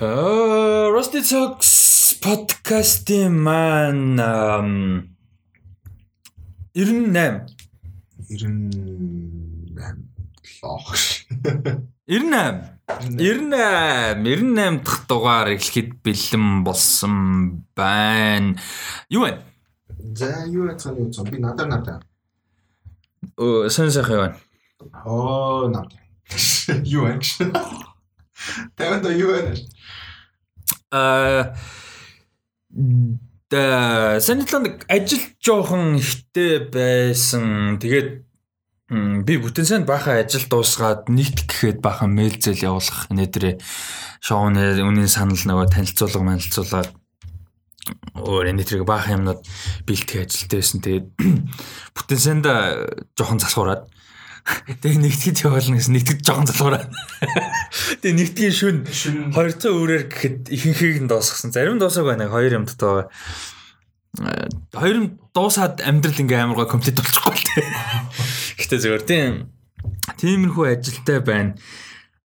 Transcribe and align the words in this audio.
Rusty 0.00 1.26
Talks 1.26 2.14
подкастын 2.22 3.34
маань 3.34 4.14
98 6.72 7.50
98 8.30 9.98
лох. 10.62 10.94
98 12.06 12.78
98 13.18 14.22
98 14.22 14.84
дахь 14.86 15.02
дугаар 15.08 15.48
эхлэхэд 15.58 15.98
бэлэн 16.06 16.62
болсон 16.62 17.66
байна. 17.74 18.54
Юу 19.10 19.26
вэ? 19.26 19.42
За 20.14 20.46
юу 20.46 20.70
яцгааны 20.70 21.10
юу 21.10 21.24
би 21.26 21.42
надаар 21.42 21.68
надаар. 21.74 22.06
Оо 23.36 23.66
сэн 23.68 23.90
сайхан 23.90 24.14
юу 24.14 24.22
вэ? 24.22 24.30
Оо 25.04 25.66
надаар. 25.66 25.90
Юу 26.86 27.02
вэ? 27.10 27.18
Тэвэн 28.78 29.02
дэ 29.02 29.10
юу 29.18 29.34
вэ? 29.34 29.58
Аа 30.92 31.54
Тэ 33.48 34.20
санитланд 34.20 34.84
ажил 34.92 35.24
жоохон 35.40 35.96
ихтэй 35.96 36.68
байсан. 36.68 37.80
Тэгээд 37.80 38.28
би 39.24 39.34
бүтэн 39.40 39.64
сайн 39.64 39.84
баахан 39.88 40.20
ажил 40.20 40.44
дуусгаад 40.52 41.08
нийт 41.08 41.48
гэхэд 41.48 41.80
баахан 41.80 42.12
мэйл 42.12 42.36
зээл 42.36 42.76
явуулах 42.76 43.08
нэтэрэ 43.08 43.56
шоуны 44.20 44.76
үнийн 44.84 45.08
санал 45.08 45.40
нөгөө 45.40 45.72
танилцуулга 45.72 46.28
манилцуулаад 46.28 46.92
өөр 48.20 48.52
нэтэрэг 48.52 48.84
баахан 48.84 49.24
юмнууд 49.24 49.40
бэлтгэх 49.88 50.28
ажилтай 50.28 50.60
байсан. 50.60 50.80
Тэгээд 50.84 51.06
бүтэн 51.96 52.20
санд 52.20 52.46
жоохон 53.16 53.40
засхураад 53.40 53.88
Тэгээ 54.48 55.00
нэгтгэж 55.04 55.36
явуулна 55.44 55.76
гэсэн 55.76 55.94
нэгтгэж 55.96 56.18
жоохон 56.24 56.48
залгуураа. 56.48 56.88
Тэгээ 58.00 58.16
нэгтгийн 58.16 58.54
шүн 58.54 58.76
200 58.88 59.68
өөрөөр 59.68 60.04
гэхэд 60.08 60.38
ихэнхийг 60.48 61.04
нь 61.04 61.10
дуусгасан. 61.10 61.52
Зарим 61.52 61.76
дуусаагүй 61.76 62.16
байна. 62.16 62.32
Хоёр 62.32 62.56
юм 62.56 62.64
дотоо. 62.64 63.12
Хоёр 64.72 64.96
юм 65.04 65.06
дуусаад 65.36 65.84
амьдрал 65.84 66.16
ингээм 66.16 66.48
амар 66.48 66.64
гоо 66.64 66.68
комплект 66.72 66.96
болчихгүй 66.96 67.36
л 67.36 67.44
тээ. 67.44 67.66
Гэтэ 68.60 68.76
зөвөр 68.80 69.02
тийм. 69.04 69.32
Тиймэрхүү 70.16 70.64
ажилтай 70.72 71.20
байна. 71.20 71.52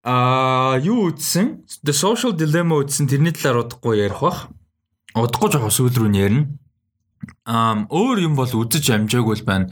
Аа 0.08 0.80
юу 0.80 1.12
үтсэн? 1.12 1.68
The 1.84 1.92
Social 1.92 2.36
Dilemma 2.36 2.80
үтсэн 2.80 3.08
тэрний 3.12 3.36
талаар 3.36 3.68
удахгүй 3.68 4.00
ярих 4.00 4.24
бах. 4.24 4.48
Удахгүй 5.12 5.52
жоохон 5.52 5.76
сүүл 5.76 5.96
рүү 5.96 6.12
нэрнэ. 6.12 6.48
Аа 7.48 7.84
өөр 7.88 8.32
юм 8.32 8.36
бол 8.40 8.48
үзэж 8.48 8.96
амжаагүй 8.96 9.44
л 9.44 9.48
байна 9.48 9.68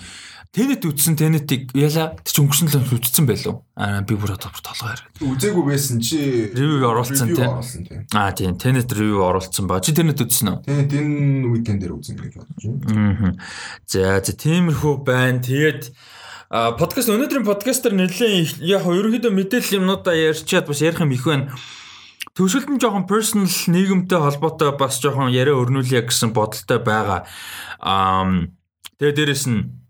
Тэнэт 0.52 0.83
үтсэн 0.83 1.16
тэнэтийг 1.16 1.71
яла 1.80 2.19
чи 2.27 2.44
өнгөрсөн 2.44 2.67
л 2.75 2.99
үтсэн 2.99 3.23
байлуу. 3.23 3.63
Аа 3.71 4.03
би 4.03 4.19
бүр 4.19 4.35
одоо 4.35 4.52
толгой 4.52 4.99
хараад. 4.99 5.07
Үзээгүй 5.23 5.63
байсан 5.63 6.03
чи 6.03 6.52
ревю 6.52 6.91
оруулсан 6.91 7.31
тийм. 7.31 8.03
Аа 8.11 8.35
тийм 8.35 8.59
тэнэт 8.59 8.91
ревю 8.91 9.23
оруулсан 9.31 9.72
ба. 9.72 9.79
Чи 9.79 9.95
тэнэт 9.95 10.19
үтсэн 10.19 10.52
үү? 10.52 10.59
Тэнэт 10.67 10.91
энэ 10.91 11.47
уикенд 11.47 11.79
дээр 11.79 11.95
үзэн 11.95 12.19
гэж 12.19 12.33
бодож 12.35 12.63
байна. 12.67 13.31
Аа. 13.31 13.31
За 13.88 14.19
за 14.19 14.33
тиймэрхүү 14.35 14.94
байна. 15.07 15.39
Тэгээд 15.39 15.95
а 16.52 16.75
подкаст 16.75 17.07
өнөөдрийн 17.07 17.47
подкастер 17.47 17.95
нэлээд 17.95 18.59
яг 18.59 18.83
ерөнхийдөө 18.83 19.31
мэдээлэл 19.31 19.79
юмнуудаа 19.79 20.19
ярьчаад 20.19 20.67
бас 20.67 20.83
ярих 20.83 20.99
юм 20.99 21.16
их 21.16 21.23
байна. 21.23 21.55
Төвшөлт 22.35 22.67
нь 22.67 22.83
жоохон 22.83 23.07
personal 23.07 23.47
нийгэмтэй 23.47 24.19
холбоотой 24.19 24.75
бас 24.75 24.99
жоохон 24.99 25.31
яриа 25.31 25.55
өрнүүлье 25.55 26.03
гэсэн 26.03 26.35
бодолтой 26.35 26.83
байгаа. 26.83 27.23
Аа 27.79 28.52
тэгээ 28.99 29.16
дээрэс 29.16 29.47
нь 29.47 29.81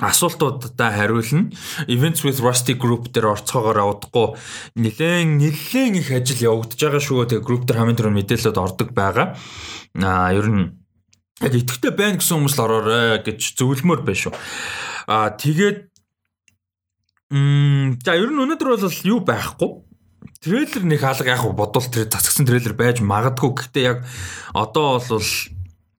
асуултуудаа 0.00 0.90
хариулна. 0.96 1.52
Events 1.86 2.24
with 2.24 2.40
Rusty 2.40 2.74
Group 2.74 3.12
дээр 3.12 3.36
орцоогоор 3.36 4.00
удахгүй 4.00 4.40
нэлээд 4.80 5.28
нэлээд 5.38 6.00
их 6.00 6.08
ажил 6.10 6.64
явагдаж 6.64 6.80
байгаа 6.80 7.02
шүү. 7.04 7.28
Тэгээ 7.28 7.44
group 7.44 7.68
дээр 7.68 7.78
хамгийн 7.84 7.98
түрүү 8.00 8.14
мэдээлэлд 8.16 8.58
ордог 8.58 8.88
байгаа. 8.96 9.36
Аа 10.00 10.32
ер 10.32 10.48
нь 10.48 10.64
яг 11.44 11.52
идэвхтэй 11.52 11.92
байна 11.92 12.16
гэсэн 12.16 12.36
хүмүүс 12.40 12.56
л 12.56 12.64
ороорой 12.64 13.20
гэж 13.20 13.60
зөвлөмөр 13.60 14.00
байна 14.04 14.20
шүү. 14.24 14.34
Аа 15.08 15.36
тэгээд 15.36 15.78
м 17.36 18.00
за 18.00 18.16
ер 18.16 18.32
нь 18.32 18.40
өнөөдөр 18.40 18.68
бол 18.80 19.04
юу 19.04 19.20
байхгүй 19.20 19.70
трейлер 20.40 20.84
нэг 20.88 21.00
хаалга 21.00 21.36
яг 21.36 21.44
бодвол 21.52 21.84
тэр 21.92 22.08
засгсан 22.08 22.48
трейлер 22.48 22.72
байж 22.72 23.04
магадгүй 23.04 23.50
гэхдээ 23.56 23.84
яг 23.84 23.98
одоо 24.56 24.96
бол 24.96 25.28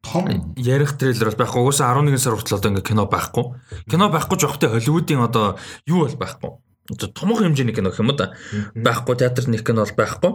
том 0.02 0.54
ярих 0.58 0.98
трейлер 0.98 1.30
бол 1.32 1.38
байхгүй. 1.46 1.62
Угаасаа 1.62 1.94
11 1.94 2.18
сар 2.18 2.34
хүртэл 2.36 2.58
одоо 2.58 2.72
ингээ 2.74 2.90
кино 2.90 3.06
байхгүй. 3.06 3.46
Кино 3.90 4.10
байхгүй 4.10 4.40
жоохтой 4.40 4.70
Холливуудын 4.74 5.22
одоо 5.22 5.58
юу 5.86 6.06
бол 6.06 6.18
байхгүй. 6.18 6.52
Одоо 6.90 7.08
томхон 7.14 7.54
хэмжээний 7.54 7.76
кино 7.76 7.94
гэх 7.94 8.02
юм 8.02 8.16
да. 8.18 8.34
Байхгүй 8.74 9.16
театр 9.16 9.48
нэг 9.48 9.62
кино 9.64 9.86
бол 9.86 9.96
байхгүй. 9.96 10.32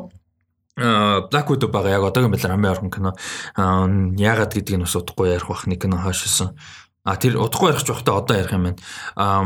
Аа 0.79 1.27
Black 1.29 1.51
Widow 1.51 1.69
байгаа 1.73 1.99
яг 1.99 2.05
одоогийн 2.07 2.31
байдлаар 2.31 2.55
хамгийн 2.55 2.73
орхон 2.73 2.91
кино. 2.95 3.11
Аа 3.57 3.91
яагаад 4.17 4.55
гэдгийг 4.55 4.79
нь 4.79 4.85
бас 4.87 4.97
удахгүй 4.97 5.35
ярих 5.35 5.49
бах 5.51 5.67
нэг 5.67 5.83
кино 5.83 5.99
хаашилсан. 5.99 6.55
А 7.03 7.17
тэр 7.17 7.37
удахгүй 7.37 7.75
ярих 7.75 7.83
жоохтой 7.83 8.15
одоо 8.15 8.37
ярих 8.37 8.53
юм 8.55 8.71
байна. 8.71 8.79
Аа 9.17 9.43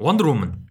Wonder 0.00 0.32
Woman 0.32 0.70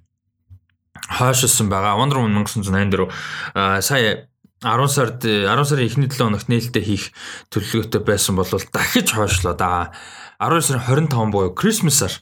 хаашилсан 1.05 1.69
байгаа. 1.69 1.99
Wonder 1.99 2.17
Woman 2.17 2.43
1984 2.43 3.11
аа 3.53 3.81
сая 3.81 4.26
10 4.63 4.89
сард 4.89 5.21
10 5.21 5.65
сарын 5.69 5.85
эхний 5.85 6.09
7 6.09 6.33
хоногт 6.33 6.49
нээлттэй 6.49 6.83
хийх 6.83 7.05
төлөвлөгөөтэй 7.53 8.01
байсан 8.01 8.37
бол 8.39 8.49
дахиж 8.49 9.13
хойшлоо 9.13 9.53
да. 9.53 9.93
12 10.41 10.81
сарын 10.81 11.09
25 11.09 11.33
буюу 11.33 11.53
Christmas-аар 11.53 12.15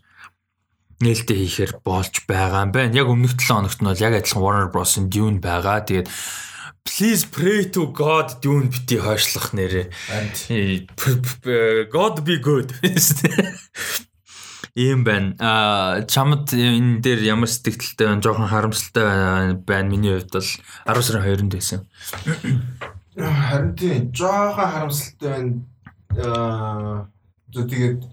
нээлттэй 1.00 1.38
хийхээр 1.48 1.80
болж 1.80 2.28
байгаа 2.28 2.68
юм 2.68 2.72
байна. 2.76 2.96
Яг 2.96 3.08
өмнөх 3.08 3.40
7 3.40 3.64
хоногт 3.64 3.80
нь 3.80 3.88
бол 3.88 4.04
яг 4.04 4.14
адилхан 4.20 4.44
Warner 4.44 4.68
Bros-ын 4.68 5.08
Dune 5.08 5.40
байгаа. 5.40 5.88
Тэгээд 5.88 6.12
Please 6.86 7.26
pray 7.26 7.66
to 7.74 7.90
God 7.90 8.44
Dune 8.44 8.70
бити 8.70 9.00
хойшлох 9.00 9.56
нэрээ. 9.58 9.90
God 11.90 12.16
be 12.22 12.38
good. 12.38 12.70
Ийм 14.76 15.08
байна. 15.08 15.36
Аа 15.40 16.04
чамд 16.04 16.52
энэ 16.52 17.00
дээр 17.00 17.24
ямар 17.24 17.48
сэтгэлтэй 17.48 18.12
байна? 18.12 18.20
Жохон 18.20 18.52
харамсалтай 18.52 19.56
байна. 19.64 19.88
Миний 19.88 20.20
хувьд 20.20 20.36
бол 20.36 20.44
10 20.44 21.02
сарын 21.02 21.24
2-нд 21.24 21.54
байсан. 21.56 21.80
Харин 23.16 23.72
тийм 23.80 24.12
жохон 24.12 24.68
харамсалтай 24.68 25.32
байна. 25.32 25.64
Аа 26.20 27.08
тэгээд 27.56 28.04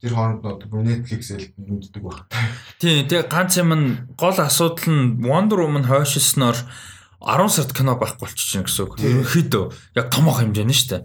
тэр 0.00 0.12
хооронд 0.12 0.44
нөгөө 0.44 0.84
Netflix-эл 0.84 1.56
нүддэг 1.56 2.04
баг. 2.04 2.28
Тийм, 2.76 3.08
тэгээ 3.08 3.28
ганц 3.32 3.56
юм 3.56 3.72
нь 3.72 3.88
гол 4.20 4.36
асуудал 4.36 4.92
нь 4.92 5.24
Wonder 5.24 5.64
Woman 5.64 5.88
хойшилсноор 5.88 6.56
10 7.20 7.52
сард 7.52 7.72
кино 7.76 7.96
байхгүй 8.00 8.24
болчихж 8.24 8.56
байна 8.56 8.66
гэсэн 8.66 8.84
үг. 8.88 8.96
Ерөнхийдөө 8.96 9.64
яг 10.00 10.06
томох 10.08 10.40
хэмжээний 10.40 10.72
шүү 10.72 10.88
дээ. 10.88 11.02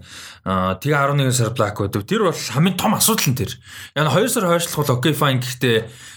Аа 0.48 0.80
тэгээ 0.80 0.96
11 1.12 1.36
сар 1.36 1.52
Black 1.52 1.76
Widow 1.76 2.00
тэр 2.00 2.24
бол 2.24 2.32
хамгийн 2.32 2.80
том 2.80 2.96
асуудал 2.96 3.28
нь 3.28 3.36
тэр. 3.36 3.52
Яг 3.92 4.08
2 4.08 4.32
сар 4.32 4.48
хойшлох 4.48 4.80
бол 4.80 4.96
окей 4.96 5.12
fine 5.12 5.44
гэхдээ 5.44 5.76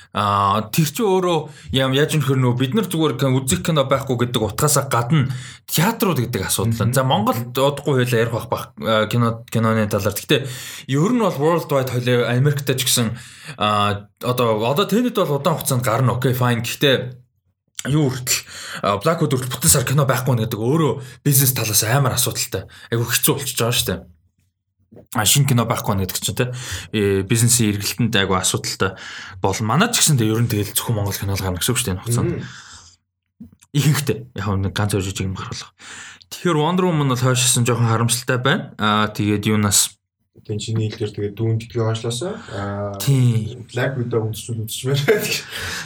аа 0.09 0.71
тэр 0.73 0.89
чи 0.89 1.03
өөрөө 1.05 1.37
ям 1.75 1.93
яаж 1.93 2.17
юм 2.17 2.25
хөр 2.25 2.39
нөө 2.41 2.57
бид 2.57 2.73
нар 2.73 2.89
зүгээр 2.89 3.19
үзэх 3.29 3.61
кино 3.61 3.85
байхгүй 3.85 4.17
гэдэг 4.25 4.41
утгаасаа 4.41 4.89
гадна 4.89 5.29
театрууд 5.69 6.17
гэдэг 6.25 6.49
асуудал. 6.49 6.89
За 6.89 7.03
Монголд 7.05 7.53
удахгүй 7.53 8.07
хэл 8.07 8.17
ярих 8.25 8.33
бах 8.49 8.73
кино 9.11 9.45
киноны 9.45 9.85
талаар. 9.85 10.17
Гэхдээ 10.17 10.49
ер 10.89 11.11
нь 11.13 11.21
бол 11.21 11.37
world 11.37 11.69
wide 11.69 11.93
хойлоо 11.93 12.25
Америкт 12.25 12.65
ч 12.65 12.81
гэсэн 12.89 13.13
аа 13.61 14.09
одоо 14.25 14.65
одоо 14.65 14.89
тэнэд 14.89 15.13
бол 15.13 15.37
удаан 15.37 15.61
хугацаанд 15.61 15.85
гарна 15.85 16.17
окей 16.17 16.33
fine 16.33 16.65
гэхдээ 16.65 17.28
юу 17.87 18.11
хүртэл 18.11 18.99
Black 18.99 19.23
Widow 19.23 19.39
хүртэл 19.39 19.55
бүтэн 19.55 19.71
сар 19.71 19.85
кино 19.87 20.03
байхгүй 20.03 20.35
нэ 20.35 20.51
гэдэг 20.51 20.59
өөрөө 20.59 20.93
бизнес 21.23 21.55
талаас 21.55 21.83
амар 21.87 22.19
асуудалтай. 22.19 22.67
Айгу 22.91 23.07
хэцүү 23.07 23.39
болчихж 23.39 23.59
байгаа 23.59 23.77
шүү 23.77 23.87
дээ. 23.87 23.99
А 25.15 25.23
шинэ 25.23 25.47
кино 25.47 25.63
байхгүй 25.63 25.95
нэ 25.95 26.03
гэдэг 26.03 26.19
чинь 26.19 26.35
те 26.35 26.51
бизнесийн 27.23 27.71
эргэлтэнд 27.71 28.15
айгу 28.19 28.35
асуудалтай 28.35 28.99
бол 29.39 29.59
манай 29.63 29.87
ч 29.95 30.03
гэсэн 30.03 30.19
ер 30.19 30.43
нь 30.43 30.51
тэгэл 30.51 30.75
зөвхөн 30.75 30.97
Монгол 30.99 31.15
кино 31.15 31.39
л 31.39 31.43
гарна 31.43 31.61
гэсэн 31.63 31.71
үг 31.71 31.79
шүү 31.79 31.87
дээ 31.87 31.95
энэ 31.95 32.03
хугацаанд. 32.03 32.33
Ихэнхдээ 33.71 34.17
яг 34.35 34.47
нэг 34.59 34.73
ганц 34.75 34.91
хоёр 34.91 35.05
жижиг 35.05 35.29
юм 35.29 35.37
гаргах. 35.39 35.71
Тэгэхээр 36.33 36.57
Wonder 36.59 36.85
Woman 36.89 37.13
бол 37.13 37.21
хойшсон 37.21 37.63
жоохон 37.63 37.87
харамсалтай 37.87 38.37
байна. 38.41 38.73
Аа 38.81 39.07
тэгээд 39.13 39.45
юунаас 39.45 39.98
Тэн 40.45 40.57
чиний 40.59 40.89
хэлдэр 40.89 41.11
тэгээ 41.11 41.33
дүүн 41.35 41.59
тэтгээ 41.59 41.83
хойшлоосоо 41.83 42.33
аа 42.53 42.95
Black 43.71 43.93
Widow 43.99 44.29
үзчихмээр 44.29 45.01
байдаг. 45.07 45.35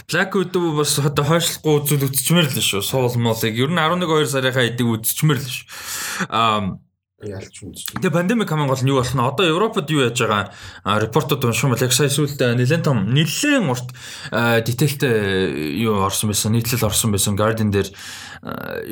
Black 0.10 0.32
Widow 0.36 0.66
бас 0.78 0.98
одоо 1.00 1.26
хойшлохгүй 1.26 1.74
үзвэл 1.82 2.08
үзчихмээр 2.10 2.48
л 2.52 2.62
шүү. 2.62 2.82
Суул 2.86 3.18
молыг 3.18 3.56
ер 3.58 3.72
нь 3.72 3.82
11 3.82 4.06
2 4.06 4.30
сарынхаа 4.30 4.68
эдийг 4.70 4.90
үзчихмээр 5.02 5.40
л 5.42 5.50
шүү. 5.50 5.68
Аа 6.30 6.78
ялч 7.28 7.64
үзчих. 7.64 7.96
Тэгээ 8.00 8.12
пандемик 8.12 8.50
хамгийн 8.50 8.70
гол 8.70 8.84
нь 8.84 8.92
юу 8.92 9.00
болох 9.00 9.16
нь? 9.16 9.24
Одоо 9.24 9.46
Европод 9.48 9.88
юу 9.90 10.04
яаж 10.08 10.20
байгаа? 10.20 10.52
Репортууд 10.84 11.44
уншсан 11.44 11.72
бол 11.72 11.84
яг 11.84 11.94
сая 11.96 12.12
сүүлд 12.12 12.40
нэлээд 12.40 12.84
том. 12.84 13.08
Нэлээд 13.12 13.64
урт 13.64 13.90
дэтэлтэй 14.32 15.80
юу 15.80 16.04
орсон 16.04 16.32
байсан 16.36 16.54
нийтлэл 16.54 16.88
орсон 16.88 17.16
байсан 17.16 17.40
Guardian 17.40 17.72
дээр. 17.72 17.90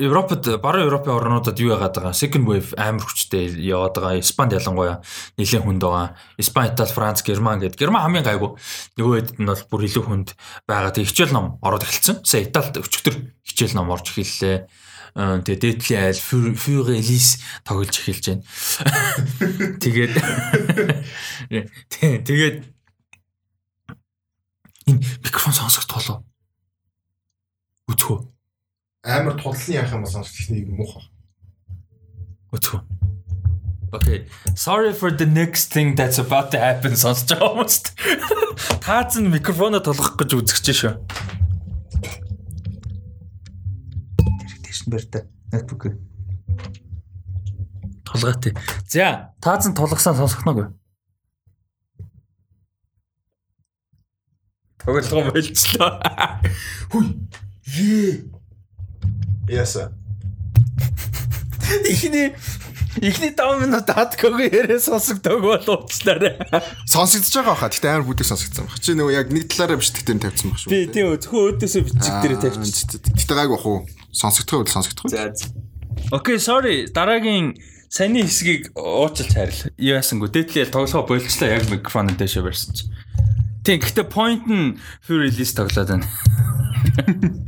Европод 0.00 0.48
баруун 0.64 0.88
Европын 0.88 1.12
орнуудад 1.12 1.60
юу 1.60 1.76
яагаад 1.76 1.92
байгаа? 1.92 2.16
Second 2.16 2.48
wave 2.48 2.72
амар 2.80 3.04
хүчтэй 3.04 3.52
яваад 3.60 3.96
байгаа. 4.00 4.20
Испанд 4.20 4.56
ялангуяа 4.56 5.04
нэлээд 5.36 5.62
хүнд 5.62 5.82
байгаа. 5.84 6.16
Испани, 6.40 6.72
Итали, 6.72 6.92
Франц, 6.92 7.20
Герман 7.20 7.60
гэдэг 7.60 7.76
Герман 7.76 8.02
хамгийн 8.08 8.24
гайгүй. 8.24 8.56
Нөгөө 8.96 9.14
хэд 9.20 9.30
нь 9.36 9.48
бол 9.52 9.62
бүр 9.68 9.84
илүү 9.84 10.04
хүнд 10.08 10.28
байгаа. 10.64 10.96
Тэг 10.96 11.12
хичээл 11.12 11.36
ном 11.36 11.60
ороод 11.60 11.84
эхэлсэн. 11.84 12.24
Сая 12.24 12.48
Италид 12.48 12.80
өчигдөр 12.80 13.16
хичээл 13.44 13.76
ном 13.76 13.92
орж 13.92 14.08
эхэллээ 14.08 14.81
Тэгээ 15.14 15.60
Deadly 15.60 15.96
Isle 15.96 16.56
Fury 16.56 16.96
Elise 16.96 17.36
тоглож 17.68 18.00
эхэлж 18.00 18.32
байна. 18.32 18.44
Тэгээд 19.82 20.16
тэгээд 22.24 22.56
энэ 24.88 25.00
микрофон 25.20 25.52
сонсогдтолоо. 25.52 26.24
Үтхүү. 27.92 28.18
Амар 29.04 29.36
тудлын 29.36 29.76
яах 29.76 29.92
юм 29.92 30.08
бол 30.08 30.16
сонсогдохныг 30.16 30.72
муухай. 30.72 31.04
Үтхүү. 32.56 32.80
Okay. 33.92 34.24
Sorry 34.56 34.94
for 34.94 35.10
the 35.10 35.26
next 35.26 35.74
thing 35.74 35.94
that's 35.94 36.16
about 36.16 36.50
to 36.52 36.58
happen 36.58 36.96
сонсож 36.96 37.36
байгаа 37.36 37.52
хүмүүст. 37.52 37.84
Таац 38.84 39.20
нь 39.20 39.28
микрофоноо 39.28 39.84
толгох 39.84 40.16
гэж 40.16 40.40
үзэж 40.40 40.72
шүү. 40.72 40.96
Тэгш 44.82 44.90
бэртэ. 44.90 45.26
Ноутбук. 45.52 45.94
Толгоотой. 48.04 48.56
За, 48.88 49.34
таац 49.40 49.66
нь 49.66 49.74
толгосон 49.74 50.16
сонсохноогүй. 50.16 50.74
Тоглоом 54.82 55.30
болчихлоо. 55.30 56.02
Хүй. 56.90 57.14
Ее. 57.66 58.24
Яса. 59.48 59.92
Ихний 61.86 62.34
Ихний 63.00 63.32
5 63.32 63.62
минут 63.62 63.88
хатгаагүй 63.88 64.50
яриа 64.52 64.78
сонсогдог 64.82 65.40
бол 65.40 65.64
уучлаарай. 65.64 66.36
Сонсогдож 66.84 67.32
байгаа 67.32 67.56
хаа. 67.56 67.70
Гэтэ 67.72 67.88
амар 67.88 68.04
бүдэг 68.04 68.26
сонсогдсон 68.28 68.68
баг. 68.68 68.76
Чи 68.82 68.92
нөгөө 68.92 69.14
яг 69.16 69.32
нэг 69.32 69.48
талаараа 69.48 69.80
бичлэг 69.80 70.04
дээр 70.04 70.20
тавьсан 70.28 70.52
баг 70.52 70.60
шүү. 70.60 70.70
Тий, 70.74 70.84
тий, 70.92 71.06
зөвхөн 71.08 71.56
өөдөөсөө 71.56 71.82
бичлэг 71.88 72.16
дээр 72.20 72.36
тавьчих. 72.42 73.00
Гэтэ 73.16 73.32
гайг 73.32 73.50
бах 73.54 73.64
уу? 73.64 73.80
Сонсогдох 74.12 74.62
үл 74.62 74.70
сонсогдох. 74.70 75.08
За. 75.08 75.32
Окей, 76.12 76.36
sorry. 76.38 76.86
Дараагийн 76.92 77.56
саяны 77.88 78.22
хэсгийг 78.24 78.72
уучлалт 78.76 79.32
хайрл. 79.32 79.72
Яасангүй 79.80 80.28
дээдлээ 80.28 80.68
тоглохоо 80.72 81.08
болчихлоо 81.08 81.48
яг 81.48 81.64
микрофон 81.72 82.12
дэше 82.16 82.44
барьсан 82.44 82.76
чи. 82.76 82.84
Тийм, 83.64 83.80
гэхдээ 83.80 84.06
point 84.08 84.44
нь 84.48 84.76
full 85.04 85.24
release 85.24 85.56
тоглоод 85.56 85.88
байна. 85.88 86.06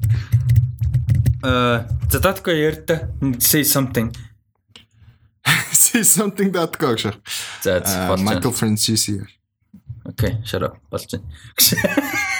Э, 1.44 1.84
задатко 2.08 2.50
ярьда. 2.52 3.10
Say 3.38 3.64
something. 3.64 4.08
say 5.72 6.00
something.com 6.00 6.96
шүү. 6.96 7.12
За 7.60 7.80
болж 8.08 8.24
байна. 8.24 8.40
Michael 8.40 8.54
Francis. 8.56 9.04
Окей, 10.08 10.40
shut 10.44 10.64
up. 10.64 10.80
Болж 10.88 11.04
байна. 11.12 12.24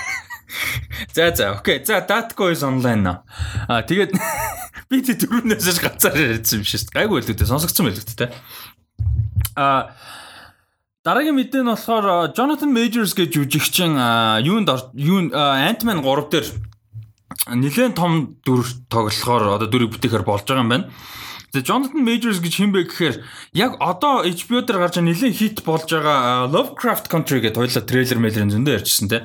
За 1.14 1.34
за 1.34 1.52
окей. 1.58 1.84
За 1.84 2.00
Datco 2.00 2.50
is 2.52 2.62
online 2.62 3.02
наа. 3.02 3.22
А 3.68 3.82
тэгээд 3.82 4.12
би 4.90 5.02
тэ 5.02 5.18
дөрөвнөөс 5.18 5.78
гацаар 5.80 6.40
ярьсан 6.40 6.60
юм 6.60 6.66
шиг. 6.66 6.90
Гайгүй 6.90 7.22
л 7.22 7.30
үү 7.30 7.46
сонсогдсон 7.46 7.86
байл 7.86 7.98
үү 7.98 8.18
те. 8.18 8.30
А 9.56 9.94
Дараагийн 11.04 11.36
мэдээ 11.36 11.60
нь 11.60 11.68
болохоор 11.68 12.32
Jonathan 12.32 12.72
Majors 12.72 13.12
гэж 13.12 13.36
жүжигчин 13.36 13.92
юунд 14.40 14.72
юунд 14.96 15.36
Ant-Man 15.36 16.00
3 16.00 16.32
дээр 16.32 16.46
нэлээд 17.52 17.92
том 17.92 18.40
дүр 18.40 18.64
тоглохоор 18.88 19.60
одоо 19.60 19.68
дүрийг 19.68 19.92
бүтээхээр 19.92 20.24
болж 20.24 20.48
байгаа 20.48 20.64
юм 20.64 20.72
байна. 20.72 20.88
Тэгээ 21.54 21.70
Jonathan 21.70 22.02
Majors 22.02 22.42
гэж 22.42 22.54
хин 22.58 22.74
бэ 22.74 22.90
гэхээр 22.90 23.22
яг 23.54 23.78
одоо 23.78 24.26
HBO 24.26 24.66
дээр 24.66 24.82
гарч 24.82 24.98
байгаа 24.98 25.06
нэлээд 25.06 25.38
хит 25.38 25.58
болж 25.62 25.86
байгаа 25.86 26.50
Lovecraft 26.50 27.06
Country 27.06 27.38
гэдэг 27.38 27.62
хоёлаа 27.62 27.86
трейлер 27.86 28.18
мэйлэрэн 28.18 28.50
зөндөө 28.50 28.74
ярьжсэн 28.82 29.06
те. 29.06 29.22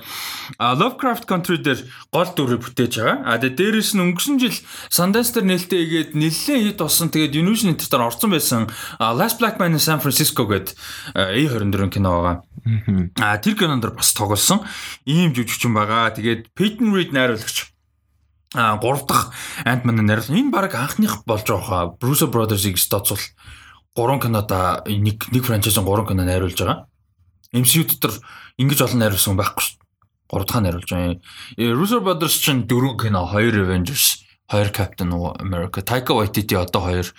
А 0.62 0.78
Lovecraft 0.78 1.26
Country 1.26 1.58
дээр 1.58 1.82
гол 2.14 2.30
дүрийг 2.30 2.62
бүтээж 2.62 2.94
байгаа. 3.02 3.18
А 3.26 3.42
тэгээ 3.42 3.58
дээрэс 3.58 3.98
нь 3.98 4.04
өнгөрсөн 4.06 4.38
жил 4.38 4.54
Sundance 4.94 5.34
дээр 5.34 5.50
нээлттэй 5.50 5.82
игээд 5.90 6.12
нэлээд 6.14 6.78
хит 6.78 6.78
болсон. 6.78 7.10
Тэгээд 7.10 7.34
Univision 7.34 7.74
Entertainment 7.74 8.14
орсон 8.14 8.30
байсан 8.30 8.62
Last 9.02 9.42
Black 9.42 9.58
Man 9.58 9.74
in 9.74 9.82
San 9.82 9.98
Francisco 9.98 10.46
гэдэг 10.46 10.78
A24 11.18 11.90
кино 11.90 12.14
байгаа. 12.14 12.38
А 13.18 13.42
тэр 13.42 13.58
кинонд 13.58 13.90
бас 13.90 14.14
тоглосон. 14.14 14.62
Ийм 15.10 15.34
жүжигчин 15.34 15.74
байгаа. 15.74 16.14
Тэгээд 16.14 16.54
Peyton 16.54 16.94
Reed 16.94 17.10
найруулагч 17.10 17.74
а 18.56 18.78
3 18.78 19.06
дахь 19.06 19.32
Ant-Man 19.66 20.02
найруулсан. 20.02 20.36
Энэ 20.36 20.52
баг 20.52 20.74
анхных 20.76 21.24
болж 21.26 21.46
байгаа. 21.46 21.94
Bruce 22.00 22.26
Brothers-ыг 22.26 22.78
стоцвол 22.78 23.22
3 23.96 24.20
кинода 24.20 24.82
нэг 24.88 25.30
нэг 25.30 25.44
франчайзын 25.46 25.86
3 25.86 26.08
кино 26.08 26.24
найруулж 26.26 26.58
байгаа. 26.58 26.88
MCU 27.54 27.86
дотор 27.86 28.14
ингэж 28.58 28.82
олон 28.82 29.00
найруулсан 29.06 29.38
байхгүй 29.38 29.64
шүү. 29.64 29.78
3 30.34 30.46
дахь 30.46 30.62
найруулж 30.62 30.90
байгаа. 30.90 31.22
Russo 31.58 32.02
Brothers 32.02 32.38
чинь 32.42 32.66
4 32.66 32.98
кино, 32.98 33.26
2 33.30 33.54
Avengers, 33.66 34.26
2 34.50 34.72
Captain 34.74 35.10
America, 35.42 35.82
Taika 35.82 36.14
Waititi 36.14 36.56
одоо 36.56 36.90
2 36.90 37.14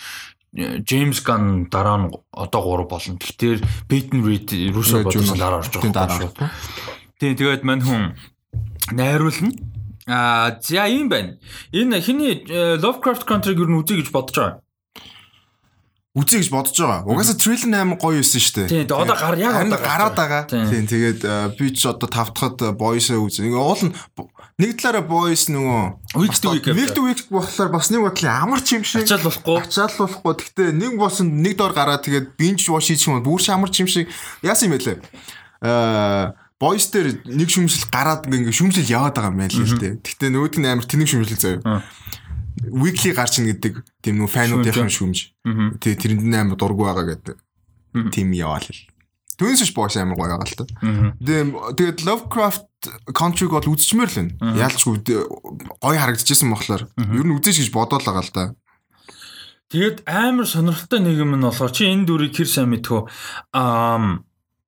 James 0.83 1.23
Gunn 1.23 1.71
дараа 1.71 1.99
нь 1.99 2.11
одоо 2.35 2.63
3 2.63 2.91
болно. 2.91 3.19
Тэгэхээр 3.19 3.59
Peyton 3.87 4.27
Reed 4.27 4.51
Russo 4.75 5.03
Brothers 5.03 5.39
дараа 5.39 5.63
орж 5.63 5.71
байгаа. 5.79 6.51
Тийм 7.21 7.37
тэгээд 7.37 7.63
мань 7.63 7.85
хүн 7.85 8.19
найруулна 8.91 9.55
Аа 10.11 10.59
за 10.59 10.91
юм 10.91 11.07
байна. 11.09 11.39
Энэ 11.71 12.03
хиний 12.03 12.43
Lovecraft 12.83 13.31
Country-г 13.31 13.63
юу 13.63 13.87
үзье 13.87 14.03
гэж 14.03 14.11
бодож 14.11 14.35
байгаа. 14.35 14.59
Үзье 16.19 16.43
гэж 16.43 16.51
бодож 16.51 16.75
байгаа. 16.75 17.07
Угаасаа 17.07 17.39
трейлер 17.39 17.71
8 17.71 17.95
гоё 17.95 18.19
юусэн 18.19 18.43
шүү 18.43 18.55
дээ. 18.67 18.91
Тийм 18.91 18.99
одоо 18.99 19.15
гар 19.15 19.39
яг 19.39 19.55
одоо 19.55 19.79
гараад 19.79 20.15
байгаа. 20.19 20.43
Тийм 20.51 20.91
тэгээд 20.91 21.23
би 21.55 21.71
ч 21.71 21.87
одоо 21.87 22.11
тавтахад 22.11 22.75
boys-аа 22.75 23.23
үзье. 23.23 23.47
Ингээ 23.47 23.63
уул 23.63 23.87
нь 23.87 23.95
нэг 24.59 24.83
талаараа 24.83 25.07
boys 25.07 25.47
нөгөө 25.47 26.19
week 26.19 26.35
to 26.43 26.59
week 26.59 26.67
week 26.75 26.91
to 26.91 27.07
week 27.07 27.23
болохоор 27.31 27.71
бас 27.71 27.95
нэг 27.95 28.03
бодлын 28.03 28.35
амар 28.35 28.67
ч 28.67 28.75
юм 28.75 28.83
шиг 28.83 29.07
ачаал 29.07 29.31
болохгүй. 29.31 29.63
Ачаал 29.63 29.95
болохгүй. 29.95 30.35
Гэхдээ 30.35 30.71
нэг 30.75 30.99
босон 30.99 31.39
нэг 31.39 31.55
доор 31.55 31.71
гараад 31.71 32.03
тэгээд 32.03 32.35
binge 32.35 32.67
watch 32.67 32.91
хийчих 32.91 33.07
юм 33.07 33.23
бүр 33.23 33.39
шамар 33.39 33.71
ч 33.71 33.87
юм 33.87 33.91
шиг 33.95 34.11
яасан 34.43 34.75
юм 34.75 34.75
бэ 34.75 34.83
лээ. 34.83 34.99
Аа 35.63 36.35
Boys 36.61 36.93
дээр 36.93 37.25
нэг 37.25 37.49
шүмжил 37.49 37.89
гараад 37.89 38.29
ингээ 38.29 38.53
шүмжил 38.53 38.85
яваад 38.85 39.17
байгаа 39.17 39.33
юм 39.33 39.41
байна 39.41 39.57
л 39.57 39.81
дээ. 39.81 39.97
Гэтэ 40.05 40.29
нөгөөд 40.29 40.55
нь 40.61 40.69
амар 40.69 40.85
тэнэг 40.85 41.09
шүмжил 41.09 41.41
заяа. 41.41 41.81
Weekly 42.69 43.17
гарч 43.17 43.41
ийн 43.41 43.49
гэдэг 43.49 43.81
тийм 44.05 44.21
нүү 44.21 44.29
фануудын 44.29 44.93
шүмж. 44.93 45.33
Тэгээ 45.81 46.21
тэрэнд 46.21 46.25
нь 46.29 46.37
амар 46.37 46.61
дургу 46.61 46.85
байгаа 46.85 47.17
гэдэг. 47.17 47.41
Тим 48.13 48.37
яваал 48.37 48.69
л. 48.69 48.85
Түүнээс 49.41 49.65
ч 49.65 49.73
Boys 49.73 49.97
амар 49.97 50.21
гоё 50.21 50.37
байгаа 50.37 50.45
л 50.45 50.59
та. 50.61 50.65
Тэгээд 51.73 52.05
Lovecraft 52.05 52.69
Country-г 53.17 53.57
бол 53.57 53.73
үзчихмээр 53.73 54.13
л 54.13 54.19
байна. 54.21 54.61
Яалчгүй 54.61 55.01
гоё 55.81 55.97
харагдчихсан 55.97 56.53
болохоор 56.53 56.93
ер 56.93 57.25
нь 57.25 57.35
үзээч 57.41 57.65
гэж 57.65 57.71
бодоол 57.73 58.05
байгаа 58.05 58.21
л 58.21 58.37
да. 58.37 58.45
Тэгээд 59.73 60.05
амар 60.05 60.45
сонирхолтой 60.45 61.01
нэг 61.01 61.25
юм 61.25 61.41
нь 61.41 61.47
болохоор 61.49 61.73
чи 61.73 61.89
энэ 61.89 62.05
дүрийг 62.05 62.37
хэр 62.37 62.53
сайн 62.53 62.69
мэдхүү 62.77 63.01
аа 63.57 64.21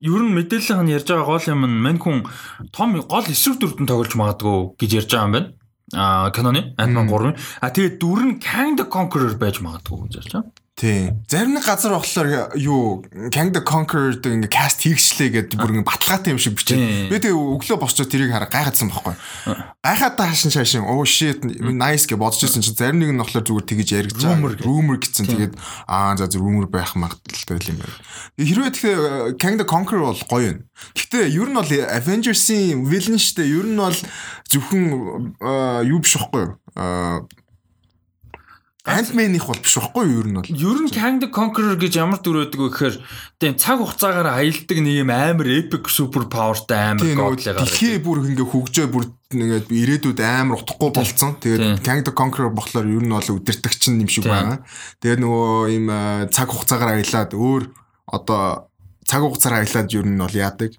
ер 0.02 0.22
нь 0.26 0.34
мэдээллийн 0.34 0.82
нь 0.82 0.94
ярьж 0.98 1.06
байгаа 1.06 1.30
гол 1.30 1.46
юм 1.46 1.62
нь 1.70 1.78
мань 1.78 2.02
хүн 2.02 2.26
том 2.74 2.98
гол 3.06 3.26
эсрэг 3.30 3.56
дүрдэн 3.62 3.86
тоглож 3.86 4.12
магадгүй 4.18 4.74
гэж 4.80 4.90
ярьж 4.98 5.10
байгаа 5.14 5.26
юм 5.30 5.34
байна. 5.38 5.48
А 5.94 6.30
каноны 6.34 6.74
Ant-Man 6.80 7.06
3. 7.06 7.36
А 7.62 7.70
тэгээд 7.70 7.94
дүр 8.02 8.20
нь 8.26 8.38
Kang 8.42 8.74
the 8.74 8.86
Conqueror 8.90 9.36
байж 9.38 9.62
магадгүй 9.62 10.10
гэж 10.10 10.12
ярьж 10.18 10.32
байгаа. 10.34 10.61
Тий. 10.72 11.12
Зарим 11.28 11.52
нэг 11.52 11.68
газар 11.68 11.92
болохоор 11.92 12.56
юу 12.56 13.04
Kang 13.28 13.52
the 13.52 13.60
Conqueror 13.60 14.16
гэдэг 14.16 14.48
ингээ 14.48 14.50
каст 14.50 14.80
хийгчлээ 14.80 15.52
гэдэг 15.52 15.60
бүр 15.60 15.76
ингээ 15.76 15.84
баталгаатай 15.84 16.32
юм 16.32 16.40
шиг 16.40 16.56
бичээд. 16.56 17.12
Би 17.12 17.20
тэгээ 17.20 17.36
өглөө 17.36 17.76
босчоо 17.76 18.08
тэрийг 18.08 18.32
хараа 18.32 18.48
гайхацсан 18.48 18.88
байхгүй. 18.88 19.14
Гайхаад 19.84 20.16
таашин 20.16 20.48
шаашин 20.48 20.88
оо 20.88 21.04
shit 21.04 21.44
nice 21.44 22.08
гэж 22.08 22.16
бодож 22.16 22.40
ирсэн 22.40 22.64
чинь 22.64 22.74
зарим 22.74 23.04
нэг 23.04 23.12
нь 23.12 23.20
болохоор 23.20 23.44
зүгээр 23.44 23.68
тэгэж 23.68 23.88
яригч 24.00 24.16
байгаа. 24.24 24.64
Rumor 24.64 24.96
гэсэн. 24.96 25.28
Тэгээд 25.28 25.54
аа 25.86 26.16
за 26.16 26.26
rumor 26.40 26.66
байх 26.72 26.96
магадaltaй 26.96 27.60
юм 27.68 27.76
байна. 27.76 27.96
Хэрвээ 28.40 28.72
тэгэхээр 28.72 29.02
Kang 29.36 29.60
the 29.60 29.68
Conqueror 29.68 30.08
бол 30.08 30.24
гоё 30.24 30.56
юм. 30.56 30.58
Гэхдээ 30.96 31.36
ер 31.36 31.52
нь 31.52 31.58
бол 31.60 31.68
Avengers-ийн 31.68 32.88
villain 32.88 33.20
штэ 33.20 33.44
ер 33.44 33.68
нь 33.68 33.76
бол 33.76 33.98
зөвхөн 34.48 35.36
юу 35.84 36.00
биш 36.00 36.16
байхгүй 36.16 36.42
юу? 36.48 37.28
Ant-Man-их 38.82 39.46
бол 39.46 39.60
биш 39.62 39.76
байхгүй 39.78 40.08
юу 40.10 40.22
ер 40.24 40.26
нь 40.26 40.34
бол. 40.34 40.50
Ер 40.50 40.78
нь 40.82 40.90
Kang 40.90 41.22
the 41.22 41.30
Conqueror 41.30 41.78
гэж 41.78 42.02
ямар 42.02 42.18
дүр 42.18 42.50
өгдөг 42.50 42.58
вэ 42.66 42.70
гэхээр 42.74 42.96
тийм 43.38 43.54
цаг 43.54 43.78
хугацаагаар 43.78 44.42
аялдаг 44.42 44.78
нэг 44.82 45.06
юм 45.06 45.10
амар 45.14 45.46
epic 45.46 45.86
super 45.86 46.26
powerтай 46.26 46.90
амар 46.90 47.06
годлыгаар. 47.06 47.62
Дэлхий 47.62 48.02
бүр 48.02 48.26
ингээ 48.26 48.42
хөгжөө 48.42 48.86
бүр 48.90 49.06
ингээд 49.30 49.70
ирээдүйд 49.70 50.18
амар 50.26 50.66
утахгүй 50.66 50.90
болцсон. 50.98 51.38
Тэгээд 51.38 51.78
Kang 51.86 52.02
the 52.02 52.10
Conqueror 52.10 52.50
болохоор 52.50 52.90
ер 52.90 53.06
нь 53.06 53.14
бол 53.14 53.22
өдөртөгч 53.22 53.86
юм 53.86 54.10
шиг 54.10 54.26
байгаа. 54.26 54.66
Тэгээд 54.98 55.22
нөгөө 55.22 55.54
ийм 55.70 55.86
цаг 56.34 56.50
хугацаагаар 56.50 56.98
аялаад 56.98 57.30
өөр 57.38 57.62
одоо 58.10 58.66
цаг 59.06 59.22
хугацаараа 59.22 59.62
аялаад 59.62 59.94
ер 59.94 60.06
нь 60.10 60.18
бол 60.18 60.34
яадаг 60.34 60.74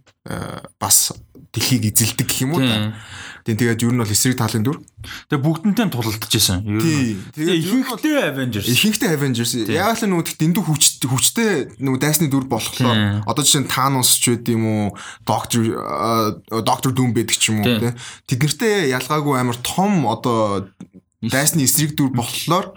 бас 0.75 1.15
дэлхийг 1.55 1.87
эзэлдэг 1.87 2.27
гэх 2.27 2.43
юм 2.43 2.59
уу 2.59 2.67
та. 2.67 2.99
Тийм 3.43 3.59
тэгээд 3.59 3.83
ер 3.83 3.91
нь 3.91 3.99
бол 3.99 4.07
эсрэг 4.07 4.39
талын 4.39 4.63
дүр. 4.63 4.79
Тэгээ 5.27 5.43
бүгдэнтэй 5.43 5.87
тулалдаж 5.91 6.31
исэн. 6.31 6.63
Ер 6.63 6.79
нь. 6.79 7.19
Тэгээ 7.35 7.59
ихэнхдээ 7.59 8.31
Avengers. 8.31 8.67
Ихэнхдээ 8.71 9.11
Avengers. 9.19 9.51
Яг 9.67 9.99
л 9.99 10.07
нөгөө 10.07 10.39
дэндүү 10.39 10.63
хүч 10.63 10.83
хүчтэй 11.03 11.51
нөгөө 11.83 11.99
дайсны 11.99 12.31
дүр 12.31 12.47
болохоор 12.47 13.27
одоо 13.27 13.43
жишээ 13.43 13.67
нь 13.67 13.71
Thanos 13.71 14.15
ч 14.15 14.31
байд 14.31 14.47
юм 14.47 14.63
уу, 14.63 14.85
Doctor 15.27 15.59
Doctor 16.63 16.95
Doom 16.95 17.11
байдаг 17.11 17.35
ч 17.35 17.51
юм 17.51 17.59
уу 17.59 17.83
тий. 17.83 17.91
Тэднэртэй 18.31 18.95
ялгаагүй 18.95 19.35
амар 19.35 19.59
том 19.59 20.07
одоо 20.07 20.71
дайсны 21.19 21.67
эсрэг 21.67 21.99
дүр 21.99 22.15
болохоор 22.15 22.71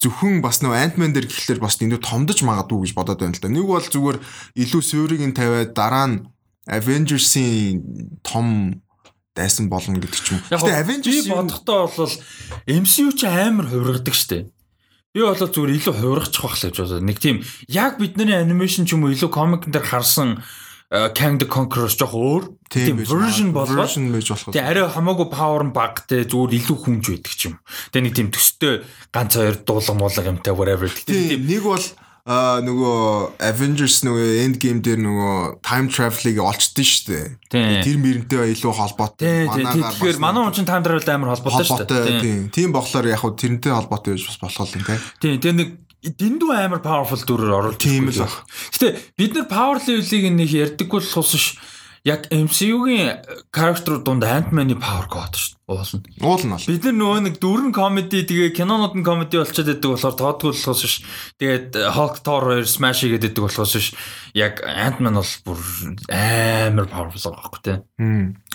зөвхөн 0.00 0.40
бас 0.44 0.60
нөө 0.64 0.96
Ant-Man 0.96 1.12
дээр 1.12 1.28
гэхлээр 1.28 1.60
бас 1.60 1.76
энэ 1.80 2.00
томдож 2.00 2.40
магадгүй 2.40 2.88
гэж 2.88 2.92
бодоод 2.96 3.20
байна 3.20 3.36
л 3.36 3.40
да. 3.40 3.52
Нэг 3.52 3.64
бол 3.68 3.84
зүгээр 3.84 4.18
илүү 4.56 4.82
суурийг 4.84 5.24
нь 5.24 5.36
тавиад 5.36 5.76
дараа 5.76 6.08
нь 6.08 6.24
Avengers-ийн 6.64 8.20
том 8.24 8.80
дайсан 9.40 9.72
болно 9.72 9.96
гэдэг 9.96 10.20
ч 10.20 10.36
юм. 10.36 10.44
Гэтэ 10.52 10.68
би 10.68 10.76
Avengers 10.76 11.26
бодохдоо 11.32 11.88
бол 11.88 12.14
MCU 12.68 13.16
ч 13.16 13.24
амар 13.24 13.72
хувиргадаг 13.72 14.12
штэ. 14.12 14.52
Би 15.16 15.20
бол 15.24 15.34
зүгээр 15.34 15.74
илүү 15.80 15.94
хувиргачих 15.96 16.44
байх 16.44 16.54
л 16.60 16.64
гэж 16.68 16.76
бодоод 16.76 17.02
нэг 17.08 17.18
тийм 17.18 17.36
яг 17.66 17.96
бидний 17.96 18.36
анимашн 18.36 18.84
ч 18.84 18.94
юм 18.94 19.08
уу 19.08 19.14
илүү 19.16 19.30
комик 19.32 19.66
дээр 19.66 19.82
харсан 19.82 20.38
э, 20.92 21.10
Kang 21.16 21.40
the 21.40 21.50
Conqueror 21.50 21.90
жоох 21.90 22.14
өөр 22.14 22.44
тийм 22.70 23.02
version 23.02 23.50
болоод. 23.50 23.90
Тэгээ 23.90 24.62
арай 24.62 24.86
хамаагүй 24.86 25.26
power 25.32 25.66
нь 25.66 25.74
баг 25.74 26.06
те 26.06 26.22
зүгээр 26.22 26.62
илүү 26.62 26.78
хүмж 26.78 27.04
байдаг 27.10 27.34
ч 27.34 27.50
юм. 27.50 27.58
Тэгээ 27.90 28.04
нэг 28.06 28.14
тийм 28.14 28.28
төстэй 28.30 28.86
ганц 29.10 29.34
хоёр 29.34 29.56
дуулга 29.66 29.94
муулга 29.98 30.30
юмтай 30.30 30.54
whatever. 30.54 30.86
Тийм 30.86 31.42
нэг 31.42 31.66
бол 31.66 31.82
а 32.28 32.60
нөгөө 32.60 33.40
Avengers 33.40 34.00
нөгөө 34.04 34.28
End 34.44 34.56
Game 34.60 34.80
дээр 34.84 35.00
нөгөө 35.00 35.36
time 35.64 35.88
travel-ыг 35.88 36.40
олчдсон 36.44 36.86
шүү 36.86 37.04
дээ. 37.08 37.84
Тэр 37.84 37.96
мөрөнтэй 38.00 38.52
илүү 38.54 38.72
холбоотой. 38.76 39.48
тэгэхээр 39.48 40.20
манай 40.20 40.44
хүн 40.44 40.56
чинь 40.60 40.68
time 40.68 40.84
travel 40.84 41.08
амар 41.14 41.32
холбоотой 41.36 41.64
шүү 41.64 41.88
дээ. 41.88 42.20
тийм. 42.20 42.40
Тийм 42.52 42.70
болохоор 42.76 43.08
яг 43.08 43.24
хуу 43.24 43.32
тэрнтэй 43.32 43.72
холбоотой 43.72 44.16
байж 44.16 44.24
бас 44.28 44.38
болох 44.40 44.76
юм 44.76 44.84
тийм. 44.84 45.00
Тийм 45.20 45.40
тэгээ 45.40 45.56
нэг 45.56 45.70
дэндүү 46.00 46.50
амар 46.56 46.80
powerful 46.80 47.20
дүрээр 47.24 47.56
оруулж 47.56 47.80
Тийм 47.80 48.08
л 48.08 48.24
байх. 48.24 48.36
Гэтэ 48.72 48.88
бид 49.20 49.32
нар 49.36 49.48
power 49.48 49.76
level-ийг 49.80 50.24
нэг 50.32 50.48
ярьдаггүй 50.48 51.00
болохоос 51.00 51.36
ш 51.36 51.60
яг 52.08 52.24
MCU-гийн 52.32 53.20
character 53.52 54.00
дунд 54.00 54.24
Ant-Man-ы 54.24 54.80
power 54.80 55.04
god 55.12 55.36
шүү 55.36 55.52
дээ. 55.52 55.59
Уулна. 55.70 56.02
Уулна 56.18 56.56
л. 56.58 56.66
Бид 56.66 56.82
нар 56.82 56.96
нөгөө 56.98 57.20
нэг 57.30 57.36
дөрвөн 57.38 57.70
комеди 57.70 58.26
тэгээ 58.26 58.58
кинонууд 58.58 58.98
нь 58.98 59.06
комеди 59.06 59.38
болчиход 59.38 59.70
байдаг 59.70 59.90
болохоор 59.94 60.16
тоодгүй 60.18 60.50
болохоос 60.50 60.82
ш. 60.82 61.06
Тэгээд 61.38 61.78
Hulk 61.94 62.16
Thor 62.26 62.42
2 62.58 62.66
Smash 62.66 63.06
хийгээд 63.06 63.30
байдаг 63.30 63.44
болохоос 63.46 63.78
ш. 63.78 63.94
Яг 64.34 64.58
Ant-Man 64.66 65.14
бол 65.22 65.32
бүр 65.46 65.60
амар 66.10 66.90
powerful 66.90 67.38
байхгүй 67.38 67.60
тий. 67.62 67.78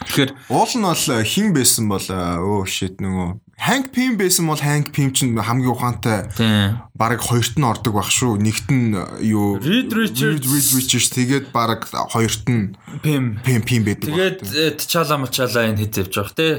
Тэгэхээр 0.03 0.31
Уул 0.51 0.73
нь 0.75 0.83
бол 0.83 1.23
хин 1.23 1.55
байсан 1.55 1.87
бол 1.87 2.03
өө 2.03 2.67
shit 2.67 2.99
нөгөө 2.99 3.39
Hank 3.57 3.93
Pym 3.95 4.17
байсан 4.19 4.47
бол 4.47 4.59
Hank 4.59 4.91
Pym 4.91 5.13
чинь 5.15 5.39
хамгийн 5.39 5.71
ухаантай 5.71 6.27
тий. 6.35 6.75
баг 6.91 7.23
хоёрт 7.23 7.55
нь 7.55 7.63
ордог 7.63 7.95
байх 7.95 8.11
шүү. 8.11 8.35
Нэгт 8.35 8.67
нь 8.67 8.91
юу 9.23 9.55
Reed 9.63 9.95
Richards. 9.95 10.43
Reed 10.43 10.67
Richards 10.75 11.09
тэгээд 11.15 11.55
баг 11.55 11.87
хоёрт 11.87 12.43
нь 12.51 12.75
Pim. 12.99 13.39
Pym 13.47 13.63
Pym 13.63 13.87
байдаг. 13.87 14.11
Тэгээд 14.11 14.39
э, 14.43 14.75
T'Challa 14.75 15.15
Machala 15.15 15.71
энэ 15.71 15.87
хэд 15.87 16.03
явж 16.03 16.13
байгаа 16.19 16.35
тий. 16.35 16.53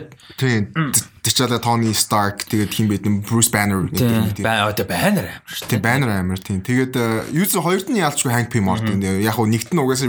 Тийм. 0.47 0.95
Тэчээлээ 1.27 1.59
Tony 1.59 1.91
Stark 1.91 2.47
тэгээд 2.47 2.71
хин 2.71 2.87
байд 2.87 3.03
юм 3.03 3.19
Bruce 3.27 3.51
Banner 3.51 3.91
гэдэг. 3.91 4.47
Баа 4.47 4.71
одоо 4.71 4.87
байнаар 4.87 5.43
амар 5.43 5.51
шүү. 5.51 5.67
Тийм 5.67 5.83
банер 5.83 6.11
амир 6.15 6.39
тийм. 6.39 6.63
Тэгээд 6.63 6.95
юу 7.35 7.47
ч 7.51 7.59
хоёрт 7.59 7.91
нь 7.91 7.99
яалчгүй 7.99 8.31
Hank 8.31 8.55
Pym 8.55 8.71
ордог. 8.71 8.95
Яг 9.03 9.35
уу 9.35 9.51
нэгт 9.51 9.75
нь 9.75 9.83
угаасаа 9.83 10.07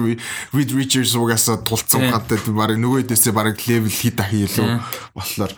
Reed 0.53 0.71
Richards 0.77 1.17
угаасаа 1.17 1.65
тулцсан 1.65 2.05
ухаантай 2.05 2.37
баг 2.53 2.77
нөгөө 2.77 3.09
дэсээ 3.09 3.33
баг 3.33 3.57
level 3.65 3.89
хит 3.89 4.21
ахи 4.21 4.45
илүү 4.45 4.77
болохоор 5.17 5.51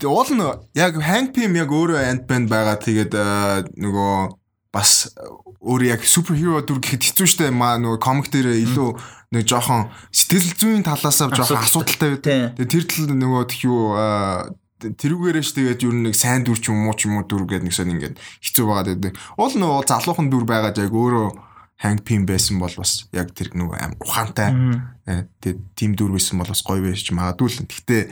уул 0.00 0.30
нь 0.32 0.48
яг 0.72 0.96
Hank 0.96 1.36
Pym 1.36 1.52
яг 1.60 1.68
өөрөө 1.68 2.00
Ant-Man 2.00 2.48
байгаа. 2.48 2.80
Тэгээд 2.80 3.12
э, 3.12 3.68
нөгөө 3.76 4.32
бас 4.72 5.12
өөр 5.58 5.82
яг 5.90 6.06
суперхиро 6.06 6.62
дүр 6.62 6.78
гэхэд 6.78 7.02
хэцүү 7.02 7.26
шттэ 7.26 7.50
маа 7.50 7.82
нөгөө 7.82 7.98
комик 7.98 8.30
дээр 8.30 8.54
илүү 8.62 8.90
нэг 9.34 9.44
жоохон 9.44 9.90
сэтгэл 10.14 10.54
зүйн 10.54 10.82
талаас 10.86 11.18
нь 11.18 11.34
жоохон 11.34 11.66
Асуудалтай. 11.66 12.14
байдаг. 12.14 12.54
Тэгээ 12.54 12.72
тэр 12.72 12.84
тал 12.86 13.10
нөгөө 13.10 13.42
тх 13.50 13.66
юу 13.66 13.98
аа, 13.98 14.54
тэрүүгээрээ 14.78 15.42
ч 15.42 15.50
тэгээд 15.58 15.80
юу 15.82 15.92
нэг 15.98 16.14
сайн 16.14 16.46
дүр 16.46 16.62
ч 16.62 16.70
юм 16.70 16.86
уу 16.86 16.94
ч 16.94 17.10
юм 17.10 17.18
уу 17.18 17.26
дүр 17.26 17.44
гэдэг 17.44 17.66
нэг 17.66 17.74
сон 17.74 17.90
ингээд 17.90 18.16
хэцүү 18.16 18.64
байгаад 18.70 18.88
байдаг. 18.94 19.12
Уул 19.34 19.54
нөгөө 19.58 19.82
залуухан 19.90 20.30
дүр 20.30 20.46
байгаад 20.46 20.78
яг 20.78 20.94
өөрөө 20.94 21.28
Hank 21.78 22.02
Pym 22.06 22.26
байсан 22.26 22.58
бол 22.58 22.74
бас 22.74 23.06
яг 23.14 23.34
тэр 23.34 23.54
нөгөө 23.54 23.76
аим 23.78 23.94
ухаантай 24.02 24.50
э, 25.06 25.26
тэгээд 25.42 25.60
тим 25.78 25.94
дүр 25.94 26.14
байсан 26.14 26.38
бол 26.38 26.50
бас 26.50 26.62
гоё 26.62 26.82
байж 26.82 27.06
магадгүй 27.10 27.50
л. 27.50 27.66
Гэхдээ 27.66 28.02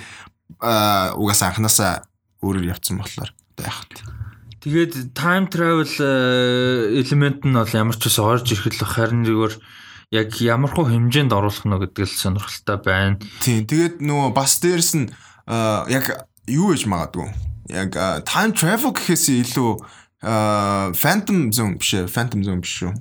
аа 0.62 1.15
угаасаа 1.19 1.50
анханасаа 1.50 2.07
өөрөөр 2.43 2.71
явцсан 2.71 2.99
болохоор 2.99 3.31
одоо 3.31 3.65
яах 3.67 3.83
вэ? 3.91 4.25
Тэгээд 4.66 5.14
time 5.14 5.46
travel 5.46 5.87
э, 5.87 6.99
элемент 6.99 7.46
нь 7.46 7.54
бол 7.54 7.70
ямар 7.70 7.94
ч 7.94 8.11
ус 8.11 8.18
орж 8.18 8.50
ирэх 8.50 8.75
л 8.75 8.82
харин 8.82 9.23
зүгээр 9.23 9.54
яг 10.11 10.35
ямар 10.42 10.75
хуу 10.75 10.90
хэмжээнд 10.90 11.30
оруулах 11.30 11.62
нь 11.62 11.70
гэдэг 11.70 12.02
л 12.02 12.11
сонирхолтой 12.11 12.78
байна. 12.82 13.23
Тийм. 13.46 13.62
Тэгээд 13.62 14.02
нөгөө 14.02 14.35
бас 14.35 14.58
дээрс 14.58 14.90
нь 14.99 15.06
аа, 15.46 15.87
яг 15.87 16.26
юу 16.50 16.75
гэж 16.75 16.82
магадгүй. 16.82 17.30
Яг 17.70 17.94
аа, 17.94 18.26
time 18.26 18.58
travel 18.58 18.90
гэхээс 18.90 19.30
илүү 19.54 19.70
phantom 20.26 21.52
zone 21.54 21.78
биш 21.78 21.95
ээ, 21.95 22.11
phantom 22.11 22.42
zone 22.42 22.61
биш 22.61 22.83
шүү. 22.83 22.92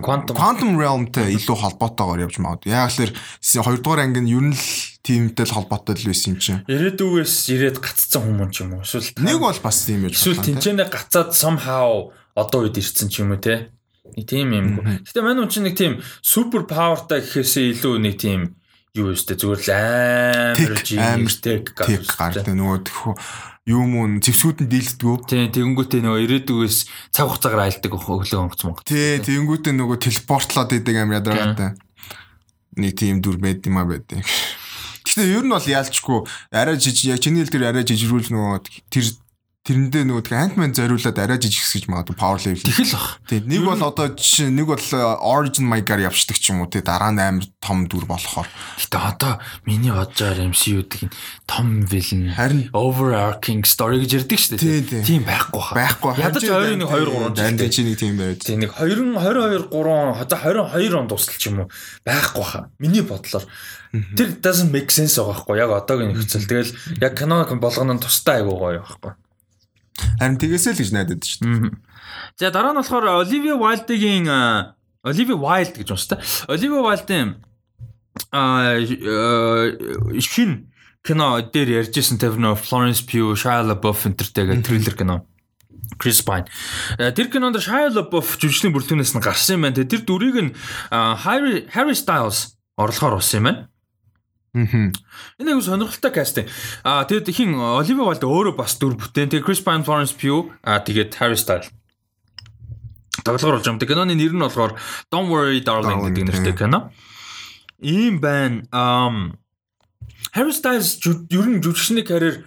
Quantum. 0.00 0.36
quantum 0.36 0.78
realmтэй 0.80 1.36
илүү 1.36 1.56
холбоотойгоор 1.60 2.24
явж 2.24 2.40
магадгүй. 2.40 2.72
Яг 2.72 2.88
л 2.88 3.12
хоёрдугаар 3.60 4.04
анги 4.08 4.20
нь 4.24 4.32
ер 4.32 4.44
нь 4.48 4.56
л 4.56 4.64
тиймтэй 5.04 5.44
л 5.44 5.54
холбоотой 5.60 6.00
л 6.00 6.08
байсан 6.08 6.34
юм 6.34 6.40
чинь. 6.40 6.60
Ирээдүгээс 6.72 7.34
ирээд 7.52 7.78
гаццсан 7.84 8.24
хүмүүс 8.24 8.56
юм 8.64 8.80
уу. 8.80 8.84
Эсвэл 8.84 9.12
Нэг 9.20 9.36
бол 9.40 9.60
бас 9.60 9.84
тийм 9.84 10.08
байж 10.08 10.16
эсвэл 10.16 10.40
тэнцэнэ 10.40 10.88
гацаад 10.88 11.36
somehow 11.36 12.16
одоо 12.32 12.64
үед 12.64 12.80
ирсэн 12.80 13.12
ч 13.12 13.20
юм 13.20 13.36
уу 13.36 13.40
те. 13.44 13.68
Нэг 14.16 14.24
тийм 14.24 14.48
юм. 14.56 14.80
Гэтэ 14.80 15.20
манай 15.20 15.44
хүн 15.44 15.52
чинь 15.52 15.68
нэг 15.68 15.76
тийм 15.76 16.00
супер 16.24 16.64
павертай 16.64 17.20
гэхээсээ 17.20 17.76
илүү 17.76 17.94
нэг 18.00 18.16
тийм 18.16 18.56
юу 18.96 19.14
өстэй 19.14 19.38
зүгээр 19.38 19.60
л 19.62 19.70
амар 19.70 20.80
Тик, 20.82 20.98
амар 20.98 21.34
Тэг 21.86 22.02
гардаг 22.10 22.50
нөгөө 22.50 22.78
юу 23.68 23.84
мөн 23.84 24.20
зэвсгүүд 24.24 24.64
нь 24.64 24.70
дийлдэггүй. 24.72 25.16
Тийм 25.28 25.52
тэгэнгүүтээ 25.52 26.00
нөгөө 26.00 26.24
ирээдүгээс 26.24 26.78
цаг 27.12 27.26
хугацаагаар 27.28 27.64
айлдаг 27.68 27.92
өглөө 27.92 28.40
онгоц 28.40 28.62
монгоц. 28.64 28.86
Тий, 28.88 29.20
тэгэнгүүтээ 29.20 29.74
нөгөө 29.76 29.98
телепортлоод 30.00 30.70
идэг 30.80 30.96
амир 30.96 31.20
ядаргаатай. 31.20 31.76
Нэг 32.80 32.92
тийм 32.96 33.20
дүр 33.20 33.36
байд 33.36 33.60
юм 33.68 33.76
а 33.76 33.84
байдаг. 33.84 34.24
Гэхдээ 35.04 35.32
ер 35.36 35.44
нь 35.44 35.52
бол 35.52 35.66
яалчгүй 35.66 36.18
арай 36.54 36.76
жижиг 36.80 37.12
яг 37.12 37.20
чиний 37.20 37.44
хэл 37.44 37.52
дээр 37.52 37.68
арай 37.68 37.84
жижигрүүл 37.84 38.32
нөгөө 38.32 38.64
тэр 38.88 39.04
тэрэндээ 39.60 40.08
нөгөө 40.08 40.24
тэг 40.24 40.36
Ant-Man 40.40 40.72
зориулаад 40.72 41.18
арай 41.20 41.36
жижигсгэж 41.36 41.84
магадгүй 41.92 42.16
power 42.16 42.40
level. 42.40 42.64
Тэгэл 42.64 42.96
бах. 42.96 43.20
Тий, 43.28 43.40
нэг 43.44 43.60
бол 43.68 43.82
одоо 43.84 44.06
жишээ 44.16 44.48
нэг 44.48 44.66
бол 44.72 44.80
э, 44.80 45.00
origin 45.20 45.68
mic-аар 45.68 46.00
явждаг 46.08 46.40
ч 46.40 46.48
юм 46.56 46.64
уу 46.64 46.72
тий 46.72 46.80
дараа 46.80 47.12
нь 47.12 47.20
амар 47.20 47.44
том 47.60 47.84
дүр 47.84 48.08
болохоор. 48.08 48.48
Гэтэ 48.80 48.96
одоо 48.96 49.36
миний 49.68 49.92
бодож 49.92 50.16
байгаа 50.16 50.48
MCU-дэг 50.48 51.12
том 51.44 51.84
villain 51.84 52.32
Харин- 52.32 52.72
overarching 52.72 53.60
story 53.68 54.00
гэж 54.00 54.24
ярьдаг 54.24 54.40
шүү 54.40 54.56
дээ. 54.56 54.80
тий. 54.88 55.02
Тийм 55.04 55.22
байхгүй 55.28 55.60
хаа. 55.60 55.76
Байхгүй 55.76 56.10
Ядаж 56.24 56.40
20-ны 56.40 56.84
2 56.88 57.36
3 57.36 57.36
дайнд 57.36 57.60
чи 57.68 57.84
нэг 57.84 57.96
тийм 58.00 58.16
байд. 58.16 58.40
Тийм 58.40 58.64
нэг 58.64 58.72
20 58.80 59.12
22 59.20 59.68
3 59.68 60.24
за 60.24 60.36
22 60.40 60.96
он 60.96 61.04
дуустал 61.04 61.36
ч 61.36 61.52
юм 61.52 61.68
уу 61.68 61.70
байхгүй 62.08 62.44
хаа. 62.48 62.72
Миний 62.80 63.04
бодлоор 63.04 63.44
тэр 63.92 64.40
doesn't 64.40 64.72
make 64.72 64.88
sense 64.88 65.20
байгаа 65.20 65.36
байхгүй 65.36 65.56
яг 65.60 65.70
одоогийн 65.84 66.16
нөхцөл. 66.16 66.48
Тэгэл 66.48 66.72
яг 67.04 67.12
кино 67.12 67.44
болгоно 67.44 67.92
нь 67.92 68.00
тустай 68.00 68.40
айгуу 68.40 68.56
гоё 68.56 68.80
байхгүй. 68.80 69.12
Харин 70.18 70.38
тэгээсэй 70.40 70.72
л 70.74 70.80
гэж 70.80 70.90
найдаад 70.94 71.22
шүү 71.24 71.40
дээ. 71.44 71.74
За 72.40 72.50
дараа 72.50 72.72
нь 72.72 72.80
болохоор 72.80 73.24
Wilde-гийн 73.24 74.26
а, 74.28 74.76
Olivia 75.04 75.36
Wilde 75.36 75.80
гэж 75.80 75.88
унштай. 75.92 76.18
Olivia 76.48 76.80
Wilde-ийн 76.84 77.40
а 78.32 78.76
шин 80.20 80.70
кино 81.06 81.40
дээр 81.40 81.84
ярьжсэн 81.84 82.20
нөө 82.20 82.60
Florence 82.60 83.02
Pugh, 83.06 83.32
Shia 83.32 83.64
LaBeouf 83.64 84.04
энтертэйгээ 84.04 84.60
триллер 84.60 84.96
кино. 84.96 85.24
Chris 85.98 86.20
Pine. 86.22 86.46
Э, 86.98 87.12
Тэр 87.12 87.32
кинонд 87.32 87.56
Shia 87.56 87.88
LaBeouf 87.88 88.36
жүжигчний 88.36 88.72
бүрэлдэхүүнээс 88.72 89.16
нь 89.16 89.24
гарсан 89.24 89.56
юм 89.56 89.64
байна. 89.64 89.80
Тэр 89.88 90.04
дүрийг 90.04 90.36
нь 90.36 90.52
Harry 90.92 91.64
Harry 91.72 91.96
Styles 91.96 92.56
орлохоор 92.76 93.16
болсон 93.20 93.40
юм 93.40 93.46
байна. 93.48 93.69
Энэ 94.54 94.92
нэг 95.38 95.62
сонирхолтой 95.62 96.10
кастинг. 96.10 96.50
Аа 96.82 97.06
тэгээд 97.06 97.30
хин 97.30 97.54
Оливия 97.54 98.02
Валд 98.02 98.26
өөрөө 98.26 98.54
бас 98.58 98.74
дүр 98.82 98.98
бүтээн. 98.98 99.30
Тэгээд 99.30 99.46
Chris 99.46 99.62
Pine, 99.62 99.86
Florence 99.86 100.10
Pugh 100.10 100.50
аа 100.66 100.82
тэгээд 100.82 101.22
Harry 101.22 101.38
Styles. 101.38 101.70
Тоглогоор 103.22 103.62
болж 103.62 103.66
байгаа. 103.66 103.78
Тэгээд 103.78 103.94
киноны 103.94 104.14
нэр 104.18 104.34
нь 104.34 104.42
болохоор 104.42 104.74
Don't 105.06 105.30
Worry 105.30 105.62
Darling 105.62 106.02
гэдэг 106.02 106.24
нэртэй 106.26 106.54
кино. 106.58 106.90
Ийм 107.78 108.18
байна. 108.18 108.66
Um 108.74 109.38
Harry 110.34 110.50
Styles 110.50 110.98
ер 111.06 111.46
нь 111.46 111.62
жүжигчний 111.62 112.02
карьер 112.02 112.42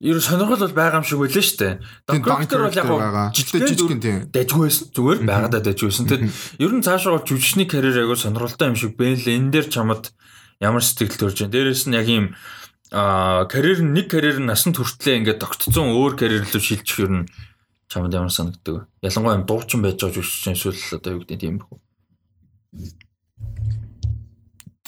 ер 0.00 0.16
нь 0.16 0.22
сонирхол 0.22 0.60
бол 0.60 0.76
байгаа 0.76 1.00
юм 1.00 1.08
шиг 1.08 1.18
байлаа 1.18 1.44
шүү 1.44 1.58
дээ. 1.58 1.74
Dunkirk 2.06 2.52
бол 2.60 2.76
яг 2.76 3.32
жижигхэн 3.32 3.68
Жижигхэн, 3.72 4.00
тийм. 4.04 4.16
байсан. 4.32 4.86
Зүгээр 4.92 5.18
байгаадаа 5.24 5.60
байсан. 5.64 6.06
Тэгээд 6.06 6.24
ер 6.60 6.72
нь 6.76 6.84
цаашаа 6.84 7.16
бол 7.18 7.26
жүжигчний 7.26 7.66
карьер 7.68 8.04
аягүй 8.04 8.20
сонирхолтой 8.20 8.68
юм 8.68 8.76
шиг 8.76 8.94
байлаа. 9.00 9.32
Энэ 9.32 9.52
дээр 9.52 9.66
чамд 9.72 10.12
ямар 10.60 10.82
сэтгэл 10.82 11.18
төрж 11.18 11.46
байна. 11.46 11.52
Дээрээс 11.54 11.84
нь 11.86 11.96
яг 11.98 12.08
ийм 12.08 12.26
а 12.90 13.44
карьер 13.46 13.82
нэг 13.82 14.08
карьер 14.10 14.40
нь 14.40 14.48
насанд 14.48 14.76
хүртлээ 14.78 15.18
ингээд 15.22 15.42
тогтцсон 15.42 15.92
өөр 15.92 16.16
карьер 16.16 16.44
рүү 16.48 16.62
шилжих 16.62 17.08
нь 17.08 17.28
чамд 17.88 18.14
ямар 18.14 18.32
санагддаг 18.32 18.74
вэ? 18.74 18.82
Ялангуяа 19.04 19.38
юм 19.38 19.46
дуучин 19.46 19.80
байж 19.84 20.00
байгаа 20.00 20.16
жүжигчин 20.18 20.56
эсвэл 20.56 20.96
одоо 20.96 21.12
юу 21.16 21.20
гэдэг 21.24 21.40
их 21.42 21.68
үү? 21.68 21.78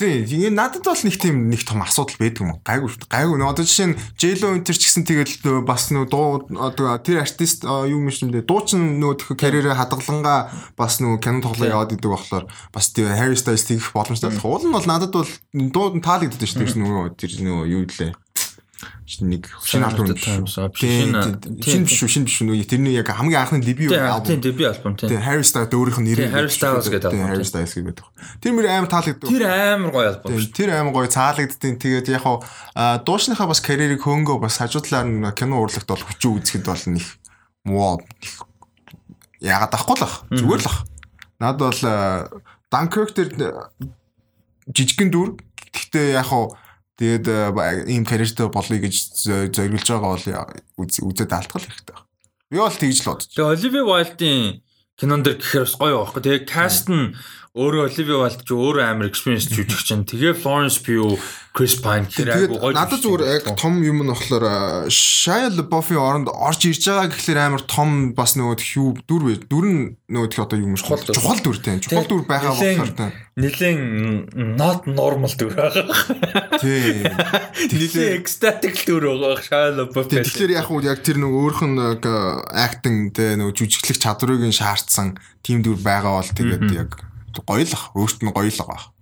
Тийм, 0.01 0.49
энэ 0.49 0.57
надад 0.57 0.81
бол 0.89 0.97
нэг 0.97 1.21
тийм 1.21 1.53
нэг 1.53 1.61
том 1.61 1.85
асуудал 1.85 2.17
байдаг 2.17 2.41
юм. 2.41 2.57
Гайгүй 2.65 2.89
шүү. 2.89 3.05
дээ. 3.05 3.13
Гайгүй. 3.21 3.37
Одоо 3.45 3.65
жишээ 3.69 3.89
нь 3.93 3.99
J-Lo 4.17 4.57
Inter 4.57 4.73
ч 4.73 4.89
гэсэн 4.89 5.05
тэгэл 5.05 5.45
нөө 5.45 5.69
бас 5.69 5.93
нөө 5.93 6.09
дуу 6.09 6.49
одоо 6.57 6.97
тэр 7.05 7.21
артист 7.21 7.69
а, 7.69 7.85
юу 7.85 8.01
юм 8.01 8.09
шиг 8.09 8.33
нэ 8.33 8.49
дуучин 8.49 8.97
нөө 8.97 9.21
тэх 9.21 9.37
карьерээ 9.37 9.77
хадгалангаа 9.77 10.73
бас 10.73 11.05
нөө 11.05 11.21
кино 11.21 11.45
тоглоо 11.45 11.85
яваад 11.85 11.93
идэг 11.93 12.09
болохоор 12.17 12.49
бас 12.73 12.89
тийм 12.97 13.13
Harry 13.13 13.37
Styles 13.37 13.69
тэгэх 13.69 13.93
боломжтой 13.93 14.33
болох. 14.33 14.49
Уул 14.49 14.65
нь 14.65 14.73
бол 14.73 14.89
надад 14.89 15.13
бол 15.13 15.29
дууд 15.53 16.01
нь 16.01 16.05
таалагддаг 16.05 16.49
шүү 16.49 16.65
дээ. 16.65 17.21
Тэр 17.21 17.33
нөгөө 17.45 17.65
юу 17.69 17.85
лээ. 17.85 18.17
Нэг 19.21 19.45
шинэ 19.65 19.87
альбом 19.93 20.15
Тийм, 20.15 20.47
шинэ- 20.47 21.61
шинэ 21.61 21.85
биш 21.85 21.99
шинэ 22.01 22.25
биш 22.25 22.35
шүү. 22.41 22.65
Тэрний 22.65 22.95
яг 22.97 23.09
хамгийн 23.13 23.43
анхны 23.45 23.61
дебют 23.61 23.93
Тийм 23.93 24.07
альбом. 24.07 24.41
дебют 24.41 24.67
альбом 24.73 24.97
тийм. 24.97 25.21
Harry 25.21 25.45
Styles 25.45 25.69
өөрийнх 25.69 26.01
нь 26.01 26.15
Тийм, 26.17 26.33
Harry 26.33 26.49
Styles 26.49 26.87
гэдэг 26.89 27.11
Тийм, 27.13 27.21
альбом, 27.21 27.31
Harry 27.35 27.45
тийм. 27.45 27.51
Styles 27.51 27.73
гэдэг. 27.77 28.07
Тэр 28.41 28.53
мөр 28.57 28.67
амар 28.71 28.89
таалагддаг. 28.89 29.29
Тэр 29.29 29.43
амар 29.45 29.91
гоё 29.93 30.07
альбом 30.15 30.31
Тийм. 30.33 30.53
Тэр 30.57 30.69
амар 30.81 30.93
гоё 30.97 31.09
цаалагддیں۔ 31.13 31.77
Тэгээд 31.77 32.09
яг 32.09 32.23
хаа 32.25 32.99
дуушныхаа 33.05 33.47
бас 33.51 33.61
карьерийг 33.61 34.01
хөөнгөө 34.01 34.39
бас 34.41 34.57
хажуу 34.63 34.81
талаар 34.81 35.07
нь 35.11 35.27
кино 35.37 35.61
урлагт 35.61 35.85
бол 35.91 36.01
хүчээ 36.01 36.31
үзэхэд 36.41 36.65
бол 36.65 36.85
нэг 36.97 37.05
муу 37.69 38.01
яагаад 39.45 39.75
ахгүй 39.77 39.97
л 40.01 40.05
ах. 40.09 40.25
Зүгээр 40.33 40.61
л 40.65 40.69
ах. 40.71 40.79
Над 41.41 41.57
бол 41.61 41.81
Dunkirk 42.71 43.13
тэр 43.13 43.29
жижигэн 44.71 45.11
дүр. 45.11 45.37
Гэхдээ 45.75 46.15
яг 46.15 46.27
хаа 46.31 46.55
тэгээд 47.01 47.27
э, 47.27 47.89
ийм 47.89 48.05
карьертэй 48.05 48.53
болъё 48.53 48.77
гэж 48.77 48.95
зориулж 49.57 49.89
байгаа 49.89 50.13
бол 50.13 50.85
үз- 50.85 51.01
үзээд 51.01 51.33
алдгал 51.33 51.65
хэрэгтэй 51.65 51.97
байна. 51.97 52.07
Би 52.53 52.57
бол 52.61 52.77
тэгж 52.77 52.99
л 53.01 53.09
бодож. 53.09 53.29
Тэгээ 53.33 53.51
Оливия 53.57 53.85
Вайлдын 53.89 54.41
кинон 55.01 55.23
дэр 55.25 55.41
гэхээр 55.41 55.65
бас 55.65 55.77
гоё 55.81 55.97
байхгүй. 56.05 56.21
Тэгээ 56.21 56.45
каст 56.45 56.87
нь 56.93 57.17
өөрөө 57.57 57.83
Оливия 57.89 58.19
Вайлд 58.21 58.41
ч 58.45 58.51
өөрөө 58.53 58.85
амар 58.85 59.09
experience 59.09 59.49
жүжигч 59.49 59.83
чинь. 59.89 60.05
Тэгээ 60.05 60.37
Florence 60.37 60.77
Pugh, 60.85 61.17
Chris 61.51 61.75
Pine 61.83 62.07
гэхээр 62.07 62.31
айгу 62.31 62.55
гоё. 62.63 62.71
Тэгээд 62.71 62.79
надад 62.79 63.01
зүгээр 63.03 63.23
яг 63.27 63.47
том 63.59 63.83
юм 63.83 64.07
нь 64.07 64.11
болохоор 64.15 64.47
Shia 64.87 65.51
LaBeouf-ийн 65.51 65.99
оронд 65.99 66.29
орж 66.31 66.63
ирж 66.63 66.87
байгаа 66.87 67.11
гэхэлэр 67.11 67.41
амар 67.43 67.63
том 67.67 68.15
бас 68.15 68.39
нөгөө 68.39 68.63
хүү 68.63 69.03
дүр 69.11 69.23
вэ? 69.27 69.35
Дүр 69.51 69.67
нь 69.67 69.83
нөгөө 70.07 70.31
тэх 70.31 70.47
одоо 70.47 70.63
юм 70.63 70.79
шиг 70.79 70.95
Чухал 71.11 71.43
дүр. 71.43 71.59
тийм. 71.59 71.83
Чухал 71.83 72.07
дүр 72.07 72.23
байгаа 72.23 72.55
болохоор 72.55 72.95
тийм. 72.95 73.11
Нилээн 73.35 73.81
not 74.55 74.87
normal 74.87 75.35
дүр 75.35 75.51
байгаа. 75.59 75.91
Тийм. 76.63 77.11
Нилээн 77.75 78.23
ecstatic 78.23 78.79
дүр 78.87 79.11
байгаа. 79.11 79.43
Shia 79.43 79.75
LaBeouf. 79.75 80.07
Тэгэхээр 80.07 80.55
яг 80.55 80.71
уу 80.71 80.87
яг 80.87 81.03
тэр 81.03 81.19
нөгөө 81.19 81.35
өөрх 81.51 81.61
нь 81.67 81.79
актинг 82.55 83.19
тэ 83.19 83.35
нөгөө 83.35 83.59
жүжиглэх 83.59 83.99
чадварыг 83.99 84.47
нь 84.47 84.55
шаардсан 84.55 85.19
тим 85.43 85.67
дүр 85.67 85.83
байгаа 85.83 86.23
бол 86.23 86.31
тэгээд 86.31 86.71
яг 86.79 86.91
гоё 87.43 87.67
л 87.67 87.75
ах. 87.75 87.91
Өөрт 87.99 88.23
нь 88.23 88.31
гоё 88.31 88.47
л 88.47 88.63
байгаа. 88.63 89.00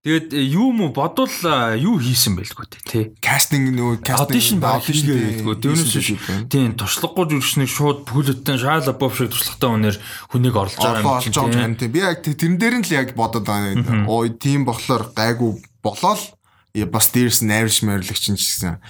Тэгээд 0.00 0.32
э, 0.32 0.40
юу 0.56 0.72
му 0.72 0.88
бодвол 0.96 1.28
а, 1.44 1.76
юу 1.76 2.00
хийсэн 2.00 2.32
байлгүй 2.32 2.64
тий. 2.88 3.12
Кастинг 3.20 3.76
Audition 4.00 4.56
баг 4.56 4.80
audition 4.80 5.12
хийгээгүй. 5.12 5.56
Тэрнээс 5.60 5.92
биш. 5.92 6.16
Тийм 6.48 6.72
туршлагагүй 6.72 7.36
жүжигчнийг 7.36 7.68
шууд 7.68 8.08
бүхэлдэн 8.08 8.56
Shia 8.56 8.80
LaBeouf 8.80 9.12
шиг 9.20 9.28
туршлагатай 9.28 9.68
хүнээр 9.68 9.96
хүнийг 10.32 10.56
орлож 10.56 10.80
байгаа 10.80 11.68
юм 11.68 11.76
тийм. 11.76 11.92
Би 11.92 12.00
яг 12.00 12.24
тэ- 12.24 12.32
тэрэн 12.32 12.56
дээр 12.56 12.74
нь 12.80 12.86
л 12.88 12.96
яг 12.96 13.12
бодод 13.12 13.44
байгаа. 13.44 14.08
Ой 14.08 14.32
тийм 14.40 14.64
болохоор 14.64 15.12
гайгүй 15.12 15.60
болоод 15.84 16.32
я 16.72 16.86
бас 16.88 17.12
дээрс 17.12 17.44
найрш 17.44 17.84
морилогч 17.84 18.24
чинь 18.24 18.40
ч 18.40 18.56
гэсэн 18.56 18.80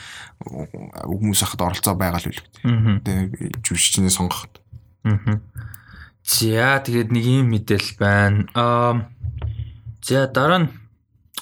хүмүүс 1.10 1.42
ахад 1.42 1.74
оролцоо 1.74 1.98
байгаа 1.98 2.22
л 2.22 2.30
үлээ. 2.30 2.46
Тэгээ 3.02 3.58
жүжигчний 3.66 4.14
сонгоход. 4.14 4.62
Мгм. 5.02 5.42
За 6.22 6.78
тэгээд 6.86 7.10
нэг 7.10 7.24
юм 7.26 7.50
мэдээлэл 7.50 7.98
байна. 7.98 8.46
Аа 8.54 9.10
за 10.06 10.30
дараа 10.30 10.62
нь 10.62 10.70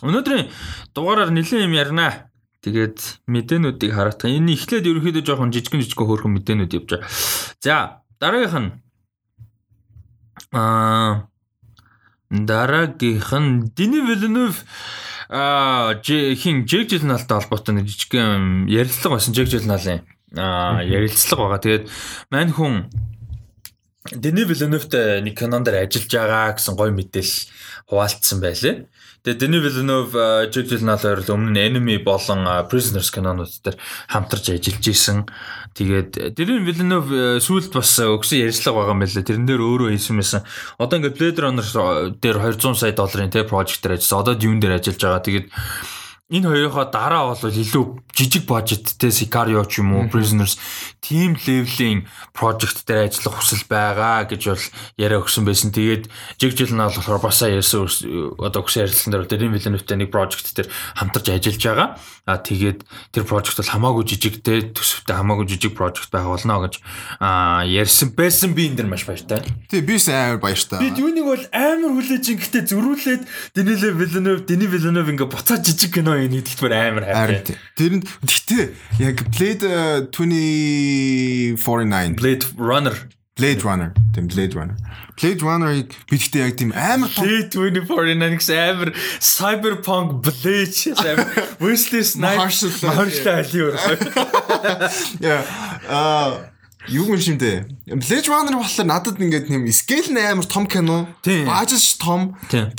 өнөөдрийн 0.02 0.50
дугаараар 0.95 1.31
нэлээд 1.35 1.67
юм 1.67 1.75
ярина. 1.75 2.31
Тэгээд 2.62 3.23
мэдээнүүдийг 3.31 3.93
хараах. 3.95 4.19
Энэ 4.26 4.55
эхлээд 4.59 4.90
ерөөхдөө 4.90 5.23
жоохон 5.23 5.55
жижигэн 5.55 5.83
жижигэн 5.83 6.07
хөөрхөн 6.07 6.35
мэдээнүүд 6.37 6.75
явж 6.75 6.88
байгаа. 6.90 7.11
За 7.62 8.02
дараагийнх 8.19 8.59
нь 8.59 8.71
аа 10.52 11.31
дараагийнх 12.31 13.31
нь 13.33 13.71
Дини 13.75 14.00
Вилнев 14.02 14.64
а 15.31 15.95
хин 16.02 16.67
Жек 16.67 16.91
Жилналтай 16.91 17.39
холбоотой 17.39 17.75
нэг 17.78 17.87
жижигэн 17.87 18.67
ярилцлага 18.67 19.17
байсан 19.17 19.34
Жек 19.34 19.49
Жилналын 19.49 20.02
а 20.34 20.82
ярилцлага 20.82 21.43
байгаа. 21.43 21.63
Тэгээд 21.63 21.84
мань 22.30 22.52
хүн 22.52 22.91
Дэни 24.13 24.45
Вилленовтэй 24.45 25.21
нэг 25.21 25.37
кинон 25.37 25.65
дээр 25.65 25.84
ажиллаж 25.84 26.08
байгаа 26.08 26.56
гэсэн 26.56 26.75
гоё 26.80 26.93
мэдээлэл 26.97 27.45
хуваалцсан 27.93 28.41
байлээ. 28.41 28.89
Тэгээ 29.28 29.45
Дэни 29.45 29.58
Вилленов, 29.60 30.08
Жек 30.49 30.73
Жилнал 30.73 30.97
хоёр 30.97 31.21
л 31.21 31.36
өмнө 31.36 31.52
нь 31.52 31.60
Enemy 31.60 32.00
болон 32.00 32.49
Prisoners 32.64 33.12
кинонууд 33.12 33.52
дээр 33.60 33.76
хамтарч 34.08 34.56
ажиллаж 34.56 34.88
исэн. 34.88 35.28
Тэгээд 35.76 36.32
Дэни 36.32 36.64
Вилленов 36.64 37.12
сүүлд 37.45 37.76
бас 37.76 37.93
өгсөн 38.00 38.49
ярилцлага 38.49 38.88
байгаа 38.88 38.97
юм 38.97 39.04
байлээ. 39.04 39.28
Тэрэн 39.28 39.45
дээр 39.45 39.60
өөрөө 39.60 39.93
хийсэн 39.93 40.17
байсан. 40.17 40.49
Одоо 40.80 40.97
ингээд 40.97 41.19
Blade 41.21 41.41
Runner 41.45 41.69
дээр 42.17 42.38
200 42.56 42.73
сая 42.73 42.97
долларын 42.97 43.28
тэ 43.28 43.45
project 43.45 43.84
дээр 43.84 44.00
ажилласан. 44.00 44.21
Одоо 44.25 44.34
Dune 44.41 44.60
дээр 44.64 44.80
ажиллаж 44.80 44.97
байгаа. 44.97 45.21
Тэгээд 45.21 45.47
энэ 46.28 46.45
хоёроо 46.45 46.84
дараа 46.93 47.32
бол 47.32 47.41
илүү 47.41 48.04
жижиг 48.12 48.45
бажеттэй 48.45 49.08
Sicario 49.08 49.64
ч 49.64 49.80
юм 49.80 49.97
уу 49.97 50.12
Prisoners 50.12 50.60
team 51.00 51.41
level-ийн 51.41 52.04
project 52.36 52.84
дээр 52.84 53.08
ажиллах 53.08 53.41
хүсэл 53.41 53.64
байгаа 53.64 54.28
гэж 54.28 54.43
бол 54.52 54.64
яриа 55.00 55.25
өгсөн 55.25 55.49
байсан. 55.49 55.73
Тэгээд 55.73 56.12
жиг 56.36 56.52
жил 56.52 56.76
нь 56.76 56.84
болохоор 56.84 57.25
бас 57.25 57.41
ярьсан 57.41 57.88
одоо 58.36 58.60
өгсөн 58.60 58.84
ярилцсан 58.84 59.08
дээр 59.08 59.25
Дэри 59.25 59.49
Villeneuve-тэй 59.56 59.97
нэг 59.97 60.12
project 60.12 60.52
дээр 60.52 60.69
хамтарч 61.00 61.32
ажиллаж 61.32 61.64
байгаа. 61.64 61.88
А 62.28 62.36
тэгээд 62.36 62.84
тэр 63.17 63.25
project 63.25 63.56
бол 63.56 63.73
хамаагүй 63.73 64.04
жижигтэй 64.12 64.76
төсөвтэй 64.76 65.17
хамаагүй 65.17 65.49
жижиг 65.49 65.73
project 65.73 66.12
байх 66.12 66.28
болно 66.28 66.69
гэж 66.69 66.84
ярьсан 67.73 68.12
байсан 68.12 68.52
би 68.52 68.69
энэ 68.69 68.84
дэр 68.84 68.93
маш 68.93 69.08
баяртай. 69.08 69.49
Тийм 69.73 69.86
бис 69.88 70.12
амар 70.12 70.36
баяртай. 70.45 70.76
Би 70.76 70.93
юуныг 70.93 71.25
бол 71.25 71.45
амар 71.56 71.97
хүлээж 71.97 72.25
ин 72.34 72.38
гэтээ 72.43 72.69
зөрүүлээд 72.69 73.23
Дэни 73.56 73.73
Villeneuve, 73.97 74.45
Дэни 74.45 74.67
Villeneuve 74.69 75.08
ингээ 75.17 75.32
буцаад 75.32 75.64
жижиг 75.64 75.97
кино 75.97 76.18
нэгдэлт 76.26 76.59
бүр 76.59 76.75
амар 76.75 77.07
хайртай. 77.07 77.54
тэр 77.78 77.93
нь 78.00 78.02
гэхдээ 78.02 78.75
яг 78.99 79.23
Blade 79.31 79.63
э, 79.63 80.11
2049 80.11 82.19
Blade 82.19 82.43
Runner 82.59 82.99
Blade 83.39 83.63
Runner 83.63 83.95
тийм 84.15 84.26
Blade 84.26 84.54
Runner. 84.59 84.75
Blade 85.15 85.43
Runner-ыг 85.47 85.95
би 86.11 86.17
гэхдээ 86.19 86.43
яг 86.43 86.59
тийм 86.59 86.75
амар 86.75 87.07
том 87.15 87.23
Blade 87.23 87.54
2049 87.54 88.43
гэсэн 88.43 88.59
амар 88.59 88.91
cyberpunk 89.23 90.26
Blade 90.26 90.75
амар 91.07 91.31
Wesley 91.63 92.02
Snipes 92.02 92.67
Mahershala 92.83 93.47
Ali 93.47 93.63
өөр. 93.63 93.78
Яа. 95.23 95.47
Аа 95.87 96.50
юу 96.91 97.15
юм 97.15 97.21
шимдэ. 97.21 97.69
Blade 97.87 98.26
Runner 98.26 98.59
болохоор 98.59 98.89
надад 98.91 99.23
ингээд 99.23 99.47
нэм 99.52 99.71
scale 99.71 100.11
нь 100.11 100.19
амар 100.19 100.47
том 100.50 100.67
кино. 100.67 101.07
Тийм. 101.23 101.47
Бажж 101.47 101.78
том. 102.02 102.35
Тийм. 102.50 102.75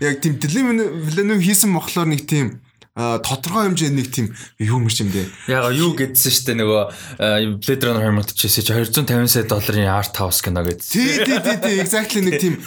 Яг 0.00 0.22
тийм 0.22 0.38
Villeneuve 0.38 1.42
хийсэн 1.42 1.74
болохоор 1.74 2.08
нэг 2.10 2.26
тийм 2.26 2.60
тодорхой 2.98 3.70
хэмжээний 3.70 4.02
нэг 4.02 4.10
тийм 4.10 4.34
юу 4.58 4.82
юм 4.82 4.90
шимдэ. 4.90 5.30
Яга 5.46 5.70
юу 5.70 5.94
гэдсэн 5.94 6.34
штэ 6.34 6.58
нөгөө 6.58 6.82
э, 7.22 7.54
Blade 7.62 7.84
Runner 7.86 8.02
хэмэлтчихсэн 8.10 8.66
чи 8.66 8.74
250 8.74 9.30
сая 9.30 9.46
долларын 9.46 9.86
art 9.86 10.18
house 10.18 10.42
кино 10.42 10.66
гэдсэн. 10.66 10.98
Тий, 10.98 11.22
тий, 11.22 11.38
тий, 11.38 11.56
тий, 11.62 11.76
exactly 11.78 12.26
нэг 12.26 12.42
тийм 12.42 12.58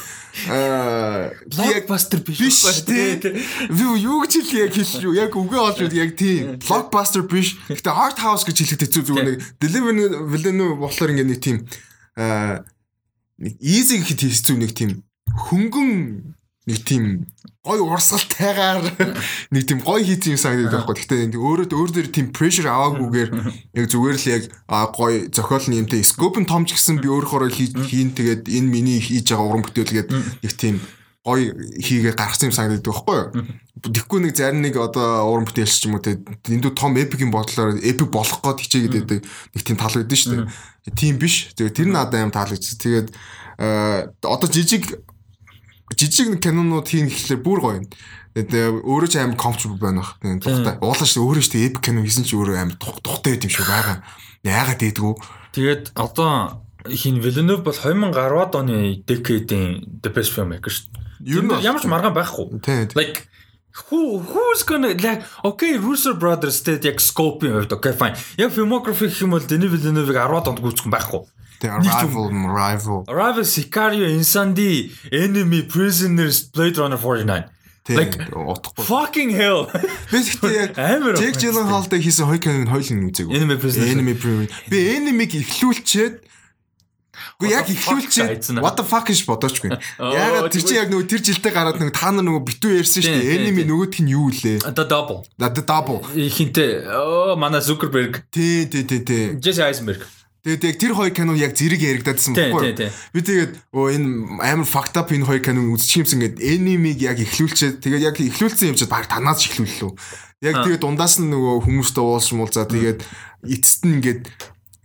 аа 0.47 1.35
Blockbuster 1.51 2.23
биш 2.23 2.63
байхгүй, 2.63 3.19
тий. 3.19 3.43
Би 3.75 3.83
юу 3.99 4.23
гэж 4.23 4.31
хэлээ 4.39 4.63
яг 4.63 4.75
хэлж 4.79 5.03
юу 5.03 5.15
яг 5.19 5.35
үгээ 5.35 5.59
олж 5.59 5.79
үз 5.83 5.95
яг 5.99 6.15
тийм 6.15 6.55
blockbuster 6.63 7.27
биш. 7.27 7.59
Гэтэ 7.67 7.91
art 7.91 8.23
house 8.23 8.47
гэж 8.47 8.55
хэлэхэд 8.55 8.87
хэцүү 8.87 9.03
зүгээр 9.11 9.27
нэг 9.35 9.39
deliver 9.59 9.91
villain 10.31 10.79
болохоор 10.79 11.11
ингээд 11.11 11.27
нэг 11.27 11.41
тийм 11.43 11.67
аа 12.15 12.63
нэг 13.35 13.59
easy 13.59 13.99
гэхэд 13.99 14.31
хэцүү 14.31 14.55
нэг 14.63 14.71
тийм 14.71 15.03
хөнгөн 15.51 16.39
нэг 16.69 16.79
тийм 16.85 17.25
гой 17.65 17.79
урсгалтайгаар 17.81 18.85
нэг 19.53 19.63
тийм 19.65 19.81
гой 19.81 20.05
хийсэн 20.05 20.37
юм 20.37 20.41
санагдаад 20.41 20.85
байхгүй. 20.85 20.97
Гэтэ 21.01 21.25
энэ 21.29 21.37
өөрөө 21.37 21.73
өөр 21.73 21.91
дээр 21.93 22.09
тийм 22.13 22.29
pressure 22.33 22.69
аваагүйгээр 22.69 23.29
яг 23.77 23.85
зүгээр 23.89 24.17
л 24.17 24.29
яг 24.29 24.43
гой 24.93 25.29
зохиол 25.33 25.65
нь 25.69 25.79
юмтэй 25.81 26.05
scope 26.05 26.37
нь 26.37 26.49
том 26.49 26.65
ч 26.69 26.77
гэсэн 26.77 27.01
би 27.01 27.09
өөрөөрөө 27.09 27.49
хийн 27.85 28.13
тэгээд 28.13 28.45
энэ 28.45 28.69
миний 28.69 29.01
хийж 29.01 29.33
байгаа 29.33 29.45
уран 29.45 29.65
бүтээл 29.65 29.93
гээд 29.93 30.09
нэг 30.13 30.53
тийм 30.53 30.77
гой 31.21 31.53
хийгээ 31.81 32.17
гаргасан 32.17 32.49
юм 32.49 32.57
санагдаад 32.57 32.85
байхгүй 32.85 33.17
юу? 33.17 33.29
Тэгэхгүй 33.81 34.19
нэг 34.25 34.33
зарим 34.37 34.61
нэг 34.65 34.77
одоо 34.77 35.29
уран 35.29 35.45
бүтээлч 35.45 35.81
ч 35.81 35.85
юм 35.85 35.97
уу 35.97 36.05
те 36.05 36.17
эндүү 36.49 36.73
том 36.73 36.97
эпик 36.97 37.21
юм 37.21 37.29
бодлоор 37.29 37.77
эпик 37.77 38.09
болох 38.09 38.41
гээд 38.41 38.61
хичээгээд 38.61 38.93
байдаг 39.05 39.19
нэг 39.21 39.61
тийм 39.61 39.77
тал 39.77 39.93
байдсан 39.93 40.17
шүү 40.17 40.33
дээ. 40.33 40.97
Тийм 40.97 41.21
биш. 41.21 41.53
Тэгээ 41.53 41.77
тэр 41.77 41.89
надад 41.93 42.17
аим 42.17 42.33
таалагдсан. 42.33 42.77
Тэгээд 42.81 43.07
одоо 44.25 44.49
жижиг 44.49 44.97
жижиг 45.97 46.39
кинонууд 46.39 46.87
хийн 46.87 47.07
гэхлээр 47.09 47.41
бүр 47.41 47.59
гоё 47.59 47.77
юм. 47.83 47.87
Тэгээд 48.31 48.87
өөрөө 48.87 49.09
ч 49.11 49.15
аим 49.19 49.35
comfortable 49.35 49.79
байна 49.79 49.99
бах. 50.01 50.15
Тэгээд 50.23 50.43
тухтай. 50.43 50.75
Уулаа 50.79 51.07
шүү 51.07 51.23
өөрөө 51.27 51.43
шүү 51.43 51.63
эпик 51.67 51.83
кино 51.83 51.99
хийсэн 52.05 52.23
ч 52.23 52.31
өөрөө 52.35 52.55
аим 52.55 52.71
тухтай 52.79 53.35
байт 53.35 53.45
юм 53.47 53.51
шиг 53.51 53.67
байгаа. 53.67 53.97
Яагаад 54.47 54.79
дээдгүү? 54.79 55.13
Тэгээд 55.51 55.83
одоо 55.99 56.63
хин 56.87 57.19
Villeneuve 57.19 57.67
бол 57.67 57.75
2010-ад 57.75 58.55
оны 58.55 59.03
decade-ийн 59.03 59.99
the 59.99 60.09
best 60.09 60.31
filmmaker 60.31 60.71
шүү. 60.71 60.87
Нь 61.27 61.59
ямар 61.59 61.83
ч 61.83 61.91
маргаан 61.91 62.15
байхгүй. 62.15 62.61
Like 62.95 63.27
Who 63.87 64.19
who's 64.19 64.63
gonna 64.67 64.91
like 64.99 65.23
okay 65.47 65.79
Russo 65.79 66.11
Brothers 66.19 66.59
тэгээд 66.59 66.91
яг 66.91 66.97
scope-ийн 66.99 67.55
хувьд 67.55 67.71
okay 67.71 67.95
fine. 67.95 68.19
Яг 68.35 68.51
filmography 68.51 69.07
гэх 69.07 69.23
юм 69.23 69.31
бол 69.31 69.39
Denis 69.39 69.71
Villeneuve-ыг 69.71 70.19
10-аад 70.19 70.51
онд 70.51 70.59
гүйцэхгүй 70.59 70.91
байхгүй. 70.91 71.23
Тэгээ 71.61 71.77
Нэг 71.77 71.85
юм. 71.85 72.09
rival 72.09 72.27
rival. 72.49 72.97
Arrival 73.07 73.45
Sicario 73.45 74.09
Insanity 74.09 74.89
Enemy 75.13 75.61
Prisoners 75.69 76.41
Blade 76.49 76.77
Runner 76.81 76.97
49. 76.97 77.45
Like 77.91 78.13
Тэг 78.17 78.33
утахгүй. 78.33 78.83
fucking 78.85 79.29
hell. 79.37 79.69
Би 80.09 80.17
гэхдээ 80.25 80.53
яг 80.57 80.71
Jake 81.21 81.37
Gyllenhaal-тай 81.37 82.01
хийсэн 82.01 82.25
хоёр 82.29 82.41
киног 82.41 82.69
хоёул 82.73 82.97
нь 82.97 83.05
үзээгүй. 83.13 83.33
Enemy 83.37 83.55
Prisoners. 83.61 83.89
Enemy 83.93 84.13
Prisoners. 84.17 84.51
Би 84.69 84.77
Enemy-г 84.97 85.31
ихлүүлчихэд 85.41 86.15
Гэхдээ 87.41 87.53
яг 87.53 87.65
аа. 88.57 88.61
what 88.61 88.77
the 88.77 88.85
fuck 88.85 89.05
гэж 89.09 89.25
бодоочгүй. 89.25 89.69
Ягаад 89.97 90.49
тэр 90.53 90.61
чинь 90.61 90.77
яг 90.77 90.89
нөгөө 90.93 91.05
тэр 91.09 91.21
жилдээ 91.25 91.53
гараад 91.53 91.77
нөгөө 91.81 91.93
та 91.97 92.09
нар 92.13 92.25
нөгөө 92.25 92.43
битүү 92.49 92.71
ярьсан 92.81 93.01
шүү 93.01 93.17
дээ. 93.17 93.33
Enemy 93.37 93.63
нөгөөх 93.65 93.97
нь 94.01 94.13
юу 94.13 94.29
лээ? 94.29 94.61
The 94.61 94.85
Double. 94.85 95.25
The 95.41 95.61
Double. 95.65 95.99
Хинтээ 96.15 96.85
оо 96.89 97.33
манай 97.37 97.61
Zuckerberg, 97.65 98.21
Тий, 98.29 98.65
тий, 98.69 98.85
тий, 98.85 99.01
тий. 99.01 99.25
Jesse 99.41 99.61
Eisenberg. 99.65 100.05
Тэгээд 100.41 100.65
яг 100.65 100.77
тэр 100.81 100.93
хоёр 100.97 101.13
кино 101.13 101.37
яг 101.37 101.53
зэрэг 101.53 101.81
яригдаадсан 101.85 102.33
байхгүй 102.33 102.73
юу? 102.73 102.89
Би 103.13 103.19
тэгээд 103.21 103.53
оо 103.77 103.93
энэ 103.93 104.41
амар 104.41 104.65
fucked 104.65 104.97
up 104.97 105.13
энэ 105.13 105.29
хоёр 105.29 105.37
киног 105.45 105.77
үзчих 105.77 106.01
юмсан 106.01 106.17
ингээд 106.17 106.41
Enemy-г 106.41 106.97
яг 107.05 107.21
ихлүүлчихэд 107.21 107.77
тэгээд 107.77 108.05
яг 108.09 108.17
ихлүүлсэн 108.17 108.73
юм 108.73 108.77
чинь 108.81 108.89
баг 108.89 109.05
танаас 109.05 109.37
ч 109.37 109.53
ихлүүллээ. 109.53 109.93
Яг 110.41 110.65
тэгээд 110.65 110.81
дундаас 110.81 111.21
нь 111.21 111.29
нөгөө 111.29 111.61
хүмүүстэй 111.61 112.01
уулзсан 112.01 112.41
мул 112.41 112.49
за 112.49 112.65
тэгээд 112.65 113.05
эцэст 113.45 113.85
нь 113.85 114.01
ингээд 114.01 114.21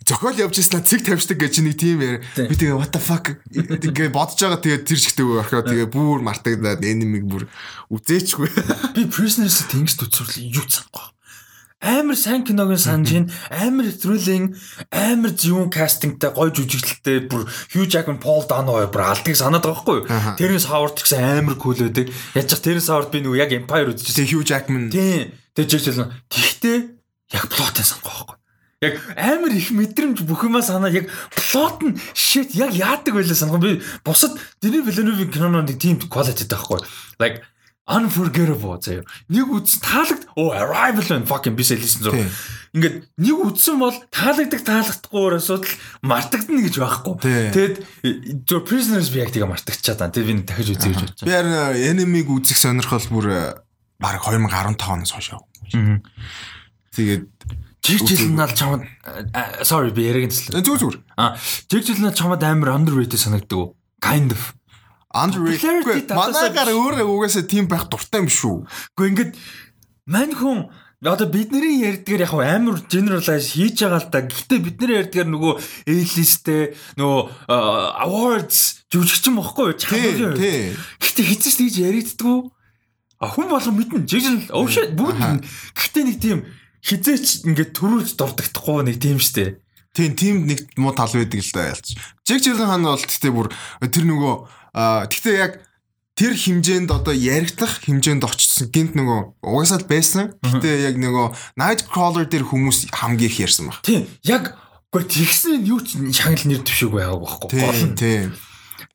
зохиол 0.04 0.44
явж 0.44 0.60
ирсэн 0.60 0.84
цэг 0.84 1.08
тавьчихдаг 1.08 1.40
гэж 1.40 1.54
нэг 1.64 1.74
тийм 1.80 2.04
яа. 2.04 2.20
Би 2.36 2.52
тэгээ 2.52 2.76
what 2.76 2.92
the 2.92 3.00
fuck 3.00 3.40
ингээд 3.48 4.12
бодож 4.12 4.36
байгаа 4.36 4.60
тэгээд 4.60 4.84
тэр 4.84 5.00
шигтэй 5.00 5.24
орхоо 5.24 5.64
тэгээ 5.64 5.88
бүр 5.88 6.20
мартагдаад 6.20 6.84
Enemy-г 6.84 7.24
бүр 7.24 7.48
үзээчгүй. 7.88 8.48
Би 8.92 9.08
Prisoners 9.08 9.64
тэнгист 9.72 10.04
үзсэрлээ 10.04 10.52
юу 10.52 10.68
цангаа. 10.68 11.15
Амар 11.80 12.16
сайн 12.16 12.40
киног 12.40 12.72
нь 12.72 12.80
санаж 12.80 13.12
ин 13.12 13.26
амар 13.52 13.92
thrilling 13.92 14.56
амар 14.88 15.36
зөвүүн 15.36 15.68
кастингтай 15.68 16.32
гоё 16.32 16.48
жүжиглэлтэй 16.48 17.28
бүр 17.28 17.44
Hugh 17.76 17.84
Jackman 17.84 18.16
Paul 18.16 18.48
Dano 18.48 18.80
хоёр 18.80 18.88
бүр 18.88 19.04
алдгийг 19.04 19.36
санаад 19.36 19.60
байгаа 19.60 19.84
байхгүй. 19.84 20.00
Terence 20.40 20.72
Howard 20.72 20.96
гэсэн 20.96 21.44
амар 21.44 21.60
cool 21.60 21.76
байдаг. 21.76 22.08
Яаж 22.32 22.48
ч 22.48 22.64
Terence 22.64 22.88
Howard 22.88 23.12
би 23.12 23.20
нөгөө 23.20 23.42
яг 23.44 23.52
Empire 23.52 23.92
үзчихсэн. 23.92 24.24
Hugh 24.24 24.48
Jackman 24.48 24.88
Тийм. 24.88 25.36
Тэг 25.52 25.68
жижигсэн. 25.68 26.16
Тэгтээ 26.32 26.76
яг 27.36 27.44
плотын 27.52 27.84
санахгүй 27.84 28.08
байхгүй. 28.24 28.36
Яг 28.80 28.94
амар 29.20 29.52
их 29.52 29.68
мэдрэмж 29.76 30.24
бүх 30.24 30.48
юмаа 30.48 30.64
санаа 30.64 30.88
яг 30.88 31.12
плот 31.28 31.84
нь 31.84 32.00
shit 32.16 32.56
яг 32.56 32.72
яадаг 32.72 33.12
байлаа 33.20 33.36
санах. 33.36 33.60
Би 33.60 33.84
бусад 34.00 34.32
Denis 34.64 34.80
Villeneuve 34.80 35.28
кинонууд 35.28 35.68
нэг 35.68 35.76
тийм 35.76 36.00
quality 36.08 36.48
таахгүй. 36.48 36.80
Like 37.20 37.44
unforgettable 37.86 38.78
заяа. 38.82 39.06
Нэг 39.30 39.46
үз 39.46 39.78
таалагд 39.78 40.26
оо 40.34 40.50
arrival 40.50 41.06
and 41.14 41.26
fucking 41.30 41.54
би 41.54 41.62
сэлсэн 41.62 42.02
зур. 42.02 42.18
Ингээд 42.74 43.06
нэг 43.14 43.36
үдсэн 43.46 43.78
бол 43.78 43.94
таалагдаг 44.10 44.62
таалагдахгүй 44.66 45.38
асуудал 45.38 45.70
мартагдана 46.02 46.66
гэж 46.66 46.74
байхгүй. 46.82 47.14
Тэгэд 47.54 47.76
зөв 48.42 48.66
prisoners 48.66 49.08
би 49.14 49.22
яг 49.22 49.30
тэгээ 49.30 49.46
мартагчаад 49.46 50.02
таа. 50.02 50.10
Тэг 50.10 50.26
би 50.26 50.34
дахиж 50.42 50.74
үзье 50.74 50.90
гэж 50.90 50.98
бодож 50.98 51.22
би 51.22 51.30
харин 51.30 51.54
Enemy-г 51.94 52.28
үзэх 52.34 52.58
сонирхол 52.58 53.06
бүр 53.06 53.26
баг 54.02 54.18
2015 54.18 54.82
оноос 54.82 55.14
хойш 55.14 55.30
байна. 55.30 56.02
Тэгээд 56.90 57.24
Жиг 57.86 58.02
жилнал 58.02 58.50
чамд 58.50 58.82
а, 59.30 59.62
sorry 59.62 59.94
би 59.94 60.10
яриаг 60.10 60.34
нэслээ. 60.34 60.58
зүгээр 60.58 60.82
зүгээр. 60.82 60.98
А 61.22 61.38
жиг 61.70 61.86
жилнал 61.86 62.18
чамд 62.18 62.42
амар 62.42 62.74
underrated 62.74 63.14
санагддаг 63.14 63.54
уу? 63.54 63.78
Kind 64.02 64.34
of. 64.34 64.58
Underrated. 65.16 66.12
Манайгаар 66.12 66.70
өөрөө 66.76 67.08
угаасаа 67.08 67.44
тийм 67.48 67.66
байх 67.72 67.88
дуртай 67.88 68.20
юм 68.20 68.28
шүү. 68.28 68.68
Гэхдээ 68.96 69.10
ингээд 69.12 69.32
мань 70.04 70.34
хүн 70.36 70.58
одоо 71.00 71.28
бидний 71.28 71.80
ярьдгаар 71.84 72.24
яг 72.28 72.32
амар 72.36 72.80
generalize 72.88 73.56
хийж 73.56 73.80
байгаа 73.80 74.00
л 74.04 74.10
да. 74.12 74.20
Гэхдээ 74.28 74.60
бидний 74.60 74.96
ярьдгаар 75.00 75.28
нөгөө 75.32 75.54
A-listтэй 75.88 76.76
нөгөө 77.00 77.20
а, 77.48 77.56
awards 78.04 78.84
жүжигчин 78.92 79.36
бохгүй 79.36 79.72
юу? 79.72 80.36
Тий. 80.36 80.76
Гэхдээ 81.00 81.24
хэзээ 81.32 81.52
ч 81.52 81.56
тэгж 81.60 81.76
яригддгүү. 81.84 82.38
А 83.20 83.32
хүн 83.32 83.48
болгон 83.48 83.76
мэднэ. 83.80 84.04
Жиг 84.04 84.22
жил 84.24 84.40
oh 84.52 84.68
shit 84.68 84.92
бүгд. 84.92 85.44
Гэхдээ 85.72 86.04
нэг 86.04 86.18
тийм 86.20 86.38
хизээч 86.84 87.48
ингээд 87.48 87.72
төрүүлж 87.72 88.14
дурддахгүй 88.20 88.84
нэг 88.86 89.00
тийм 89.00 89.18
штэ. 89.18 89.58
Тийм 89.96 90.12
тийм 90.12 90.44
нэг 90.44 90.68
муу 90.76 90.92
тал 90.92 91.08
байдаг 91.08 91.40
л 91.40 91.52
да 91.56 91.72
ялч. 91.72 91.96
Жиг 92.28 92.44
жилэн 92.44 92.68
хаан 92.68 92.84
бол 92.84 93.00
тэгтээ 93.00 93.32
бүр 93.32 93.48
тэр 93.80 94.04
нөгөө 94.04 94.34
аа, 94.76 95.08
тэгтээ 95.08 95.36
яг 95.40 95.52
тэр 96.16 96.36
хэмжээнд 96.36 96.92
одоо 96.92 97.16
яригдах 97.16 97.80
хэмжээнд 97.84 98.24
очсон 98.24 98.68
гинт 98.68 98.92
нөгөө 98.96 99.40
угаасаа 99.40 99.80
л 99.80 99.88
байсан. 99.88 100.36
Гэтэ 100.44 100.84
яг 100.92 100.96
нөгөө 101.00 101.56
Nightcrawler 101.56 102.28
дээр 102.28 102.44
хүмүүс 102.44 102.92
хамгийн 102.92 103.32
их 103.32 103.40
ярьсан 103.40 103.72
баг. 103.72 103.80
Тийм. 103.80 104.04
Яг 104.24 104.56
үгүй 104.92 105.04
тэгсэн 105.12 105.64
юу 105.68 105.84
ч 105.84 106.00
шагнал 106.16 106.44
нэр 106.48 106.64
төвшөөгүй 106.64 107.00
байгааг 107.04 107.20
байхгүй. 107.20 107.48
Тийм 107.52 107.92
тийм. 107.96 108.28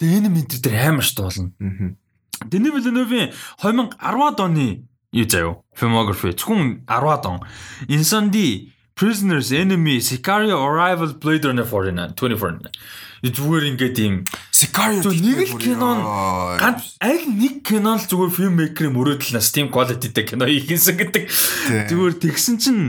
Тэгээ 0.01 0.17
энэ 0.17 0.29
мэдэр 0.33 0.59
дээр 0.65 0.77
амар 0.89 1.05
ш 1.05 1.13
дуулна. 1.13 1.53
Мгм. 1.61 1.97
Denis 2.49 2.73
Villeneuve-ийн 2.73 3.29
2010-ад 3.61 4.39
оны 4.41 4.89
юу 5.13 5.27
заяа 5.29 5.61
filmography 5.77 6.33
зөвхөн 6.33 6.89
10-ад 6.89 7.25
он. 7.29 7.45
Insanity, 7.85 8.73
Prisoners, 8.97 9.53
Enemy, 9.53 10.01
Sicario, 10.01 10.57
Arrival, 10.57 11.13
Blade 11.21 11.45
Runner 11.45 11.65
49, 11.65 12.17
2049. 12.17 12.71
Зүгээр 13.21 13.65
ингээд 13.77 13.97
ийм 14.01 14.15
Sicario 14.49 15.05
нэг 15.05 15.45
л 15.45 15.53
бүр 15.53 15.61
кино 15.61 15.89
нь 15.93 16.01
ёо. 16.01 16.57
ганц 16.57 16.97
аль 16.97 17.29
нэг 17.29 17.61
кино 17.61 17.93
л 17.93 18.05
зүгээр 18.09 18.33
фильммейкерийн 18.33 18.97
мөрөөдөлнөөс 18.97 19.49
тийм 19.53 19.69
quality-тэй 19.69 20.25
кино 20.25 20.49
хийхэнсэн 20.49 20.95
гэдэг. 20.97 21.23
Тийм. 21.29 21.85
Зүгээр 21.85 22.13
тэгсэн 22.17 22.55
чинь 22.57 22.83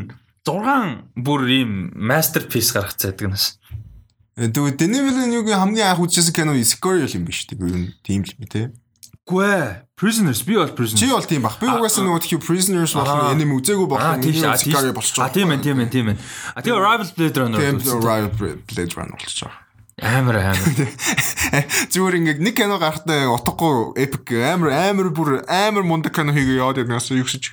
6 0.49 1.21
бүр 1.21 1.41
ийм 1.53 1.93
masterpiece 1.93 2.73
гаргах 2.73 2.97
цайдаг 2.97 3.29
нас. 3.29 3.61
Тэгвэл 4.33 4.81
Denis 4.81 5.05
Villeneuve-ийн 5.05 5.61
хамгийн 5.61 5.93
анх 5.93 6.01
үзсэн 6.01 6.33
кино 6.33 6.57
Sicario 6.65 7.05
юм 7.05 7.29
биш 7.29 7.45
үү? 7.53 7.61
Юу 7.61 7.69
юм 7.69 7.93
тийм 8.01 8.25
л 8.25 8.33
те. 8.49 8.73
Гүй 9.29 9.45
ээ. 9.47 9.87
Prisoners 9.95 10.43
би 10.43 10.57
бол 10.59 10.73
Prisoners. 10.75 10.99
Чи 10.99 11.13
бол 11.13 11.23
тийм 11.23 11.47
бах. 11.47 11.61
Би 11.63 11.69
угаасаа 11.71 12.03
нөгөө 12.03 12.25
тхи 12.27 12.37
Prisoners 12.43 12.97
болон 12.97 13.21
Аа. 13.23 13.37
Enemy 13.37 13.55
үзээгүй 13.55 13.87
болох 13.87 14.19
тийм 14.19 14.35
шүү. 14.35 14.57
Sicario 14.59 14.97
болчих 14.97 15.23
А 15.23 15.31
тийм 15.31 15.55
ээ, 15.55 15.63
тийм 15.63 15.79
ээ, 15.79 15.89
тийм 15.95 16.07
ээ. 16.11 16.17
А 16.19 16.59
тэгээ 16.59 16.75
Arrival 16.75 17.09
Blade 17.15 17.37
Runner. 17.39 17.59
Тийм. 17.63 17.77
Rival 18.03 18.59
Blade 18.67 18.93
Runner 18.99 19.15
болчих 19.15 19.47
жоо. 19.47 19.55
Амар 20.01 20.37
амар. 20.41 20.89
Зүгээр 21.93 22.17
ингээд 22.17 22.41
нэг 22.41 22.57
кино 22.57 22.81
гарахтаа 22.81 23.29
утгагүй 23.37 23.93
epic 24.01 24.33
амар 24.41 24.73
амар 24.73 25.13
бүр 25.13 25.45
амар 25.45 25.85
мундаг 25.85 26.17
кино 26.17 26.33
хийгээ 26.33 26.65
яваад 26.65 26.81
юу 26.81 27.29
гэж. 27.29 27.45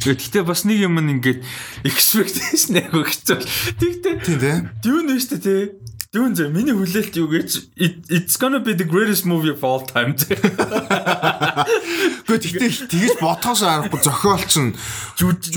Гэхдээ 0.00 0.44
бас 0.48 0.64
нэг 0.64 0.80
юм 0.80 0.96
ингээд 0.96 1.44
expectation 1.84 2.76
яг 2.80 2.88
өгчөө. 2.88 3.36
Тэгтээ 3.76 4.14
Тийм 4.24 4.38
дээ. 4.40 4.58
Нь 4.80 5.20
шүү 5.20 5.36
дээ 5.36 5.44
тий. 5.44 5.62
Dune 6.14 6.30
зэ 6.38 6.46
миний 6.54 6.70
хүлээлт 6.70 7.14
юу 7.18 7.26
гэж 7.26 7.74
it- 7.74 8.06
it's 8.06 8.38
gonna 8.38 8.62
be 8.62 8.70
the 8.78 8.86
greatest 8.86 9.26
movie 9.26 9.50
of 9.50 9.58
all 9.66 9.82
time. 9.82 10.14
Гэхдээ 12.24 12.38
тэгтээ 12.38 12.70
тэгэж 12.86 13.18
бодхоос 13.18 13.60
арахгүй 13.66 14.00
зохиолч 14.00 14.52
нь 14.62 14.70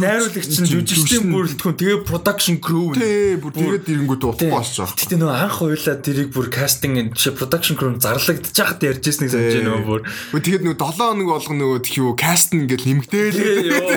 найруулагч 0.01 0.57
нь 0.61 0.67
жүжигчдийн 0.67 1.29
бүрэлдэхүүн 1.29 1.77
тэгээ 1.77 1.99
production 2.09 2.57
crew 2.57 2.91
тий 2.97 3.37
бүр 3.37 3.53
тэгээд 3.53 3.85
ирэнгүүт 3.85 4.23
утгагүй 4.25 4.51
болчих. 4.51 4.89
Гэтэ 4.97 5.15
нөгөө 5.21 5.37
анх 5.45 5.55
хуйлаа 5.61 5.95
тэрийг 6.01 6.29
бүр 6.33 6.47
casting 6.49 6.93
жишээ 7.13 7.37
production 7.37 7.75
crew 7.77 7.93
зарлагдчих 8.01 8.65
хат 8.67 8.81
ярьжсэн 8.81 9.21
нэг 9.25 9.31
санаж 9.31 9.53
байна 9.61 9.85
бүр. 9.85 10.01
Тэгээд 10.33 10.63
нөгөө 10.65 10.77
7 10.81 11.05
хоног 11.05 11.27
болгоно 11.37 11.77
нөгөө 11.77 12.15
каст 12.17 12.49
нь 12.57 12.65
ингээд 12.65 12.83
нэмэгдээл. 12.83 13.37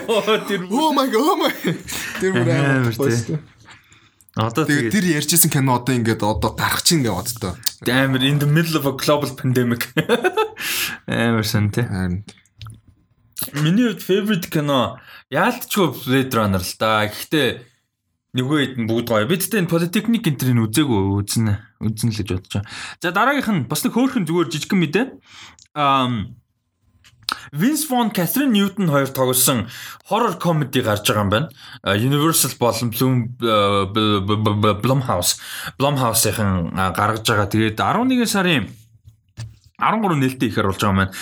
Йоо 0.05 0.37
тэр 0.45 0.61
Oh 0.71 0.93
my 0.93 1.09
god. 1.09 1.57
Тэр 2.21 2.33
бүр 2.37 2.49
амар 2.53 2.93
гоё. 2.95 3.41
Одоо 4.39 4.63
Тэгээд 4.63 4.95
тэгээ 4.95 4.95
тэр 4.95 5.07
ярьжсэн 5.19 5.51
кино 5.51 5.83
одоо 5.83 5.95
ингээд 5.99 6.23
одоо 6.23 6.55
гарах 6.55 6.87
чинь 6.87 7.03
ингээд 7.03 7.19
боддоо. 7.19 7.55
амар 7.91 8.23
in 8.23 8.39
the 8.39 8.47
middle 8.47 8.79
of 8.79 8.87
a 8.87 8.95
global 8.95 9.31
pandemic. 9.35 9.91
Амар 11.11 11.43
сан 11.43 11.75
тий. 11.75 11.83
Миний 13.59 13.91
favorite 13.99 14.47
кино 14.47 15.01
яалтчгүй 15.35 16.07
Blade 16.07 16.35
Runner 16.35 16.63
л 16.63 16.75
да. 16.79 17.11
Гэхдээ 17.11 17.49
нөгөө 18.39 18.59
хэд 18.63 18.75
нь 18.79 18.87
бүгд 18.87 19.09
гоё. 19.11 19.27
Би 19.27 19.35
тэгтээ 19.35 19.67
энэ 19.67 19.73
Polytechnic 19.73 20.23
энтрийг 20.31 20.63
үзээгүй 20.63 21.01
үзнэ. 21.19 21.55
Үзнэ 21.83 22.11
л 22.15 22.19
гэж 22.23 22.29
бодож 22.31 22.53
байгаа. 22.55 22.71
За 23.03 23.11
дараагийнх 23.11 23.51
нь 23.51 23.67
бас 23.67 23.83
нэг 23.83 23.99
хөөрхөн 23.99 24.27
зүгээр 24.31 24.51
жижигхэн 24.55 24.79
мэдээ. 24.79 25.07
Um 25.75 26.39
Vince 27.53 27.87
Vaughn, 27.89 28.11
Catherine 28.11 28.53
Newton 28.53 28.87
хоёр 28.91 29.09
тоглосон 29.11 29.67
horror 30.11 30.39
comedy 30.39 30.81
гарч 30.83 31.07
байгаа 31.09 31.25
юм 31.25 31.31
байна. 31.31 31.49
А, 31.83 31.97
Universal 31.97 32.55
болон 32.59 32.91
Bloom 32.91 33.15
э, 33.41 33.87
Bl- 33.93 34.23
Bl- 34.27 34.59
Bl- 34.61 34.79
Blumhouse, 34.83 35.39
Blumhouse-ийн 35.79 36.75
гаргаж 36.75 37.27
байгаа. 37.27 37.47
Тэгээд 37.51 37.81
11 37.81 38.27
сарын 38.27 38.69
13 39.81 40.21
нээлттэй 40.21 40.49
ихэр 40.53 40.69
болж 40.69 40.77
байгаа 40.77 40.97
маань 40.97 41.15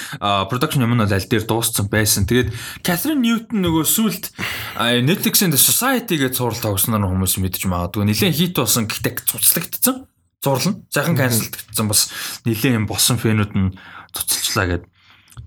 production 0.51 0.83
юм 0.83 0.99
нь 0.99 1.03
бол 1.07 1.15
аль 1.15 1.29
дээр 1.31 1.47
дууссан 1.47 1.87
байсан. 1.87 2.27
Тэгээд 2.27 2.51
Catherine 2.83 3.23
Newton 3.23 3.63
нөгөө 3.63 3.85
сүлд 3.87 4.35
Netflix-ийн 4.77 5.55
The 5.55 5.61
Society 5.63 6.19
гэж 6.19 6.35
зураг 6.43 6.59
тогсноор 6.59 7.07
хүмүүс 7.07 7.39
мэдж 7.39 7.71
магадгүй. 7.71 8.03
Нилээн 8.11 8.35
хит 8.35 8.59
болсон 8.59 8.91
гэхдээ 8.91 9.23
цуцлагдсан. 9.31 10.11
Зурлал 10.43 10.75
нь. 10.75 10.83
Сайхан 10.91 11.15
cancelдагдсан 11.19 11.87
бас 11.87 12.11
нилээн 12.47 12.83
юм 12.83 12.87
болсон 12.91 13.19
фэнүүд 13.19 13.53
нь 13.55 13.75
цуцалчлаа 14.15 14.67
гэдэг. 14.75 14.91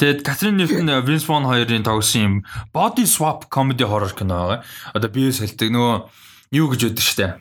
Тэгээд 0.02 0.26
Катрин 0.26 0.58
Ньютон 0.58 0.90
Винс 1.06 1.30
Вон 1.30 1.46
хоёрын 1.46 1.86
тогсон 1.86 2.22
юм 2.26 2.34
body 2.74 3.06
swap 3.06 3.46
comedy 3.54 3.86
horror 3.86 4.10
кино 4.10 4.50
байгаа. 4.50 4.66
Одоо 4.98 5.14
бие 5.14 5.30
сэлдэг 5.30 5.70
нөгөө 5.70 5.96
юу 6.58 6.68
гэж 6.74 6.82
өгдөн 6.90 7.06
штэ. 7.06 7.38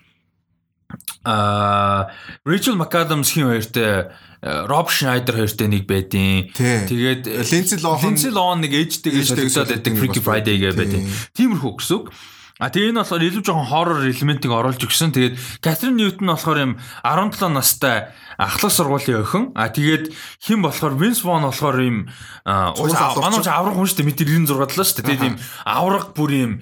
Аа 1.25 2.13
Rachel 2.45 2.77
McAdams-ийн 2.77 3.49
хоёртой 3.49 4.13
Роб 4.45 4.93
Шнайдер 4.93 5.41
хоёртой 5.41 5.69
нэг 5.73 5.89
байдیں۔ 5.89 6.53
Тэгээд 6.53 7.49
Линси 7.49 7.81
Лохан 7.81 8.13
Линси 8.13 8.29
Лохан 8.29 8.61
нэг 8.61 8.77
ээжтэй 8.77 9.09
ээжтэй 9.09 9.49
өсөд 9.49 9.81
байдаг 9.81 9.97
Freaky 9.97 10.21
Friday 10.21 10.61
гэдэг 10.61 10.77
байдیں۔ 10.77 11.03
Тиймэрхүү 11.33 11.73
гэсэн 11.81 11.97
үг. 11.97 12.13
А 12.61 12.69
тэгээ 12.69 12.93
энэ 12.93 13.01
болохоор 13.01 13.25
илүү 13.25 13.43
жоохон 13.43 13.69
horror 13.73 14.05
элементийг 14.05 14.53
оруулж 14.53 14.85
өгсөн. 14.85 15.11
Тэгээд 15.17 15.35
Катрин 15.65 15.97
Ньютон 15.97 16.29
болохоор 16.29 16.59
юм 16.61 16.73
17 17.03 17.49
настай 17.51 18.13
ахлах 18.37 18.73
сургуулийн 18.73 19.21
охин. 19.25 19.45
А 19.57 19.73
тэгээд 19.73 20.13
хин 20.45 20.61
болохоор 20.61 20.95
Vince 21.01 21.25
Vaughn 21.25 21.49
болохоор 21.49 21.77
юм 21.81 21.99
а, 22.45 22.73
Цуврал 22.77 22.93
уусаа- 22.93 23.17
алуурчин. 23.17 23.25
манай 23.25 23.41
ч 23.41 23.49
авраг 23.49 23.75
хүн 23.77 23.89
шүү 23.89 23.99
дээ. 24.01 24.09
Мэдээ 24.13 24.27
96 24.45 24.69
талаа 24.69 24.85
шүү 24.85 24.97
дээ. 25.01 25.07
Тэгээд 25.09 25.25
юм 25.25 25.37
авраг 25.65 26.07
бүр 26.17 26.31
юм 26.37 26.53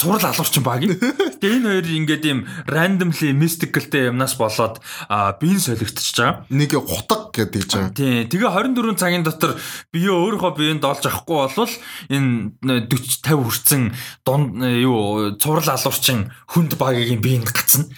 цуврал 0.00 0.24
алуурчин 0.28 0.62
баг. 0.64 0.80
Тэгээд 1.40 1.56
энэ 1.56 1.68
хоёр 1.68 1.86
ингээд 1.86 2.24
юм 2.24 2.40
randomly 2.64 3.28
mysticalтэй 3.36 4.08
юмнаас 4.12 4.36
болоод 4.40 4.80
а, 5.08 5.36
биен 5.36 5.60
солигдчихж 5.60 6.16
байгаа. 6.16 6.44
Нэг 6.52 6.72
гутаг 6.76 7.32
гэдэг 7.36 7.60
гэж 7.64 7.70
байгаа. 7.76 7.92
Тий. 7.96 8.24
Тэгээ 8.28 8.50
24 8.76 8.96
цагийн 9.00 9.24
дотор 9.24 9.56
бие 9.92 10.08
өөрийнхөө 10.12 10.52
биеинд 10.56 10.84
олж 10.84 11.04
авахгүй 11.08 11.36
болвол 11.48 11.72
энэ 12.08 12.56
40 12.88 13.24
50 13.24 13.36
хүрсэн 13.36 13.82
дунд 14.24 14.60
юу 14.64 15.25
цуврал 15.34 15.74
алуурчин 15.74 16.30
хүнд 16.46 16.78
багийн 16.78 17.20
биеинд 17.20 17.50
гацна. 17.50 17.90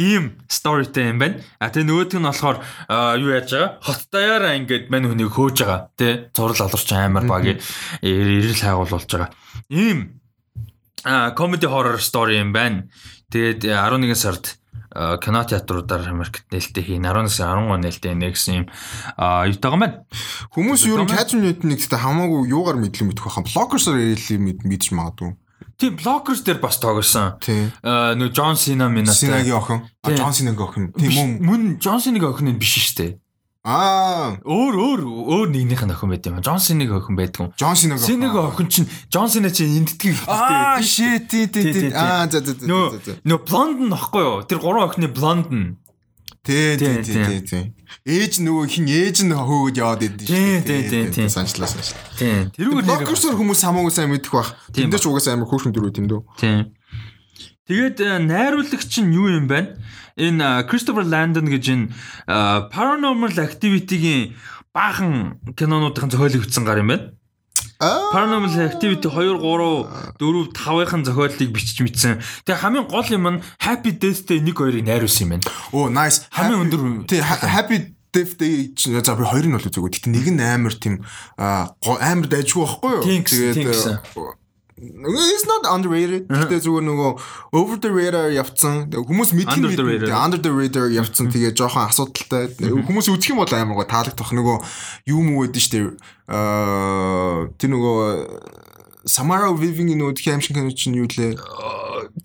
Ийм 0.00 0.40
сторитэй 0.48 1.12
юм 1.12 1.20
байна. 1.20 1.44
А 1.60 1.68
тэгээ 1.68 1.84
нөгөөх 1.84 2.16
нь 2.16 2.24
болохоор 2.24 2.58
юу 3.20 3.30
яаж 3.36 3.52
байгаа? 3.52 3.70
Хот 3.84 4.08
даяараа 4.08 4.56
ингээд 4.56 4.88
мань 4.88 5.04
хүнийг 5.12 5.34
хөөж 5.36 5.56
байгаа. 5.60 5.80
Тэ 5.98 6.32
цуврал 6.32 6.64
алуурчин 6.64 7.04
амар 7.04 7.28
багийн 7.28 7.60
ирэл 8.00 8.56
хайгуул 8.56 8.96
болж 8.96 9.10
байгаа. 9.10 9.30
Ийм 9.68 10.20
а 11.04 11.34
comedy 11.36 11.66
horror 11.66 11.98
story 12.00 12.40
юм 12.40 12.52
байна. 12.52 12.88
Тэгээд 13.30 13.64
э, 13.64 13.74
11 13.76 14.14
сард 14.16 14.58
э, 14.94 15.16
кино 15.22 15.44
театруудаар 15.44 16.08
Америкт 16.08 16.44
нээлттэй 16.50 16.84
хийн 16.84 17.06
11 17.06 17.30
сар 17.30 17.56
13 17.56 17.80
нээлттэй 17.80 18.14
нэгсэн 18.14 18.54
юм 18.54 18.66
а 19.16 19.46
ютагаа 19.46 19.80
байна. 19.80 19.96
Хүмүүс 20.52 20.84
ер 20.90 21.00
нь 21.04 21.08
Catherine 21.08 21.44
Newton-ыг 21.46 21.78
гэхдээ 21.78 22.00
хамаагүй 22.00 22.50
юугаар 22.50 22.76
мэдлэг 22.76 23.06
мэдэх 23.06 23.24
байхаа. 23.24 23.48
Blockers-аар 23.48 23.96
мэд 24.42 24.66
мэдж 24.66 24.92
магадгүй. 24.92 25.36
Тийм 25.80 25.96
блокерс 25.96 26.44
дээр 26.44 26.60
бас 26.60 26.76
тоглосон. 26.76 27.40
Тий. 27.40 27.72
А 27.82 28.12
нөө 28.12 28.28
Джон 28.36 28.56
Сина 28.60 28.92
минатай. 28.92 29.16
Синагийн 29.16 29.56
охин. 29.56 29.80
А. 30.04 30.12
Джон 30.12 30.32
Синагийн 30.36 30.60
охин. 30.60 30.84
Тийм 30.92 31.16
үү? 31.16 31.28
Мөн 31.40 31.60
Джон 31.80 32.00
Синагийн 32.04 32.30
охин 32.36 32.52
нь 32.52 32.60
биш 32.60 32.76
шүү 32.76 32.96
дээ. 33.00 33.12
Аа, 33.60 34.40
Өөр 34.40 34.74
өөр 34.76 35.00
өөр 35.04 35.48
нэгнийх 35.52 35.84
нь 35.84 35.92
охин 35.92 36.08
байт 36.12 36.24
юм. 36.24 36.40
Джон 36.40 36.60
Синагийн 36.60 36.96
охин 37.00 37.16
байдгүй. 37.16 37.52
Джон 37.56 37.76
Синагийн 37.76 38.08
Синагийн 38.08 38.44
охин 38.48 38.68
чинь 38.68 38.88
Джон 39.12 39.28
Сина 39.28 39.48
чинь 39.52 39.84
эндтгэг 39.84 40.16
Аа, 40.28 40.80
shit, 40.80 41.28
тий, 41.28 41.44
тий, 41.48 41.68
Тий. 41.72 41.92
Аа, 41.92 42.24
за 42.28 42.40
за 42.40 42.56
за 42.56 42.64
нөө 42.64 43.38
блонд 43.44 43.80
нь 43.84 43.88
нөхгүй 43.92 44.20
юу? 44.24 44.44
Тэр 44.48 44.60
гурван 44.64 44.88
охины 44.88 45.08
блонд 45.12 45.48
нь. 45.52 45.76
Тий, 46.42 46.76
тий, 46.76 47.02
Тий, 47.02 47.02
тий, 47.04 47.24
тий, 47.24 47.40
тий. 47.44 47.64
Ээж 48.08 48.40
нөгөө 48.40 48.64
хин 48.72 48.88
ээж 48.88 49.28
нь 49.28 49.34
хөөгд 49.36 49.76
яваад 49.76 50.02
идэв 50.08 50.24
Тий, 50.24 50.64
тий, 50.64 50.88
тий, 50.88 51.04
тий. 51.12 51.28
Санчлаа 51.28 51.68
санчлаа. 51.68 52.00
Тийм. 52.16 52.48
Тэрүүгээр 52.56 53.04
Blockers-аар 53.04 53.36
хүмүүс 53.36 53.60
хамаагүй 53.60 53.92
сайн 53.92 54.08
мэдэх 54.08 54.32
бах. 54.32 54.56
Тэнд 54.72 54.96
ч 54.96 55.04
угаасаа 55.04 55.36
амар 55.36 55.52
хөөрхөн 55.52 55.76
дөрөв 55.76 55.92
тийм 55.92 56.08
дөө. 56.08 56.24
Тийм. 56.40 56.72
Тэгээд 57.68 57.98
э, 58.00 58.18
найруулагч 58.24 58.92
нь 59.04 59.12
юу 59.12 59.28
юм 59.28 59.52
бэ? 59.52 59.76
Энэ 60.16 60.64
Кристофер 60.64 61.04
Ландон 61.04 61.52
гэж 61.52 61.64
энэ 61.76 61.86
э, 61.92 62.72
Paranormal 62.72 63.36
Activity-гийн 63.36 64.32
баахан 64.72 65.44
кинонуудын 65.54 66.08
зохиолыг 66.08 66.48
бичсэн 66.48 66.64
гар 66.64 66.80
юм 66.80 66.88
байна. 66.88 67.19
Paranormal 67.80 68.52
Activity 68.68 69.08
2 69.08 69.40
3 69.40 70.20
4 70.20 70.52
5-ын 70.52 71.02
зохиолыг 71.04 71.48
бичиж 71.52 71.80
мэдсэн. 71.80 72.20
Тэгээ 72.44 72.60
хамгийн 72.60 72.86
гол 72.92 73.08
юм 73.08 73.24
нь 73.28 73.40
Happy 73.64 73.96
Death-тэй 73.96 74.38
1 74.44 74.52
2-ыг 74.52 74.84
найруулсан 74.84 75.24
юм 75.24 75.30
байна. 75.40 75.44
оо 75.72 75.88
nice. 75.88 76.28
Хамгийн 76.28 76.60
өндөр- 76.68 77.08
Тий, 77.08 77.20
ha- 77.24 77.40
Happy 77.40 77.96
Death 78.12 78.36
Day 78.36 78.74
чинь 78.76 79.00
за 79.00 79.14
би 79.16 79.24
хоёрыг 79.24 79.48
нь 79.48 79.56
бол 79.56 79.64
үзээгүй. 79.64 79.90
Гэтэ 79.96 80.10
нэг 80.12 80.26
нь 80.28 80.42
амар 80.44 80.74
тийм 80.76 81.00
амар 81.40 82.26
дайжгүй 82.28 82.66
байхгүй 82.68 82.90
юу? 83.00 83.02
Тийм 83.06 83.22
It's 84.80 85.44
not 85.44 85.68
underrated. 85.68 86.24
Гэтэ 86.32 86.64
зүгээр 86.64 86.84
нөгөө 86.88 87.10
over 87.52 87.76
the 87.76 87.90
radar 87.92 88.32
явцсан. 88.32 88.88
Хүмүүс 88.88 89.36
мэднэ. 89.36 89.76
radar. 89.76 90.08
Under 90.24 90.40
the 90.40 90.52
radar 90.52 90.88
явцсан. 90.88 91.28
Тэгээ 91.28 91.52
жоохон 91.52 91.84
асуудалтай. 91.84 92.48
Хүмүүс 92.56 93.12
үзэх 93.12 93.36
юм 93.36 93.44
бол 93.44 93.52
амар 93.52 93.76
гоо 93.76 93.84
таалагдах. 93.84 94.32
Нөгөө 94.32 94.56
юу 95.12 95.20
муу 95.20 95.44
гэдэг 95.44 95.60
штэ. 95.60 95.80
Аа 96.32 97.52
тэр 97.60 97.76
нөгөө 97.76 98.08
Samara 99.04 99.52
Weaving-ийн 99.52 100.00
нөгөө 100.00 100.32
аимшиг 100.32 100.56
кино 100.56 100.72
чинь 100.72 100.96
юу 100.96 101.08
лээ? 101.08 101.36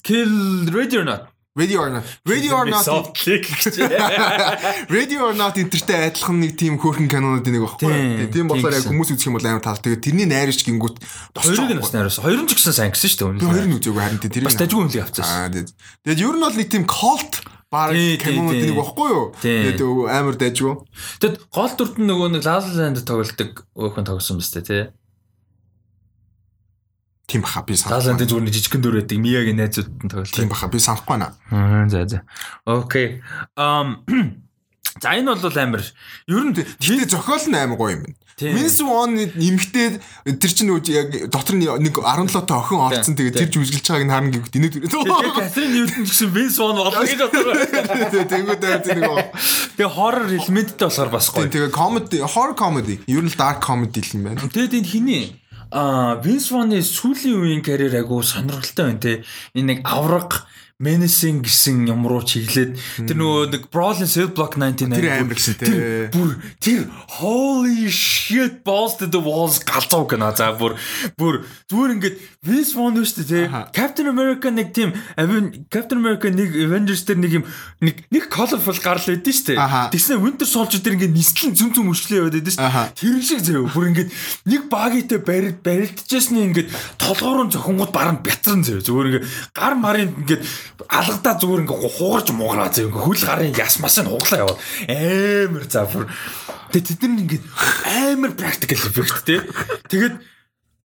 Kill 0.04 0.72
Ready 0.72 1.04
or 1.04 1.06
Not. 1.08 1.35
Ready 1.58 1.78
or 1.78 1.90
not. 1.90 2.04
Ready 2.26 2.52
or 2.52 2.66
not. 2.66 2.86
Ready 4.90 5.16
or 5.16 5.34
not 5.40 5.56
энтертэй 5.56 6.12
адилхан 6.12 6.44
нэг 6.44 6.60
тийм 6.60 6.76
хөөрхөн 6.76 7.08
кинонууд 7.08 7.48
нэг 7.48 7.64
багхгүй. 7.64 7.96
Тийм, 7.96 8.28
Тийм 8.28 8.52
болохоор 8.52 8.76
яг 8.76 8.84
тийм 8.84 9.00
хүмүүс 9.00 9.16
үзэх 9.16 9.32
юм 9.32 9.40
бол 9.40 9.48
амар 9.48 9.64
тал. 9.64 9.80
Тэгээ 9.80 10.04
тэрний 10.04 10.28
найрч 10.28 10.68
гингүүт 10.68 11.00
Хоёрыг 11.32 11.72
нь 11.72 11.80
бас 11.80 11.96
найруулсан. 11.96 12.28
Хоёр 12.28 12.44
нь 12.44 12.52
ч 12.52 12.60
гэсэн 12.60 12.76
сайн 12.76 12.92
гэсэн 12.92 13.08
шүү 13.08 13.40
дээ. 13.40 13.48
Хоёр 13.48 13.72
нь 13.72 13.76
үзээгүй 13.80 14.04
харин 14.04 14.20
тийм 14.20 14.44
Бас 14.44 14.60
дажгүй 14.60 14.84
үнэлэг 14.84 15.08
авчихсан. 15.08 15.32
Аа 15.32 15.48
тэгээд 15.48 15.72
тэгээд 16.04 16.24
ер 16.28 16.36
нь 16.36 16.44
бол 16.44 16.60
нэг 16.60 16.68
тийм 16.76 16.84
cult 16.92 17.34
баг 17.72 17.96
кинонууд 17.96 18.60
нэг 18.60 18.76
багхгүй 18.76 19.08
юу? 19.16 19.32
Тэгээд 19.40 19.80
амар 20.12 20.36
дажгүй. 20.36 20.76
Тэгэд 21.24 21.36
гол 21.56 21.72
дүрт 21.72 21.96
нь 22.04 22.08
нөгөө 22.12 22.36
нэг 22.36 22.44
La 22.44 22.60
La 22.60 22.68
Land 22.68 23.00
тоглолдог 23.08 23.64
өөхөн 23.80 24.04
тоглосон 24.04 24.44
биз 24.44 24.52
дээ 24.52 24.68
тий. 24.68 24.84
Тийм 27.26 27.42
баха 27.42 27.66
би 27.66 27.74
санахгүй. 27.74 28.14
Land 28.14 28.22
зүгээр 28.22 28.46
нэг 28.46 28.54
жижигхэн 28.54 28.82
дүр 28.86 28.98
байдаг. 29.02 29.18
Миягийн 29.18 29.58
найзууд 29.58 29.90
нь 29.90 30.10
тоглолдог. 30.10 30.38
Тийм 30.38 30.50
баха 30.50 30.70
би 30.70 30.78
санахгүй 30.78 31.14
байна. 31.18 31.34
Аа 31.50 31.90
за 31.90 32.06
за. 32.06 32.22
Окей. 32.66 33.22
Ам 33.58 34.06
За 35.02 35.12
энэ 35.12 35.36
бол 35.36 35.58
амар. 35.60 35.84
Ер 36.28 36.44
нь 36.48 36.56
Гэтэ 36.56 37.10
зохиол 37.12 37.46
нь 37.52 37.58
амар 37.60 37.76
гоё 37.78 37.92
юм 38.00 38.04
байна. 38.08 38.16
Минс 38.36 38.80
Вон 38.84 39.16
нэмэгтэй 39.16 40.00
тэр 40.40 40.52
чинь 40.52 40.68
нөгөө 40.72 40.92
яг 40.92 41.32
дотор 41.32 41.56
нь 41.56 41.68
нэг 41.68 41.96
17 42.00 42.44
та 42.44 42.60
охин 42.60 42.84
орцсон 42.84 43.16
тэгээд 43.16 43.40
тэр 43.40 43.48
жүжиглж 43.48 43.88
байгааг 43.88 44.04
нь 44.04 44.12
харна 44.12 44.32
гэвэл 44.36 44.56
инээд 44.60 44.76
Тэгээ 44.92 45.36
Катрин 45.40 45.72
Ньютон 45.72 46.04
гэсэн 46.04 46.30
Винс 46.36 46.60
Вон 46.60 46.76
болно 46.76 47.04
гэж 47.04 47.20
бодлоо. 47.32 47.56
Тэнгүүд 48.32 48.60
тэр 48.60 48.96
нэг 49.00 49.10
Тэгээ 49.80 49.96
хоррор 49.96 50.28
элементтэй 50.32 50.88
болохоор 50.88 51.12
бас 51.16 51.28
гоё. 51.32 51.48
Тэгээ 51.48 51.72
comedy, 51.72 52.20
horror 52.24 52.56
comedy. 52.60 53.00
Ер 53.08 53.24
нь 53.24 53.32
dark 53.36 53.64
comedy 53.64 54.04
л 54.04 54.12
юм 54.20 54.24
байна. 54.28 54.44
Тэгэд 54.52 54.84
энэ 54.84 54.88
хиний 54.92 55.24
а 55.72 56.22
Винс 56.24 56.52
Ваны 56.52 56.82
сүүлийн 56.82 57.40
үеийн 57.40 57.64
карьер 57.64 57.96
агуу 58.00 58.22
сонирхолтой 58.24 58.86
байна 58.86 59.00
те. 59.00 59.14
Энэ 59.54 59.68
нэг 59.76 59.80
авраг 59.84 60.46
Menacing 60.76 61.40
гэсэн 61.40 61.88
юм 61.88 62.04
руу 62.04 62.20
чиглээд 62.20 62.76
тэр 63.08 63.16
нөгөө 63.16 63.48
нэг 63.48 63.72
Brawling 63.72 64.12
Cell 64.12 64.28
Block 64.28 64.60
99 64.60 64.92
Тэр 64.92 65.08
амар 65.24 65.40
гэсэн. 65.40 65.56
Тэр 65.56 66.12
бүр 66.12 66.36
тэр 66.60 66.92
holy 67.16 67.88
shit 67.88 68.60
balls 68.68 69.00
to 69.00 69.08
the 69.08 69.16
walls 69.16 69.64
галзуу 69.64 70.04
гэнэ. 70.04 70.36
За 70.36 70.52
бүр 70.52 70.76
бүр 71.16 71.48
зүгээр 71.72 71.96
ингээд 71.96 72.16
Vince 72.44 72.76
Vaughn 72.76 73.00
шүү 73.00 73.24
дээ 73.24 73.48
Аха. 73.48 73.72
Captain 73.72 74.12
America 74.12 74.52
нэг 74.52 74.76
тийм 74.76 74.92
Captain 75.72 76.04
America 76.04 76.28
нэг 76.28 76.52
Avengers 76.52 77.08
дээр 77.08 77.24
нэг 77.24 77.32
юм 77.40 77.48
нэг 77.80 78.04
нэг 78.12 78.28
colorful 78.28 78.76
гарал 78.76 79.00
байдсан 79.00 79.32
шүү 79.32 79.56
дээ. 79.56 79.96
Тэгснэ 79.96 80.20
Winter 80.20 80.44
Soldier 80.44 80.84
дээр 80.84 81.00
ингээд 81.00 81.16
нислэн 81.16 81.56
зүм 81.56 81.72
зүм 81.72 81.88
өршлөө 81.96 82.20
яваад 82.20 82.36
байдсан 82.36 82.68
шүү 82.68 82.84
дээ. 82.84 83.00
Тэр 83.00 83.24
шиг 83.24 83.40
заяа. 83.48 83.72
Бүр 83.72 83.96
ингээд 83.96 84.12
нэг 84.44 84.68
барил 84.68 85.56
барилдчихсэн 85.56 86.52
ингээд 86.52 86.68
толгоорон 87.00 87.48
зохингууд 87.48 87.96
баран 87.96 88.20
бяцран 88.20 88.60
заяа. 88.60 88.84
Зүгээр 88.84 89.24
ингээд 89.24 89.28
гар 89.56 89.80
марын 89.80 90.12
ингээд 90.20 90.44
алгадаа 90.90 91.36
зүгээр 91.40 91.64
ингээд 91.64 91.96
хугарч 91.98 92.28
муугараа 92.36 92.70
заяа 92.72 92.90
ингээд 92.90 93.06
хөл 93.06 93.24
гарын 93.26 93.56
ясмаас 93.56 93.98
нь 94.02 94.12
хуглаа 94.12 94.42
яваад 94.44 94.60
амар 94.92 95.66
за 95.70 95.88
тэгээ 96.72 96.88
тэд 96.88 97.02
нар 97.06 97.22
ингээд 97.24 97.46
амар 97.86 98.32
practical 98.36 98.80
effect 98.80 99.24
те. 99.26 99.36
Тэгээд 99.90 100.16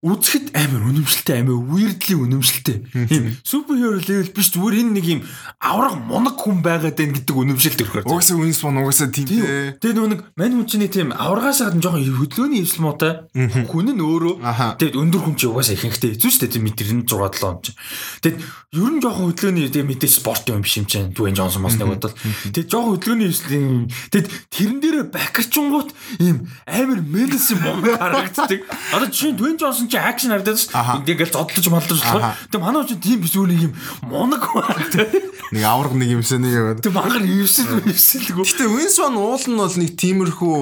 үзэхэд 0.07 0.45
амар 0.55 0.83
үнэмшилтэй 0.89 1.35
амар 1.43 1.59
weirdly 1.67 2.15
үнэмшилтэй 2.17 2.77
юм 3.13 3.25
superhero 3.43 3.99
level 3.99 4.31
биш 4.33 4.49
зүгээр 4.55 4.81
энэ 4.81 4.93
нэг 4.97 5.05
юм 5.05 5.21
авраг 5.59 5.95
мунаг 5.99 6.35
хүн 6.39 6.63
байгаад 6.63 6.95
байна 6.95 7.13
гэдэг 7.17 7.35
үнэмшил 7.35 7.77
төрөхөр 7.77 8.07
Угаасаа 8.07 8.37
Wins 8.37 8.61
Bond 8.63 8.79
угаасаа 8.79 9.11
тийм 9.11 9.27
те. 9.27 9.75
Тэгээ 9.81 9.95
нөгөө 9.97 10.11
нэг 10.15 10.21
мань 10.39 10.55
хүн 10.55 10.67
чинь 10.67 10.87
тийм 10.87 11.11
аврагаас 11.11 11.61
гадна 11.61 11.81
жоохон 11.83 12.07
хөдөлгөөний 12.07 12.61
эвсэл 12.63 12.83
муутай. 12.85 13.27
Хүн 13.35 13.89
нь 13.91 14.01
өөрөө 14.01 14.35
тэгээд 14.79 14.95
өндөр 14.95 15.21
хүн 15.27 15.35
чинь 15.35 15.51
угаасаа 15.51 15.75
ихэнхтэй 15.75 16.15
хэцүү 16.15 16.31
шүү 16.31 16.41
дээ 16.47 16.53
тийм 16.55 16.63
метр 16.63 16.85
6 16.87 17.03
7 17.03 17.43
он 17.43 17.57
чинь. 17.61 17.77
Тэгээд 18.23 18.39
ер 18.41 18.91
нь 18.95 19.01
жоохон 19.03 19.25
хөдөлгөөний 19.27 19.67
тэгээд 19.67 19.89
мэдээж 19.91 20.13
спорт 20.17 20.45
юм 20.47 20.63
биш 20.63 20.77
юм 20.79 20.87
чинь. 20.87 21.11
Дуэн 21.11 21.35
Джонсон 21.35 21.63
бас 21.67 21.75
нэг 21.75 21.87
бодвол. 21.87 22.15
Тэгээд 22.53 22.71
жоохон 22.71 22.91
хөдөлгөөний 22.95 23.27
эвсэл 23.27 23.53
юм. 23.57 23.87
Тэгээд 24.11 24.27
тэрэн 24.53 24.79
дээрээ 24.81 25.05
бакерчингууд 25.11 25.89
ийм 26.23 26.37
амар 26.63 26.99
медисэн 27.03 27.59
муу 27.59 27.83
харагддаг. 27.83 28.61
Одоо 28.95 29.07
жишээ 29.11 29.31
нь 29.35 29.39
Дуэн 29.39 29.57
Джонсон 29.59 29.87
чинь 29.91 29.96
чинь 29.97 30.07
акшн 30.07 30.31
харагдаад 30.37 30.59
ш. 30.61 30.69
Ингээл 30.73 31.33
зодлож 31.33 31.67
молдож 31.67 31.99
болохоор. 32.05 32.37
Тэгээ 32.53 32.61
манай 32.61 32.85
чинь 32.85 33.01
тийм 33.01 33.19
биш 33.25 33.33
үнийг 33.33 33.61
юм 33.67 33.73
моног 34.05 34.43
байна. 34.53 35.09
Нэг 35.51 35.63
авраг 35.63 35.93
нэг 35.97 36.09
юмсан 36.21 36.41
нэг 36.45 36.53
яваад. 36.53 36.81
Тэг 36.85 36.93
мангар 36.93 37.25
ивсэл 37.25 37.81
ивсэлгүй. 37.87 38.45
Гэтэ 38.45 38.69
Winston 38.69 39.15
уул 39.17 39.43
нь 39.47 39.57
бол 39.57 39.75
нэг 39.79 39.91
тиймэрхүү 39.97 40.57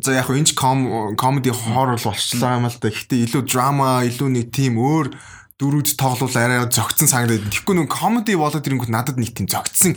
за 0.00 0.10
яг 0.14 0.30
энэ 0.30 0.54
ком 0.54 1.14
комеди 1.18 1.52
хоррор 1.52 2.00
болчлаа 2.00 2.56
юм 2.56 2.70
л 2.70 2.78
да. 2.80 2.88
Гэтэ 2.88 3.26
илүү 3.28 3.42
драма, 3.44 4.06
илүү 4.06 4.28
нэг 4.30 4.46
тийм 4.54 4.78
өөр 4.78 5.12
дөрүүд 5.60 5.88
тоглол 6.00 6.32
арай 6.40 6.64
зөгцсөн 6.72 7.08
санагдаад. 7.12 7.44
Тэгэхгүй 7.52 7.74
нэг 7.84 7.92
комеди 7.92 8.32
болоод 8.40 8.64
ирэнгүүт 8.64 8.88
надад 8.88 9.20
нэг 9.20 9.36
тийм 9.36 9.44
зөгцсөн. 9.44 9.92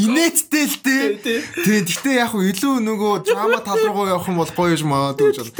Инээдтэй 0.00 0.64
л 0.64 0.76
Тий, 0.82 1.20
дээ. 1.20 1.20
тий. 1.20 1.40
Тийм. 1.62 1.84
Гэтэ 1.84 2.10
яг 2.16 2.32
хөө 2.32 2.48
илүү 2.48 2.74
нөгөө 2.80 3.12
драма 3.28 3.60
тал 3.60 3.76
руугаа 3.84 4.16
явах 4.16 4.28
юм 4.32 4.40
бол 4.40 4.52
гоё 4.56 4.72
юм 4.72 4.92
аа 4.96 5.12
гэж 5.12 5.36
бол. 5.44 5.52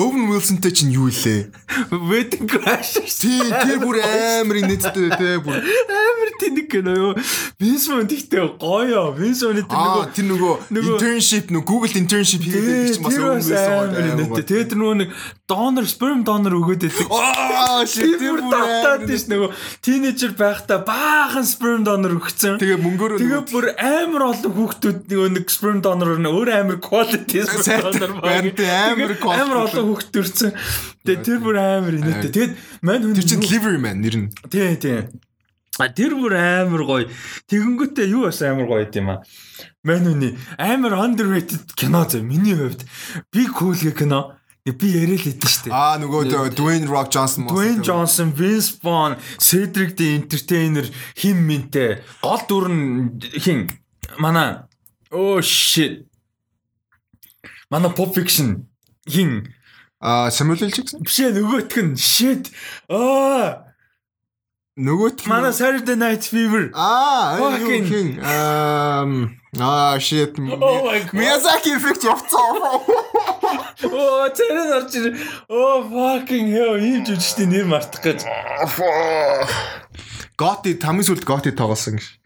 Owen 0.00 0.24
Wilson-тэй 0.32 0.72
чинь 0.72 0.92
юу 0.96 1.12
илээ? 1.12 1.52
Wedding 1.92 2.48
Crash. 2.48 2.96
Тийм, 3.20 3.52
тэр 3.52 3.78
бүр 3.84 4.00
амар 4.00 4.56
инээдтэй 4.64 5.08
те 5.20 5.36
бүр. 5.44 5.60
Амар 5.60 6.30
тэнэг 6.40 6.66
кино 6.72 6.92
юу. 6.96 7.12
Винсмон 7.60 8.08
тэгтээ 8.08 8.56
гоё. 8.56 9.12
Винсмоны 9.12 9.68
тэр 9.68 9.76
нөгөө 9.76 10.04
тэр 10.16 10.26
нөгөө 10.32 10.54
internship 10.96 11.52
нөгөө 11.52 11.66
Google 11.68 11.92
internship 12.00 12.40
хийгээд 12.40 12.96
чинь 12.96 13.04
бас 13.04 13.14
Wilson 13.20 13.52
амар 13.52 14.32
гоё. 14.32 14.42
Тэгээд 14.48 14.68
тэр 14.72 14.78
нөгөө 14.80 14.96
нэг 15.04 15.10
донор 15.44 15.84
sperm 15.84 16.24
donor 16.24 16.56
өгөөд 16.56 16.88
байдаг. 16.88 17.06
Аа, 17.12 17.84
тэр 17.84 18.16
Тэр 18.18 18.40
бүр 18.40 18.42
амар 18.78 19.06
тийш 19.08 19.24
нөгөө 19.30 19.50
тинейжер 19.84 20.32
байхдаа 20.38 20.78
баахан 20.86 21.46
sperm 21.48 21.84
donor 21.86 22.14
өгсөн. 22.18 22.58
Тэгээ 22.62 22.78
мөнгөөр 22.84 23.12
Тэгээ 23.18 23.42
бүр 23.52 23.66
амар 23.76 24.22
олон 24.30 24.52
хүүхдүүд 24.56 24.98
нөгөө 25.10 25.30
нэг 25.36 25.46
sperm 25.52 25.78
donor 25.84 26.16
нь 26.18 26.30
өөр 26.30 26.48
амар 26.54 26.78
quality 26.78 27.44
sperm 27.44 27.92
donor 27.92 28.12
байна 28.22 28.52
амар 28.94 29.14
quality. 29.18 29.42
амар 29.42 29.58
олон 29.66 29.84
хүүхд 29.92 30.08
төрсэн. 30.14 30.52
Тэгээ 31.04 31.24
тэр 31.26 31.38
бүр 31.42 31.56
амар 31.58 31.94
инээдтэй. 31.98 32.30
Тэгээд 32.34 32.52
мань 32.86 33.02
хүн 33.06 33.26
чинь 33.26 33.42
delivery 33.42 33.80
man 33.82 33.98
нэр 34.02 34.16
нь. 34.16 34.28
Тий, 34.48 34.76
тий. 34.78 35.08
А 35.78 35.86
тэр 35.94 36.18
бүр 36.18 36.34
амар 36.34 36.82
гоё. 36.82 37.06
Тэгэнгүүтээ 37.46 38.10
юу 38.10 38.26
бас 38.26 38.42
амар 38.42 38.66
гоё 38.66 38.90
юм 38.90 39.14
а. 39.14 39.22
Мань 39.86 40.10
үний 40.10 40.34
амар 40.58 40.98
underrated 41.06 41.70
кино 41.78 42.02
зөө 42.02 42.26
миний 42.26 42.58
хувьд. 42.58 42.82
Би 43.30 43.46
cool 43.46 43.78
гэх 43.78 44.02
кино. 44.02 44.37
Би 44.76 44.88
яриа 44.96 45.16
л 45.16 45.22
хэдэн 45.22 45.48
штэ. 45.48 45.68
Аа, 45.72 45.96
нөгөө 46.02 46.52
Dwayne 46.56 46.86
Rock 46.90 47.08
Johnson. 47.14 47.46
Dwayne 47.48 47.80
Johnson, 47.82 48.32
Vince 48.34 48.76
Vaughn, 48.82 49.16
Cedric 49.38 49.96
the 49.96 50.16
Entertainer 50.18 50.84
хим 51.16 51.46
минтэ 51.46 52.02
гол 52.22 52.42
дүр 52.48 52.66
нь 52.68 53.20
хин 53.38 53.70
манай 54.18 54.64
oh 55.10 55.40
shit. 55.40 56.04
Манай 57.70 57.92
Pop 57.94 58.14
Fiction 58.14 58.66
хин 59.08 59.46
Аа, 60.00 60.30
Samuel 60.30 60.62
L. 60.62 60.70
Jackson. 60.70 61.02
биш 61.02 61.18
ээ 61.18 61.34
нөгөөх 61.34 61.74
нь 61.82 61.96
shit. 61.98 62.50
Аа 62.88 63.67
Нөгөөт 64.78 65.26
манай 65.26 65.50
Saturday 65.50 65.96
Night 65.98 66.22
Fever. 66.22 66.70
Аа, 66.72 67.34
Fucking-. 67.38 68.22
Ам, 68.22 69.34
аа, 69.58 69.98
shit. 69.98 70.38
Oh. 70.62 70.86
Miyazaki 71.12 71.74
effect 71.74 72.06
явцсан. 72.06 72.54
Оо 73.90 74.28
тэрэн 74.30 74.70
орж 74.78 74.94
ир. 74.94 75.18
Оо 75.50 75.82
fucking 75.82 76.46
hell 76.54 76.78
ийм 76.78 77.02
жүжигчдийн 77.02 77.50
нэр 77.50 77.66
мартах 77.66 78.02
гэж. 78.06 78.22
Готи 80.38 80.78
хамгийн 80.78 81.06
сүлд 81.10 81.26
Готи 81.26 81.50
тоглосон 81.50 81.98
гэж. 81.98 82.17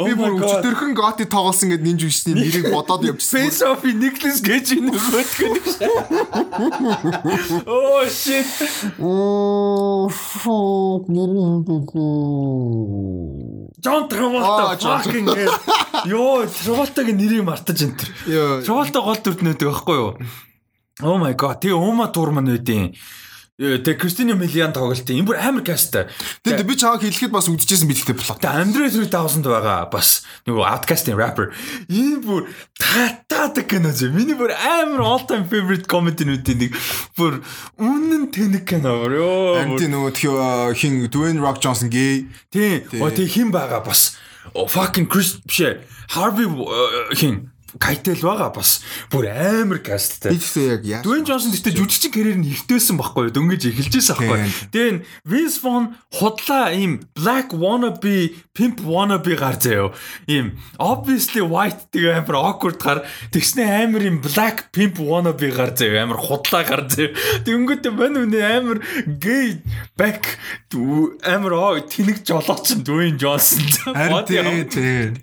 Oh 0.00 0.06
Би 0.08 0.14
бүр 0.16 0.38
өчтөрхөн 0.40 0.94
Готи 0.96 1.26
тоглосон 1.28 1.68
гэд 1.68 1.82
нин 1.84 1.98
жүжигчдийн 2.00 2.38
нэрийг 2.40 2.72
бодоод 2.72 3.04
явчихсан. 3.04 3.44
Face 3.44 3.60
off 3.60 3.84
Nicholas 3.84 4.40
Cage 4.40 4.80
нөгөөт 4.80 5.30
гэнэ. 5.36 5.60
Oh 7.68 8.00
shit. 8.08 8.48
Оо, 8.96 10.08
fuck, 10.08 11.12
нэр 11.12 11.28
нь 11.36 11.60
John 13.84 14.08
Travolta 14.08 14.80
John 14.80 15.04
fucking 15.04 15.28
hell. 15.28 15.60
Йоо, 16.08 16.48
Travolta-гийн 16.48 17.20
нэрийг 17.20 17.44
мартаж 17.44 17.84
энэ 17.84 17.96
төр. 18.00 18.08
Travolta 18.64 19.04
гол 19.04 19.20
дүрд 19.20 19.44
нөтөг 19.44 19.76
байхгүй 19.76 19.96
юу? 20.00 20.16
Oh 21.04 21.20
my 21.20 21.36
god. 21.36 21.60
Тэгээ 21.60 21.76
Ума 21.76 22.08
Турман 22.08 22.48
үдийн. 22.48 22.96
Тэгээ 23.62 23.94
Кристина 23.94 24.34
Милиан 24.34 24.74
тоглолтын. 24.74 25.22
Энэ 25.22 25.28
бүр 25.30 25.38
амар 25.38 25.62
касттай. 25.62 26.10
Тэгээд 26.42 26.66
би 26.66 26.74
чааг 26.74 26.98
хэлэхэд 27.06 27.30
бас 27.30 27.46
үдчихсэн 27.46 27.86
бэлтгэлтэй 27.86 28.18
болоо. 28.18 28.38
Тэгээ 28.42 28.58
Андре 28.58 28.90
3000 28.90 29.46
байгаа 29.46 29.86
бас 29.86 30.26
нөгөө 30.50 30.66
Outcast-ийн 30.66 31.14
rapper. 31.14 31.54
Энэ 31.86 32.26
бүр 32.26 32.50
татаадаг 32.74 33.70
кино 33.70 33.94
зэ. 33.94 34.10
Миний 34.10 34.34
бүр 34.34 34.50
амар 34.50 35.06
all 35.06 35.22
time 35.30 35.46
favorite 35.46 35.86
comedy-нүүдийн 35.86 36.58
нэг 36.58 36.74
бүр 37.14 37.38
үнэн 37.78 38.34
тэнэг 38.34 38.66
кино 38.66 38.98
бүр 39.06 39.14
ёо. 39.22 39.62
Анти 39.62 39.86
нөгөө 39.86 40.10
тхи 40.10 40.28
хин 40.82 41.06
Dwayne 41.06 41.38
Rock 41.38 41.62
Johnson 41.62 41.86
гей. 41.86 42.26
Тий. 42.50 42.82
Оо 42.98 43.14
тий 43.14 43.30
хин 43.30 43.54
байгаа 43.54 43.86
бас. 43.86 44.18
Fucking 44.50 45.06
Chris 45.06 45.38
бишээ. 45.46 45.86
Harvey 46.18 46.50
э, 46.50 47.14
хин 47.14 47.51
Кайтел 47.80 48.20
байгаа 48.20 48.52
бас. 48.52 48.82
Бүр 49.08 49.28
амар 49.32 49.80
касттай. 49.80 50.32
Би 50.32 50.38
тэгсээ 50.40 50.66
яг 50.68 50.82
яа. 50.84 51.02
Дуэн 51.04 51.24
Джонсон 51.24 51.52
гэхдээ 51.56 51.76
жүжигчин 51.78 52.12
карьер 52.12 52.36
нь 52.36 52.50
ихтэйсэн 52.52 53.00
байхгүй 53.00 53.28
юу? 53.28 53.34
Дөнгөж 53.36 53.62
эхэлжсэн 53.72 54.16
байхгүй 54.18 54.38
юу? 54.44 54.52
Тэгээ 54.72 54.90
энэ 54.92 55.04
Vince 55.24 55.58
Vaughn 55.64 55.86
худлаа 56.12 56.72
ийм 56.76 57.00
black 57.16 57.56
wannabe, 57.56 58.36
pimp 58.52 58.84
wannabe 58.84 59.32
гар 59.40 59.56
заяо. 59.56 59.96
Ийм 60.28 60.60
obviously 60.76 61.40
white 61.40 61.88
тэгээ 61.92 62.20
амар 62.20 62.36
awkward 62.36 62.76
гар 62.76 63.08
тэгснэ 63.32 63.64
амар 63.88 64.04
ийм 64.04 64.20
black 64.20 64.68
pimp 64.72 65.00
wannabe 65.00 65.48
гар 65.48 65.72
заяо. 65.72 66.04
Амар 66.04 66.20
худлаа 66.20 66.64
гар 66.68 66.84
заяо. 66.92 67.16
Тэнгүүтээ 67.48 67.92
мань 67.96 68.20
үнэ 68.28 68.40
амар 68.40 68.78
gay 69.06 69.64
back 69.96 70.36
амар 71.24 71.52
оо 71.56 71.80
тэнэг 71.80 72.24
жолооч 72.26 72.76
Дуэн 72.84 73.16
Джонсон. 73.16 73.64
Харин 73.96 74.68
тий. 74.68 75.16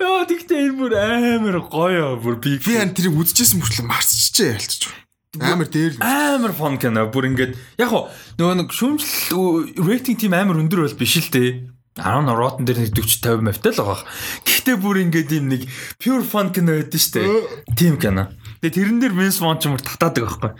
Яа 0.00 0.24
тэгтээ 0.28 0.68
энэ 0.68 0.76
бүр 0.76 0.92
амар 0.96 1.56
гоё 1.86 2.18
бүр 2.18 2.36
би 2.42 2.58
Би 2.58 2.74
ан 2.82 2.90
тэрийг 2.90 3.14
үзчихсэн 3.14 3.62
мөртлөө 3.62 3.86
марцчихжээ 3.86 4.58
ялцчих. 4.58 4.92
Амар 5.38 5.68
дээр 5.70 5.94
л. 5.94 6.02
амар 6.02 6.52
фон 6.56 6.80
кино 6.82 7.06
бүр 7.12 7.30
ингээд 7.30 7.54
яг 7.78 7.88
хоо 7.92 8.10
нөгөө 8.40 8.56
нэг 8.66 8.68
шүүмжлэл 8.72 9.78
рейтинг 9.84 10.18
тим 10.18 10.34
амар 10.34 10.58
өндөр 10.58 10.82
бол 10.82 10.98
биш 10.98 11.20
л 11.22 11.30
дээ 11.30 11.76
10 11.96 12.28
Rotten 12.28 12.68
дээр 12.68 12.84
нэг 12.84 12.92
40 12.92 13.24
50 13.24 13.40
мавтай 13.40 13.72
л 13.72 13.80
байгаа. 13.80 14.04
Гэхдээ 14.44 14.76
бүр 14.76 14.96
ингээд 15.08 15.32
юм 15.32 15.48
нэг 15.48 15.62
pure 15.96 16.24
fun 16.24 16.52
кино 16.52 16.76
байдсан 16.76 17.00
шүү 17.00 17.12
дээ. 17.16 17.76
Тим 17.76 17.96
кино. 17.96 18.28
Тэгээ 18.60 18.76
тэрэн 18.76 19.00
дээр 19.00 19.16
Vince 19.16 19.40
Vaughn 19.40 19.56
ч 19.56 19.68
юм 19.68 19.76
уу 19.76 19.80
татаадаг 19.80 20.28
байхгүй. 20.28 20.52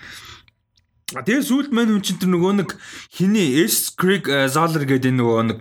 А 1.13 1.23
Тэгээ 1.23 1.45
сүүлд 1.45 1.71
мань 1.77 1.93
хүн 1.93 2.05
чинь 2.05 2.21
тэр 2.21 2.33
нөгөө 2.33 2.53
нэг 2.65 2.71
хиний 3.13 3.63
S 3.69 3.93
Craig 3.93 4.25
Zahler 4.27 4.89
гэдэг 4.89 5.13
энэ 5.13 5.21
нөгөө 5.21 5.45
нэг 5.45 5.59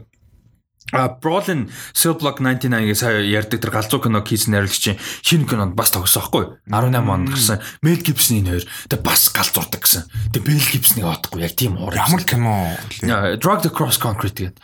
А 0.93 1.09
Brolin 1.09 1.71
Cell 1.93 2.13
Block 2.13 2.37
99-ийг 2.37 2.93
сая 2.93 3.25
ярьдаг 3.25 3.57
тэр 3.57 3.73
галзуу 3.73 4.05
кино 4.05 4.21
хийсэн 4.21 4.53
найруулагчийн 4.53 5.01
шинэ 5.25 5.49
кинонд 5.49 5.73
бас 5.73 5.89
тогсон 5.89 6.21
байхгүй 6.21 6.61
18 6.69 7.09
онд 7.09 7.29
гарсан 7.33 7.57
Mel 7.81 7.97
Gibson 8.05 8.45
энэ 8.45 8.49
хоёр 8.53 8.65
тэг 8.85 9.01
бас 9.01 9.33
галзуурдаг 9.33 9.81
гэсэн. 9.81 10.05
Тэг 10.29 10.45
Mel 10.45 10.61
Gibson-ыг 10.61 11.09
одохгүй 11.09 11.41
яг 11.41 11.57
тийм 11.57 11.81
уур. 11.81 11.89
Ямар 11.97 12.21
кино 12.21 12.69
вэ? 13.01 13.41
Drug 13.41 13.65
the 13.65 13.73
Cross 13.73 13.97
Concrete 13.97 14.53
гэдэг. 14.53 14.61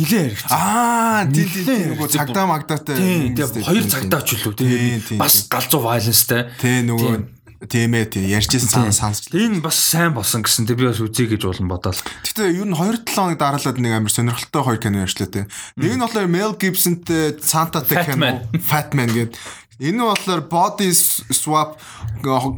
Нилээ 0.00 0.22
хэрэгцээ. 0.32 0.48
Аа, 0.48 1.28
тий, 1.28 1.44
тий, 1.44 1.60
тий, 1.60 1.76
Нилээн 1.76 1.92
нөгөө 1.92 2.08
цагдаа 2.08 2.46
магдаатай. 2.48 2.96
Тийм 2.96 3.36
тэг 3.36 3.52
хоёр 3.60 3.84
цагдаач 3.84 4.28
үлээ 4.40 4.56
Тийм, 4.56 5.00
тийм. 5.04 5.18
бас 5.20 5.44
галзуу 5.44 5.84
violence-тэй. 5.84 6.48
Тий, 6.56 6.80
нөгөө 6.88 7.39
тийм 7.68 7.92
ээ, 7.92 8.06
тий. 8.08 8.24
Ярьжсэн 8.32 8.90
сан 8.90 8.92
сонсч. 8.94 9.28
Энэ 9.36 9.60
бас 9.60 9.76
сайн 9.76 10.16
болсон 10.16 10.40
гэсэн 10.40 10.64
тэг 10.64 10.80
би 10.80 10.88
бас 10.88 11.00
үзье 11.02 11.28
гэж 11.28 11.44
болон 11.44 11.68
бодоол. 11.68 12.00
Гэтэ 12.24 12.56
ер 12.56 12.64
нь 12.64 12.72
2-7 12.72 13.12
хоног 13.12 13.36
дараалаад 13.36 13.76
нэг 13.76 13.92
амар 13.92 14.12
сонирхолтой 14.12 14.62
хоёр 14.64 14.80
кино 14.80 15.04
ярьчлаа 15.04 15.28
те. 15.28 15.44
Нэг 15.76 15.92
нь 15.96 16.00
болохоор 16.00 16.28
Mel 16.30 16.56
Gibson-тэй 16.56 17.36
Santa-тэй 17.36 17.96
Fat 18.00 18.06
кино 18.08 18.40
Fat 18.64 18.96
Man 18.96 19.12
гэдэг. 19.12 19.36
Энэ 19.80 19.96
нь 19.96 20.04
болохоор 20.04 20.48
body 20.48 20.88
swap 21.32 21.76
uh, 22.24 22.48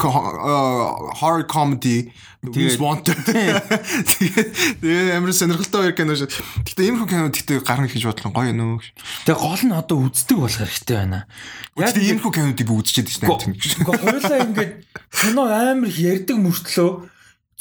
horror 1.18 1.46
comedy 1.46 2.10
Vince 2.42 2.74
Vaughn. 2.74 3.06
Тэгээд 3.06 4.82
тэгээд 4.82 5.14
амар 5.14 5.30
сонирхолтой 5.30 5.86
хоёр 5.86 5.94
кино 5.94 6.18
шүү. 6.18 6.26
Гэтэ 6.66 6.82
ийм 6.82 6.98
хүн 6.98 7.06
кино 7.06 7.30
гэхдээ 7.30 7.62
гарна 7.62 7.86
гэж 7.86 8.02
бодлоо 8.02 8.34
гоё 8.34 8.50
нөө. 8.50 8.82
Тэг 9.22 9.38
гол 9.38 9.62
нь 9.62 9.70
одоо 9.70 10.10
үздэг 10.10 10.42
болох 10.42 10.58
хэрэгтэй 10.58 10.96
байна. 11.06 11.30
Гэтэ 11.78 12.02
ийм 12.02 12.18
кинодыг 12.18 12.66
би 12.66 12.74
үзчихэд 12.74 13.22
байна. 13.22 13.46
Гэхдээ 13.46 13.86
хоёлаа 13.86 14.38
ингээд 14.42 14.72
кино 15.14 15.42
амар 15.46 15.86
ярддаг 15.86 16.38
мөртлөө 16.42 16.90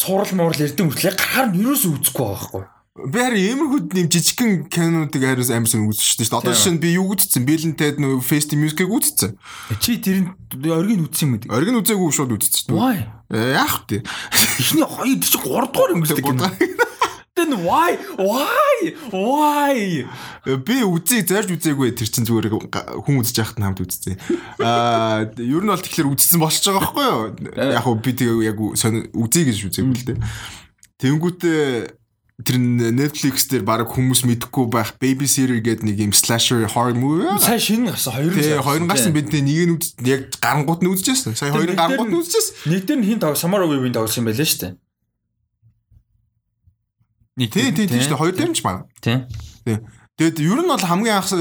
цурал 0.02 0.34
мурал 0.34 0.58
ярддаг 0.66 0.86
мөртлөө 0.90 1.14
гарахаар 1.14 1.48
нь 1.54 1.62
юусоо 1.62 2.02
үзэхгүй 2.02 2.26
байгаа 2.26 2.42
байхгүй. 2.42 2.66
Би 2.92 3.18
харин 3.24 3.46
иймэрхүү 3.54 3.80
нэм 3.96 4.08
жижигхэн 4.12 4.52
кинонуудыг 4.68 5.22
харин 5.22 5.48
амар 5.48 5.70
сонь 5.70 5.88
үзчихсэн 5.88 6.26
шүү 6.28 6.34
дээ. 6.34 6.42
Одоо 6.42 6.54
жишээ 6.58 6.74
нь 6.76 6.82
би 6.84 6.90
юу 6.98 7.08
үзчихсэн? 7.16 7.46
Bill 7.48 7.72
Ted 7.78 7.98
нөө 8.04 8.20
Fast 8.20 8.52
Music-ыг 8.52 8.92
үзчихсэн. 8.92 9.40
Чи 9.80 9.96
тэрийн 10.04 10.36
оргийн 10.60 11.08
үтсэн 11.08 11.26
юм 11.30 11.34
үү? 11.40 11.56
Оргин 11.56 11.80
үзээгүй 11.80 12.12
шууд 12.12 12.36
үзчихсэн. 12.36 12.76
Why? 12.76 13.00
Э, 13.00 13.21
Яах 13.32 13.88
вэ? 13.88 14.04
Эхний 14.60 14.84
хоёр 14.84 15.18
чи 15.24 15.38
3 15.40 15.72
дугаар 15.72 15.96
өнгөрсөн 15.96 16.20
кино. 16.20 16.52
Then 17.32 17.64
why? 17.64 17.96
Why? 18.20 18.92
Why? 19.08 20.04
Би 20.68 20.84
үзье 20.84 21.24
зарж 21.24 21.56
үзээгүй 21.56 21.96
тэр 21.96 22.12
чинь 22.12 22.28
зүгээр 22.28 22.52
хүн 22.52 23.24
үзэж 23.24 23.40
яхад 23.40 23.64
хамт 23.64 23.80
үзсэн. 23.80 24.20
Аа 24.60 25.32
ер 25.40 25.64
нь 25.64 25.72
бол 25.72 25.80
тэгэхээр 25.80 26.12
үзсэн 26.12 26.44
болчихж 26.44 26.76
байгаа 26.76 26.92
байхгүй 26.92 27.08
юу? 27.08 27.72
Яг 27.72 27.88
уу 27.88 27.96
би 28.04 28.12
тэгээ 28.12 28.52
яг 28.52 28.60
үзье 28.60 29.48
гэж 29.48 29.58
үзээгүй 29.64 29.96
л 29.96 30.08
дээ. 30.12 30.20
Тэнгүүтээ 31.00 31.64
тэр 32.42 32.58
Netflix 32.92 33.48
дээр 33.48 33.64
баг 33.64 33.88
хүмүүс 33.88 34.26
мэдэхгүй 34.26 34.66
байх 34.72 34.98
Babysitter 34.98 35.62
гэдэг 35.62 35.86
нэг 35.86 35.98
юм 36.02 36.14
slasher 36.14 36.66
horror 36.68 36.98
movie. 36.98 37.30
Сая 37.38 37.62
шинэ 37.62 37.94
гарсан 37.94 38.14
хоёр 38.18 38.32
Тэгээ 38.34 38.62
хоёр 38.66 38.84
гарсан 38.90 39.14
бид 39.14 39.30
нэг 39.30 39.46
нь 39.46 39.74
үз 39.78 39.94
яг 40.02 40.34
гарангууд 40.42 40.82
нь 40.82 40.92
үзчихсэн. 40.92 41.38
Сая 41.38 41.54
хоёрын 41.54 41.78
гарангууд 41.78 42.10
нь 42.10 42.20
үзчихсэн. 42.20 42.54
Нэг 42.74 42.82
дээр 42.90 43.00
нь 43.00 43.08
хин 43.08 43.20
тав 43.22 43.38
Самара 43.38 43.70
Weaving 43.70 43.94
тоглосон 43.94 44.26
юм 44.26 44.28
байлээ 44.34 44.48
шүү 44.50 44.62
дээ. 44.62 44.74
Нэг 47.38 47.50
Тий, 47.52 47.70
тий, 47.72 47.86
тий 47.88 48.00
шүү 48.02 48.12
дээ. 48.16 48.22
Хоёр 48.22 48.36
дээр 48.36 48.52
нь 48.52 48.58
ч 48.58 48.62
баг. 48.66 48.90
Тий. 49.00 49.24
Тэгээд 50.22 50.38
ер 50.38 50.62
нь 50.62 50.70
бол 50.70 50.78
хамгийн 50.78 51.18
анх 51.18 51.34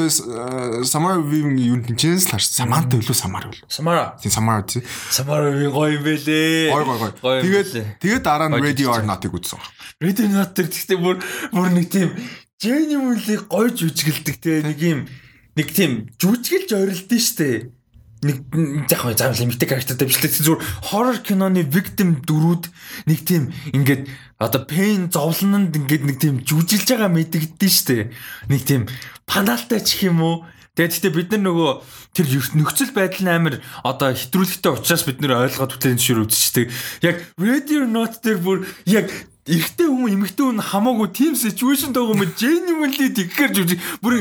Samara 0.88 1.20
Weaving 1.20 1.60
юу 1.60 1.84
тэнцэнээс 1.84 2.32
л 2.32 2.32
харсан. 2.32 2.64
Samantha 2.64 2.96
үлээ 2.96 3.12
Samara 3.12 3.52
үлээ. 3.52 3.68
Самара. 3.68 4.16
Тийм 4.16 4.32
Samara 4.32 4.64
тий. 4.64 4.80
Самара 5.12 5.52
Weaving 5.52 5.76
гоё 5.76 6.00
юм 6.00 6.00
гой 6.00 6.96
гой. 6.96 7.12
Гоё 7.20 7.36
юм 7.36 7.44
Тэгээд 7.44 8.00
тэгээд 8.00 8.24
дараа 8.24 8.48
нь 8.48 8.56
Гоё 8.56 8.72
жижиг. 8.72 9.04
Not-ыг 9.04 9.36
үзсэн. 9.36 9.60
Not 10.32 10.56
тэр 10.56 10.72
гэхдээ 10.72 10.96
бүр 10.96 11.20
бүр 11.52 11.68
нэг 11.76 11.92
тийм 11.92 12.08
genuinely 12.56 13.36
гоё 13.52 13.68
жүжиглдэг 13.68 14.36
те 14.40 14.64
нэг 14.64 14.80
юм 14.80 15.04
нэг 15.60 15.68
тийм 15.76 16.08
жүжиглж 16.16 16.72
орилдсон 16.72 17.20
штэ. 17.20 17.68
Нэг 18.20 18.36
яг 18.92 19.00
хөө 19.00 19.16
заавал 19.16 19.44
эмэгтэй 19.48 19.68
характертай 19.68 20.04
дээ. 20.04 20.44
зүгээр 20.44 20.64
horror 20.92 21.18
киноны 21.24 21.64
victim 21.64 22.20
дөрүүд 22.20 22.68
нэг 23.08 23.18
тийм 23.24 23.48
ингээд 23.72 24.12
одоо 24.36 24.68
pain 24.68 25.08
зовлонд 25.08 25.72
ингээд 25.72 26.04
нэг 26.04 26.16
тийм 26.20 26.44
жүжилж 26.44 26.84
байгаа 26.84 27.08
мэдэгдэн 27.16 27.72
штэ. 27.72 28.12
Нэг 28.52 28.60
тийм 28.68 28.92
паналтай 29.24 29.80
ч 29.80 30.04
юм 30.04 30.20
уу. 30.20 30.44
Тэгээд 30.76 30.92
гэхдээ 31.00 31.16
бид 31.16 31.30
нар 31.32 31.42
нөгөө 31.48 31.72
тэр 32.12 32.26
нөхцөл 32.60 32.92
байдал 32.92 33.28
амар 33.32 33.54
одоо 33.88 34.12
хэтрүүлэгтэй 34.12 34.72
учраас 34.72 35.04
бид 35.08 35.18
нэр 35.24 35.40
ойлгоод 35.40 35.80
хөтлөн 35.80 35.96
шир 35.96 36.20
үзчихдэг. 36.20 36.68
Яг 37.00 37.24
ready 37.40 37.80
or 37.80 37.88
not 37.88 38.20
дээр 38.20 38.38
бүр 38.38 38.68
яг 38.84 39.08
эрэгтэй 39.50 39.88
хүн 39.90 40.14
эмэгтэй 40.14 40.44
хүн 40.46 40.60
хамаагүй 40.62 41.08
team 41.10 41.34
situation 41.34 41.90
байгаа 41.90 42.14
юм 42.14 42.22
genuinely 42.38 43.08
тэгхэр 43.18 43.50
жүжиг 43.56 43.80
бүр 44.02 44.14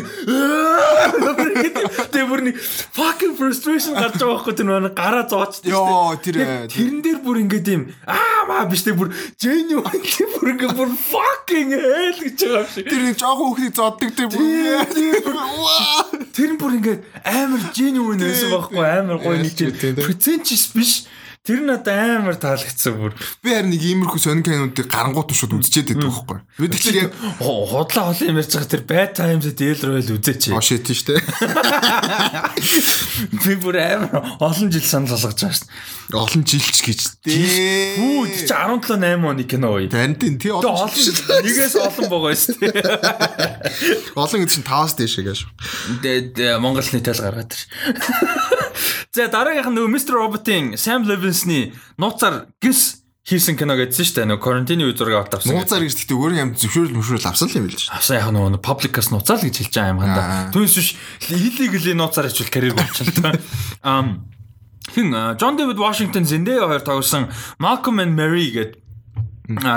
тэгээ 2.10 2.28
бүр 2.30 2.42
нэг 2.50 2.56
fucking 2.98 3.34
frustration 3.38 3.94
гарч 3.94 4.18
байгаа 4.18 4.42
байхгүй 4.42 4.54
тэр 4.58 4.68
нэг 4.74 4.96
гараа 4.98 5.26
зоочтой 5.30 5.70
тэр- 6.26 6.42
Яг 6.42 6.74
тэрэн 6.74 7.00
дээр 7.06 7.20
бүр 7.22 7.38
ингээд 7.46 7.68
юм 7.74 7.84
аа 8.10 8.42
маа 8.50 8.66
биш 8.66 8.82
тэг 8.86 8.98
бүр 8.98 9.14
genuinely 9.38 10.26
бүр 10.34 10.48
ингээд 10.56 10.74
бүр 10.76 10.90
fucking 10.98 11.70
hell 11.78 12.18
гэж 12.18 12.38
байгаа 12.42 12.66
юм 12.66 12.74
шиг 12.74 12.86
Тэр 12.90 13.02
нэг 13.06 13.16
жоохон 13.22 13.46
хүүхдийг 13.54 13.74
зоддаг 13.78 14.10
тэр 14.18 14.28
бүр. 14.34 14.44
Тэр 16.34 16.52
бүр 16.58 16.72
ингээд 16.80 17.00
амар 17.22 17.62
genuine 17.76 18.22
байсан 18.26 18.50
байхгүй 18.56 18.86
амар 18.98 19.18
гоё 19.22 19.38
нэг 19.38 19.54
тийм. 19.54 19.96
pretentious 20.00 20.66
биш 20.74 21.06
Тэр 21.40 21.64
нь 21.64 21.72
одоо 21.72 22.20
амар 22.20 22.36
таалагдсан 22.36 23.00
бүр. 23.00 23.16
Би 23.40 23.56
харин 23.56 23.72
нэг 23.72 23.80
иймэрхүү 23.80 24.20
сонин 24.20 24.44
кинонуудыг 24.44 24.92
гарангууд 24.92 25.32
нь 25.32 25.40
шууд 25.40 25.56
үзчихэд 25.56 25.96
байдаг 25.96 26.12
байхгүй. 26.12 26.40
Би 26.60 26.68
тэгэхээр 26.68 27.00
яг 27.00 27.16
Худлаа 27.40 28.12
холын 28.12 28.44
ярьж 28.44 28.52
байгаа 28.60 28.70
тэр 28.76 28.84
bad 28.84 29.16
times 29.16 29.48
дээр 29.56 29.80
ройл 29.80 30.20
үзээч. 30.20 30.52
оо 30.52 30.60
shit 30.60 30.84
шүү 30.84 31.16
дээ. 31.16 31.24
Би 33.48 33.56
бүр 33.56 33.80
амар 33.80 34.36
олон 34.44 34.68
жил 34.68 34.84
санал 34.84 35.16
болгож 35.16 35.40
байгаа 35.40 35.56
шүү. 35.56 35.72
Олон 36.20 36.44
жилч 36.44 36.78
гэж 36.84 37.00
дээ. 37.24 38.04
Хүү 38.04 38.24
чи 38.36 38.44
17 38.44 39.00
8 39.00 39.24
оны 39.24 39.44
кино 39.48 39.80
уу? 39.80 39.88
Танд 39.88 40.20
тий 40.20 40.36
Тэгээ 40.36 40.60
олон 40.60 40.92
нэгээс 40.92 41.76
олон 41.80 42.08
байгаа 42.12 42.36
шүү 42.36 42.56
дээ. 42.68 42.84
олон 44.20 44.40
гэж 44.44 44.50
чинь 44.60 44.68
5-аас 44.68 44.94
дээш 45.00 45.16
гэж. 45.24 45.40
Монгол 46.60 46.84
нийтэл 46.84 47.24
гаргаад 47.24 47.48
тэр. 47.56 47.64
За 49.12 49.28
дараагийнх 49.28 49.70
нь 49.70 49.80
Mr. 49.94 50.14
Robot-ийн 50.18 50.76
Sam 50.78 51.06
Levinson-ы 51.06 51.74
нууцаар 51.98 52.50
гис 52.62 53.00
хийсэн 53.30 53.58
кино 53.60 53.78
гэдсэн 53.78 54.06
шүү 54.06 54.16
дээ. 54.18 54.30
Нөгөө 54.34 54.42
карантины 54.42 54.90
үе 54.90 54.98
зураг 54.98 55.30
авт 55.30 55.38
авсан. 55.38 55.54
Нууцаар 55.54 55.86
гэж 55.86 55.94
гэхдээ 56.02 56.18
өөр 56.18 56.34
юм 56.40 56.52
зөвшөөрөл 56.58 56.98
мөшөөрөл 56.98 57.30
авсан 57.30 57.48
л 57.50 57.58
юм 57.62 57.66
биш. 57.70 57.86
Авсан 57.94 58.18
яг 58.18 58.34
нөгөө 58.34 58.62
publicus 58.66 59.14
нууцаар 59.14 59.38
л 59.38 59.46
гэж 59.46 59.56
хэлж 59.70 59.74
байгаа 59.78 59.94
юм 59.94 60.02
ханда. 60.02 60.22
Аа. 60.26 60.50
Түүнээс 60.50 60.76
биш 60.82 60.90
illegal 61.30 61.86
нууцаар 61.94 62.26
хичвэл 62.34 62.50
карьер 62.50 62.74
болчихлоо. 62.74 63.38
Ам 63.86 64.08
хин 64.90 65.14
John 65.38 65.54
David 65.62 65.78
Washington 65.78 66.26
Zendaya 66.26 66.66
хоёр 66.66 66.82
тоглосон 66.82 67.30
Malcolm 67.62 68.02
and 68.02 68.18
Mary 68.18 68.50
гэдэг 68.50 68.82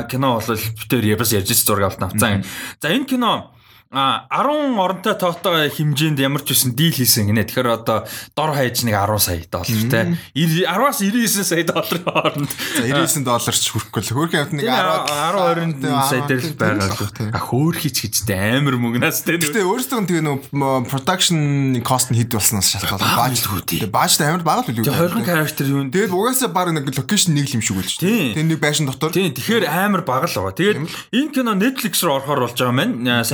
кино 0.08 0.40
бол 0.40 0.56
битээр 0.56 1.12
ябас 1.12 1.32
ярьж 1.36 1.52
зураг 1.52 1.92
авт 1.92 2.02
авцсан. 2.02 2.44
За 2.80 2.88
энэ 2.88 3.04
кино 3.04 3.52
а 3.92 4.26
10 4.32 4.80
оронтой 4.80 5.14
тоотоо 5.14 5.68
хэмжээнд 5.68 6.18
ямар 6.18 6.42
ч 6.42 6.56
байсан 6.56 6.72
дийл 6.72 6.96
хийсэн 6.96 7.28
гинэ. 7.28 7.44
Тэгэхээр 7.44 7.68
одоо 7.68 8.08
дор 8.32 8.50
хаяж 8.56 8.82
нэг 8.88 8.96
10 8.96 9.20
сая 9.20 9.44
доллар 9.46 9.84
те. 9.92 10.16
10-аас 10.32 10.98
99 11.04 11.44
сая 11.44 11.64
долларын 11.68 12.04
хооронд. 12.08 12.50
За 12.50 12.88
99 12.88 13.28
доллар 13.28 13.52
ч 13.52 13.68
хүрэхгүй 13.68 14.00
л 14.00 14.12
хөрх 14.16 14.34
амт 14.40 14.52
нэг 14.56 14.64
10 14.64 15.84
10 15.84 15.84
20 15.84 16.08
сая 16.08 16.22
дээр 16.24 16.40
л 16.40 16.56
байгаа 16.56 16.88
шүү. 16.88 17.30
А 17.36 17.40
хөөхич 17.44 17.96
гэжтэй 18.08 18.58
амар 18.58 18.80
мөнгнаас 18.80 19.28
те. 19.28 19.36
Гэтэ 19.36 19.60
өөрөөсөө 19.60 20.00
нь 20.00 20.08
тэгээ 20.08 20.24
нөө 20.24 20.88
production 20.88 21.38
cost 21.84 22.08
нь 22.08 22.16
хэд 22.16 22.32
болсноос 22.32 22.72
шалтгаалаад 22.72 23.02
Бага 23.02 23.28
бааж 23.28 23.44
л. 23.44 23.60
Тэгээ 23.60 23.90
бааж 23.92 24.12
амар 24.24 24.42
бага 24.42 24.60
л 24.64 24.72
үү. 24.72 24.88
Тэгээ 24.88 25.20
20 25.20 25.28
character 25.28 25.64
юу 25.68 25.84
нэ? 25.84 25.92
Тэгээд 25.92 26.12
угаасаа 26.16 26.48
баг 26.48 26.72
нэг 26.72 26.88
location 26.96 27.36
нэг 27.36 27.46
л 27.50 27.56
юм 27.58 27.62
шиг 27.62 27.76
шүү. 27.76 28.00
Тийм. 28.00 28.32
Тэгээ 28.36 28.48
нэг 28.56 28.60
байшин 28.62 28.86
дотор. 28.88 29.12
Тийм 29.12 29.36
тэгэхээр 29.36 29.68
амар 29.68 30.02
бага 30.06 30.26
л 30.28 30.32
байгаа. 30.32 30.56
Тэгээд 30.56 30.78
энэ 31.12 31.32
кино 31.34 31.52
Netflix 31.58 32.00
руу 32.00 32.16
орохоор 32.20 32.48
болж 32.48 32.56
байгаа 32.56 32.72
юм 32.72 32.80
байна. 32.80 33.24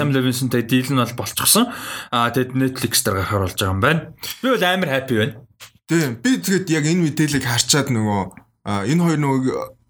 Sam 0.48 0.52
Levinson-тэй 0.52 0.62
дийл 0.64 0.92
нь 0.92 1.00
бол 1.00 1.14
болчихсон. 1.16 1.68
Аа 2.10 2.32
тэгээд 2.32 2.56
Netflix 2.56 3.04
дээр 3.04 3.20
гарахаар 3.20 3.44
болж 3.44 3.56
байгаа 3.60 3.72
юм 3.72 3.80
байна. 3.80 4.00
Би 4.42 4.48
бол 4.48 4.64
амар 4.64 4.88
happy 4.88 5.14
байна. 5.20 5.34
Тийм. 5.88 6.16
Би 6.22 6.30
тэгээд 6.40 6.66
яг 6.72 6.84
энэ 6.88 7.04
мэдээллийг 7.04 7.44
харчаад 7.44 7.88
нөгөө 7.92 8.22
энэ 8.88 9.04
хоёр 9.04 9.20
нөгөө 9.20 9.40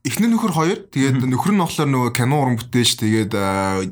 эхнэр 0.08 0.30
нөхөр 0.34 0.52
хоёр 0.54 0.78
тэгээд 0.90 1.16
нөхөр 1.26 1.52
нь 1.54 1.62
болохоор 1.62 1.90
нөгөө 1.90 2.10
кино 2.14 2.36
уран 2.42 2.58
бүтээч 2.58 2.90
тэгээд 3.02 3.32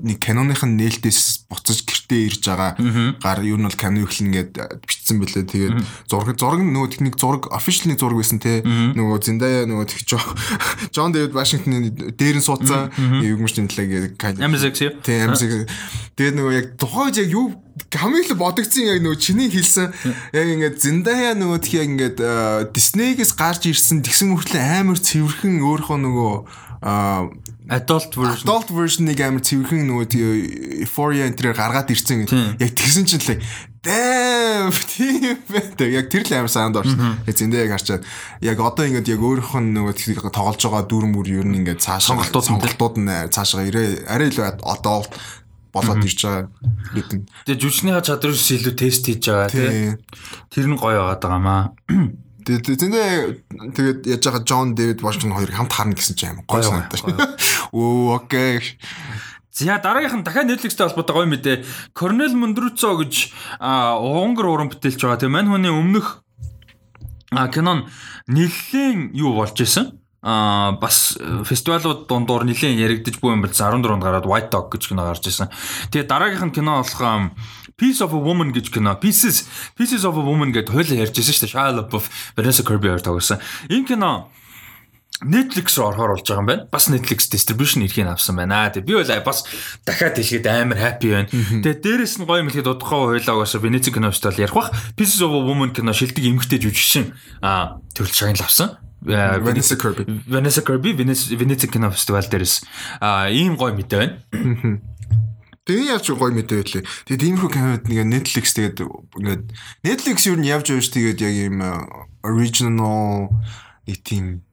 нэг 0.03 0.19
киноных 0.19 0.63
нь 0.67 0.79
нээлтээс 0.79 1.51
буцаж 1.51 1.79
гэртээ 2.07 2.27
ирж 2.31 2.43
байгаа. 2.47 2.71
Гар 3.19 3.43
юу 3.43 3.59
нь 3.59 3.67
бол 3.67 3.75
кино 3.75 4.07
эхлэн 4.07 4.31
гээд 4.31 4.53
бичсэн 4.87 5.19
бэлээ 5.19 5.45
тэгээд 5.51 5.75
зураг 6.07 6.39
зураг 6.39 6.63
нөгөө 6.63 6.91
техник 6.95 7.19
зураг 7.19 7.51
official 7.51 7.91
нэг 7.91 7.99
зураг 7.99 8.23
байсан 8.23 8.39
те. 8.39 8.63
Нөгөө 8.63 9.19
Зиндая 9.27 9.67
нөгөө 9.67 9.87
тэг 9.91 10.07
Джон 10.95 11.11
Дэвид 11.11 11.35
Вашингтоны 11.35 11.91
дээр 11.91 12.39
нь 12.39 12.47
суудсан. 12.47 12.95
Юм 12.95 13.43
шиг 13.51 13.67
нэлээ 13.67 14.15
гээд 14.15 14.39
Амар 14.39 14.63
sexy. 14.63 14.95
Тийм 15.03 15.35
амсаг. 15.35 15.67
Тэгээд 16.15 16.37
нөгөө 16.39 16.53
яг 16.55 16.67
тухайн 16.79 17.11
үед 17.11 17.19
яг 17.27 17.31
юу 17.35 17.47
хамгийн 17.91 18.25
их 18.25 18.39
бодогдсон 18.39 18.87
яг 18.87 19.03
нөгөө 19.03 19.19
чиний 19.19 19.51
хэлсэн. 19.51 19.91
Яг 20.31 20.47
ингээд 20.47 20.79
Зиндая 20.79 21.35
нөгөө 21.35 21.59
тхий 21.61 21.83
яг 21.83 21.91
ингээд 21.91 22.19
Диснейгээс 22.71 23.35
гарч 23.35 23.67
ирсэн 23.67 24.07
тэгсэн 24.07 24.31
мөртлөө 24.31 24.63
амар 24.63 24.99
цэвэрхэн 25.01 25.61
өөрийнхөө 25.61 25.99
нөгөө 26.07 26.35
Adult 27.69 28.15
version. 28.15 28.47
adult 28.47 28.71
version-ыг 28.71 29.21
амар 29.27 29.43
цэвэрхэн 29.43 29.91
нөгөө 29.91 30.07
тий 30.07 30.23
Euphoria 30.87 31.27
энэ 31.27 31.35
төрөөр 31.35 31.59
гаргаад 31.59 31.91
ирсэн. 31.91 32.23
Тийм. 32.31 32.55
Яг 32.63 32.79
тэгсэн 32.79 33.11
чинь 33.11 33.19
л 33.27 33.43
damn 33.83 34.71
тийм 34.71 35.43
байдаг. 35.51 35.91
Яг 35.91 36.07
тэр 36.07 36.23
л 36.31 36.35
амар 36.39 36.53
санд 36.53 36.79
орсон. 36.79 37.19
Яг 37.27 37.35
Зиндаяг 37.35 37.75
харчаад 37.75 38.07
яг 38.39 38.59
одоо 38.63 38.87
ингээд 38.87 39.11
яг 39.11 39.19
өөрийнх 39.19 39.51
нь 39.59 39.75
нөгөө 39.75 40.31
тоглож 40.31 40.63
байгаа 40.63 40.87
дүр 40.87 41.11
мөр 41.11 41.27
ер 41.27 41.47
нь 41.47 41.59
ингээд 41.67 41.83
цаашаа 41.83 42.15
Сонголтууд 42.15 42.47
сонголтууд 42.47 42.95
нь 43.03 43.11
цаашаа 43.35 43.67
ирээ 43.67 44.07
арай 44.15 44.31
илүү 44.31 44.63
одоо 44.63 45.03
болоод 45.75 46.07
ирж 46.07 46.23
байгаа 46.23 46.47
гэдэг. 46.95 47.21
Тэгээд 47.51 47.63
жүжигчнийхаа 47.67 48.07
чадвараас 48.07 48.51
илүү 48.55 48.75
тест 48.79 49.03
хийж 49.11 49.27
байгаа 49.27 49.51
тий. 49.51 49.67
Тийм. 49.67 49.99
Тэр 50.55 50.67
нь 50.71 50.79
гоё 50.79 51.03
байгаад 51.03 51.23
байгаа 51.23 51.43
маа. 52.47 53.35
Тэгээд 53.75 54.07
яаж 54.07 54.23
байгаа 54.25 54.43
Джон 54.47 54.75
Дэвид 54.75 55.03
Вашингтон 55.03 55.35
хоёрыг 55.35 55.55
хамт 55.57 55.73
харна 55.73 55.95
гэсэн 55.99 56.15
чинь 56.15 56.31
амар 56.31 56.47
Гоё, 56.47 56.63
санагдаж. 56.63 57.01
гоё. 57.03 57.19
Оо 57.73 58.17
окей. 58.23 58.63
За 59.51 59.79
дараагийнх 59.81 60.21
нь 60.21 60.25
дахиад 60.25 60.47
Netflix-тэй 60.53 60.87
холбоотой 60.87 61.17
гоё 61.17 61.29
мэдээ. 61.33 61.57
Cornel 61.97 62.37
Mundruccio 62.37 63.01
гэж 63.01 63.33
Унгар 63.59 64.47
уран 64.53 64.69
бүтээлч 64.69 65.01
байгаа. 65.01 65.17
Тэгээ 65.17 65.33
мань 65.33 65.49
хүний 65.49 65.73
өмнөх 65.73 66.21
кинон 67.51 67.89
нэлээд 68.29 69.17
юу 69.17 69.35
болж 69.35 69.57
исэн. 69.61 69.97
А 70.27 70.73
бас 70.73 71.15
э, 71.21 71.45
фестивалууд 71.47 72.09
дундуур 72.11 72.43
нэлээд 72.45 72.75
яригдж 72.75 73.23
буй 73.23 73.33
юм 73.33 73.47
болсон 73.47 73.71
14 73.79 73.95
онд 73.95 74.03
гараад 74.03 74.27
White 74.27 74.51
Dog 74.51 74.75
гэж 74.75 74.91
кино 74.91 75.07
гарч 75.07 75.23
исэн. 75.31 75.49
Тэгээ 75.95 76.11
дараагийнх 76.11 76.51
нь 76.51 76.57
кино 76.57 76.83
болох 76.83 77.33
Piece 77.77 78.01
of 78.01 78.13
a 78.17 78.21
Woman 78.21 78.57
гэж 78.57 78.73
кино. 78.73 78.97
Pieces 78.97 79.45
Pieces 79.77 80.09
of 80.09 80.17
a 80.17 80.25
Woman 80.25 80.49
гэдэг 80.49 80.73
хойлоо 80.73 80.97
ярьж 80.97 81.21
исэн 81.21 81.37
шүү 81.37 81.45
дээ. 81.45 81.53
Shia 81.53 81.73
LaBeouf, 81.77 82.09
Vanessa 82.33 82.65
Kirby 82.65 82.89
хоёр 82.89 83.05
тоглосон. 83.05 83.37
Энэ 83.69 83.85
кино 83.85 84.33
Netflix 85.25 85.77
руу 85.77 85.89
орохоор 85.89 86.17
болж 86.17 86.25
байгаа 86.29 86.41
юм 86.41 86.47
байна. 86.49 86.69
Бас 86.73 86.89
Netflix 86.89 87.29
distribution 87.29 87.85
эрхийг 87.85 88.09
авсан 88.09 88.37
байна. 88.37 88.73
Тэгээ 88.73 88.85
би 88.85 88.93
бол 88.97 89.25
бас 89.25 89.45
дахиад 89.85 90.17
хэлгээд 90.17 90.47
амар 90.49 90.77
happy 90.77 91.09
байна. 91.13 91.29
Тэгээ 91.29 91.81
дээрэс 91.85 92.17
нь 92.21 92.29
гоё 92.29 92.41
юм 92.45 92.49
хэлэхэд 92.53 92.69
удахгүй 92.69 93.21
хойлоо 93.21 93.45
угаасаа 93.45 93.61
Венеци 93.61 93.93
кино 93.93 94.13
фестивал 94.13 94.41
ярих 94.41 94.57
бах. 94.57 94.73
Pieces 94.97 95.21
of 95.25 95.33
a 95.33 95.41
Woman 95.41 95.73
кино 95.73 95.93
шилдэг 95.93 96.21
эмгтэй 96.21 96.61
жүжигчин 96.61 97.17
а 97.41 97.81
төрөл 97.97 98.13
шагнал 98.13 98.45
авсан. 98.45 98.77
А, 99.09 99.39
Vanessa 99.41 99.77
Kirby. 99.77 100.05
Vanessa 100.29 100.61
Kirby 100.61 100.93
Венеци 100.93 101.69
кино 101.69 101.93
фестивал 101.93 102.25
дээрээс 102.25 102.65
а 103.01 103.29
ийм 103.33 103.57
гоё 103.57 103.73
мэдээ 103.73 103.97
байна. 104.01 104.17
Тэгээ 105.67 105.91
яаж 105.91 106.07
гоё 106.15 106.31
мэдээ 106.31 106.59
байлээ. 106.63 106.85
Тэгээд 107.11 107.27
иймэрхүү 107.27 107.51
кинод 107.51 107.85
нэг 107.91 107.99
Netflix 108.07 108.55
тэгээд 108.55 108.87
ингээд 108.87 109.45
Netflix 109.83 110.19
юу 110.31 110.39
нь 110.39 110.47
явж 110.47 110.71
байгаа 110.71 110.87
ш 110.87 110.95
тэгээд 110.95 111.19
яг 111.27 111.35
ийм 111.35 111.59
э, 111.59 111.71
original 112.23 113.35
нэг 113.91 113.99
тийм 114.07 114.47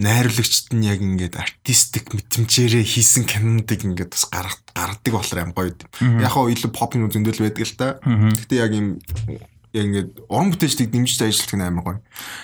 найруулагчд 0.00 0.76
нь 0.76 0.84
яг 0.84 1.00
ингээд 1.00 1.36
артистик 1.40 2.12
мэдрэмжээрээ 2.12 2.84
хийсэн 2.84 3.24
кинонуудыг 3.24 3.88
ингээд 3.88 4.12
бас 4.12 4.24
гаргад 4.28 4.64
гаргадаг 4.76 5.12
болохоор 5.12 5.44
юм 5.44 5.52
гоё. 5.52 5.72
Яг 6.20 6.32
хоо 6.32 6.48
илүү 6.52 6.72
pop 6.72 6.92
юм 6.96 7.08
зөндөл 7.08 7.40
байдаг 7.40 7.64
л 7.64 7.76
та. 7.76 7.88
Гэтэ 8.04 8.60
яг 8.60 8.72
юм 8.72 9.00
яг 9.72 9.84
ингээд 9.86 10.10
уран 10.26 10.50
бүтээлчдийг 10.50 10.90
дэмжиж 10.90 11.20
ажилладаг 11.22 11.56
нь 11.56 11.66
амар 11.66 11.84
гоё. 11.86 11.98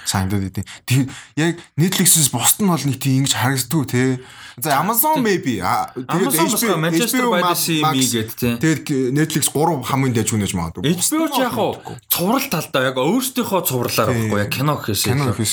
Санагдаад 0.06 0.46
идэв. 0.46 0.64
Тэр 0.86 1.10
яг 1.34 1.58
Netflix-с 1.74 2.30
босд 2.30 2.62
нь 2.62 2.70
бол 2.70 2.78
нэг 2.78 2.98
тийм 3.02 3.26
ингэж 3.26 3.34
харагддгүй 3.34 3.84
те. 3.90 4.22
За 4.56 4.80
Amazon 4.80 5.20
maybe. 5.20 5.60
Amazon 5.60 6.48
бас 6.48 6.62
Manchester 6.64 7.28
by 7.28 7.42
the 7.44 7.56
Sea 7.58 7.82
мэйгээд 7.82 8.30
те. 8.40 8.56
Тэгээд 8.56 9.12
Netflix 9.12 9.52
3 9.52 9.84
хамгийн 9.84 10.14
дайж 10.16 10.32
үнэж 10.32 10.52
магадгүй. 10.56 10.96
HBO 10.96 11.26
ч 11.28 11.36
яг 11.44 11.52
хуу 11.52 11.76
цуврал 12.08 12.46
талдаа 12.48 12.82
яг 12.88 12.96
өөрсдийнхөө 12.96 13.60
цувралаар 13.68 14.08
байхгүй 14.16 14.40
яг 14.40 14.50
кино 14.56 14.80
гэхээс 14.80 15.04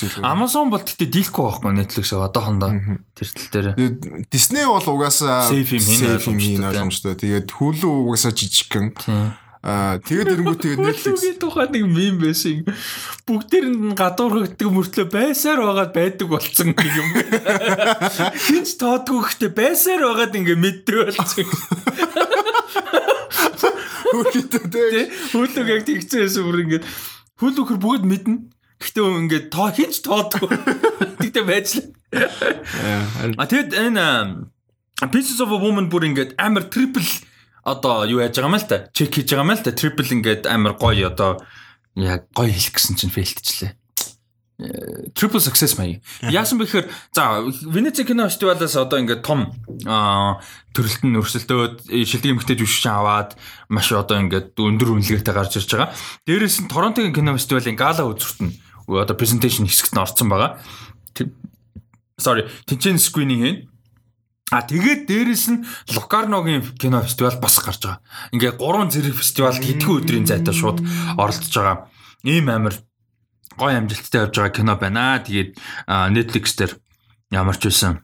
илүү. 0.07 0.23
Amazon 0.23 0.71
бол 0.71 0.79
тэгтээ 0.79 1.09
дийлэхгүй 1.09 1.43
байхгүй 1.43 1.71
Netflix 1.83 2.15
одоохондоо 2.15 2.71
тэр 3.11 3.27
тал 3.27 3.49
дээр. 3.51 3.67
Disney 4.31 4.63
бол 4.63 4.87
угаасаа 4.87 5.51
Safe 5.51 5.75
юм 5.75 6.39
юм 6.39 6.63
ойлгомжтой. 6.63 7.19
Тэгээд 7.19 7.51
Hulu 7.59 8.07
угаасаа 8.07 8.31
жижигхэн. 8.31 8.95
Аа 9.63 9.95
тэгээд 10.03 10.27
эрэнгүү 10.35 10.57
тэгээд 10.59 10.83
Netflix 10.83 11.23
тухайн 11.39 11.71
нэг 11.71 11.87
мем 11.87 12.19
байсан. 12.19 12.67
Бүгдээр 13.23 13.65
нь 13.71 13.95
гадуур 13.95 14.43
хөгдөг 14.43 14.69
мөртлөө 14.75 15.07
байсаар 15.07 15.63
байгаад 15.63 15.95
байдаг 15.95 16.27
болцсон 16.27 16.75
гэх 16.75 16.91
юм. 16.91 17.07
Хинч 18.43 18.75
тоодгүй 18.75 19.23
гэхдээ 19.23 19.51
байсаар 19.55 20.03
байгаад 20.03 20.35
ингээ 20.35 20.59
мэддэг 20.59 21.15
болцсон. 21.15 21.47
Хөлтэй 24.11 25.07
Хөлөг 25.31 25.67
яг 25.71 25.87
тэгчихсэн 25.87 26.43
бүр 26.43 26.59
ингээд 26.67 26.83
хөлөөхөр 27.39 27.79
бүгд 27.79 28.03
мэднэ. 28.03 28.35
Гэхдээ 28.83 29.03
ингээд 29.23 29.45
тоо 29.47 29.71
хинч 29.71 30.03
тоодгүй. 30.03 30.59
Тэгтээ 31.23 31.45
байж 31.47 31.79
л. 31.79 31.87
А 33.39 33.47
тэгэд 33.47 33.71
энэ 33.79 34.51
Pieces 35.07 35.39
of 35.39 35.55
a 35.55 35.57
Woman 35.57 35.87
бүр 35.87 36.11
ингээд 36.11 36.35
амар 36.35 36.67
triple 36.67 37.07
одоо 37.63 38.03
юу 38.03 38.19
яаж 38.19 38.35
байгаа 38.35 38.51
юм 38.51 38.59
л 38.59 38.67
та 38.67 38.87
чек 38.91 39.15
хийж 39.15 39.31
байгаа 39.31 39.47
юм 39.47 39.53
л 39.55 39.63
та 39.63 39.71
triple 39.71 40.11
ингээд 40.11 40.47
амар 40.51 40.75
гоё 40.75 41.07
одоо 41.07 41.39
яг 41.95 42.27
гоё 42.35 42.51
хэлэх 42.51 42.75
гэсэн 42.75 42.99
чинь 42.99 43.13
фейлтчлээ. 43.13 43.73
Triple 45.17 45.41
success 45.41 45.75
маяг. 45.75 46.05
Яасан 46.21 46.61
бэ 46.61 46.69
гэхээр 46.69 46.87
за 47.11 47.41
Венеци 47.67 48.05
кино 48.05 48.29
фестивалаас 48.29 48.77
одоо 48.77 49.01
ингээд 49.01 49.25
том 49.25 49.49
төрөлт 49.83 51.01
нь 51.03 51.17
өрсөлдөөд 51.17 51.89
шилдэг 51.89 52.31
эмгтэй 52.37 52.61
жүжигчин 52.61 52.93
аваад 52.93 53.33
маш 53.67 53.89
одоо 53.91 54.21
ингээд 54.21 54.53
өндөр 54.53 54.93
үнэлгээтэй 54.93 55.33
гарч 55.33 55.57
ирж 55.57 55.73
байгаа. 55.73 55.89
Дээрээс 56.29 56.57
нь 56.63 56.69
Торонтогийн 56.69 57.17
кино 57.17 57.33
фестивалийн 57.33 57.75
гала 57.75 58.05
үзүрт 58.05 58.39
нь 58.45 58.53
одоо 58.87 59.17
презентацийн 59.17 59.65
хэсэгт 59.65 59.97
нь 59.97 60.03
орсон 60.05 60.29
байгаа. 60.29 60.61
Sorry, 62.21 62.45
тэнцэн 62.69 63.01
screening 63.01 63.41
хийн. 63.41 63.57
А 64.51 64.61
тэгээд 64.61 65.07
дээрэс 65.07 65.45
нь 65.49 65.63
Локарногийн 65.95 66.61
кино 66.75 67.01
фестивал 67.01 67.39
бас 67.39 67.57
гарч 67.63 67.79
байгаа. 67.87 68.03
Ингээ 68.35 68.53
гурван 68.59 68.91
зэрэг 68.91 69.15
фестивал 69.15 69.55
хэдхэн 69.55 69.97
өдрийн 70.03 70.27
зайтай 70.27 70.53
шууд 70.53 70.83
оролцож 71.15 71.53
байгаа. 71.55 71.77
Ийм 72.27 72.51
амир 72.51 72.75
гой 73.57 73.73
амжилттай 73.77 74.27
явж 74.27 74.35
байгаа 74.35 74.53
кино 74.53 74.73
байна. 74.75 75.23
Тэгээд 75.23 75.57
Netflix 75.87 76.53
дээр 76.59 76.77
ямар 77.31 77.57
ч 77.57 77.71
байсан 77.71 78.03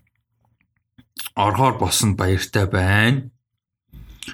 орхоор 1.36 1.78
босон 1.78 2.16
баяртай 2.16 2.66
байна. 2.66 3.30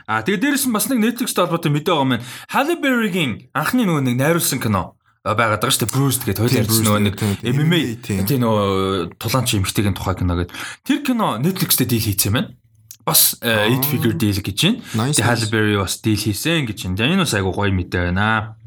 А 0.07 0.21
тэгээд 0.23 0.41
дээрэс 0.41 0.65
нь 0.67 0.75
бас 0.75 0.87
нэг 0.87 0.99
Netflix-тэй 0.99 1.43
холбоотой 1.43 1.71
мэдээ 1.71 1.93
байгаа 1.93 2.09
маань 2.09 2.27
Halle 2.51 2.75
Berry-гийн 2.79 3.51
анхны 3.55 3.87
нөгөө 3.87 4.03
нэг 4.07 4.15
найруулсан 4.19 4.59
кино 4.59 4.94
байгаад 5.25 5.57
байгаа 5.57 5.73
шүү 5.73 5.89
дээ. 5.89 5.95
Bruce 5.95 6.21
гэдэг 6.21 6.41
хоёул 6.45 6.61
ярьсан 6.61 6.85
нөгөө 6.85 7.01
нэг 7.01 7.15
MMA 7.49 7.81
тийм 8.05 8.45
нөгөө 8.45 9.17
тулаанч 9.17 9.57
эмхтэйгийн 9.57 9.97
тухай 9.97 10.15
кино 10.21 10.37
гэдэг. 10.37 10.53
Тэр 10.85 10.99
кино 11.01 11.41
Netflix-тэй 11.41 11.89
дийл 11.89 12.05
хийцэн 12.05 12.33
байна. 12.37 12.53
Бас 13.01 13.33
eight 13.41 13.85
figure 13.89 14.13
deal 14.13 14.37
гэж 14.37 14.85
байна. 14.93 15.09
Halle 15.17 15.49
Berry 15.49 15.81
бас 15.81 15.97
deal 15.97 16.21
хийсэн 16.21 16.69
гэж 16.69 16.93
байна. 16.93 17.17
Энэ 17.17 17.25
бас 17.25 17.33
айгу 17.33 17.49
гоё 17.57 17.73
мэдээ 17.73 18.13
байна. 18.13 18.61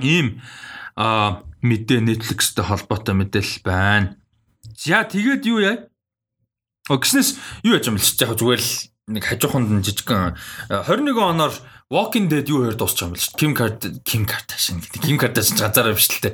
Ийм 0.00 0.40
а 0.96 1.44
мэдээ 1.60 2.00
Netflix-тэй 2.00 2.64
холбоотой 2.64 3.12
мэдээлэл 3.12 3.60
байна. 3.60 4.16
За 4.72 5.04
тэгээд 5.04 5.44
юу 5.52 5.60
яа? 5.60 5.84
Огснес 6.88 7.36
юу 7.60 7.76
яж 7.76 7.86
юм 7.92 8.00
л 8.00 8.02
яг 8.02 8.32
зүгээр 8.40 8.60
л 8.60 8.72
нэг 9.12 9.24
хажууханд 9.28 9.84
жижигхан 9.84 10.34
21 10.68 11.20
оноор 11.20 11.52
Walking 11.92 12.26
Dead 12.32 12.48
юу 12.48 12.64
хоёр 12.64 12.76
байгаа 12.80 13.04
юм 13.04 13.12
л 13.12 13.20
шүү. 13.20 13.36
Kim 13.36 13.52
Kardashian, 13.52 14.00
Kim 14.00 14.24
Kardashian 14.24 14.80
гэдэг. 14.80 15.00
Kim 15.04 15.16
Kardashian 15.20 15.60
ганцаараа 15.60 15.92
биш 15.92 16.08
л 16.08 16.24
те. 16.24 16.32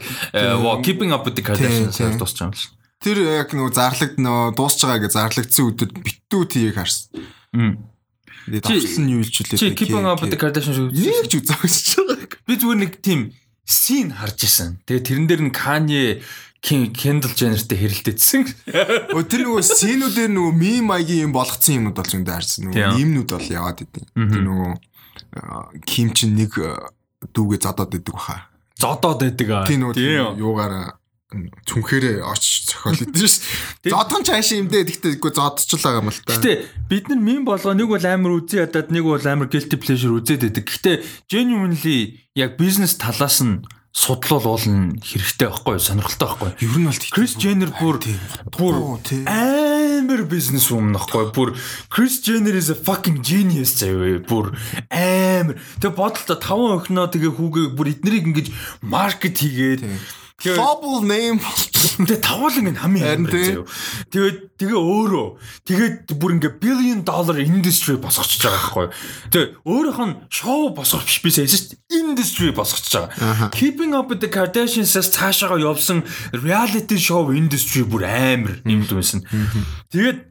Keeping 0.87 1.11
Up 1.11 1.26
with 1.26 1.35
the 1.35 1.43
Kardashians 1.43 1.99
хоёр 1.99 2.14
байгаа 2.14 2.47
юм 2.47 2.55
л 2.55 2.62
шүү. 2.62 2.70
Тэр 3.03 3.16
яг 3.26 3.51
нөгөө 3.51 3.72
зарлаг 3.74 4.12
нөгөө 4.22 4.55
дуусч 4.55 4.79
байгаа 4.87 5.03
гэж 5.03 5.12
зарлагдсан 5.18 5.64
үедэр 5.66 5.91
битүү 5.99 6.43
тийг 6.47 6.79
харсан. 6.79 7.11
Тэгээд 8.47 8.64
давсан 8.70 9.03
нь 9.03 9.12
юу 9.18 9.22
илж 9.26 9.35
үлээ. 9.43 9.59
Чи 9.59 9.74
Keeping 9.74 10.07
Up 10.07 10.22
with 10.22 10.31
the 10.31 10.39
Kardashians 10.39 10.79
шүү. 10.79 10.95
Нэг 10.95 11.26
ч 11.26 11.43
үзэж 11.43 12.07
байгаа. 12.07 12.39
Би 12.47 12.55
зүгээр 12.55 12.79
нэг 12.79 12.93
тийм 13.03 13.20
scene 13.66 14.14
харж 14.14 14.39
исэн. 14.47 14.79
Тэгээд 14.87 15.07
тэрэн 15.11 15.26
дээр 15.26 15.43
нь 15.43 15.53
Kanye 15.53 16.22
Kendall 16.61 17.34
Jenner-тэй 17.38 17.78
хэрэлдээдсэн. 17.78 18.42
Өө 19.14 19.24
тэр 19.30 19.46
нөгөө 19.46 19.62
сценүүдээр 19.62 20.30
нөгөө 20.34 20.54
мим 20.59 20.90
маягийн 20.90 21.30
юм 21.30 21.32
болгоцсон 21.32 21.78
юмуд 21.78 21.94
бол 21.94 22.11
зөндөө 22.11 22.34
харсан. 22.34 22.66
Нөгөө 22.66 22.98
мимнүүд 22.98 23.30
бол 23.30 23.46
яваад 23.46 23.78
идэв. 23.86 24.04
Тэр 24.18 24.42
нөгөө 24.42 24.72
Ким 25.86 26.11
чин 26.14 26.34
нэг 26.34 26.59
дүүгээ 27.30 27.61
зодоод 27.62 27.94
идэг 27.94 28.14
баха. 28.14 28.50
Зодоод 28.74 29.22
идэг 29.22 29.48
аа. 29.54 29.66
Тийм 29.70 29.86
үү. 29.86 29.94
Юугаар 30.38 30.98
цүнхээрээ 31.28 32.24
очиж 32.24 32.72
зохиол 32.72 33.04
идэв 33.04 33.28
ш. 33.28 33.44
Зодхон 33.84 34.24
чааш 34.24 34.56
юм 34.56 34.72
дээ. 34.72 34.88
Гэхдээ 34.88 35.20
үгүй 35.20 35.32
зодчихлаа 35.36 36.00
юм 36.00 36.09
л 36.09 36.20
та. 36.24 36.40
Гэтэ 36.40 36.88
бид 36.88 37.12
нар 37.12 37.20
мим 37.20 37.42
болгоо 37.44 37.76
нэг 37.76 37.86
бол 37.92 38.00
амар 38.00 38.32
үзий 38.40 38.64
ядаад 38.64 38.88
нэг 38.88 39.04
бол 39.04 39.20
амар 39.20 39.52
guilty 39.52 39.76
pleasure 39.76 40.16
үзээд 40.16 40.48
идэг. 40.48 40.64
Гэтэ 40.64 40.92
genuinely 41.28 42.24
яг 42.32 42.56
бизнес 42.56 42.96
талаас 42.96 43.44
нь 43.44 43.61
судлал 43.99 44.46
уулна 44.46 44.94
хэрэгтэй 45.03 45.49
байхгүй 45.51 45.78
сонирхолтой 45.82 46.28
байхгүй. 46.30 46.51
Ер 46.62 46.76
нь 46.78 46.86
бол 46.86 47.11
Крис 47.11 47.34
Jenner 47.34 47.70
бүр 47.74 47.99
бүр 48.55 48.76
амар 49.26 50.22
бизнес 50.30 50.70
woman 50.70 50.94
байхгүй. 50.94 51.32
Бүр 51.34 51.57
Крис 51.90 52.22
Jenner 52.22 52.55
is 52.55 52.70
a 52.70 52.76
fucking 52.78 53.18
genius 53.26 53.74
заяа. 53.74 54.22
Бүр 54.22 54.55
амар. 54.86 55.59
Тэг 55.82 55.99
бодолтой 55.99 56.38
таван 56.38 56.78
охиноо 56.78 57.11
тэгээ 57.11 57.34
хүүгээ 57.34 57.66
бүр 57.74 57.90
эднэрийг 57.90 58.30
ингэж 58.30 58.49
маркет 58.86 59.42
хийгээд 59.42 59.82
Global 60.39 61.03
name 61.03 61.41
Тэгээ 61.99 62.22
тавуулан 62.22 62.70
ингэ 62.70 62.78
хамгийн 62.78 63.26
амар 63.26 63.34
заяа. 63.34 63.66
Тэгээд 64.14 64.39
тэгээ 64.55 64.78
өөрөө 64.78 65.26
тэгээд 65.66 65.97
бүр 66.14 66.30
ингэ 66.39 66.51
billion 66.62 67.03
dollar 67.03 67.43
industry 67.43 67.99
босгочихж 67.99 68.47
байгаа 68.47 68.62
байхгүй. 68.62 68.86
Тэгээ 69.34 69.49
өөрийнх 69.66 70.03
нь 70.07 70.14
шоу 70.30 70.70
босгох 70.78 71.03
биш 71.11 71.18
бисээ 71.26 71.51
шүү 71.51 71.62
дээ. 71.74 71.82
Industry 71.91 72.55
босгочихж 72.55 73.11
байгаа. 73.18 73.51
Keeping 73.51 73.99
up 73.99 74.14
with 74.14 74.22
the 74.22 74.30
Kardashians-аас 74.30 75.11
цаашаага 75.11 75.59
явсан 75.59 76.07
reality 76.30 77.03
show 77.03 77.34
industry 77.34 77.82
бүр 77.82 78.07
амар 78.07 78.62
нэмд 78.62 78.95
байсан. 78.95 79.26
Тэгээд 79.91 80.22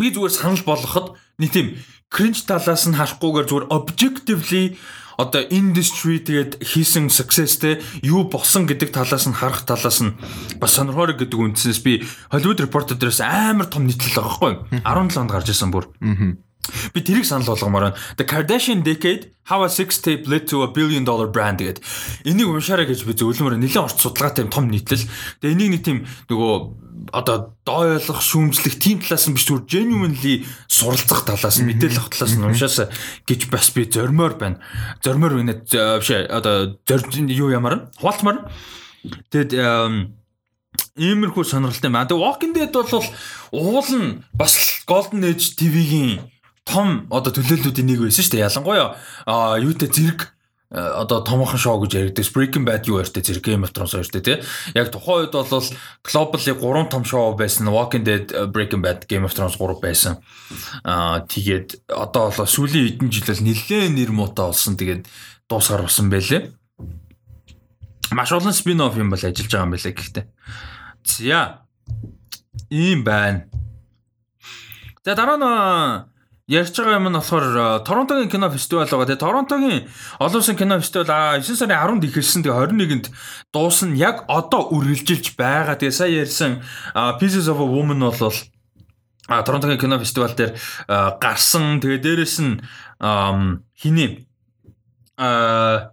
би 0.00 0.06
зүгээр 0.16 0.32
санал 0.32 0.64
болгоход 0.64 1.12
нэг 1.36 1.52
тийм 1.52 1.76
cringe 2.08 2.48
талаас 2.48 2.88
нь 2.88 2.96
харахгүйгээр 2.96 3.48
зүгээр 3.52 3.68
objectively 3.68 4.80
одоо 5.16 5.42
industry 5.48 6.20
тэгээд 6.20 6.60
хийсэн 6.60 7.08
successтэй 7.08 7.80
юу 8.04 8.28
болсон 8.28 8.68
гэдэг 8.68 8.92
талаас 8.92 9.24
нь 9.26 9.36
харах 9.36 9.64
талаас 9.64 10.04
нь 10.04 10.16
бас 10.60 10.76
сонирхоор 10.76 11.16
гэдэг 11.16 11.36
үндсээс 11.40 11.80
би 11.80 12.04
Hollywood 12.32 12.60
Reporter 12.60 12.96
дээрээс 13.00 13.24
амар 13.24 13.68
том 13.72 13.88
нийтлэл 13.88 14.20
байгаа 14.20 14.60
байхгүй 14.76 14.80
17 14.84 15.20
онд 15.20 15.32
гарч 15.32 15.48
ирсэн 15.50 15.72
бүр. 15.72 15.88
Би 16.94 17.00
тэрийг 17.00 17.26
санал 17.26 17.46
болгомоор 17.54 17.92
байна. 17.92 17.98
The 18.16 18.24
Kardashian 18.24 18.82
Decade 18.82 19.32
How 19.46 19.62
a 19.62 19.68
Sex 19.70 20.02
Tape 20.02 20.26
Led 20.26 20.48
to 20.50 20.62
a 20.62 20.68
Billion 20.68 21.04
Dollar 21.04 21.30
Brand 21.30 21.62
гэдэг. 21.62 21.78
Энийг 22.26 22.50
уншаарай 22.50 22.86
гэж 22.90 23.06
би 23.06 23.14
зөвлөмөр 23.14 23.54
нэлээд 23.62 23.78
орц 23.78 24.02
судалгаатай 24.02 24.50
том 24.50 24.66
нийтлэл. 24.66 25.06
Тэгээ 25.38 25.54
энийг 25.54 25.70
нэг 25.70 25.82
тийм 25.86 25.98
нөгөө 26.26 26.54
одоо 27.14 27.54
доо 27.62 27.94
ойлгох 27.94 28.18
шүүмжлэх 28.26 28.74
тийм 28.82 28.98
талаас 28.98 29.30
нь 29.30 29.38
биш 29.38 29.46
зүгээр 29.46 29.70
genuinely 29.70 30.42
суралцах 30.66 31.22
талаас 31.22 31.62
нь 31.62 31.70
мэдээлэл 31.70 32.02
авах 32.02 32.10
талаас 32.10 32.34
нь 32.34 32.42
уншаасаа 32.42 32.90
гэж 33.22 33.40
бас 33.46 33.70
би 33.70 33.86
зоримоор 33.86 34.34
байна. 34.34 34.58
Зоримоор 34.98 35.38
байна 35.38 35.62
биш 35.62 36.10
одоо 36.10 36.74
юу 36.82 37.48
ямар 37.54 37.86
хуваалцмаар. 38.02 38.50
Тэгэд 39.30 39.54
иймэрхүү 40.98 41.44
сонирхолтой 41.46 41.90
байна. 41.94 42.10
Тэгээ 42.10 42.24
Walking 42.24 42.52
Dead 42.56 42.72
бол 42.74 43.06
уул 43.54 43.90
нь 43.94 44.26
бас 44.34 44.82
Golden 44.90 45.22
Age 45.22 45.54
TV-гийн 45.54 46.18
том 46.66 47.06
одоо 47.14 47.30
төлөөллүүдийн 47.30 47.86
нэг 47.86 48.02
байсан 48.02 48.26
шүү 48.26 48.34
дээ. 48.34 48.46
Ялангуяа 48.50 48.88
аа 49.24 49.56
юутай 49.62 49.88
зэрэг 49.88 50.36
одоо 50.74 51.22
томоохон 51.22 51.62
шоу 51.62 51.78
гэж 51.86 51.94
яригддаг 51.94 52.26
Breaking 52.34 52.66
Bad 52.66 52.90
юу 52.90 52.98
ярьдэ 52.98 53.22
зэрэг 53.22 53.46
Game 53.46 53.62
of 53.62 53.70
Thrones 53.70 53.94
ярьдэ 53.94 54.18
тий. 54.18 54.42
Яг 54.74 54.90
тухайн 54.90 55.30
үед 55.30 55.32
бол 55.32 55.46
globally 56.02 56.52
3 56.58 56.90
том 56.90 57.06
шоу 57.06 57.38
байсан. 57.38 57.70
Walking 57.70 58.02
Dead, 58.02 58.26
Breaking 58.50 58.82
Bad, 58.82 59.06
Game 59.06 59.22
of 59.22 59.32
Thrones 59.32 59.54
3 59.54 59.78
байсан. 59.78 60.18
Аа 60.82 61.22
тэгээд 61.22 61.86
одоо 61.86 62.34
бол 62.34 62.50
сүүлийн 62.50 62.98
хэдэн 62.98 63.14
жилээр 63.14 63.40
нэлээд 63.46 63.94
нэр 63.94 64.10
муутай 64.10 64.50
болсон. 64.50 64.74
Тэгээд 64.74 65.06
дуусгаар 65.46 65.86
болсон 65.86 66.10
байлээ. 66.10 66.50
Маш 68.10 68.34
олон 68.34 68.50
спин-офф 68.50 68.98
юм 68.98 69.14
бол 69.14 69.22
ажиллаж 69.22 69.46
байгаа 69.46 69.66
юм 69.70 69.74
байлээ 69.74 69.94
гэхдээ. 69.94 70.26
За 71.06 71.62
Ийм 72.70 73.04
байна. 73.04 73.46
За 75.04 75.14
дараа 75.14 75.38
нь 75.38 76.15
ярьж 76.46 76.78
байгаа 76.78 76.98
юм 77.02 77.10
нь 77.10 77.18
болохоор 77.18 77.82
Торонтогийн 77.82 78.30
кино 78.30 78.46
фестивал 78.50 78.86
байгаа. 78.86 79.10
Тэгээ 79.10 79.24
Торонтогийн 79.26 79.80
олон 80.22 80.38
улсын 80.38 80.56
кино 80.56 80.78
фестивал 80.78 81.10
9 81.10 81.42
сарын 81.42 81.74
10-нд 81.74 82.06
ихэлсэн. 82.06 82.42
Тэгээ 82.46 82.58
21-нд 82.70 83.06
дуусна. 83.50 83.98
Яг 83.98 84.24
одоо 84.30 84.70
үргэлжилж 84.70 85.34
байгаа. 85.34 85.74
Тэгээ 85.74 85.98
сая 85.98 86.22
ярьсан 86.22 86.62
Pieces 87.18 87.50
of 87.50 87.58
a 87.58 87.66
Woman 87.66 87.98
бол 87.98 88.34
а 89.26 89.42
Торонтогийн 89.42 89.82
кино 89.82 89.98
фестивал 89.98 90.30
дээр 90.30 90.54
гарсан. 90.86 91.82
Тэгээ 91.82 91.98
дээрэс 91.98 92.38
нь 92.38 92.62
хиний 93.74 94.30
а 95.18 95.90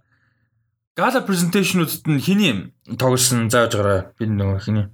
гала 0.94 1.20
презентацийнуудад 1.20 2.06
нь 2.06 2.22
хиний 2.22 2.70
тоглосон 2.86 3.50
зааж 3.50 3.74
гараа 3.74 4.14
би 4.14 4.30
нөгөө 4.30 4.60
хиний 4.62 4.86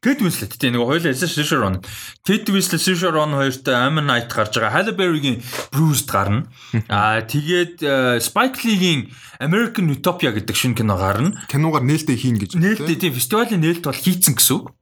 Ted 0.00 0.24
Winslet 0.24 0.56
тийм 0.56 0.74
нэг 0.76 0.84
хоёул 0.84 1.12
Saoirse 1.12 1.56
Ronan. 1.60 1.84
Ted 2.24 2.48
Winslet 2.48 2.80
Saoirse 2.80 3.12
Ronan 3.12 3.36
хоёртой 3.36 3.74
Amber 3.76 4.04
Knight 4.04 4.32
гарч 4.32 4.56
байгаа. 4.56 4.72
Halle 4.72 4.92
Berry-гийн 4.96 5.44
Bruised 5.70 6.08
гарна. 6.08 6.48
Аа 6.88 7.20
тэгээд 7.20 7.84
Spike 8.24 8.64
Lee-гийн 8.64 9.12
American 9.38 9.92
Utopia 9.92 10.32
гэдэг 10.32 10.56
шинэ 10.56 10.76
кино 10.80 10.96
гарна. 10.96 11.36
Киногаар 11.52 11.84
нээлттэй 11.84 12.16
хийн 12.16 12.40
гэж. 12.40 12.56
Нээлттэй 12.56 12.96
тийм 12.96 13.12
фестивалийн 13.12 13.60
нээлт 13.60 13.84
бол 13.84 13.94
хийцэн 13.94 14.34
гэсэн 14.34 14.56
үг. 14.56 14.72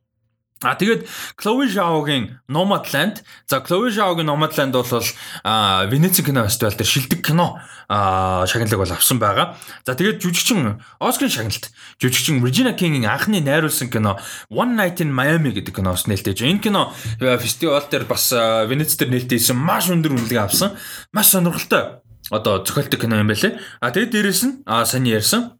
А 0.62 0.74
тэгээд 0.74 1.06
Chloe 1.38 1.70
Zhao-гийн 1.70 2.40
Nomadland. 2.50 3.22
За 3.46 3.62
Chloe 3.62 3.94
Zhao-гийн 3.94 4.26
Nomadland 4.26 4.72
бол 4.72 5.02
а 5.44 5.86
Венеци 5.86 6.22
кино 6.22 6.44
фестивал 6.44 6.74
дээр 6.74 6.88
шилдэг 6.88 7.22
кино 7.26 7.61
а 7.88 8.46
шагналыг 8.46 8.78
бол 8.78 8.92
авсан 8.92 9.18
байгаа. 9.18 9.54
За 9.86 9.94
тэгээд 9.94 10.18
жүжигчин 10.18 10.82
Оскарын 10.98 11.30
шагналт 11.30 11.70
жүжигчин 12.02 12.42
Regina 12.42 12.74
King-ийн 12.74 13.06
анхны 13.06 13.40
найруулсан 13.40 13.90
кино 13.90 14.18
One 14.50 14.74
Night 14.74 14.98
in 14.98 15.14
Miami 15.14 15.54
гэдэг 15.54 15.78
киноос 15.78 16.11
нээлтэж. 16.11 16.42
Энэ 16.42 16.59
кино 16.59 16.92
фестивал 17.18 17.86
дээр 17.86 18.04
бас 18.11 18.32
Венец 18.32 18.98
дээр 18.98 19.14
нээлттэйсэн 19.14 19.54
маш 19.54 19.90
өндөр 19.94 20.18
үнэлгээ 20.18 20.42
авсан. 20.42 20.74
Маш 21.12 21.30
сонирхолтой 21.30 22.02
одоо 22.30 22.64
зохиолтой 22.64 22.98
кино 22.98 23.16
юм 23.22 23.30
байлээ. 23.30 23.59
А 23.80 23.90
тэгээд 23.90 24.11
дээрэс 24.11 24.42
нь 24.42 24.54
а 24.66 24.84
саний 24.84 25.14
ярьсан 25.14 25.57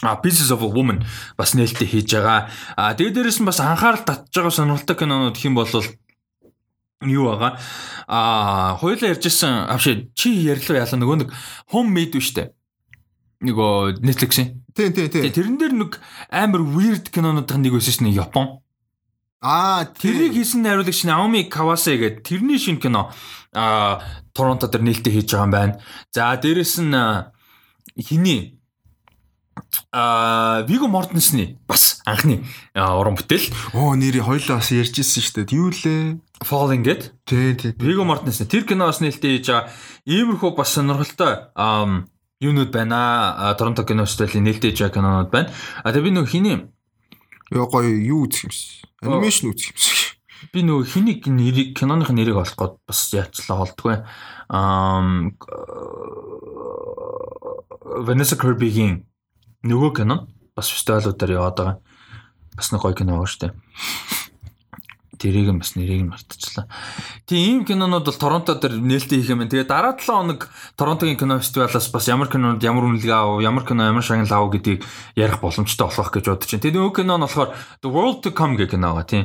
а 0.00 0.16
Pieces 0.16 0.50
of 0.50 0.64
a 0.64 0.68
Woman 0.68 1.04
бас 1.36 1.52
нээлттэй 1.54 1.86
хийж 1.86 2.16
байгаа. 2.16 2.48
А 2.76 2.94
тэгээд 2.96 3.14
дээрэс 3.20 3.38
нь 3.42 3.46
бас 3.46 3.60
анхаарал 3.60 4.02
татж 4.02 4.32
байгаа 4.32 4.50
сонирхолтой 4.50 4.96
кинонууд 4.96 5.36
хэм 5.36 5.54
бол 5.54 5.68
юу 7.06 7.24
байгаа. 7.28 7.58
А 8.08 8.76
хоёулаа 8.80 9.12
ярьжсэн 9.12 9.68
авши 9.68 10.10
чи 10.14 10.32
ярьлуу 10.48 10.80
яалаа 10.80 10.98
нөгөө 10.98 11.18
нэг 11.22 11.30
homemade 11.70 12.16
биш 12.16 12.32
үү? 12.34 12.50
Нөгөө 13.42 14.02
Netflix-ийн. 14.06 14.62
Тий, 14.74 14.90
тий, 14.94 15.10
тий. 15.10 15.30
Тэрэн 15.30 15.58
дээр 15.58 15.74
нэг 15.74 15.98
амар 16.30 16.62
weird 16.62 17.10
кинонуудын 17.10 17.62
нэг 17.62 17.74
байсан 17.74 18.06
шнэ 18.06 18.14
Япон. 18.14 18.62
Аа, 19.42 19.90
тэрийг 19.90 20.38
хийсэн 20.38 20.62
найруулагч 20.62 21.02
Наоми 21.02 21.50
Кавасе 21.50 21.98
гэдэг 21.98 22.22
тэрний 22.22 22.62
шинэ 22.62 22.78
кино 22.78 23.10
а 23.50 23.98
Торонто 24.32 24.70
дээр 24.70 24.86
нээлттэй 24.86 25.12
хийж 25.18 25.34
байгаа 25.34 25.44
юм 25.44 25.50
байна. 25.50 25.74
За 26.14 26.38
дээрэс 26.38 26.78
нь 26.78 26.94
хиний 27.98 28.61
а 29.92 30.64
Виго 30.68 30.88
Мортенсны 30.88 31.58
бас 31.68 32.00
анхны 32.04 32.44
уран 32.74 33.16
бүтээл. 33.16 33.52
Оо 33.74 33.94
нэрийг 33.94 34.24
хоёлаа 34.24 34.60
бас 34.60 34.72
ярьжсэн 34.72 35.22
шүү 35.22 35.34
дээ. 35.44 35.56
Юу 35.56 35.70
лээ? 35.72 36.18
Falling 36.42 36.82
гэд. 36.84 37.12
Тий, 37.24 37.54
тий. 37.54 37.72
Виго 37.76 38.04
Мортенсны 38.04 38.46
тэр 38.46 38.64
киноос 38.64 39.00
нээлттэй 39.00 39.38
хийж 39.38 39.48
байгаа 39.52 39.70
иймэрхүү 40.08 40.50
бас 40.56 40.74
сонирхолтой 40.74 41.52
юунууд 42.40 42.70
байна. 42.72 43.54
Торонто 43.58 43.84
кино 43.84 44.04
фестивалийн 44.08 44.44
нээлттэй 44.44 44.72
хийж 44.72 44.80
байгаа 44.80 44.96
кинонууд 44.96 45.30
байна. 45.30 45.52
А 45.84 45.92
тэгээ 45.92 46.08
би 46.08 46.10
нөгөө 46.16 46.32
хиний 46.32 46.58
Яа 47.52 47.68
гоё 47.68 47.92
юу 47.92 48.24
үзэх 48.24 48.48
юмшиг. 48.48 48.88
Анимашн 49.04 49.52
үзэх 49.52 49.76
юмшиг. 49.76 50.16
Би 50.56 50.64
нөгөө 50.64 50.88
хиний 50.88 51.20
нэрийг 51.20 51.76
киноных 51.76 52.08
нэрийг 52.08 52.40
олох 52.40 52.56
гээд 52.56 52.74
бас 52.88 53.00
яачлаа 53.12 53.60
болдгоо. 53.60 54.08
Аа 54.48 55.04
Vanessa 58.08 58.40
Kirby-гийн 58.40 59.04
нөгөө 59.62 59.90
кино 60.02 60.26
бас 60.56 60.68
фестивалуудаар 60.72 61.32
яваад 61.38 61.56
байгаа. 61.56 61.76
Бас 62.56 62.72
нэг 62.72 62.82
гоё 62.82 62.94
кино 62.98 63.16
байгаа 63.16 63.30
шүү 63.30 63.40
дээ. 63.46 63.52
Тэрийг 65.22 65.54
нь 65.54 65.62
бас 65.62 65.78
нэрийг 65.78 66.02
нь 66.02 66.10
мартчихлаа. 66.10 66.66
Тийм 67.30 67.62
ийм 67.62 67.64
кинонууд 67.64 68.10
бол 68.10 68.18
Торонто 68.18 68.58
дээр 68.58 68.82
нээлттэй 68.82 69.22
хийх 69.22 69.30
юм 69.30 69.46
байна. 69.46 69.54
Тэгээ 69.54 69.70
дараа 69.70 69.94
7 69.94 70.02
хоног 70.02 70.50
Торонтогийн 70.74 71.14
кино 71.14 71.38
фестивалаас 71.38 71.86
бас 71.94 72.10
ямар 72.10 72.26
кинонууд 72.26 72.58
ямар 72.58 72.90
үнэлгээ 72.90 73.14
авав, 73.14 73.38
ямар 73.38 73.62
кино 73.62 73.86
ямар 73.86 74.02
шагнал 74.02 74.34
авав 74.34 74.58
гэдгийг 74.58 74.82
ярих 75.14 75.38
боломжтой 75.38 75.86
болох 75.86 76.10
гэж 76.10 76.26
бодож 76.26 76.50
байна. 76.50 76.64
Тэгээ 76.66 76.74
нөгөө 76.74 76.96
кино 76.98 77.14
нь 77.16 77.22
болохоор 77.22 77.50
The 77.54 77.90
World 77.94 78.18
to 78.26 78.34
Come 78.34 78.58
гэх 78.58 78.74
кино 78.74 78.98
байгаа 78.98 79.06
тийм. 79.06 79.24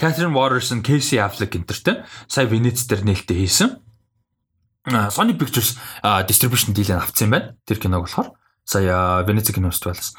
Catherine 0.00 0.32
Watterson, 0.32 0.80
Casey 0.80 1.20
Affleck 1.20 1.52
энтертэй 1.52 2.00
сая 2.24 2.48
Венец 2.48 2.88
дээр 2.88 3.04
нээлттэй 3.04 3.44
хийсэн. 3.44 3.76
Sony 4.88 5.36
Pictures 5.36 5.76
distribution 6.24 6.72
deal-ийг 6.72 6.96
авсан 6.96 7.28
юм 7.28 7.36
байна. 7.36 7.52
Тэр 7.68 7.76
киног 7.76 8.08
болохоор 8.08 8.32
сая 8.66 9.22
Венеци 9.22 9.54
кино 9.54 9.70
фестивалаас 9.70 10.12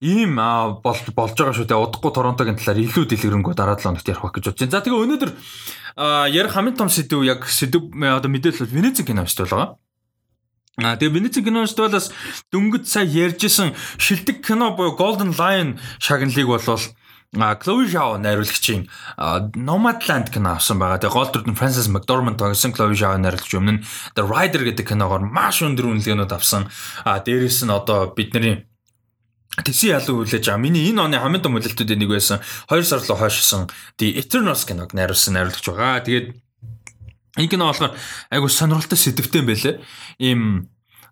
ийм 0.00 0.36
бол 0.36 0.80
болж 0.82 1.32
байгаа 1.36 1.56
шүү 1.56 1.68
дээ. 1.68 1.80
Удахгүй 1.80 2.12
Торонтогийн 2.12 2.60
талаар 2.60 2.84
илүү 2.84 3.04
дэлгэрэнгүй 3.08 3.54
дараа 3.56 3.80
7 3.80 3.96
хоногт 3.96 4.08
ярих 4.08 4.20
байх 4.20 4.34
гэж 4.36 4.44
бодож 4.52 4.60
байна. 4.60 4.74
За 4.76 4.84
тэгээ 4.84 5.02
өнөөдөр 5.04 5.30
ярих 6.36 6.52
хамгийн 6.52 6.76
том 6.76 6.90
сэдв 6.92 7.24
яг 7.24 7.48
сэдв 7.48 7.96
одоо 7.96 8.28
мэдээлэл 8.28 8.68
бол 8.68 8.76
Венеци 8.76 9.08
кино 9.08 9.24
фестивал 9.24 9.48
байгаа. 9.56 9.68
А 10.84 10.96
тэгээ 11.00 11.16
Венеци 11.16 11.40
кино 11.40 11.64
фестивалаас 11.64 12.12
дөнгөж 12.52 12.84
сая 12.84 13.08
ярьжсэн 13.08 13.72
шилдэг 13.96 14.44
кино 14.44 14.76
буюу 14.76 14.92
Golden 15.00 15.32
Lion 15.32 15.80
шагналыг 15.96 16.44
болвол 16.44 16.84
Chloe 17.34 17.88
Zhao 17.90 18.16
найруулагчийн 18.20 18.86
Nomadland 19.56 20.30
кино 20.30 20.54
авсан 20.56 20.78
байгаа. 20.78 21.02
Тэгээ 21.02 21.16
гол 21.16 21.30
дүрд 21.32 21.48
нь 21.50 21.58
Francis 21.58 21.90
McDormand 21.90 22.38
тоглосон 22.38 22.72
Chloe 22.76 22.94
Zhao 22.94 23.18
найруулагч 23.18 23.52
өмнө 23.56 23.82
The 24.14 24.22
Rider 24.22 24.62
гэдэг 24.62 24.86
киногоор 24.86 25.26
маш 25.26 25.64
өндөр 25.66 25.90
үнэлгээнүүд 25.90 26.32
авсан. 26.32 26.70
А 27.02 27.18
дээрэс 27.18 27.66
нь 27.66 27.74
одоо 27.74 28.14
бидний 28.14 28.68
Тэсийн 29.56 29.96
ялуу 29.96 30.20
хүлээж 30.20 30.52
байгаа. 30.52 30.60
Миний 30.60 30.84
энэ 30.92 31.00
оны 31.00 31.16
хамгийн 31.16 31.40
том 31.40 31.56
хүлээлтүүдийн 31.56 31.96
нэг 32.04 32.12
байсан. 32.12 32.44
2 32.68 32.84
сар 32.84 33.00
руу 33.00 33.16
хойшсон 33.16 33.72
The 33.96 34.20
Eternals 34.20 34.68
киног 34.68 34.92
найруулсан 34.92 35.32
найруулагч 35.32 35.64
байгаа. 35.64 36.04
Тэгээд 36.04 36.36
энэ 37.40 37.48
кино 37.48 37.72
болохоор 37.72 37.96
айгу 38.28 38.52
сонирхолтой 38.52 39.00
сэдвтэй 39.00 39.40
юм 39.40 39.48
байлээ. 39.48 39.74
Ийм 40.20 40.42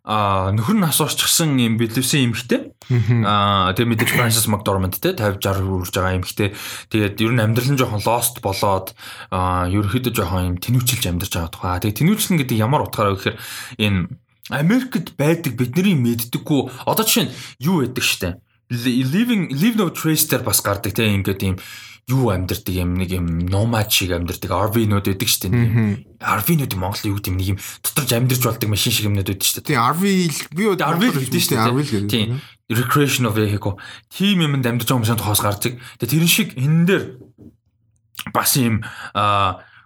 а 0.05 0.53
нөхөр 0.53 0.77
нь 0.77 0.85
асуурчсан 0.85 1.57
юм 1.57 1.81
бэлэвсэн 1.81 2.29
эмхтэй. 2.29 2.77
Аа 3.25 3.73
тэгээ 3.73 3.89
мэдээж 3.89 4.11
Francis 4.13 4.45
McDormand 4.45 5.01
те 5.01 5.17
50 5.17 5.41
60 5.41 5.65
хүрж 5.65 5.97
байгаа 5.97 6.21
эмхтэй. 6.21 6.53
Тэгээд 6.93 7.25
ер 7.25 7.33
нь 7.33 7.41
амьдрал 7.41 7.73
нь 7.73 7.81
жоохон 7.81 8.05
lost 8.05 8.45
болоод 8.45 8.93
аа 9.33 9.65
ерөөхдөө 9.73 10.13
жоохон 10.13 10.45
юм 10.45 10.57
тэнүүчилж 10.61 11.09
амьдарч 11.09 11.33
байгаа 11.33 11.53
тухай. 11.57 11.81
Тэгээ 11.81 11.99
тэнүүчлэн 12.05 12.37
гэдэг 12.45 12.61
ямар 12.61 12.85
утгаараа 12.85 13.17
гэхээр 13.17 13.41
энэ 13.81 14.13
Америкт 14.53 15.17
байдаг 15.17 15.57
бидний 15.57 15.97
мэддэггүй 15.97 16.85
одоо 16.85 17.05
жишээ 17.09 17.25
нь 17.25 17.35
юу 17.65 17.81
байдаг 17.81 18.05
штэ. 18.05 18.37
Living 18.69 19.57
Live 19.57 19.81
No 19.81 19.89
Trace 19.89 20.29
дээр 20.29 20.45
бас 20.45 20.61
гардаг 20.61 20.93
те 20.93 21.09
ингээд 21.09 21.41
ийм 21.49 21.57
юу 22.09 22.29
амьдэрдэг 22.29 22.75
юм 22.77 23.01
нэг 23.01 23.11
юм 23.17 23.49
номад 23.49 23.89
шиг 23.89 24.13
амьдэрдэг 24.13 24.53
RV-нууд 24.53 25.09
байдаг 25.09 25.29
шүү 25.29 25.49
дээ. 25.49 26.21
RV-нууд 26.21 26.75
Монгол 26.77 27.09
юу 27.09 27.17
гэдэг 27.17 27.33
юм 27.33 27.39
нэг 27.41 27.49
юм 27.57 27.59
доторж 27.81 28.11
амьдэрж 28.13 28.43
болдог 28.45 28.69
машин 28.69 28.93
шиг 28.93 29.09
юмнууд 29.09 29.29
байдаг 29.29 29.49
шүү 29.49 29.65
дээ. 29.65 29.69
Тийм 29.73 29.81
RV 29.81 30.03
би 30.53 30.63
RV 30.69 31.03
гэдэг 31.17 31.41
шүү 31.41 31.53
дээ. 31.57 31.65
RV 31.65 31.81
гэдэг. 31.89 32.11
Тийм. 32.13 32.41
Recreational 32.69 33.33
vehicle. 33.33 33.81
Тим 34.13 34.45
юмд 34.45 34.65
амьдэрж 34.65 34.89
байгаа 34.89 35.01
хүмүүсийн 35.01 35.21
тоос 35.21 35.41
гардаг. 35.41 35.73
Тэгээ 35.97 36.13
тэрэн 36.13 36.29
шиг 36.29 36.49
энэ 36.61 36.85
дээр 36.85 37.05
бас 38.37 38.53
юм 38.61 38.85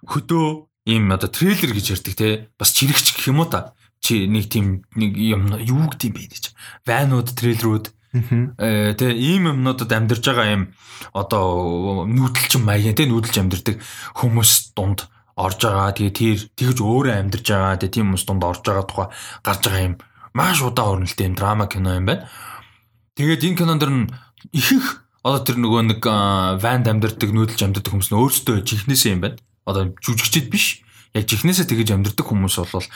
хөдөө 0.07 0.47
ийм 0.91 1.13
одоо 1.15 1.31
трейлер 1.31 1.71
гэж 1.71 1.87
ярьдаг 2.03 2.15
те. 2.19 2.51
Бас 2.59 2.75
чирэгч 2.75 3.15
гэх 3.15 3.31
юм 3.31 3.43
уу 3.43 3.51
та. 3.51 3.79
Чи 4.03 4.27
нэг 4.27 4.51
тийм 4.51 4.87
нэг 4.95 5.15
юм 5.19 5.55
юу 5.59 5.87
гэдэг 5.91 6.07
юм 6.11 6.15
бэ 6.19 6.31
гэж. 6.35 6.45
Ванууд, 6.87 7.35
трейлерүүд 7.35 7.98
Э 8.15 8.97
тэгээ 8.97 9.17
ийм 9.21 9.53
юмнуудад 9.53 9.93
амьдарч 9.93 10.25
байгаа 10.25 10.49
юм 10.49 10.63
одоо 11.13 12.09
нүүдэлчин 12.09 12.65
маягийн 12.65 12.97
тэгээ 12.97 13.13
нүүдэлж 13.13 13.37
амьдардаг 13.37 13.77
хүмүүс 14.17 14.73
дунд 14.73 15.13
орж 15.37 15.61
байгаа. 15.61 15.93
Тэгээ 15.93 16.17
тэр 16.17 16.39
тэгж 16.57 16.79
өөрөө 16.81 17.15
амьдарч 17.21 17.47
байгаа. 17.53 17.77
Тэгээ 17.77 17.95
тийм 18.01 18.07
хүмүүс 18.09 18.25
дунд 18.25 18.43
орж 18.49 18.63
байгаа 18.65 18.87
тухай 18.89 19.09
гарч 19.45 19.63
байгаа 19.69 19.87
юм 19.93 19.95
маш 20.33 20.59
удаан 20.65 21.05
хөрнөлтэй 21.05 21.27
юм 21.29 21.37
драма 21.37 21.67
кино 21.69 22.01
юм 22.01 22.07
байна. 22.09 22.25
Тэгээд 23.21 23.45
энэ 23.45 23.59
кинон 23.61 23.79
дэр 23.79 23.93
нь 23.93 24.05
ихэнх 24.57 25.05
одоо 25.21 25.41
тэр 25.45 25.61
нөгөө 25.61 25.83
нэг 25.93 26.01
ванд 26.65 26.87
амьдардаг 26.89 27.29
нүүдэлж 27.29 27.61
амьдардаг 27.61 27.93
хүмүүс 27.93 28.09
нь 28.09 28.19
өөрсдөө 28.19 28.57
чихнээсээ 28.65 29.13
юм 29.13 29.23
байна. 29.23 29.37
Одоо 29.69 29.93
жүжигчд 30.01 30.49
биш 30.49 30.81
яг 31.19 31.27
жихнээсээ 31.27 31.67
тэгэж 31.67 31.89
амьдрдаг 31.99 32.27
хүмүүс 32.31 32.57
бол 32.63 32.87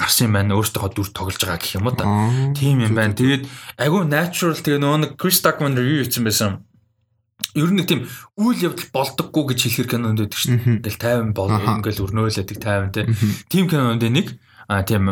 гарсан 0.00 0.26
юм 0.26 0.34
байна 0.34 0.56
өөртөө 0.56 0.88
дүр 0.96 1.08
тоглож 1.12 1.38
байгаа 1.38 1.60
гэх 1.60 1.76
юм 1.76 1.86
уу 1.86 1.94
та. 1.94 2.08
Тийм 2.56 2.80
юм 2.82 2.96
байна. 2.96 3.12
Тэгээд 3.12 3.44
айгүй 3.76 4.02
natural 4.08 4.56
тэгээ 4.56 4.80
нөгөө 4.80 5.00
нэг 5.04 5.12
Chris 5.20 5.44
Duckman 5.44 5.76
review 5.76 6.02
хийсэн 6.02 6.24
байсан. 6.24 6.64
Ер 7.54 7.70
нь 7.70 7.84
тийм 7.86 8.08
үйл 8.34 8.72
явдал 8.72 8.88
болдоггүй 8.90 9.54
гэж 9.54 9.58
хэлэхэр 9.68 9.88
кинонд 9.92 10.20
байдаг 10.24 10.40
шин. 10.40 10.58
Ингээл 10.82 10.98
тайван 10.98 11.30
бол 11.36 11.52
ингээл 11.52 12.02
өрнөөлөдөг 12.08 12.58
тайван 12.58 12.90
тийм. 12.90 13.14
Тийм 13.46 13.64
кинонд 13.70 14.02
нэг 14.02 14.34
а 14.66 14.82
тийм 14.82 15.08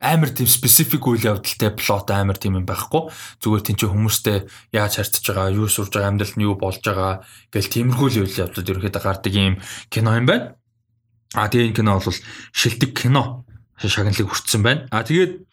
амар 0.00 0.32
тийм 0.32 0.48
specific 0.48 1.04
үйл 1.04 1.36
явдалтай 1.36 1.70
плот 1.76 2.08
амар 2.10 2.40
тийм 2.40 2.56
юм 2.56 2.64
байхгүй. 2.64 3.12
Зүгээр 3.44 3.64
тийм 3.68 3.76
ч 3.76 3.84
хүмүүстэй 3.84 4.48
яаж 4.72 4.96
харьцаж 4.96 5.24
байгаа, 5.28 5.52
юу 5.52 5.68
сурж 5.68 5.92
байгаа, 5.92 6.08
амьдралд 6.08 6.36
нь 6.40 6.46
юу 6.48 6.56
болж 6.56 6.80
байгаа 6.80 7.20
гэл 7.52 7.68
тиймэрхүү 7.68 8.08
үйл 8.24 8.40
явдлууд 8.48 8.70
ерөөхдөө 8.72 9.04
гардаг 9.04 9.32
юм 9.36 9.60
кино 9.92 10.16
юм 10.16 10.26
байна. 10.26 10.56
А 11.36 11.52
тэгээ 11.52 11.68
энэ 11.68 11.76
кино 11.76 12.00
бол 12.00 12.18
шилдэг 12.56 12.90
кино 12.96 13.44
шагналыг 13.76 14.24
хүртсэн 14.24 14.64
байна. 14.64 14.88
А 14.88 15.04
тэгээд 15.04 15.44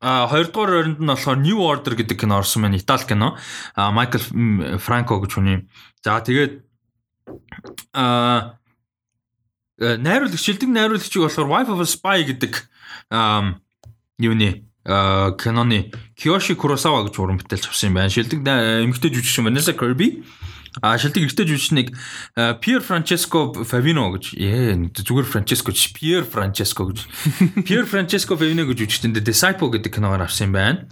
А 0.00 0.24
хоёрдугаар 0.32 0.96
оронд 0.96 0.98
нь 1.04 1.12
болохоор 1.12 1.36
New 1.36 1.60
Order 1.60 1.92
гэдэг 1.92 2.24
кино 2.24 2.40
орсон 2.40 2.64
байна. 2.64 2.80
Итали 2.80 3.04
кино. 3.04 3.36
А 3.76 3.92
Майкл 3.92 4.24
Франко 4.80 5.20
гэж 5.20 5.32
хүний. 5.36 5.68
За 6.00 6.24
тэгээд 6.24 6.64
а 7.92 8.56
найруулагч 9.76 10.40
шилдэг 10.40 10.72
найруулагчийг 10.72 11.28
болохоор 11.28 11.52
Wife 11.52 11.68
of 11.68 11.84
a 11.84 11.88
Spy 11.88 12.24
гэдэг 12.24 12.64
юуны 14.20 14.68
киноны 14.84 15.92
Киоши 16.16 16.54
Куросава 16.54 17.04
гэж 17.08 17.18
уран 17.20 17.40
бүтээлч 17.40 17.68
авсан 17.68 17.90
юм 17.90 17.98
байна. 18.00 18.12
Шилдэг 18.12 18.40
эмэгтэй 18.44 19.10
жүжигчин 19.10 19.48
Vanessa 19.48 19.74
Kirby 19.76 20.22
А 20.82 20.96
шилдэг 20.98 21.24
эртний 21.26 21.46
жүжигчнийг 21.50 21.90
Пьер 22.62 22.80
Франческо 22.80 23.50
Фавино 23.66 24.06
гэж 24.14 24.38
ээ 24.38 24.94
зүгээр 24.94 25.26
Франческо 25.26 25.74
ч 25.74 25.90
Пьер 25.90 26.22
Франческо 26.22 26.86
гэж 26.86 27.10
Пьер 27.66 27.90
Франческо 27.90 28.38
Фавино 28.38 28.62
гэж 28.70 28.86
жүжигчтэнд 28.86 29.18
Disciple 29.18 29.74
гэдэг 29.74 29.90
киногоор 29.90 30.30
авсан 30.30 30.48
юм 30.48 30.54
байна. 30.54 30.86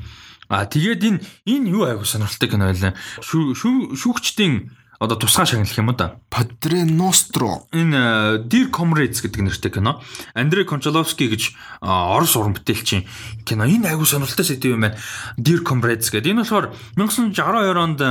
А 0.51 0.67
тэгээд 0.67 1.05
энэ 1.07 1.21
энэ 1.47 1.71
юу 1.71 1.87
айгу 1.87 2.03
сонирхолтой 2.03 2.51
кино 2.51 2.67
байлаа. 2.67 2.99
Шүүгчдийн 3.23 4.75
одоо 4.99 5.17
тусгай 5.17 5.47
шагналх 5.47 5.79
юм 5.79 5.95
да. 5.95 6.19
Padre 6.31 6.83
Nostro. 6.85 7.69
Энэ 7.73 8.43
Dear 8.51 8.71
Comrades 8.71 9.23
гэдэг 9.23 9.43
нэртэй 9.47 9.71
кино. 9.71 10.03
Андрей 10.35 10.65
Кончаловский 10.67 11.31
гэж 11.31 11.55
орос 11.81 12.35
уран 12.35 12.59
бүтээлчин 12.59 13.07
кино. 13.47 13.65
Энэ 13.65 13.95
айгуу 13.95 14.07
сонирхолтой 14.07 14.45
сэдв 14.45 14.75
юм 14.75 14.83
байна. 14.83 14.99
Dear 15.39 15.63
Comrades 15.63 16.11
гэдэг. 16.11 16.35
Энэ 16.35 16.43
болохоор 16.43 16.75
1962 16.99 17.79
онд 17.79 18.03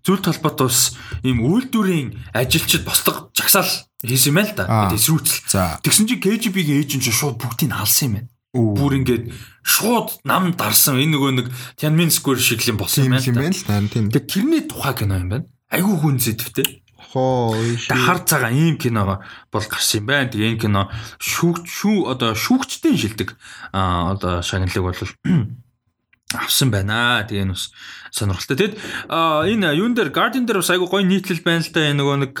зүйл 0.00 0.24
талбайд 0.24 0.56
бас 0.64 0.96
ийм 1.20 1.44
үйлдвэрийн 1.44 2.16
ажилчид 2.32 2.88
бослого 2.88 3.28
жагсаал 3.36 3.68
хийсэн 4.00 4.32
юм 4.32 4.40
л 4.40 4.52
да. 4.56 4.88
Эсрүүцэл. 4.96 5.84
Тэгсэн 5.84 6.08
чинь 6.08 6.24
KGB-гийн 6.24 6.80
эйжент 6.80 7.04
шууд 7.04 7.36
бүгдийг 7.36 7.76
алсан 7.76 8.08
юм 8.08 8.14
байна. 8.16 8.28
Бүр 8.54 8.96
ингээд 9.02 9.28
шууд 9.60 10.24
нам 10.24 10.56
дарсан. 10.56 10.96
Энэ 10.96 11.20
нөгөө 11.20 11.32
нэг 11.36 11.46
Tiananmen 11.76 12.08
Square 12.08 12.40
шиг 12.40 12.64
юм 12.64 12.80
болсон 12.80 13.12
юм 13.12 13.16
байна 13.20 13.52
л 13.52 13.60
да. 13.68 13.80
Тэгээ 13.92 14.24
тэрний 14.24 14.64
тухай 14.64 14.96
кино 14.96 15.20
юм 15.20 15.28
байна 15.28 15.44
айгүй 15.70 15.96
хүн 16.00 16.18
зэдвтэй. 16.18 16.84
Хоо. 17.14 17.54
Хар 17.88 18.24
цагаан 18.24 18.56
ийм 18.56 18.76
кино 18.76 19.22
бол 19.52 19.66
гарсан 19.68 20.02
юм 20.02 20.06
байна. 20.06 20.30
Тэгээ 20.30 20.50
энэ 20.56 20.62
кино 20.62 20.82
шүүгч 21.20 21.64
шүү 21.68 22.10
одоо 22.10 22.34
шүүгчтэй 22.34 22.96
шилдэг 22.96 23.36
а 23.72 24.12
одоо 24.16 24.42
шагналыг 24.42 24.82
бол 24.82 24.96
авсан 26.42 26.70
байна. 26.74 27.22
Тэгээ 27.28 27.44
энэ 27.44 27.54
бас 27.54 27.70
сонирхолтой. 28.10 28.56
Тэгэд 28.56 28.74
энэ 29.10 29.78
юун 29.78 29.94
дээр 29.94 30.10
Guardian 30.10 30.46
дээр 30.48 30.64
бас 30.64 30.70
айгүй 30.72 30.88
гоё 30.88 31.04
нийтлэл 31.06 31.44
байна 31.44 31.62
л 31.62 31.70
да. 31.70 31.86
Энэ 31.86 31.98
нөгөө 32.02 32.16
нэг 32.24 32.34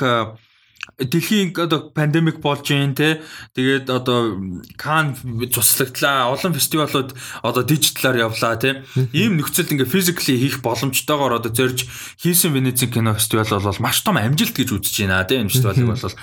дэлхийн 0.98 1.56
одоо 1.56 1.90
пандемик 1.90 2.38
болж 2.44 2.68
юм 2.70 2.94
те 2.94 3.20
тэгээд 3.56 3.90
одоо 3.90 4.36
кан 4.76 5.16
цуслагдлаа. 5.50 6.30
Олон 6.30 6.52
фестивалууд 6.54 7.16
одоо 7.42 7.62
дижиталар 7.64 8.30
явлаа 8.30 8.54
те 8.60 8.84
ийм 9.12 9.40
нөхцөлд 9.40 9.72
ингээ 9.74 9.88
физикли 9.88 10.38
хийх 10.38 10.60
боломжтойгоор 10.60 11.40
одоо 11.40 11.50
зорж 11.50 11.88
хийсэн 12.20 12.52
Венецийн 12.52 12.92
кино 12.92 13.14
фестивал 13.16 13.48
бол 13.48 13.82
маш 13.82 14.04
том 14.04 14.20
амжилт 14.20 14.54
гэж 14.54 14.68
үзэж 14.76 14.94
байна 15.08 15.24
те 15.24 15.40
энэ 15.40 15.50
фестивалыг 15.50 15.88
бол. 15.88 16.14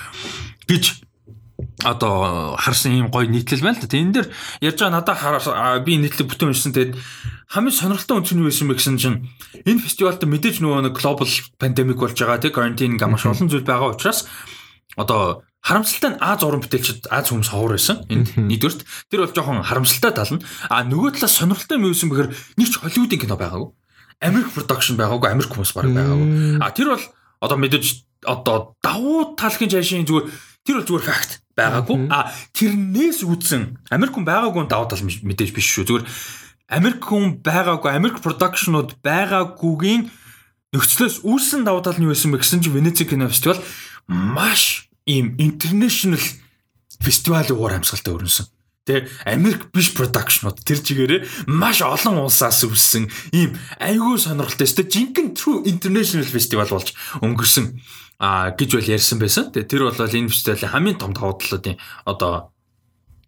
Гэж 0.70 1.11
одоо 1.84 2.56
харсан 2.58 2.92
ийм 2.94 3.08
гоё 3.10 3.28
нийтлэл 3.30 3.62
байна 3.66 3.78
л 3.80 3.84
да. 3.84 3.92
Тэн 3.92 4.12
дээр 4.12 4.28
ярьж 4.62 4.80
байгаа 4.80 4.96
надад 5.02 5.86
би 5.86 5.98
нийтлэг 5.98 6.28
бүтэн 6.30 6.54
уншсан. 6.54 6.74
Тэгээд 6.74 6.98
хамгийн 7.52 7.76
сонирхолтой 7.76 8.18
үнц 8.22 8.32
нь 8.32 8.42
юу 8.42 8.50
байсан 8.50 8.68
бэ 8.70 8.78
гэсэн 8.78 8.98
чинь 9.02 9.18
энэ 9.66 9.84
фестивальд 9.84 10.24
мэдээж 10.24 10.62
нөгөө 10.62 10.92
нэг 10.92 10.96
глобал 10.96 11.34
пандемик 11.60 12.00
болж 12.00 12.16
байгаа 12.16 12.40
тийм 12.40 12.54
карантин 12.54 12.98
гамаш 12.98 13.26
олон 13.28 13.50
зүйл 13.50 13.66
байгаа 13.66 13.92
учраас 13.92 14.30
одоо 14.96 15.44
харамсалтай 15.62 16.18
нь 16.18 16.22
Аз 16.22 16.42
уран 16.44 16.62
бүтээлчд 16.62 17.08
Аз 17.14 17.30
хүмүүс 17.30 17.50
ховор 17.54 17.78
байсан. 17.78 18.06
Энд 18.10 18.34
нэгдүгürt 18.38 18.82
тэр 19.10 19.26
бол 19.26 19.34
жоохон 19.34 19.62
харамсалтай 19.62 20.12
тал 20.12 20.34
нь. 20.34 20.44
А 20.70 20.82
нөгөө 20.82 21.22
талаас 21.22 21.38
сонирхолтой 21.38 21.78
юм 21.78 21.86
юу 21.90 21.96
юм 21.96 22.10
бэхэр 22.10 22.30
нэг 22.58 22.68
ч 22.68 22.82
Холливуудын 22.82 23.22
кино 23.22 23.38
байгаагүй. 23.38 23.70
Америк 24.22 24.50
production 24.54 24.98
байгаагүй, 24.98 25.30
Америк 25.30 25.54
хүмүүс 25.54 25.74
баг 25.78 25.90
байгаагүй. 25.94 26.62
А 26.62 26.74
тэр 26.74 26.94
бол 26.98 27.06
одоо 27.42 27.58
мэдээж 27.58 28.06
одоо 28.24 28.78
давуу 28.86 29.34
талхын 29.36 29.70
жаашийн 29.74 30.06
зүгээр 30.06 30.30
тэр 30.64 30.76
бол 30.78 30.88
зүгээр 30.88 31.08
факт 31.10 31.32
байгаагүй. 31.58 31.98
А 32.14 32.30
тэрнээс 32.54 33.26
үүдсэн 33.26 33.90
Америк 33.90 34.14
хүн 34.14 34.26
байгаагүй 34.30 34.70
давуу 34.70 34.88
тал 34.88 35.02
мэдээж 35.02 35.52
биш 35.52 35.68
шүү. 35.74 35.86
Зүгээр 35.90 36.06
Америк 36.72 37.02
хүн 37.04 37.42
байгаагүй, 37.44 37.90
Америк 37.92 38.22
production-ууд 38.24 39.02
байгаагүйгийн 39.04 40.08
нөхцлөөс 40.72 41.26
үүссэн 41.28 41.68
давуу 41.68 41.84
тал 41.84 42.00
нь 42.00 42.08
юу 42.08 42.14
байсан 42.16 42.32
бэ 42.32 42.40
гэсэн 42.40 42.64
чинь 42.64 42.72
Венеци 42.78 43.04
кино 43.04 43.28
фестивал 43.28 43.60
маш 44.08 44.88
ийм 45.04 45.36
international 45.36 46.22
фестивал 47.02 47.50
уур 47.52 47.76
амьсгалтай 47.76 48.16
өрнөсөн. 48.16 48.48
Тэ 48.82 49.06
Америк 49.30 49.70
биш 49.70 49.94
продакшнууд 49.94 50.66
тэр 50.66 50.82
чигээрээ 50.82 51.46
маш 51.46 51.86
олон 51.86 52.26
улсаас 52.26 52.66
үссэн 52.66 53.14
ийм 53.30 53.54
айгүй 53.78 54.18
сонирхолтой 54.18 54.66
өстой 54.66 54.90
жинхэнэ 54.90 55.38
true 55.38 55.62
international 55.70 56.26
festival 56.26 56.66
болж 56.66 56.98
өнгөрсөн 57.22 57.78
а 58.18 58.50
гэж 58.58 58.70
бол 58.78 58.90
ярьсан 58.90 59.18
байсан. 59.22 59.54
Тэгээ 59.54 59.70
тэр 59.70 59.82
бол 59.86 60.02
энэ 60.02 60.34
фестивалийн 60.34 60.74
хамгийн 60.74 60.98
том 60.98 61.14
давуу 61.14 61.38
талуудын 61.38 61.78
одоо 62.10 62.54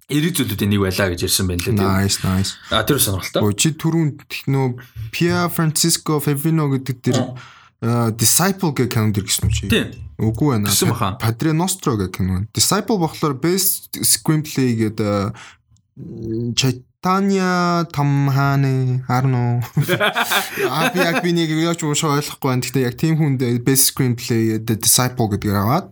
эрэг 0.09 0.37
зүйлүүдийн 0.37 0.69
нэг 0.73 0.81
байлаа 0.85 1.07
гэж 1.13 1.21
ярьсан 1.29 1.45
байна 1.49 1.65
лээ. 1.65 1.77
Nice, 1.77 2.17
nice. 2.21 2.57
А 2.69 2.85
тэр 2.85 3.01
сонирхолтой. 3.01 3.53
Чи 3.53 3.73
түрүүн 3.77 4.09
нөө 4.49 4.67
Pia 5.09 5.49
Francisco 5.49 6.21
Favino 6.21 6.69
гэдэг 6.69 6.97
тэр 7.01 7.17
Disciple 8.15 8.71
гэх 8.71 8.95
кинонд 8.95 9.19
ирсэн 9.19 9.51
үү 9.51 9.53
чи? 9.53 9.67
Тийм. 9.67 9.91
Үгүй 10.15 10.55
байна. 10.55 11.19
Padre 11.19 11.51
Nostro 11.51 11.99
гэх 11.99 12.15
кино. 12.15 12.47
Disciple 12.55 12.95
болохоор 12.95 13.35
best 13.35 13.99
screenplay 13.99 14.71
гэдэг 14.79 15.35
Чайтаня 16.55 17.83
Тамханы 17.91 19.03
харно. 19.03 19.59
А 20.71 20.89
би 20.95 20.99
яг 21.03 21.19
би 21.19 21.35
нэг 21.35 21.51
яаж 21.51 21.83
уушаа 21.83 22.23
ойлгохгүй 22.23 22.47
байна. 22.55 22.63
Гэхдээ 22.63 22.87
яг 22.87 22.95
тийм 22.95 23.19
хүнд 23.19 23.43
best 23.67 23.91
screenplay 23.91 24.63
The 24.63 24.79
Disciple 24.79 25.27
гэдгээр 25.35 25.59
аваад 25.59 25.91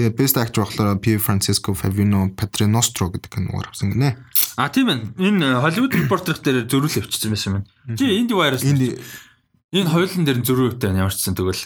тэгээ 0.00 0.16
best 0.16 0.40
actor 0.40 0.64
болохоор 0.64 0.96
P 1.04 1.20
Francisco 1.20 1.76
Favino 1.76 2.32
Padre 2.32 2.64
Nostro 2.64 3.12
гэдэг 3.12 3.28
киногаар 3.28 3.68
авсан 3.68 3.92
гинэ. 3.92 4.16
А 4.56 4.72
тийм 4.72 4.88
байна. 4.88 5.12
Энэ 5.20 5.60
Hollywood 5.60 5.92
Reporter 6.00 6.40
дээр 6.40 6.64
зөрүүл 6.64 7.04
авчихсан 7.04 7.36
байсан 7.36 7.60
юм. 7.60 7.64
Чи 7.92 8.08
Indie 8.08 8.32
Wire-аас 8.32 8.64
Энэ 9.74 9.90
хоёулын 9.90 10.22
дээр 10.26 10.38
зөрүү 10.46 10.66
өгтэй 10.78 10.94
ямарчсан 10.94 11.34
тэгвэл 11.34 11.62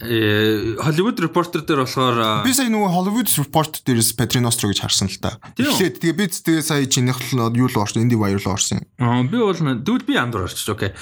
э 0.00 0.76
Hollywood 0.80 1.20
Reporter 1.20 1.60
дээр 1.60 1.84
болохоор 1.84 2.44
би 2.44 2.52
сая 2.56 2.72
нөгөө 2.72 2.88
Hollywood 2.88 3.28
Reporter 3.28 3.80
дээрээс 3.84 4.16
Patrinostro 4.16 4.72
гэж 4.72 4.80
харсан 4.80 5.12
л 5.12 5.20
та. 5.20 5.36
Эхлээд 5.60 6.00
тэгээ 6.00 6.16
би 6.16 6.24
тэгээ 6.28 6.64
сая 6.64 6.88
чинийх 6.88 7.20
л 7.36 7.52
юу 7.52 7.68
л 7.68 7.76
орсон, 7.76 8.08
Indie 8.08 8.16
Wire 8.16 8.40
л 8.40 8.48
орсон. 8.48 8.80
Аа 8.96 9.22
би 9.28 9.36
бол 9.36 9.52
тэгвэл 9.52 10.08
би 10.08 10.16
андуур 10.16 10.48
орчих. 10.48 10.68
Окей. 10.72 10.96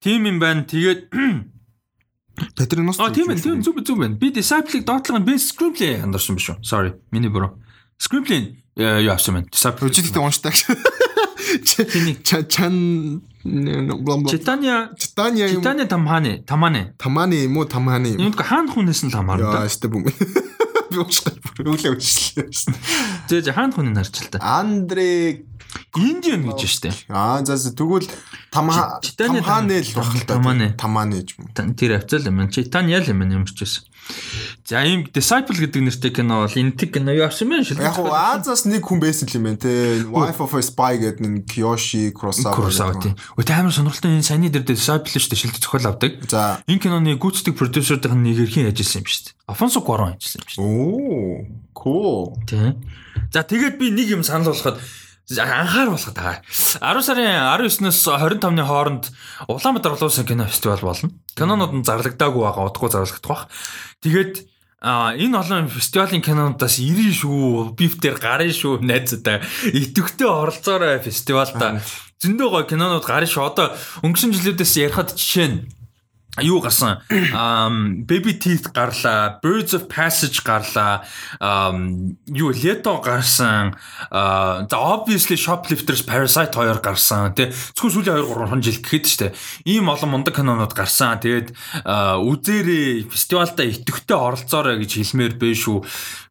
Тим 0.00 0.28
юм 0.28 0.36
байна. 0.36 0.68
Тэгээд 0.68 1.08
Patrinostro. 2.56 3.08
Аа 3.08 3.12
тийм 3.12 3.32
ээ, 3.32 3.40
тийм 3.40 3.64
зүг 3.64 3.80
зүг 3.80 3.98
байна. 4.00 4.16
Би 4.20 4.28
Disciple-ыг 4.28 4.84
доотлого 4.84 5.24
би 5.24 5.40
Screenplay 5.40 6.04
андарсан 6.04 6.36
биш 6.36 6.52
үү? 6.52 6.60
Sorry. 6.60 6.92
Миний 7.12 7.32
буруу. 7.32 7.60
Screenplay 7.96 8.60
юу 8.76 9.12
авсан 9.12 9.40
байна. 9.40 9.48
Disciple. 9.48 9.88
Үжигдээ 9.88 10.20
уншдаг. 10.20 10.52
чан 12.48 13.22
Читания 13.44 14.90
Читания 14.96 15.48
юм. 15.48 15.60
Читания 15.60 15.86
тамханы, 15.86 16.42
таманы. 16.46 16.94
Таманы 16.98 17.34
юм 17.44 17.56
уу, 17.58 17.66
тамханы 17.66 18.14
юм. 18.14 18.20
Юунд 18.30 18.38
хаан 18.38 18.70
хүнээс 18.70 19.02
нь 19.06 19.10
тамаар 19.10 19.42
да. 19.42 19.66
Яа, 19.66 19.68
штэ 19.68 19.90
бүм. 19.90 20.06
Би 20.92 20.98
ууштай 21.00 21.34
өглөө 21.58 21.98
өчлөө. 21.98 22.46
Тэгээ 23.26 23.54
хаан 23.56 23.74
хүнийг 23.74 23.98
харж 23.98 24.14
л 24.22 24.30
та. 24.30 24.38
Андре 24.38 25.42
Индиан 25.96 26.46
гэж 26.46 26.60
штэ. 26.70 26.90
Аа 27.10 27.42
за 27.42 27.58
тэгвэл 27.58 28.06
тамха 28.52 29.00
тамханы 29.02 29.82
л 29.82 29.90
баг 29.96 30.12
л 30.14 30.22
та. 30.22 30.38
Таманы. 30.38 30.76
Таманы 30.78 31.24
гэж 31.24 31.28
юм. 31.40 31.74
Тэр 31.74 31.98
авцал 31.98 32.22
юм. 32.22 32.46
Читания 32.46 33.02
л 33.02 33.10
юм 33.10 33.26
юмч 33.26 33.58
байсан. 33.58 33.90
За 34.66 34.84
ийм 34.86 35.04
Disciple 35.10 35.58
гэдэг 35.58 35.82
нэртэй 35.82 36.12
кино 36.14 36.46
бол 36.46 36.54
энэ 36.54 36.78
тэг 36.78 36.94
кино 36.94 37.12
юу 37.12 37.26
авсан 37.26 37.50
бэ 37.50 37.66
шил. 37.66 37.82
Яг 37.82 37.98
уу 37.98 38.14
Азаас 38.14 38.64
нэг 38.64 38.86
хүн 38.86 39.02
байсан 39.02 39.26
юм 39.32 39.50
байна 39.50 39.58
те. 39.58 40.04
Wife 40.06 40.40
of 40.40 40.54
a 40.54 40.62
Spy 40.62 40.96
гэдэг 41.02 41.22
нэг 41.22 41.44
Kiyoshi 41.50 42.14
Kurosawa. 42.14 42.54
Kurosawa 42.54 42.94
тийм. 43.02 43.14
Тэ 43.18 43.52
амар 43.52 43.74
сонирхолтой 43.74 44.16
энэ 44.16 44.26
саяны 44.26 44.48
дээр 44.48 44.64
Disciple 44.64 45.10
шүү 45.10 45.34
дээ 45.34 45.42
шилдэг 45.42 45.62
зохиол 45.62 45.90
авдаг. 45.90 46.12
За. 46.30 46.62
Энэ 46.70 46.78
киноны 46.78 47.18
гүйцэтгэх 47.18 47.58
продюсерийн 47.58 48.22
нэг 48.22 48.38
эрхийн 48.38 48.70
ажилласан 48.70 49.02
юм 49.02 49.10
шүү 49.10 49.22
дээ. 49.28 49.34
Alfonso 49.50 49.80
Cuarón 49.82 50.14
ажилласан 50.14 50.40
юм 50.40 50.48
шүү 50.48 50.60
дээ. 50.60 50.70
Оо. 50.70 51.62
Cool. 51.74 52.38
Тийм. 52.46 52.78
За 53.34 53.42
тэгээд 53.42 53.76
би 53.80 53.90
нэг 53.90 54.08
юм 54.14 54.22
санал 54.22 54.54
болгоход 54.54 54.78
анхааруулах 55.30 56.14
таа. 56.14 56.42
10 56.50 57.02
сарын 57.06 57.30
19-ноос 57.62 57.98
25-ны 58.04 58.64
хооронд 58.66 59.04
Улаанбаатар 59.48 59.96
улсын 59.96 60.26
кино 60.26 60.46
фестивал 60.46 60.82
болно. 60.82 61.10
Кинонууд 61.38 61.72
нь 61.78 61.86
зарлагдаагүй 61.86 62.42
байгаа, 62.42 62.68
удахгүй 62.68 62.90
зарлагдах 62.90 63.28
бах. 63.28 63.48
Тэгээд 64.02 64.50
А 64.82 65.14
энэ 65.14 65.38
олон 65.38 65.70
фестивалийн 65.70 66.26
кинонуудаас 66.26 66.82
90 66.82 67.14
шүү, 67.22 67.78
биф 67.78 68.02
дээр 68.02 68.18
гарын 68.18 68.50
шүү 68.50 68.82
найзуудаа 68.82 69.38
идэвхтэй 69.70 70.26
оролцоорой 70.26 70.98
фестивалда. 70.98 71.78
Зөндөө 72.18 72.48
гоё 72.50 72.66
кинонууд 72.66 73.06
гарын 73.06 73.30
шүү. 73.30 73.46
Одоо 73.46 73.78
өнгөрсөн 74.02 74.34
жилүүдээс 74.34 74.74
ярихад 74.82 75.14
жишээ 75.14 75.46
нь 75.54 75.58
юу 76.40 76.60
гарсан? 76.64 77.04
Um 77.10 78.06
baby 78.08 78.32
teeth 78.40 78.72
гарлаа 78.72 79.36
birds 79.42 79.74
of 79.76 79.88
passage 79.92 80.40
гарлаа 80.40 81.04
um 81.40 82.16
юу 82.26 82.52
лето 82.56 83.02
гарсан 83.04 83.76
the 84.10 84.78
obviously 84.78 85.36
shoplifters 85.36 86.00
parasite 86.00 86.56
2 86.56 86.80
гарсан 86.80 87.34
тий 87.36 87.52
зөвхөн 87.76 87.92
сүүлийн 87.92 88.24
2 88.24 88.48
3 88.48 88.64
жил 88.64 88.80
гэхэд 88.80 89.04
штэ. 89.04 89.34
Ийм 89.68 89.92
олон 89.92 90.08
мундаг 90.08 90.32
кинонууд 90.40 90.72
гарсан. 90.72 91.20
Тэгээд 91.20 91.52
үзээрээ 91.84 93.12
фестивалда 93.12 93.68
итэхтэй 93.68 94.16
оролцоорой 94.16 94.80
гэж 94.80 95.04
хэлмээр 95.04 95.36
шүү 95.36 95.84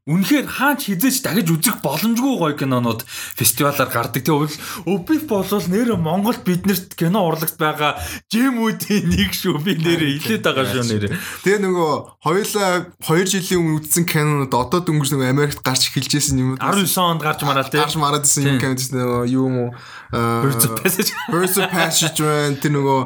Үнэхээр 0.09 0.49
хаач 0.49 0.89
хизээч 0.89 1.21
дахиж 1.21 1.53
үзэх 1.53 1.77
боломжгүй 1.85 2.33
гоё 2.41 2.57
кинонууд 2.57 3.05
фестивалаар 3.37 3.85
гардаг. 3.85 4.25
Тэгээ 4.25 4.89
өвбиф 4.89 5.29
болвол 5.29 5.61
нэр 5.69 5.93
Монголд 5.93 6.41
биднэрт 6.41 6.97
кино 6.97 7.21
урлагт 7.29 7.61
байгаа 7.61 8.01
жимүүдийн 8.33 9.13
нэг 9.13 9.29
шүү. 9.29 9.61
Би 9.61 9.77
нэрээ 9.77 10.17
хилээд 10.25 10.41
байгаа 10.41 10.65
шүү 10.73 10.89
нэрээ. 10.89 11.13
Тэгээ 11.45 11.61
нөгөө 11.69 11.91
хоёулаа 12.17 12.89
2 12.97 13.29
жилийн 13.29 13.61
өмнө 13.61 13.77
үзсэн 13.77 14.09
кинонууд 14.09 14.49
одоо 14.49 14.81
дөнгөж 14.81 15.13
нөгөө 15.13 15.29
Америкт 15.29 15.61
гарч 15.61 15.93
эхэлжсэн 15.93 16.41
юм 16.41 16.49
уу? 16.57 16.65
19 16.65 16.97
онд 16.97 17.21
гарч 17.21 17.45
мараад 17.45 17.69
тий. 17.69 17.77
Гарч 17.77 17.93
мараад 18.01 18.25
исэн 18.25 18.57
юм 18.57 18.57
кинод 18.57 18.81
нөгөө 18.81 19.21
юу 19.29 19.45
юм 19.53 19.57
уу? 19.69 19.71
Birds 20.11 20.65
of 20.65 20.81
Passage. 20.81 21.13
Birds 21.29 21.61
of 21.61 21.69
Passage. 21.69 22.17
Тэр 22.57 22.73
нөгөө 22.73 22.99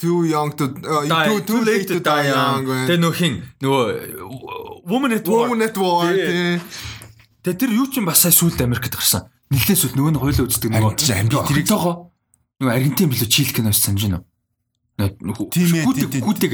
too 0.00 0.24
young 0.24 0.56
to 0.56 0.64
uh, 0.64 1.04
too, 1.28 1.40
too 1.44 1.60
late 1.60 1.84
to 1.84 2.00
die 2.00 2.32
young. 2.32 2.64
Тэгээ 2.64 3.00
нөхин 3.04 3.34
нөгөө 3.60 3.84
woman 4.88 5.12
at 5.12 5.28
war. 5.28 5.44
Woman 5.44 5.68
at 5.68 5.76
war. 5.76 6.08
Тэгээ 6.08 7.56
тэр 7.60 7.70
юу 7.76 7.86
ч 7.92 8.00
юм 8.00 8.08
бас 8.08 8.24
сая 8.24 8.32
сүлд 8.32 8.56
Америкт 8.64 8.96
гарсан. 8.96 9.28
Нилээ 9.52 9.76
сүлд 9.76 10.00
нөгөө 10.00 10.12
нь 10.16 10.20
хойлоо 10.20 10.44
үздэг 10.48 10.72
нөгөө 10.72 10.96
тэрийг 10.96 11.68
тоогоо. 11.68 12.08
Нөгөө 12.60 12.72
Аргентин 12.76 13.08
билүү 13.12 13.28
Чили 13.28 13.52
киноос 13.56 13.80
санаж 13.80 14.04
байна 14.04 14.20
уу? 14.20 14.28
Ээ. 15.00 16.20
Гүдэг. 16.20 16.52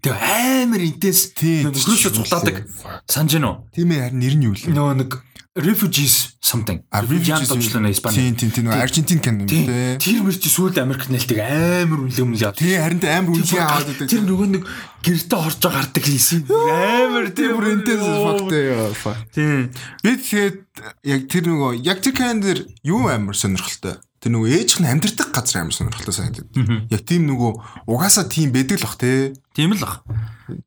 Тэгээ 0.00 0.18
амар 0.62 0.82
интенс 0.86 1.34
нөхрөөсөө 1.34 2.12
цуглаадаг. 2.14 2.70
Санаж 3.10 3.34
байна 3.34 3.48
уу? 3.50 3.56
Тийм 3.74 3.90
ээ 3.90 4.02
харин 4.06 4.18
нэр 4.22 4.34
нь 4.38 4.46
юу 4.46 4.54
вэ? 4.54 4.70
Нөгөө 4.70 4.94
нэг 5.02 5.10
refugees 5.54 6.38
something. 6.40 6.82
Refugees 6.92 7.48
дуучлаа 7.48 7.90
Испани. 7.90 8.14
Тийм 8.14 8.36
тийм 8.36 8.50
тийм 8.50 8.70
Аргентин 8.70 9.18
кино 9.18 9.42
юм 9.42 9.48
те. 9.48 9.98
Тэр 9.98 10.22
мөрч 10.22 10.46
сүүл 10.46 10.78
Америк 10.78 11.10
нээлтийг 11.10 11.42
амар 11.42 12.06
үнэлэм 12.06 12.34
л 12.38 12.42
яа. 12.42 12.54
Тий 12.54 12.78
харин 12.78 13.02
амар 13.02 13.34
үнэлгээ 13.34 13.58
аваад 13.58 13.86
байдаг. 13.90 14.06
Тэр 14.06 14.22
нөгөө 14.30 14.48
нэг 14.54 14.64
гэрте 15.02 15.34
орж 15.34 15.58
гардаг 15.58 16.04
хийсэн. 16.06 16.46
Амар 16.46 17.34
тийм 17.34 17.58
бүрэнтэй 17.58 17.96
фактэй 17.98 18.62
яа. 18.70 19.14
Тийм. 19.34 19.74
Би 20.06 20.10
тэгээд 20.22 20.58
яг 21.02 21.20
тэр 21.26 21.44
нөгөө 21.50 21.70
яг 21.82 21.98
тэр 21.98 22.14
кинон 22.14 22.42
дэр 22.46 22.58
юу 22.86 23.10
амар 23.10 23.34
сонирхолтой. 23.34 23.98
Тэр 24.22 24.30
нөгөө 24.38 24.54
ээж 24.54 24.70
нь 24.78 24.86
амьдрдаг 24.86 25.34
газар 25.34 25.66
амар 25.66 25.74
сонирхолтой 25.74 26.14
санагдав. 26.14 26.46
Яг 26.94 27.02
тийм 27.02 27.26
нөгөө 27.26 27.90
угаасаа 27.90 28.30
тийм 28.30 28.54
байдаг 28.54 28.78
л 28.78 28.86
бах 28.86 29.00
те. 29.02 29.34
Тийм 29.50 29.74
л 29.74 29.82
бах. 29.82 30.06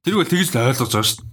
Тэр 0.03 0.19
үл 0.19 0.27
тэгж 0.27 0.51
л 0.51 0.59
ойлгож 0.59 0.91
байгаа 0.91 1.07
шүү 1.07 1.23
дээ 1.23 1.31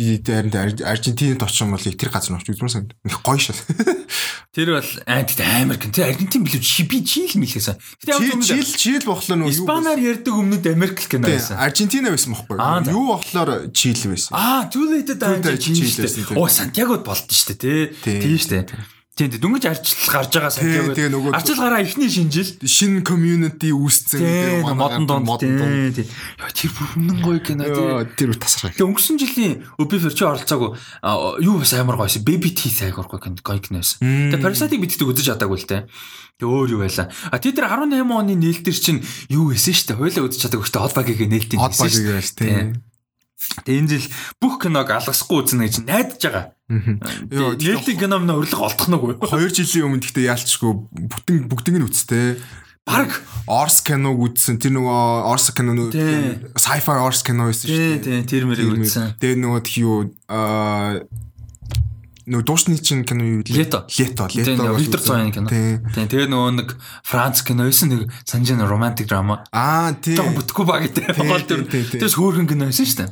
би 0.00 0.16
харин 0.24 0.80
Аргентинд 0.80 1.42
очих 1.42 1.68
бол 1.68 1.78
тэр 1.78 2.08
газар 2.08 2.32
нь 2.32 2.40
очиж 2.40 2.56
үзмэр 2.56 2.72
санагд. 2.72 2.96
Их 3.04 3.20
гоё 3.20 3.36
шал. 3.36 3.56
Тэр 4.56 4.80
бол 4.80 4.90
антид 5.06 5.40
амар 5.44 5.76
гэн. 5.76 5.92
Тэр 5.92 6.08
Аргентин 6.08 6.42
билүү 6.42 6.88
би 6.88 7.04
чийл 7.04 7.36
мэлхээсэн. 7.36 7.76
Гэтэ 8.00 8.40
чийл 8.40 8.70
чийл 8.74 9.04
бохлоо 9.04 9.36
нөө 9.36 9.52
юу 9.52 9.64
Испанаар 9.68 10.00
ярьдаг 10.00 10.34
өмнөд 10.34 10.64
Америк 10.72 11.04
кино 11.04 11.28
байсан. 11.28 11.60
Аргентина 11.60 12.10
байсан 12.10 12.32
бохгүй 12.32 12.56
юу? 12.56 12.96
Юу 12.96 13.04
бохлоор 13.14 13.68
чийл 13.76 14.08
байсан. 14.08 14.32
Аа, 14.32 14.66
Too-Late-д 14.72 15.20
чийл. 15.60 16.34
Оо, 16.34 16.48
Сантьягод 16.48 17.04
болдсон 17.04 17.36
шүү 17.36 17.60
дээ, 17.60 17.86
тий. 18.00 18.18
Тийм 18.24 18.40
шүү 18.40 18.99
дээ. 19.20 19.36
Тийм 19.36 19.42
дөнгөж 19.44 19.64
арчлал 19.68 20.08
гарч 20.16 20.32
байгаа 20.32 20.52
сая 20.52 20.88
гэдэг. 20.88 21.34
Арчлал 21.36 21.60
гараа 21.60 21.84
ихний 21.84 22.08
шинжил. 22.08 22.48
Шинэ 22.64 23.04
community 23.04 23.68
үүсцэн. 23.74 24.64
Модон 24.64 25.04
донд 25.04 25.28
донд. 25.28 25.98
Яа 26.00 26.50
тэр 26.56 26.72
бүрэн 26.72 27.20
гоё 27.20 27.40
кино 27.44 27.68
тий. 27.68 28.08
Тэр 28.16 28.32
тасраа. 28.40 28.72
Тэгээ 28.72 28.88
өнгөрсөн 28.88 29.16
жилийн 29.20 29.54
Öbi 29.76 29.96
Ferchi 30.00 30.24
оролцоогүй 30.24 30.72
юу 31.44 31.60
бас 31.60 31.72
амар 31.76 32.00
гоёсэн. 32.00 32.24
Baby 32.24 32.56
Teeth 32.56 32.88
айгуур 32.88 33.08
гоё 33.12 33.20
гоё 33.20 33.60
кино 33.60 33.84
байсан. 33.84 34.00
Тэгээ 34.00 34.40
Parasite-ыг 34.40 34.80
биддэг 34.80 35.04
үзэж 35.04 35.36
чадаагүй 35.36 35.58
л 35.60 35.68
тий. 35.68 35.84
Тэгээ 36.40 36.56
өөр 36.56 36.68
юу 36.72 36.80
байла. 36.80 37.12
А 37.28 37.36
тий 37.36 37.52
тэр 37.52 37.68
18 37.68 38.00
оны 38.00 38.32
нээлтэр 38.32 38.72
чинь 38.72 39.04
юу 39.28 39.52
шүү 39.52 39.92
дээ. 39.92 40.00
Хойлоо 40.00 40.24
үзэж 40.32 40.48
чадаагүй 40.48 40.64
дээ. 40.72 40.80
Hot 40.80 40.96
Bag-ийг 40.96 41.20
нээлтийн 41.28 41.60
хийсэн 41.60 42.24
шүү 42.24 42.36
дээ. 42.40 42.89
Тэгээ 43.64 43.80
энэ 43.80 43.90
жил 43.90 44.06
бүх 44.36 44.60
киног 44.60 44.90
алгасахгүй 44.92 45.38
үзнэ 45.40 45.64
гэж 45.66 45.76
найдаж 45.88 46.20
байгаа. 46.20 46.44
Нээлтийн 46.68 47.98
кино 47.98 48.20
мөн 48.20 48.36
урилга 48.36 48.68
олдох 48.68 48.88
нь 48.88 48.96
үгүй. 49.00 49.16
2 49.16 49.48
жилийн 49.56 49.86
өмнө 49.88 50.04
гэхдээ 50.04 50.28
яалчгүй 50.28 50.72
бүтэн 51.08 51.48
бүгдийг 51.48 51.76
нь 51.80 51.86
үзтээ. 51.88 52.36
Бараг 52.84 53.12
Орс 53.46 53.80
киног 53.84 54.20
үзсэн. 54.20 54.60
Тэр 54.60 54.76
нөгөө 54.76 55.00
Орс 55.28 55.50
кино 55.56 55.72
нөгөө 55.72 56.52
sci-fi 56.56 56.96
Орс 57.00 57.22
кино 57.24 57.48
байсан 57.48 57.68
шүү 57.68 57.76
дээ. 57.76 58.04
Тийм, 58.04 58.22
тэр 58.28 58.44
мэрийг 58.48 58.76
үзсэн. 58.76 59.16
Тэгээ 59.20 59.40
нөгөө 59.40 59.60
тхи 59.64 59.84
юу 59.84 60.10
аа 60.28 61.00
нөгөө 62.30 62.44
дуусны 62.46 62.78
чинь 62.78 63.04
кино 63.04 63.24
юу 63.24 63.42
вэ? 63.42 63.56
Лето. 63.56 63.84
Лето, 63.98 64.28
Лето. 64.32 64.74
Виктор 64.76 65.00
Цояны 65.00 65.32
кино. 65.34 65.48
Тийм. 65.50 65.82
Тэгээ 65.92 66.28
нөгөө 66.30 66.52
нэг 66.60 66.68
Франц 67.02 67.42
кино 67.42 67.66
байсан 67.66 67.90
нэг 67.90 68.12
санжин 68.22 68.62
романтик 68.62 69.08
драма. 69.10 69.42
Аа, 69.50 69.92
тийм. 69.98 70.20
Жог 70.20 70.38
бүтггүй 70.38 70.64
баг 70.68 70.86
гэдэг. 70.86 71.98
Тэрс 71.98 72.14
хөөрхөн 72.14 72.46
кино 72.46 72.70
байсан 72.70 72.86
шүү 72.86 72.98
дээ. 73.02 73.10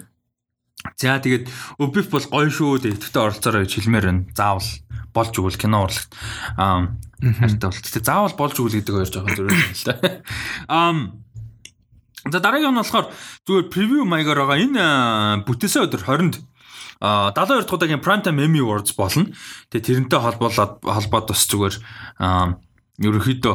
За 0.97 1.19
тэгээд 1.19 1.51
Өбиф 1.83 2.07
бол 2.11 2.27
гоё 2.29 2.51
шүү 2.51 2.87
тэгтээ 2.87 3.23
оролцоорой 3.23 3.67
гэж 3.67 3.73
хэлмээр 3.83 4.07
байна. 4.07 4.27
Заавал 4.35 4.69
болж 5.11 5.35
өгвөл 5.35 5.59
кино 5.59 5.85
урлагт 5.87 6.13
аа 6.55 6.95
хайртай 7.19 7.69
бол. 7.69 7.83
Тэгтээ 7.83 8.05
заавал 8.07 8.35
болж 8.39 8.55
өгвөл 8.63 8.77
гэдэг 8.79 8.95
хоёр 8.95 9.11
жоохон 9.11 9.35
зөрөө 9.35 9.55
л 9.59 9.85
та. 9.85 9.95
Аа 10.71 10.95
За 12.29 12.41
дараагийн 12.45 12.75
нь 12.75 12.81
болохоор 12.83 13.09
зүгээр 13.47 13.67
превiew 13.73 14.03
маягаар 14.05 14.45
байгаа 14.45 14.59
энэ 14.61 14.85
бүтээсээ 15.49 15.87
өдөр 15.89 16.03
20-нд 16.03 16.35
а 17.01 17.31
72 17.31 17.63
дахь 17.63 17.75
удаагийн 17.79 18.03
Primetime 18.03 18.43
Emmy 18.43 18.59
Awards 18.59 18.93
болно. 18.99 19.31
Тэгээ 19.71 20.11
тэрнтэй 20.11 20.19
холбоолоод 20.19 20.83
холбоод 20.83 21.27
бас 21.31 21.47
зүгээр 21.47 21.75
ерөөхдөө 22.99 23.55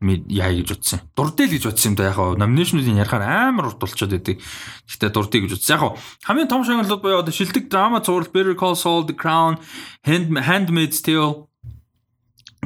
яа 0.00 0.48
гэж 0.56 0.68
утсан. 0.72 1.00
Дурдэл 1.12 1.52
гэж 1.52 1.68
утсан 1.68 1.92
юм 1.92 1.96
да 2.00 2.08
яг 2.08 2.16
хаа 2.16 2.32
номинашнуудын 2.32 3.04
ярахаар 3.04 3.52
амар 3.52 3.68
урт 3.68 3.80
болчиход 3.80 4.16
байдаг. 4.16 4.40
Гэхдээ 4.88 5.10
дурдъя 5.12 5.40
гэж 5.44 5.52
утсан. 5.60 5.76
Яг 5.76 5.80
хаа 5.80 5.92
хамгийн 6.24 6.48
том 6.48 6.64
шагналууд 6.64 7.04
боёо 7.04 7.20
одоо 7.20 7.32
шилдэг 7.32 7.68
драма 7.68 8.00
зурвал 8.00 8.32
Better 8.32 8.56
Call 8.56 8.76
Saul, 8.80 9.04
The 9.04 9.12
Crown, 9.12 9.60
Hand, 10.08 10.32
Handmaid's 10.32 11.04
Tale, 11.04 11.48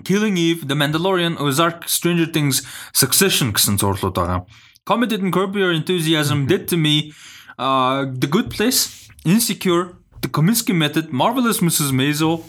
Killing 0.06 0.36
Eve, 0.38 0.68
The 0.68 0.78
Mandalorian, 0.78 1.34
Ozark, 1.40 1.88
Stranger 1.90 2.30
Things, 2.30 2.62
Succession 2.94 3.50
гэсэн 3.50 3.82
зурлууд 3.82 4.14
байгаа. 4.14 4.46
Comedy 4.86 5.16
and 5.16 5.32
Curb 5.32 5.56
Your 5.56 5.72
Enthusiasm, 5.72 6.46
Dead 6.46 6.68
to 6.68 6.76
Me, 6.76 7.10
uh, 7.58 8.06
The 8.06 8.28
Good 8.30 8.50
Place, 8.50 9.10
Insecure, 9.24 9.96
The 10.22 10.28
Kominsky 10.28 10.74
Method, 10.76 11.10
Marvelous 11.10 11.58
Mrs. 11.60 11.90
Maisel, 11.90 12.44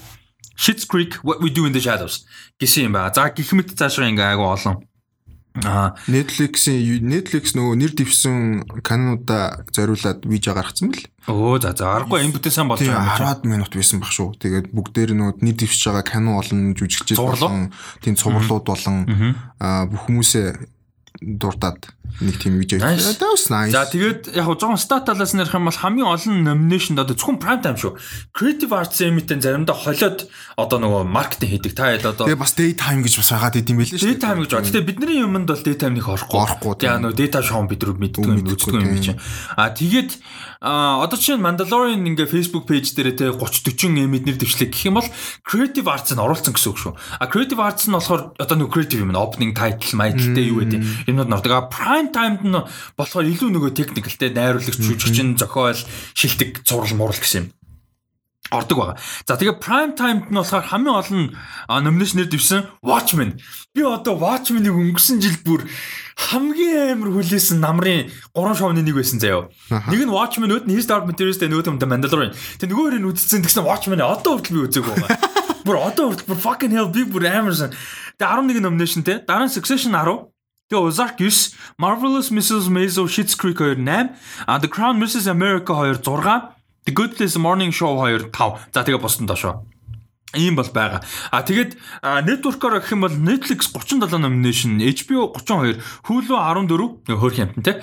Shit's 0.56 0.88
Creek 0.88 1.20
What 1.24 1.40
We 1.44 1.52
Do 1.52 1.68
in 1.68 1.74
the 1.76 1.84
Shadows 1.84 2.26
гэсэн 2.60 2.90
юм 2.90 2.94
байна. 2.96 3.14
За 3.14 3.30
гих 3.30 3.52
мэт 3.52 3.76
цаашаа 3.76 4.08
ингээ 4.10 4.36
айгу 4.36 4.48
олон. 4.48 4.84
Аа 5.64 5.96
Netflix-ийн 6.12 7.08
Netflix 7.08 7.56
нөгөө 7.56 7.80
нэр 7.80 7.92
дэвсэн 7.96 8.68
канонуудаа 8.84 9.64
зориулаад 9.72 10.28
видео 10.28 10.52
гаргацсан 10.52 10.92
бэл. 10.92 11.08
Өө 11.32 11.64
за 11.64 11.72
за 11.72 11.96
аргагүй 11.96 12.28
энэ 12.28 12.36
бүтээ 12.36 12.52
сайн 12.52 12.68
болж 12.68 12.84
байгаа. 12.84 13.40
10 13.40 13.48
минут 13.48 13.72
байсан 13.72 14.04
баг 14.04 14.12
шүү. 14.12 14.36
Тэгээд 14.36 14.76
бүгдээр 14.76 15.16
нөгөө 15.16 15.40
нэр 15.40 15.56
дэвсэж 15.56 15.84
байгаа 15.88 16.04
канон 16.04 16.44
олон 16.44 16.76
жүжигчтэй 16.76 17.16
болон 17.16 17.72
тийм 18.04 18.20
цувралууд 18.20 18.68
болон 18.68 19.08
аа 19.64 19.88
бүх 19.88 20.12
хүмүүсээ 20.12 20.75
дуртаад 21.26 21.90
нэг 22.22 22.38
тийм 22.40 22.62
видео 22.62 22.80
хийсэн. 22.80 23.74
За 23.74 23.84
тэгээд 23.90 24.38
яг 24.38 24.48
жоохон 24.48 24.80
стат 24.80 25.10
талаас 25.10 25.36
нь 25.36 25.42
ярих 25.42 25.58
юм 25.58 25.68
бол 25.68 25.76
хамгийн 25.76 26.08
олон 26.08 26.36
номинашнд 26.46 27.02
одоо 27.02 27.18
зөвхөн 27.18 27.42
prime 27.42 27.60
time 27.60 27.76
шүү. 27.76 27.98
Creative 28.32 28.72
Arts 28.72 29.04
Emmy-тэй 29.04 29.42
заримдаа 29.42 29.76
холиод 29.76 30.30
одоо 30.56 30.78
нөгөө 30.80 31.04
маркетинг 31.04 31.52
хийдэг. 31.60 31.74
Та 31.76 31.92
ял 31.92 32.06
одоо 32.06 32.30
Тэгээ 32.30 32.40
бас 32.40 32.56
daytime 32.56 33.04
гэж 33.04 33.14
бас 33.20 33.30
хагаад 33.36 33.60
идэм 33.60 33.78
байлээ 33.82 34.00
шүү. 34.00 34.10
Daytime 34.16 34.40
гэж. 34.46 34.52
Гэтэ 34.64 34.88
бидний 34.88 35.20
юмд 35.20 35.50
бол 35.50 35.60
daytime 35.66 35.96
нэг 36.00 36.08
орохгүй. 36.08 36.40
Орохгүй. 36.40 36.74
Тэгээ 36.80 37.04
нөгөө 37.04 37.20
data 37.20 37.40
show 37.44 37.60
бид 37.68 37.82
нар 37.84 37.98
мэддэг 38.00 38.24
юм 38.24 38.48
үздэг 38.48 38.80
юм 38.80 39.02
чинь. 39.04 39.20
А 39.60 39.76
тэгээд 39.76 40.12
А 40.66 41.06
одоо 41.06 41.22
чинь 41.22 41.46
Mandalorian 41.46 42.02
ингээ 42.10 42.26
Facebook 42.26 42.66
page 42.66 42.98
дээр 42.98 43.14
те 43.14 43.30
30 43.30 43.70
40 43.78 44.02
эмэд 44.02 44.26
нэр 44.26 44.38
дэвшлэг 44.42 44.74
гэх 44.74 44.90
юм 44.90 44.98
бол 44.98 45.06
Creative 45.46 45.86
Arts 45.86 46.10
нь 46.10 46.18
оруулсан 46.18 46.58
гэсэн 46.58 46.74
үг 46.74 46.80
шүү. 46.82 46.94
А 47.22 47.30
Creative 47.30 47.62
Arts 47.62 47.86
нь 47.86 47.94
болохоор 47.94 48.34
одоо 48.34 48.58
нэг 48.58 48.74
creative 48.74 49.06
юм 49.06 49.14
opening 49.14 49.54
title, 49.54 49.94
title-тэй 49.94 50.50
юу 50.50 50.66
гэдэг 50.66 51.06
юмнууд 51.06 51.30
нордог. 51.30 51.54
А 51.54 51.70
prime 51.70 52.10
time 52.10 52.42
нь 52.42 52.58
болохоор 52.98 53.30
илүү 53.30 53.50
нөгөө 53.54 53.78
technical 53.78 54.10
те 54.18 54.34
найруулагч, 54.34 54.82
жүжигчин, 54.82 55.38
зохиол, 55.38 55.78
шилдэг, 56.18 56.66
зураг, 56.66 56.98
мурал 56.98 57.14
гэсэн 57.14 57.46
юм. 57.46 57.48
Ордог 58.52 58.78
байгаа. 58.78 58.98
За 59.26 59.38
тэгээ 59.38 59.58
prime 59.58 59.94
time-д 59.98 60.30
нь 60.30 60.38
болохоор 60.38 60.66
хамгийн 60.70 60.98
олон 61.02 61.24
номинашнэр 61.70 62.30
дэвсэн 62.30 62.70
Watchmen. 62.86 63.42
Би 63.74 63.82
одоо 63.82 64.14
Watchmen-ыг 64.22 64.70
өнгөрсөн 64.70 65.18
жил 65.18 65.38
бүр 65.42 65.66
хамгийн 66.16 67.02
амар 67.02 67.10
хүлээсэн 67.10 67.58
намрын 67.58 68.14
гурван 68.38 68.56
шоуны 68.56 68.86
нэг 68.86 68.96
байсан 68.96 69.18
заяо. 69.18 69.50
Нэг 69.70 70.06
нь 70.06 70.14
Watchmen 70.14 70.54
үүд 70.54 70.70
нь 70.70 70.78
His 70.78 70.86
Dark 70.86 71.10
Materials 71.10 71.42
дээр 71.42 71.58
нөгөө 71.58 71.82
The 71.82 71.90
Mandalorian. 71.90 72.34
Тэг 72.62 72.70
нөгөөр 72.70 73.02
нь 73.02 73.10
үзсэн 73.10 73.42
тэгсэн 73.42 73.66
Watchmen 73.66 74.00
одоо 74.00 74.38
хүртэл 74.38 74.54
би 74.54 74.62
үзээгүй 74.70 74.94
байгаа. 74.94 75.20
Бүр 75.66 75.82
одоо 75.82 76.14
хүртэл 76.14 76.30
бүр 76.30 76.38
fucking 76.38 76.74
hell 76.78 76.94
би 76.94 77.02
бүр 77.10 77.26
амар 77.26 77.58
сан. 77.58 77.74
Тэг 78.22 78.30
11 78.30 78.62
номинашн 78.62 79.02
те. 79.02 79.18
Дараа 79.26 79.50
нь 79.50 79.54
Succession 79.54 79.98
10. 79.98 80.30
Тэгээ 80.70 80.82
Ozark 80.82 81.18
9, 81.22 81.54
Marvelous 81.78 82.34
Mrs. 82.34 82.74
Maisel, 82.74 83.06
Schitt's 83.06 83.38
Creek 83.38 83.62
2 83.62 83.78
8, 83.86 84.18
а 84.50 84.58
The 84.58 84.66
Crown 84.66 84.98
Mrs. 84.98 85.30
America 85.30 85.74
2 85.78 86.02
6, 86.02 86.55
The 86.86 86.94
Good 86.94 87.18
Place 87.18 87.36
Morning 87.38 87.72
Show 87.74 87.98
2 87.98 88.30
5. 88.30 88.70
За 88.74 88.86
тэгээ 88.86 89.02
босдон 89.02 89.26
доошоо. 89.26 89.66
Ийм 90.38 90.54
бол 90.54 90.70
байгаа. 90.70 91.02
А 91.34 91.42
тэгээд 91.42 91.74
network-оор 92.04 92.78
гэх 92.78 92.94
юм 92.94 93.02
бол 93.10 93.16
Netflix 93.18 93.74
37 93.74 94.22
nomination, 94.22 94.78
HBO 94.78 95.34
32, 95.34 95.82
Hulu 96.06 96.38
14, 96.38 97.10
хөөх 97.10 97.42
юмтан 97.42 97.66
те. 97.66 97.82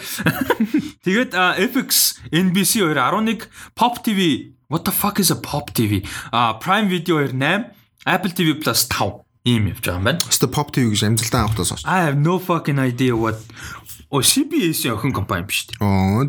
Тэгээд 1.03 1.34
FX, 1.34 2.22
NBC 2.30 2.86
2 2.86 2.94
11, 2.94 3.50
Pop 3.74 4.07
TV, 4.07 4.55
what 4.70 4.86
the 4.86 4.94
fuck 4.94 5.18
is 5.18 5.34
a 5.34 5.38
Pop 5.42 5.74
TV? 5.74 6.07
А 6.30 6.55
Prime 6.62 6.86
Video 6.86 7.18
2 7.26 7.34
8, 7.34 7.74
Apple 8.07 8.32
TV 8.38 8.55
Plus 8.62 8.86
5 8.86 9.26
ийм 9.42 9.66
явж 9.66 9.82
байгаа 9.82 9.98
юм 9.98 10.07
байна. 10.07 10.22
Өстө 10.30 10.46
pop 10.46 10.70
TV 10.70 10.94
гэж 10.94 11.03
амжилттай 11.11 11.42
анхудаа 11.42 11.66
сонш. 11.66 11.82
I 11.82 12.07
have 12.07 12.14
no 12.14 12.38
fucking 12.38 12.78
idea 12.78 13.18
what 13.18 13.42
О 14.12 14.22
CBS-ийн 14.22 14.94
охин 14.94 15.11
компани 15.11 15.42
биш 15.48 15.66
үү? 15.66 15.82
Оо 15.82 16.22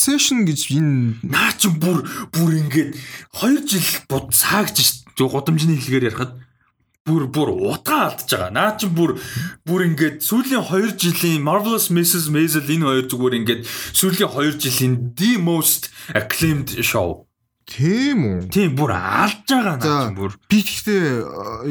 Succession 0.00 0.48
гэж 0.48 0.72
энэ 0.72 1.20
Наа 1.28 1.52
чи 1.60 1.68
бүр 1.68 2.00
бүр 2.32 2.56
ингээд 2.56 2.96
2 3.36 3.68
жил 3.68 3.88
бод 4.08 4.32
цаагж 4.32 4.80
шít. 4.80 5.04
Гудамжны 5.20 5.76
хэлгээр 5.76 6.08
ярихад 6.08 6.40
бүр 7.04 7.28
бүр 7.28 7.52
утгаа 7.52 8.08
алдчихж 8.08 8.32
байгаа. 8.32 8.48
Наа 8.48 8.80
чи 8.80 8.88
бүр 8.88 9.20
бүр 9.68 9.84
ингээд 9.92 10.24
сүүлийн 10.24 10.64
2 10.64 10.96
жилийн 10.96 11.44
Marvelous 11.44 11.92
Mrs. 11.92 12.32
Maisel 12.32 12.64
энэ 12.64 12.88
хоёр 12.88 13.06
зүгээр 13.12 13.38
ингээд 13.44 13.62
сүүлийн 13.92 14.32
2 14.32 14.56
жилийн 14.56 14.94
the 15.20 15.36
most 15.36 15.92
acclaimed 16.16 16.80
show. 16.80 17.28
тийм 17.68 18.24
үү? 18.24 18.48
Тийм 18.48 18.72
бүр 18.72 18.96
алдж 18.96 19.44
байгаа 19.52 19.76
наа 19.76 20.08
чи 20.08 20.16
бүр. 20.16 20.32
Би 20.48 20.64
гэхдээ 20.64 21.04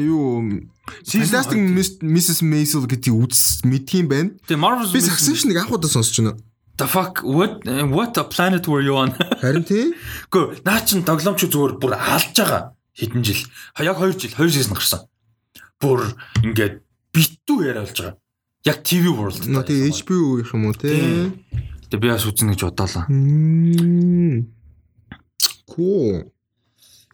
юу 0.06 0.70
Fantastic 1.02 1.58
Mrs. 1.98 2.46
Maisel 2.46 2.86
гэдэг 2.86 3.10
үз 3.10 3.66
мэдхийн 3.66 4.06
байна. 4.06 4.38
Тийм 4.46 4.62
Marvelous 4.62 4.94
Би 4.94 5.02
Succession-ыг 5.02 5.58
анхудаа 5.58 5.90
сонсч 5.90 6.22
байна. 6.22 6.38
The 6.80 6.86
fuck 6.88 7.20
what 7.22 7.60
what 7.92 8.16
a 8.16 8.24
planet 8.24 8.66
were 8.66 8.80
you 8.80 8.96
on? 8.96 9.12
Харин 9.42 9.64
тийм. 9.68 9.92
Гэхдээ 10.32 10.64
наа 10.64 10.80
чин 10.80 11.04
тоглоомч 11.04 11.44
зүгээр 11.44 11.76
бүр 11.76 11.92
алдж 11.92 12.40
байгаа 12.40 12.72
хэдэн 12.96 13.20
жил. 13.20 13.44
Яг 13.84 14.00
2 14.00 14.16
жил 14.16 14.32
2 14.32 14.48
си즌 14.48 14.72
гарсан. 14.72 15.04
Бүр 15.76 16.16
ингээд 16.40 16.80
битүү 17.12 17.68
яриа 17.68 17.84
болж 17.84 18.00
байгаа. 18.00 18.16
Яг 18.64 18.80
TV 18.80 19.12
World. 19.12 19.44
Наа 19.52 19.60
тийм 19.68 19.92
HBO 19.92 20.40
гэх 20.40 20.56
юм 20.56 20.72
уу 20.72 20.72
те. 20.72 20.96
Тэгээ 21.92 22.00
би 22.00 22.08
бас 22.08 22.24
үзнэ 22.24 22.56
гэж 22.56 22.64
бодлоо. 22.64 23.04
Cool. 25.68 26.32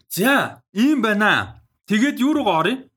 За, 0.07 0.63
ийм 0.71 1.03
байна. 1.03 1.59
Тэгээд 1.91 2.23
юу 2.23 2.39
руугаа 2.39 2.63
оръё? 2.63 2.87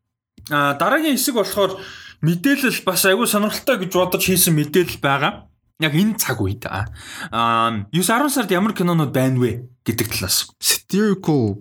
А 0.55 0.79
дараагийн 0.79 1.19
хэсэг 1.19 1.35
болохоор 1.35 1.83
мэдээлэл 2.23 2.87
бас 2.87 3.03
айгүй 3.11 3.27
сонирхолтой 3.27 3.83
гэж 3.83 3.91
бодож 3.91 4.23
хийсэн 4.23 4.55
мэдээлэл 4.55 5.03
байгаа. 5.03 5.50
Яг 5.81 5.97
энэ 5.97 6.21
цаг 6.21 6.45
үед 6.45 6.69
аа 6.69 6.93
9 7.33 8.05
10 8.05 8.29
сард 8.29 8.53
ямар 8.53 8.77
кинонууд 8.77 9.11
байна 9.17 9.41
вэ 9.41 9.65
гэдэг 9.81 10.13
талаас 10.13 10.53
Satirical 10.61 11.57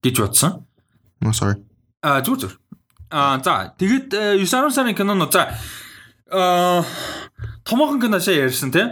гэж 0.00 0.16
бодсон. 0.16 0.64
No 1.20 1.36
sorry. 1.36 1.60
А 2.00 2.24
зүг 2.24 2.40
зүг. 2.40 2.52
А 3.12 3.36
за 3.44 3.76
тэгэд 3.76 4.40
9 4.40 4.48
10 4.48 4.72
сарын 4.72 4.96
кинонууд 4.96 5.32
за 5.32 5.52
а 6.32 6.84
томоохон 7.68 8.00
киношаа 8.00 8.34
ярьсан 8.34 8.72
тий. 8.72 8.88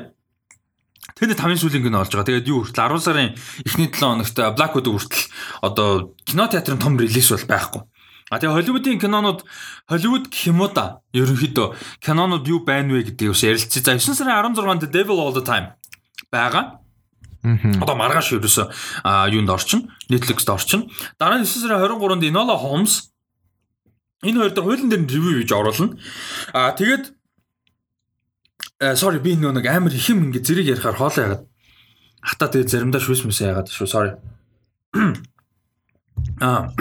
Тэнд 1.17 1.41
тамийн 1.41 1.59
сүүлийн 1.59 1.83
кино 1.83 2.05
болж 2.05 2.13
байгаа. 2.13 2.29
Тэгээд 2.29 2.51
юу 2.53 2.63
хүртэл 2.69 2.93
10 2.93 3.01
сарын 3.01 3.33
эхний 3.65 3.89
7 3.89 4.21
хоногт 4.21 4.37
Black 4.37 4.77
Widow 4.77 5.01
хүртэл 5.01 5.33
одоо 5.65 6.13
кино 6.29 6.45
театрын 6.47 6.79
том 6.79 7.01
релиз 7.01 7.33
бол 7.33 7.49
байхгүй. 7.49 7.83
А 8.29 8.37
тэгээ 8.37 8.55
Холливуудын 8.55 9.01
кинонууд 9.01 9.45
Холливуд 9.89 10.29
гэх 10.29 10.53
юм 10.53 10.61
уу 10.61 10.69
да. 10.69 11.01
Ерөнхийдөө 11.17 12.01
кинонууд 12.05 12.45
юу 12.45 12.61
байна 12.65 12.93
вэ 12.93 13.09
гэдгийг 13.09 13.33
бас 13.33 13.43
ярилцъя. 13.45 13.81
За 13.81 13.97
9 13.97 14.15
сарын 14.15 14.53
16-нд 14.53 14.85
The 14.85 14.91
Devil 14.93 15.17
All 15.17 15.33
the 15.33 15.45
Time 15.45 15.73
байгаа. 16.29 16.85
Одоо 17.81 17.97
маргааш 17.97 18.37
ерөөсө 18.37 18.69
юунд 19.33 19.49
орчин? 19.49 19.89
Netflix-д 20.13 20.53
орчин. 20.53 20.91
Дараа 21.17 21.41
нь 21.41 21.49
9 21.49 21.65
сарын 21.65 21.81
23-нд 21.81 22.29
Enola 22.29 22.61
Holmes 22.61 23.17
энэ 24.23 24.39
хоёр 24.39 24.53
дахь 24.53 24.65
хуулийн 24.67 24.91
дээр 24.91 25.07
ревю 25.07 25.39
хийж 25.39 25.53
оруулна. 25.53 25.97
А 26.53 26.75
тэгээд 26.75 27.15
э 28.83 28.95
sorry 28.95 29.19
би 29.23 29.37
нэг 29.37 29.67
амар 29.67 29.95
их 29.95 30.09
юм 30.11 30.27
ингээ 30.27 30.43
зэрэг 30.43 30.67
ярихаар 30.75 30.99
хоолоо 30.99 31.23
ягаад 31.25 31.43
хата 32.21 32.51
тэгээд 32.51 32.71
заримдаа 32.71 33.01
шүүс 33.01 33.23
мэс 33.25 33.41
ягаад 33.41 33.71
шүү 33.71 33.87
sorry. 33.87 34.13
А 36.43 36.75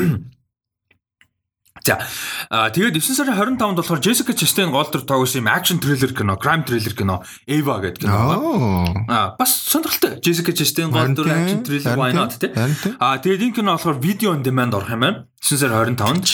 За 1.88 2.04
а 2.52 2.68
тэгээд 2.68 3.00
9 3.00 3.16
сарын 3.16 3.32
25-нд 3.32 3.80
болохоор 3.80 4.04
Jessica 4.04 4.36
Chastain 4.36 4.72
гол 4.76 4.92
дүр 4.92 5.08
тоглосон 5.08 5.40
юм 5.40 5.48
акшн 5.48 5.80
триллер 5.80 6.12
кино, 6.12 6.36
crime 6.36 6.68
thriller 6.68 6.92
кино 6.92 7.24
Eva 7.48 7.80
гэдэг 7.80 8.04
кино. 8.04 9.08
Аа. 9.08 9.36
Бас 9.40 9.56
сонирхолтой. 9.72 10.20
Jessica 10.20 10.52
Chastain 10.52 10.92
гол 10.92 11.16
дүр 11.16 11.32
акшн 11.32 11.64
триллер 11.64 11.96
why 11.96 12.12
not 12.12 12.36
тий. 12.36 12.52
А 13.00 13.16
тэгээд 13.24 13.40
энэ 13.40 13.56
кино 13.56 13.80
болохоор 13.80 14.04
видео 14.04 14.36
on 14.36 14.44
demand 14.44 14.76
орох 14.76 14.92
юм 14.92 15.00
байна. 15.00 15.28
9 15.40 15.64
сарын 15.64 15.96
25-нд. 15.96 16.28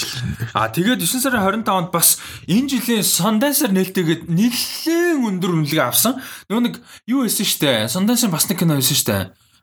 А 0.58 0.74
тэгээд 0.74 1.06
9 1.06 1.22
сарын 1.22 1.45
25-нд 1.45 1.89
бас 1.93 2.18
энэ 2.49 2.70
жилийн 2.74 3.06
Sundance-аар 3.06 3.78
нээлттэйгээд 3.78 4.24
нэлээд 4.34 5.22
өндөр 5.22 5.54
үнэлгээ 5.54 5.86
авсан. 5.86 6.18
Нөгөө 6.49 6.64
нэг 6.66 6.76
юу 7.06 7.30
хийсэн 7.30 7.45
штэ. 7.45 7.74
Sundance-ын 7.93 8.34
бас 8.34 8.49
нэг 8.49 8.58
кино 8.58 8.82
хийсэн 8.82 8.97
штэ. 8.97 9.18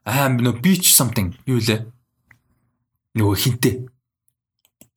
Аа 0.07 0.31
нөгөө 0.31 0.63
Beach 0.63 0.95
something 0.95 1.35
юу 1.51 1.59
лээ. 1.59 1.83
Нөгөө 3.19 3.35
хинтээ 3.43 3.77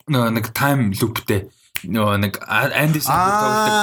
нэг 0.09 0.51
time 0.51 0.91
loopтэй 0.99 1.47
нөгөө 1.83 2.15
нэг 2.23 2.33
Samberg 2.47 3.03
тоглодог. 3.03 3.75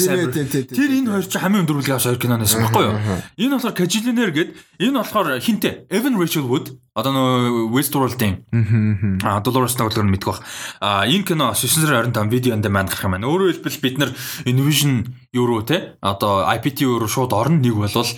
Samberg. 0.00 0.32
Тэр 0.72 0.90
энэ 1.00 1.10
хоёр 1.12 1.26
чинь 1.28 1.42
хамгийн 1.44 1.62
өндөрүүлгээ 1.68 1.96
авсан 1.96 2.16
хоёр 2.16 2.22
киноноос 2.24 2.56
баггүй 2.56 2.84
юу? 2.88 2.96
Энэ 3.36 3.52
болохоор 3.60 3.76
Cajillionaire 3.76 4.32
гээд 4.32 4.50
энэ 4.80 4.96
болохоор 5.04 5.28
хинтээ 5.36 5.74
Evan 5.92 6.16
Rachel 6.16 6.48
Wood 6.48 6.72
одоо 6.90 7.12
нөгөө 7.14 7.70
Westworld-ийн 7.70 9.22
аа 9.22 9.38
Dolores 9.46 9.78
тоглогоор 9.78 10.10
мэдэх 10.10 10.26
бах. 10.26 10.40
Аа 10.82 11.06
энэ 11.06 11.22
кино 11.22 11.54
9 11.54 11.86
сарын 11.86 12.10
25 12.10 12.34
видео 12.34 12.58
on 12.58 12.62
demand 12.66 12.90
гарах 12.90 13.06
юм 13.06 13.14
байна. 13.14 13.30
Өөрөөр 13.30 13.62
хэлбэл 13.62 13.78
бид 13.78 13.96
нар 14.02 14.10
Invision 14.42 15.06
Euro 15.30 15.62
те 15.62 15.94
одоо 16.02 16.50
IPT 16.50 16.82
Euro 16.90 17.06
шууд 17.06 17.30
орно 17.30 17.62
нэг 17.62 17.78
болвол 17.78 18.10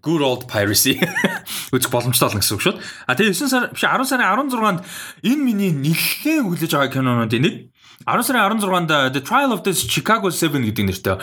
good 0.00 0.22
old 0.24 0.48
piracy 0.48 0.96
үзэх 1.76 1.92
боломжтой 1.92 2.32
болно 2.32 2.40
гэсэн 2.40 2.56
үг 2.56 2.64
шүү. 2.64 2.74
А 3.04 3.12
тэгээ 3.12 3.36
9 3.36 3.52
сар 3.52 3.68
биш 3.76 3.84
10 3.84 4.08
сарын 4.08 4.48
16-нд 4.48 4.80
энэ 5.28 5.42
миний 5.44 5.72
нэлээд 5.76 6.48
хүлээж 6.48 6.72
байгаа 6.72 6.96
кинонуудын 6.96 7.44
нэг 7.44 7.54
10 8.08 8.24
сарын 8.24 8.56
16-нд 8.56 9.12
The 9.12 9.20
Trial 9.20 9.52
of 9.52 9.60
the 9.68 9.76
Chicago 9.76 10.32
7 10.32 10.64
гэдэг 10.64 10.84
нэртэй 10.88 11.16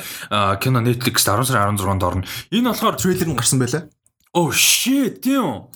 кино 0.62 0.86
Netflix 0.86 1.26
10 1.26 1.50
сарын 1.50 1.82
16-нд 1.82 2.06
орно. 2.06 2.30
Энэ 2.54 2.70
болохоор 2.70 3.02
трейлер 3.02 3.26
нь 3.26 3.40
гарсан 3.42 3.58
байлаа. 3.58 3.90
Oh 4.38 4.54
shit, 4.54 5.26
тийм. 5.26 5.74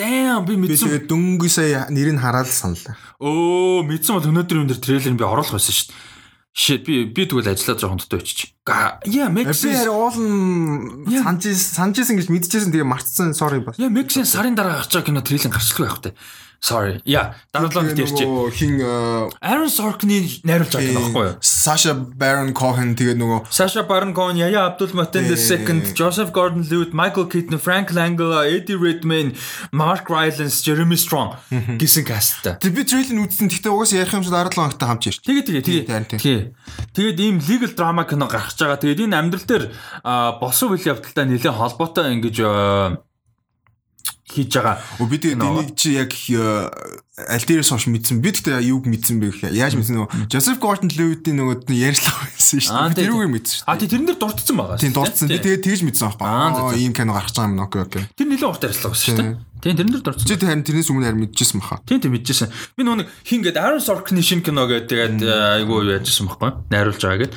Damn 0.00 0.48
би 0.48 0.56
Би 0.56 0.64
мэдсэн. 0.64 0.88
тэгээд 0.88 1.06
дөнгө 1.12 1.48
сая 1.52 1.84
нэрийг 1.92 2.16
хараад 2.16 2.48
саналаа. 2.48 2.96
Өө 3.20 3.84
мэдсэн 3.84 4.16
бол 4.16 4.28
өнөөдөр 4.32 4.64
дээр 4.64 4.80
трейлер 4.80 5.14
би 5.20 5.24
оруулах 5.28 5.52
байсан 5.52 5.76
шүү 5.76 5.92
дээ. 5.92 6.08
Shit 6.56 6.82
би 6.88 7.04
би 7.04 7.28
тэгвэл 7.28 7.52
ажиллаад 7.52 7.80
жоохон 7.84 8.00
дотоо 8.00 8.18
очиж. 8.24 8.56
Би 9.04 9.52
sense. 9.52 9.82
харин 9.82 9.94
уулын 9.94 11.22
санжис 11.24 11.60
санжисэн 11.74 12.16
гэж 12.18 12.28
мэдчихсэн 12.30 12.70
тэгээ 12.70 12.86
марцсан 12.86 13.34
sorry 13.34 13.60
бас. 13.60 13.76
Makes 13.78 14.20
sense. 14.20 14.32
Сарын 14.32 14.54
дараа 14.54 14.80
гарч 14.80 14.94
байгаа 14.94 15.06
кино 15.10 15.20
трейлер 15.20 15.50
гарчлгүй 15.50 15.86
байх 15.86 15.98
хэрэгтэй. 15.98 16.14
Sorry. 16.60 17.00
Yeah, 17.04 17.32
дараа 17.54 17.72
7 17.72 17.72
хоногт 17.72 17.96
ярьчих. 17.96 18.28
Нөгөө 18.28 18.52
хин 18.52 18.76
э, 18.84 19.32
Aaron 19.40 19.72
Sorkin-ы 19.72 20.44
найруулж 20.44 20.68
байгаа 20.76 20.92
кино 20.92 21.00
байхгүй 21.08 21.24
юу? 21.24 21.36
Sasha 21.40 21.94
Baron 21.96 22.52
Cohen 22.52 22.92
тэгээ 23.00 23.16
нөгөө 23.16 23.48
Sasha 23.48 23.80
Baron 23.88 24.12
Cohen, 24.12 24.36
Yaya 24.36 24.68
Abdul-Mateen 24.68 25.32
II, 25.32 25.96
Joseph 25.96 26.36
Gordon-Levitt, 26.36 26.92
Michael 26.92 27.32
Keaton, 27.32 27.56
Frank 27.56 27.96
Langella, 27.96 28.44
Eddie 28.44 28.76
Redmayne, 28.76 29.32
Mark 29.72 30.12
Rylance, 30.12 30.60
Jeremy 30.60 31.00
Strong 31.00 31.40
гэсэн 31.80 32.04
касттай. 32.04 32.60
Тэг 32.60 32.76
би 32.76 32.84
трейлер 32.84 33.24
үзсэн. 33.24 33.48
Гэхдээ 33.48 33.72
угаасаа 33.72 34.04
ярих 34.04 34.12
юм 34.20 34.20
шиг 34.20 34.36
дараа 34.36 34.52
7 34.52 34.60
хоногт 34.60 34.84
хамж 34.84 35.02
ярьж. 35.08 35.24
Тэгээ 35.24 35.44
тэгээ 35.48 35.64
тэгээ. 35.64 35.82
Тэгээ. 36.20 36.40
Тэгээд 36.92 37.18
ийм 37.24 37.40
legal 37.40 37.72
drama 37.72 38.04
кино 38.04 38.28
гарч 38.60 38.68
байгаа. 38.68 38.80
Тэгээд 38.84 39.04
энэ 39.08 39.16
амьдрал 39.16 39.46
дээр 39.48 39.64
а, 40.04 40.36
болсон 40.36 40.76
үйл 40.76 40.84
явдалтай 40.92 41.24
нэлээд 41.24 41.56
холбоотой 41.56 42.12
ингэж 42.20 42.36
а, 42.44 43.00
хийж 44.30 44.54
байгаа. 44.54 44.78
Өө 45.02 45.08
би 45.10 45.16
тэгээд 45.18 45.40
Кино. 45.42 45.58
энийг 45.58 45.74
чи 45.74 45.96
яг 45.98 46.12
аль 47.20 47.44
дээрээс 47.44 47.70
хойш 47.74 47.90
мэдсэн. 47.90 48.22
Би 48.22 48.30
тэгтээ 48.30 48.62
юуг 48.70 48.86
мэдсэн 48.86 49.18
бэ 49.18 49.26
гэхээр 49.34 49.58
яаж 49.58 49.74
мэдсэн 49.74 49.96
нөгөө 49.98 50.30
Joseph 50.30 50.62
Gordon-Levitt-ийн 50.62 51.34
нөгөө 51.36 51.66
ярьслага 51.74 52.30
байсан 52.30 52.62
шүү 52.62 52.70
дээ. 52.70 52.94
Тийм, 52.94 52.98
тэрүүгээр 53.10 53.32
мэдсэн 53.34 53.54
шүү 53.58 53.66
А 53.66 53.72
дээ. 53.74 53.80
тий 53.82 53.88
тэрэн 53.90 54.06
дээр 54.06 54.18
дурдсан 54.22 54.54
байгаа. 54.56 54.76
Шүү 54.78 54.86
дээ. 54.86 54.96
дурдсан. 54.96 55.26
Би 55.26 55.34
Тий. 55.34 55.42
тэгээд 55.50 55.62
тэгж 55.66 55.80
мэдсэн 55.90 56.06
Аа, 56.06 56.10
аахгүй. 56.14 56.70
Аа 56.70 56.78
ийм 56.78 56.92
кино 56.94 57.12
гарч 57.18 57.34
байгаа 57.34 57.50
юм 57.50 57.58
окей 57.66 57.82
окей. 57.82 58.02
Тэр 58.14 58.26
нэлээд 58.30 58.48
урт 58.54 58.64
ярьслага 58.70 58.92
байсан 58.94 59.04
шүү 59.10 59.18
дээ. 59.18 59.34
Тийм 59.60 59.74
тэрэн 59.76 59.90
дээр 59.98 60.04
дурдсан. 60.06 60.26
Чи 60.30 60.36
тэр 60.38 60.48
харин 60.48 60.64
тэрнээс 60.64 60.88
өмнө 60.94 61.06
харин 61.10 61.20
мэдчихсэн 61.26 61.58
баха. 61.60 61.76
Тийм 61.84 61.98
тийм 62.00 62.12
мэдчихсэн. 62.14 62.48
Би 62.78 62.80
нөгөө 62.86 63.04
хин 63.26 63.40
гээд 63.44 63.58
Aaron 63.60 63.82
Sorkin-ийн 63.82 64.24
шинэ 64.30 64.44
кино 64.46 64.64
гэдэг 64.70 64.88
тэгээд 64.88 65.18
айгүй 65.26 65.76
юу 65.84 65.92
яжсэн 66.00 66.30
байхгүй 66.30 66.50
найруулж 66.70 67.02
байгаа 67.02 67.20
гэдэг. 67.28 67.34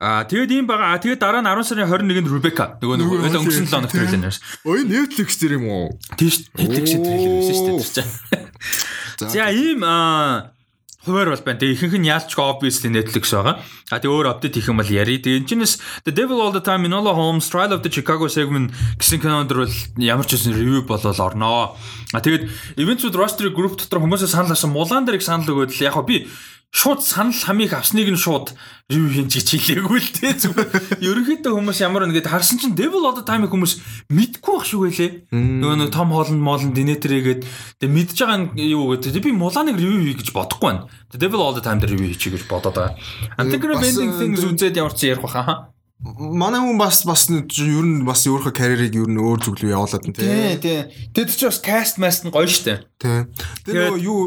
Аа 0.00 0.24
тэгээд 0.24 0.50
ийм 0.56 0.64
байгаа. 0.64 0.96
Аа 0.96 1.02
тэгээд 1.04 1.20
дараа 1.20 1.44
нь 1.44 1.48
10 1.52 1.60
сарын 1.60 1.84
21-нд 1.84 2.32
Rebecca 2.32 2.80
нөгөө 2.80 2.96
нэг 2.96 3.04
Нөгөө 3.04 3.36
өнгөрсөн 3.36 3.68
7 3.68 3.76
хоног 3.76 3.92
трейлер 3.92 4.20
нэрс. 4.24 4.40
Ой 4.64 4.80
Netflix 4.88 5.36
дээр 5.36 5.60
юм 5.60 5.68
уу? 5.68 5.92
Тийм 6.16 6.32
шүү. 6.32 6.44
Netflix 6.56 6.86
трейлер 6.96 7.32
байсан 7.36 7.54
шүү 7.60 7.66
дээ 7.68 7.84
чинь. 7.84 9.28
За 9.28 9.52
ийм 9.52 9.84
аа 9.84 10.56
хуваар 11.04 11.36
бол 11.36 11.44
байна. 11.44 11.60
Тэгээ 11.60 11.76
ихэнх 11.76 11.96
нь 12.00 12.08
яалчгүй 12.08 12.44
obviously 12.48 12.88
Netflix 12.88 13.32
байгаа. 13.32 13.60
А 13.92 14.00
тэгээ 14.00 14.08
өөр 14.08 14.28
апдейт 14.32 14.56
хийх 14.56 14.68
юм 14.72 14.80
бол 14.80 14.88
яри. 14.88 15.20
Тэгээ 15.20 15.44
энэ 15.44 15.48
чинээс 15.52 15.74
The 16.08 16.12
Devil 16.16 16.40
All 16.40 16.52
the 16.56 16.64
Time, 16.64 16.88
Enola 16.88 17.12
Holmes, 17.12 17.48
Trial 17.52 17.76
of 17.76 17.84
the 17.84 17.92
Chicago 17.92 18.24
Seven 18.28 18.72
гэсэн 19.00 19.20
кинонд 19.20 19.52
бол 19.52 19.68
ямар 20.00 20.24
ч 20.24 20.36
үсэн 20.36 20.56
ревю 20.56 20.84
болол 20.84 21.16
орноо. 21.16 21.76
А 22.12 22.24
тэгээд 22.24 22.76
Events 22.80 23.04
with 23.04 23.16
Roster 23.16 23.48
Group 23.48 23.80
дотор 23.80 24.00
хүмүүсээ 24.00 24.32
санал 24.32 24.52
авсан 24.56 24.72
Мулан 24.72 25.04
дээрийг 25.04 25.24
санал 25.24 25.48
өгөөд 25.48 25.72
л 25.72 25.84
яг 25.84 25.96
би 26.04 26.28
шууд 26.70 27.02
санал 27.02 27.34
хамыг 27.34 27.74
авсныг 27.74 28.06
нь 28.14 28.16
шууд 28.16 28.54
ревю 28.86 29.10
хийн 29.10 29.26
гэж 29.26 29.46
хэлээгүй 29.58 29.98
л 29.98 30.10
дээ 30.22 30.34
зүгээр. 30.38 30.70
Ерөнхийдөө 31.10 31.52
хүмүүс 31.58 31.82
ямар 31.82 32.06
нэгэд 32.06 32.30
харсан 32.30 32.62
чинь 32.62 32.78
Devil 32.78 33.02
All 33.02 33.18
the 33.18 33.26
Time 33.26 33.42
хүмүүс 33.50 34.06
мэдгүй 34.06 34.54
байх 34.54 34.66
шүү 34.70 34.86
гэлээ. 34.86 35.10
Нөгөө 35.34 35.76
нэг 35.82 35.90
Том 35.90 36.14
Холланд 36.14 36.38
Молланд 36.38 36.78
Динетрэгээд 36.78 37.42
тэг 37.82 37.90
мэдж 37.90 38.14
байгаа 38.22 38.54
нь 38.54 38.70
юу 38.70 38.94
гэдэг. 38.94 39.18
Би 39.18 39.34
Муланыг 39.34 39.82
ревю 39.82 39.98
хий 39.98 40.14
гэж 40.14 40.30
бодохгүй 40.30 40.66
байна. 40.70 40.86
Devil 41.10 41.42
All 41.42 41.58
the 41.58 41.64
Time 41.66 41.82
дээр 41.82 41.98
ревю 41.98 42.06
хийчих 42.06 42.38
гэж 42.38 42.46
бодоод 42.46 42.78
байгаа. 42.78 42.94
I'm 43.34 43.50
thinking 43.50 43.74
of 43.74 43.82
Бас, 43.82 43.90
ending 43.90 44.14
э, 44.14 44.18
things 44.22 44.40
үзээд 44.46 44.78
ямар 44.78 44.94
ч 44.94 45.10
ярих 45.10 45.26
баха. 45.26 45.74
Манай 46.00 46.64
хүн 46.64 46.80
бас 46.80 47.04
бас 47.04 47.28
ер 47.28 47.84
нь 47.84 48.08
бас 48.08 48.24
өөрийнхөө 48.24 48.56
карьерийг 48.56 48.96
ер 48.96 49.10
нь 49.10 49.20
өөр 49.20 49.44
зүглүү 49.44 49.68
явуулаад 49.76 50.08
нь 50.08 50.16
Тий, 50.16 50.56
тий. 50.56 50.56
тий. 50.56 50.80
Тэд 51.12 51.28
чи 51.28 51.44
бас 51.44 51.60
cast 51.60 52.00
mast 52.00 52.24
нь 52.24 52.32
гоё 52.32 52.48
штэ. 52.48 52.88
Тий. 52.96 53.28
Тэр 53.68 53.92
нөгөө 53.92 54.00
юу 54.00 54.24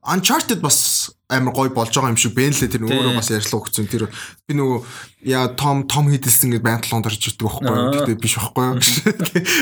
Uncharted 0.00 0.64
бас 0.64 0.97
амар 1.28 1.52
гоё 1.52 1.68
болж 1.68 1.92
байгаа 1.92 2.16
юм 2.16 2.16
шиг 2.16 2.32
Бенлэ 2.32 2.72
тэр 2.72 2.88
өөрөө 2.88 3.20
бас 3.20 3.28
ярьслаа 3.28 3.60
өгсөн. 3.60 3.84
Тэр 3.84 4.08
би 4.48 4.52
нөгөө 4.56 4.80
яа 5.28 5.52
Том 5.60 5.84
Том 5.84 6.08
Hiddleston 6.08 6.56
гэж 6.56 6.64
байнг 6.64 6.88
толгонд 6.88 7.04
орж 7.04 7.20
ирдэг 7.20 7.44
байхгүй 7.44 7.68
юу? 7.68 7.92
Гэтэ 8.00 8.16
биш 8.16 8.34
байхгүй 8.40 8.64
юу? 8.64 8.80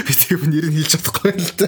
Би 0.06 0.12
тэр 0.14 0.38
нэр 0.46 0.66
нь 0.70 0.76
хэлж 0.78 0.90
чадахгүй 0.94 1.34
л 1.34 1.50
та. 1.58 1.66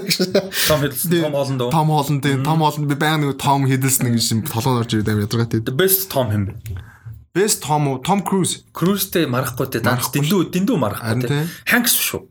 Том 0.71 0.87
Tom 0.87 1.35
Holland 1.35 1.61
уу? 1.67 1.71
Том 1.75 1.91
Холланд 1.91 2.23
тий. 2.23 2.39
Том 2.47 2.63
Холланд 2.63 2.87
би 2.87 2.95
байнг 2.95 3.27
нөгөө 3.27 3.43
Том 3.43 3.67
Hiddleston 3.67 4.15
гэж 4.15 4.47
толгонд 4.47 4.87
орж 4.87 4.95
ирдэг 4.95 5.19
амар 5.19 5.27
ядаргатай. 5.27 5.67
The 5.67 5.75
best 5.75 6.07
Tom 6.15 6.31
хэм 6.31 6.43
бэ? 6.47 6.55
Best 7.35 7.67
Tom 7.67 7.91
уу? 7.91 7.99
Tom 7.99 8.23
Cruise. 8.23 8.63
Cruise-тэй 8.71 9.27
марахгүй 9.27 9.67
те. 9.67 9.83
Дэндүү 9.83 10.55
дэндүү 10.55 10.77
марахгүй 10.79 11.27
те. 11.27 11.43
Hanks 11.75 11.99
шүү. 11.99 12.23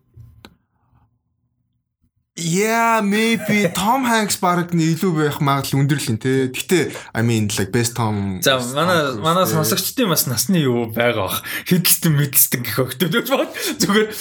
Yeah, 2.38 3.02
maybe 3.02 3.74
Tom 3.74 4.06
Hanks 4.06 4.38
баг 4.38 4.70
нь 4.70 4.94
илүү 4.94 5.10
байх 5.18 5.38
магадлал 5.42 5.82
өндөрлөн 5.82 6.22
те. 6.22 6.54
Гэтэ 6.54 6.94
I 7.18 7.26
mean 7.26 7.50
like 7.58 7.74
best 7.74 7.98
Tom. 7.98 8.38
За 8.46 8.62
манай 8.78 9.18
манай 9.18 9.50
сонсогчдын 9.50 10.06
бас 10.06 10.30
насны 10.30 10.62
юу 10.62 10.86
байгаа 10.86 11.34
бах. 11.34 11.42
Хидэлтэн 11.66 12.14
мэдэлтэн 12.14 12.62
гэх 12.62 12.78
өгтөд 12.78 13.26
бод. 13.34 13.50
Зүгээр 13.82 14.14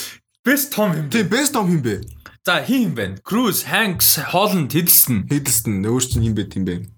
best 0.49 0.73
Tom 0.73 0.97
хэм. 0.97 1.13
Тий, 1.13 1.29
best 1.29 1.53
Tom 1.53 1.69
хин 1.69 1.85
бэ? 1.85 2.09
За 2.41 2.65
хин 2.65 2.89
юм 2.89 2.93
бэ? 2.97 3.21
Cruise, 3.21 3.69
Hanks, 3.69 4.17
Holland, 4.33 4.73
Hiddleston. 4.73 5.29
Hiddleston 5.29 5.85
өөр 5.85 6.01
чинь 6.01 6.25
хин 6.25 6.33
бэ 6.33 6.45
тийм 6.49 6.65
бэ? 6.65 6.89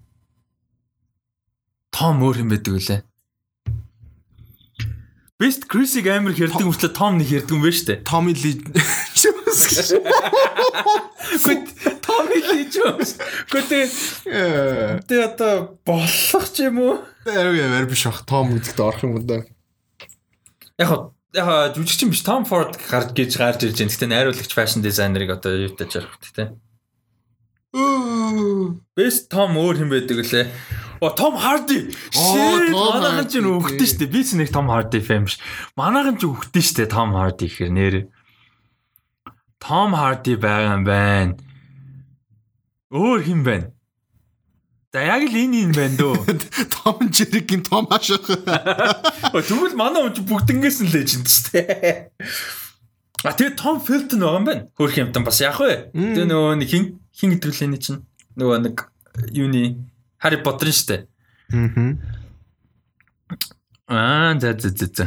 Том 1.91 2.23
өөр 2.23 2.47
юм 2.47 2.55
байдаг 2.55 2.79
үлээ. 2.79 3.03
Best 5.39 5.71
Chris-ийг 5.71 6.03
амар 6.11 6.35
хэрдэг 6.35 6.67
мөртлөө 6.67 6.91
Том 6.91 7.15
нэг 7.15 7.31
хэрдэг 7.31 7.55
юм 7.55 7.63
байна 7.63 7.79
штэ. 7.79 8.03
Tommy 8.03 8.35
Lee 8.35 8.59
Гэт 11.47 12.03
Tommy 12.03 12.39
Lee 12.43 12.67
Jones. 12.67 13.15
Гэтэ 13.47 13.87
Э 14.27 14.99
тэ 15.07 15.15
одоо 15.23 15.79
болох 15.87 16.43
ч 16.51 16.67
юм 16.67 16.83
уу? 16.83 16.99
яг 17.23 17.55
ямар 17.55 17.87
биш 17.87 18.03
ах 18.11 18.27
Том 18.27 18.51
гэдэгт 18.51 18.83
орох 18.83 19.07
юм 19.07 19.15
да. 19.23 19.47
Яг 20.75 21.15
яг 21.31 21.71
жүжигчин 21.71 22.11
биш 22.11 22.19
Tom 22.27 22.43
Ford 22.43 22.75
гарч 22.91 23.15
гэж 23.15 23.31
гарч 23.39 23.63
ирж 23.63 23.79
байна. 23.79 23.95
Гэтэ 23.95 24.11
найруулагч 24.11 24.51
fashion 24.51 24.83
designer-ыг 24.83 25.39
одоо 25.39 25.55
юутай 25.55 25.87
жарах 25.87 26.19
гэдэг 26.19 26.35
те. 26.35 26.51
Best 28.91 29.31
Tom 29.31 29.55
өөр 29.55 29.87
юм 29.87 29.95
байдаг 29.95 30.19
лээ. 30.19 30.51
О 31.01 31.09
Том 31.11 31.37
Харди. 31.37 31.95
Shit, 32.11 32.71
Манайхан 32.75 33.27
ч 33.31 33.39
Hardy. 33.39 33.47
өгдөн 33.47 33.87
штэ. 33.87 34.05
Би 34.11 34.21
ч 34.23 34.35
нэг 34.35 34.51
Том 34.51 34.67
Харди 34.67 34.99
фэм 34.99 35.25
биш. 35.25 35.39
Манайхан 35.79 36.19
ч 36.19 36.27
өгдөн 36.27 36.63
штэ 36.63 36.91
Том 36.91 37.15
Харди 37.15 37.47
гэхэр 37.47 37.71
нэр. 37.71 37.95
Том 39.63 39.95
Харди 39.95 40.35
байгаа 40.35 40.75
юм 40.75 40.83
байна. 40.83 41.33
Өөр 42.91 43.19
хин 43.23 43.43
байна. 43.47 43.71
За 44.91 45.05
яг 45.05 45.23
л 45.29 45.35
энэ 45.37 45.69
юм 45.69 45.71
байна 45.71 45.95
дөө. 45.95 46.17
Том 46.75 46.97
Jerry-ийн 47.13 47.63
Том 47.63 47.87
ашиг. 47.93 48.25
О, 48.27 49.39
Тэгвэл 49.45 49.77
манай 49.79 50.03
хүн 50.09 50.25
бүгднгээс 50.27 50.83
нь 50.83 50.91
леженд 50.91 51.29
штэ. 51.29 52.11
А 53.23 53.31
тэгээ 53.35 53.55
Том 53.55 53.79
Филтон 53.79 54.19
байгаа 54.19 54.39
юм 54.41 54.45
байна. 54.49 54.63
Хөрх 54.75 54.95
юмтан 54.99 55.23
бас 55.23 55.39
яах 55.39 55.63
вэ? 55.63 55.95
Тэгээ 55.95 56.27
нөгөө 56.27 56.55
нэг 56.59 56.69
хин 56.71 56.83
хин 57.15 57.35
гэдэг 57.35 57.51
л 57.55 57.63
энэ 57.69 57.77
чинь 57.79 58.01
нөгөө 58.39 58.57
нэг 58.67 58.75
юуны 59.35 59.85
Harry 60.23 60.39
Potter 60.43 60.71
штэ. 60.71 61.07
Мгм. 61.49 61.99
Аа 63.87 64.39
за 64.39 64.53
за 64.59 64.69
за 64.69 64.87
за. 64.87 65.05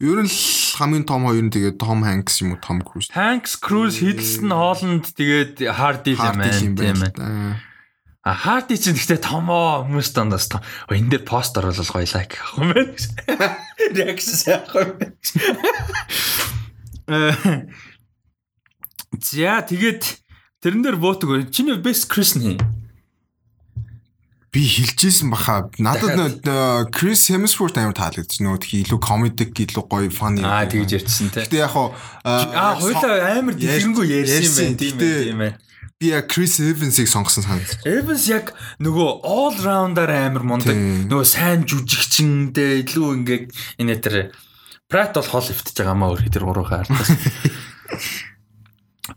Ер 0.00 0.22
нь 0.22 0.30
хамгийн 0.78 1.06
том 1.06 1.26
хоёр 1.26 1.42
нь 1.42 1.50
тэгээд 1.54 1.78
Tom 1.78 2.02
Hanks 2.06 2.42
юм 2.42 2.54
уу 2.54 2.60
Tom 2.62 2.82
Cruise. 2.82 3.10
Hanks, 3.14 3.54
Cruise, 3.58 3.98
Hiddleston, 4.02 4.50
Holland 4.54 5.04
тэгээд 5.14 5.62
Hardy 5.70 6.14
л 6.14 6.22
юм 6.22 6.38
байна. 6.38 6.58
Тийм 6.60 6.74
ээ. 6.76 7.56
А 8.24 8.32
Hardy 8.32 8.76
ч 8.80 8.88
гэхдээ 8.94 9.20
томоо 9.20 9.84
хүмүүс 9.84 10.08
дандаас 10.16 10.48
том. 10.48 10.62
Энэ 10.88 11.12
дээр 11.18 11.24
пост 11.28 11.52
оруулал 11.60 11.84
гоё 11.84 12.08
лайк 12.08 12.40
авах 12.40 12.56
юм 12.56 12.70
байна. 12.72 12.94
Reaction 13.96 14.36
авах 14.48 14.74
юм 14.80 14.90
байна. 14.96 15.14
Э, 17.06 17.68
За 19.20 19.62
тэгээд 19.62 20.02
тэрэн 20.64 20.82
дээр 20.82 20.96
боотог 20.96 21.50
чиний 21.52 21.76
best 21.78 22.08
Chris 22.10 22.34
нь 22.34 22.58
Би 24.54 24.62
хэлжсэн 24.70 25.34
баха. 25.34 25.66
Надад 25.82 26.46
Chris 26.94 27.26
Hemsworth 27.26 27.74
амар 27.74 27.98
таалагдчих. 27.98 28.38
Нөгөө 28.46 28.60
тхий 28.62 28.86
илүү 28.86 29.00
комедик, 29.02 29.50
илүү 29.50 29.82
гоё 29.90 30.10
funny. 30.14 30.46
аа 30.46 30.70
тэгж 30.70 30.94
ярьсан 30.94 31.34
те. 31.34 31.42
Гэтэ 31.42 31.58
яг 31.58 31.74
хаа 31.74 31.90
Аа 32.22 32.78
хоёлаа 32.78 33.34
амар 33.42 33.58
дэлгэрэнгүй 33.58 34.06
ярьсан 34.14 34.46
юм 34.46 34.54
байна. 34.54 34.78
Тийм 34.78 34.94
ээ 35.02 35.22
тийм 35.26 35.40
ээ. 35.42 35.52
Би 35.98 36.06
яг 36.14 36.30
Chris 36.30 36.62
Evans-ыг 36.62 37.10
сонгосон 37.10 37.42
санагдаж. 37.42 37.82
Evans 37.82 38.30
яг 38.30 38.54
нөгөө 38.78 39.26
all 39.26 39.58
rounder 39.58 40.06
амар 40.06 40.46
мундаг. 40.46 40.78
Нөгөө 41.10 41.26
сайн 41.26 41.66
жүжигчэндээ 41.66 42.86
илүү 42.86 43.08
ингээд 43.18 43.44
энэ 43.82 43.98
тэр 43.98 44.30
Pratt 44.86 45.18
бол 45.18 45.26
хол 45.26 45.50
өвтөж 45.50 45.74
байгаа 45.74 45.98
маа 45.98 46.14
өөр 46.14 46.30
тэр 46.30 46.46
гурван 46.46 46.86
хартаас. 46.86 47.10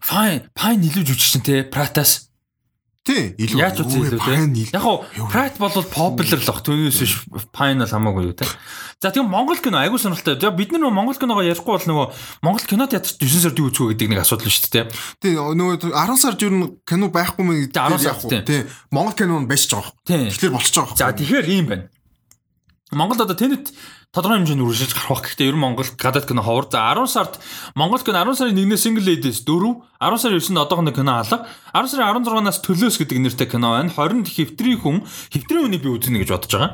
Fine, 0.01 0.49
Pine 0.57 0.81
илүү 0.89 1.03
жүжигчин 1.13 1.43
те 1.45 1.61
Pratt-аас. 1.67 2.26
Тий, 3.07 3.31
илүү. 3.39 3.59
Яаж 3.61 3.79
үгүй 3.79 4.01
илүү 4.03 4.19
илүү. 4.19 4.71
Яг 4.75 4.83
хоо 4.83 4.99
Pratt 5.31 5.55
бол 5.61 5.71
popular 5.87 6.41
л 6.43 6.51
ах 6.51 6.59
түүнээс 6.59 6.99
биш 6.99 7.13
бол 7.31 7.87
хамаагүй 7.87 8.27
юу 8.27 8.35
те. 8.35 8.43
За 8.99 9.13
тийм 9.15 9.31
Монгол 9.31 9.61
кино 9.63 9.79
айгуу 9.79 9.95
сонирхолтой. 10.01 10.35
За 10.41 10.51
бид 10.51 10.75
нар 10.75 10.83
нөгөө 10.83 10.97
Монгол 10.97 11.15
киногоо 11.15 11.45
ярихгүй 11.47 11.71
бол 11.77 11.87
нөгөө 11.87 12.07
Монгол 12.43 12.65
кино 12.67 12.87
театрт 12.91 13.15
9 13.23 13.45
сард 13.47 13.61
юу 13.63 13.71
үзэх 13.71 13.87
вэ 13.87 13.95
гэдэг 13.95 14.11
нэг 14.11 14.21
асуудал 14.27 14.51
шүү 14.51 14.67
дээ 14.67 14.73
те. 14.73 14.91
Тий, 15.23 15.33
нөгөө 15.39 15.95
10 15.95 16.19
сар 16.19 16.35
жир 16.35 16.51
нь 16.51 16.67
кино 16.83 17.07
байхгүй 17.13 17.43
мэн 17.47 17.71
Тий, 17.71 17.79
10 17.79 18.03
сард 18.03 18.27
тий. 18.27 18.41
Тий, 18.43 18.61
Монгол 18.91 19.15
кино 19.15 19.39
нь 19.39 19.47
байж 19.47 19.71
байгаа. 19.71 19.95
Тийм. 20.03 20.27
Тэгэхээр 20.27 20.55
болчихж 20.57 20.75
байгаа. 20.83 20.99
За 20.99 21.15
тэгэхээр 21.15 21.47
ийм 21.47 21.65
байна. 21.71 21.87
Монголд 22.91 23.21
одоо 23.21 23.35
тэнэт 23.35 23.71
тодорхой 24.15 24.39
хэмжээнд 24.39 24.63
үргэлжлэж 24.63 24.93
гарах. 24.95 25.21
Гэхдээ 25.27 25.51
ер 25.51 25.57
нь 25.59 25.61
Монгол 25.61 25.89
гадаад 25.99 26.25
кино 26.25 26.41
ховор. 26.41 26.65
За 26.71 26.95
10 26.95 27.11
сард 27.11 27.37
Монгол 27.75 28.01
кино 28.01 28.23
10 28.23 28.39
сарын 28.39 28.55
1-ээс 28.55 28.81
single 28.87 29.03
ladies 29.03 29.43
4, 29.43 29.83
10 29.99 30.17
сарын 30.17 30.39
9-нд 30.39 30.63
одоохондоо 30.63 30.95
кино 30.95 31.19
алга. 31.19 31.45
10 31.75 31.91
сарын 31.91 32.23
16-наас 32.23 32.63
төлөөс 32.63 32.97
гэдэг 33.03 33.19
нэртэй 33.19 33.47
кино 33.51 33.75
байна. 33.75 33.91
20-нд 33.91 34.31
хэвтрийн 34.31 34.79
хүн, 34.79 35.03
хэвтрийн 35.03 35.63
хүнийг 35.67 35.83
би 35.83 35.91
үзнэ 35.91 36.23
гэж 36.23 36.29
бодож 36.33 36.53
байгаа. 36.55 36.71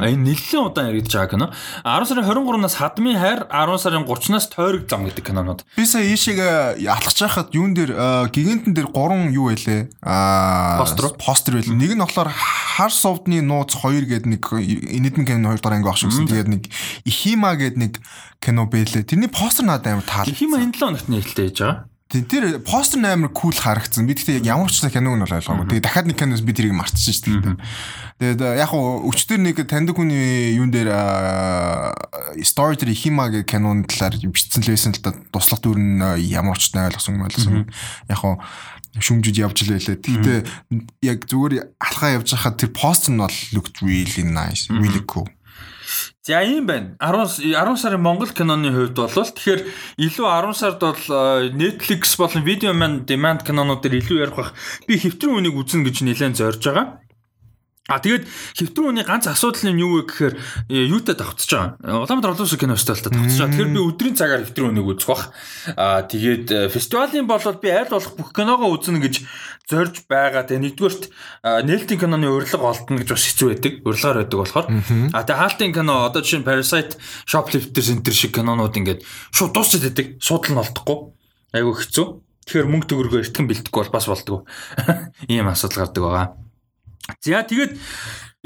А 0.00 0.08
энэ 0.08 0.24
нэлээд 0.32 0.66
удаан 0.72 0.90
яригдж 0.90 1.12
байгаа 1.14 1.30
кино. 1.30 1.46
10 1.84 2.08
сарын 2.08 2.26
23-наас 2.26 2.74
хадмын 2.80 3.20
хайр, 3.20 3.40
10 3.52 3.78
сарын 3.78 4.08
30-наас 4.08 4.46
тойрог 4.48 4.88
зам 4.88 5.04
гэдэг 5.04 5.24
кинонууд. 5.28 5.60
Би 5.76 5.84
сая 5.84 6.08
ийшээгээ 6.08 6.80
алхаж 6.88 7.16
байхад 7.20 7.54
юун 7.54 7.76
дээр 7.76 7.92
э, 7.92 8.32
гигантэн 8.32 8.72
дээр 8.74 8.88
гурван 8.88 9.30
юу 9.30 9.52
байлээ? 9.52 9.92
Аа 10.00 10.80
Постер 10.80 11.12
постер 11.14 11.60
байлээ. 11.60 11.76
Нэг 11.76 11.92
нь 11.94 12.02
болохоор 12.02 12.32
хар 12.32 12.90
совдны 12.90 13.44
нууц 13.44 13.76
2 13.76 14.08
гэдэг 14.08 14.26
нэг 14.26 14.42
энэдэн 14.50 15.24
кино 15.28 15.52
2 15.52 15.60
дараа 15.60 15.78
анги 15.78 15.86
багш 15.86 16.08
гэсэн. 16.08 16.26
Тэгээд 16.26 16.48
нэг 16.48 16.62
Ихима 17.04 17.54
гэдэг 17.56 17.78
нэг 17.78 17.92
кино 18.40 18.66
байлээ. 18.66 19.04
Тэрний 19.04 19.30
постер 19.30 19.66
надад 19.66 20.00
амар 20.00 20.06
таалагдсан. 20.06 20.34
Их 20.34 20.42
юм 20.42 20.56
энэ 20.56 20.74
7 20.74 20.80
хоногт 20.80 21.08
нээлттэй 21.08 21.48
яж 21.50 21.58
байгаа. 21.60 21.90
Тий, 22.10 22.26
Тэр 22.26 22.58
постер 22.66 22.98
нь 22.98 23.06
амар 23.06 23.30
кул 23.30 23.54
харагдсан. 23.54 24.02
Би 24.02 24.18
гэхдээ 24.18 24.42
ямар 24.42 24.66
ч 24.66 24.82
киног 24.82 25.14
нь 25.14 25.22
ойлгоогүй. 25.30 25.70
Тэгээ 25.70 25.86
дахиад 25.86 26.10
нэг 26.10 26.18
киноос 26.18 26.42
би 26.42 26.50
тэрийг 26.50 26.74
мартчихсан 26.74 27.14
шүү 27.14 27.38
дээ. 27.38 27.56
Тэгээд 28.18 28.40
э, 28.42 28.58
яг 28.58 28.74
уу 28.74 29.06
өчтөр 29.14 29.38
нэг 29.38 29.62
таньдаг 29.70 29.94
хүний 29.94 30.58
юун 30.58 30.74
дээр 30.74 30.90
story 32.42 32.74
дээр 32.74 32.98
Ихима 32.98 33.30
гэх 33.30 33.46
киноны 33.46 33.86
талаар 33.86 34.18
бичсэн 34.18 34.58
л 34.58 34.74
байсан 34.74 34.90
л 34.90 35.02
да 35.06 35.14
туслах 35.30 35.62
дүр 35.62 35.78
нь 35.78 36.02
э, 36.02 36.18
ямар 36.34 36.58
ч 36.58 36.74
ойлгосон 36.74 37.14
юм 37.14 37.30
ойлгосон. 37.30 37.70
Яг 38.10 38.20
уу 38.26 38.42
шүмжид 38.98 39.38
явж 39.38 39.62
л 39.62 39.78
байлаа. 39.78 39.94
Гэхдээ 39.94 40.38
яг 41.06 41.30
зүгээр 41.30 41.78
алхаа 41.78 42.18
явж 42.18 42.34
байхад 42.34 42.58
тэр 42.58 42.74
пост 42.74 43.06
нь 43.06 43.22
бол 43.22 43.38
looked 43.54 43.86
really 43.86 44.26
nice, 44.26 44.66
really 44.66 45.06
cool. 45.06 45.30
За 46.22 46.42
ийм 46.44 46.66
байна. 46.66 46.96
10 47.00 47.40
10 47.40 47.76
сарын 47.80 48.02
Монгол 48.04 48.28
киноны 48.28 48.68
хувьд 48.68 48.92
бол 48.92 49.08
тэгэхээр 49.08 49.60
илүү 50.04 50.26
10 50.28 50.52
сард 50.52 50.80
бол 50.84 50.92
э, 50.92 51.48
Netflix 51.48 52.12
болон 52.20 52.44
Video 52.44 52.76
Man 52.76 53.08
Demand 53.08 53.40
кинонууд 53.40 53.80
дээр 53.80 54.04
илүү 54.04 54.18
ярих 54.20 54.36
бах. 54.36 54.52
Би 54.84 55.00
хэвтрэн 55.00 55.40
үнийг 55.40 55.56
үзнэ 55.56 55.80
гэж 55.88 56.04
нэлээд 56.04 56.36
зорж 56.36 56.60
байгаа. 56.60 57.00
А 57.90 57.98
тэгээд 57.98 58.24
хэвтрүүний 58.54 59.02
ганц 59.02 59.26
асуудал 59.26 59.74
нь 59.74 59.82
юу 59.82 59.98
вэ 59.98 60.06
гэхээр 60.06 60.34
э, 60.70 60.86
юутай 60.86 61.18
давхцаж 61.18 61.74
байгаа. 61.82 62.06
Улаанбаатар 62.06 62.38
олон 62.38 62.46
улсын 62.46 62.62
кино 62.62 62.78
фестивалтай 62.78 63.10
давхцаж 63.10 63.38
байгаа. 63.42 63.50
Тэгэхээр 63.50 63.74
би 63.74 63.80
өдрийн 63.82 64.14
цагаар 64.14 64.42
хэвтрүүнийг 64.46 64.86
үзэх 64.94 65.10
бах. 65.10 65.24
А 65.74 66.06
тэгээд 66.06 66.46
э, 66.54 66.58
фестивалийн 66.70 67.26
болоод 67.26 67.58
би 67.58 67.68
аль 67.74 67.90
болох 67.90 68.14
бүх 68.14 68.30
киногоо 68.30 68.70
үзнэ 68.70 69.02
гэж 69.02 69.14
зорж 69.66 70.06
байгаа. 70.06 70.46
Тэгээд 70.46 70.64
нэгдүгээрт 70.70 71.04
нээлтийн 71.66 71.98
киноны 71.98 72.30
урилга 72.30 72.62
олдно 72.62 73.02
гэж 73.02 73.10
бас 73.10 73.26
хэцүү 73.26 73.48
байдаг. 73.50 73.72
Урилгаар 73.82 74.18
байдаг 74.22 74.38
болохоор. 74.38 74.66
А 75.10 75.26
тэгээд 75.26 75.42
хаалтын 75.42 75.74
кино 75.74 75.94
одоо 76.06 76.22
жишээ 76.22 76.40
нь 76.42 76.46
Parasite, 76.46 76.94
Shoplifters 77.26 77.90
Center 77.90 78.14
шиг 78.14 78.38
кинонууд 78.38 78.78
ингээд 78.78 79.02
шууд 79.34 79.50
дуусчихэд 79.50 79.98
байдаг. 79.98 80.06
Нь 80.22 80.62
олдохгүй. 80.62 80.98
Айгу 81.58 81.74
хэцүү. 81.74 82.06
Тэгэхээр 82.46 82.66
мөнгө 82.66 82.86
төгрөгөө 82.90 83.20
эртгэн 83.26 83.46
бэлдэхгүй 83.46 83.80
бол 83.86 83.94
бас 83.94 84.06
болдгоо. 84.10 84.40
Ийм 85.30 85.50
асуудал 85.50 85.86
гардаг 85.86 86.02
байгаа. 86.02 86.26
За 87.18 87.42
тэгээд 87.42 87.74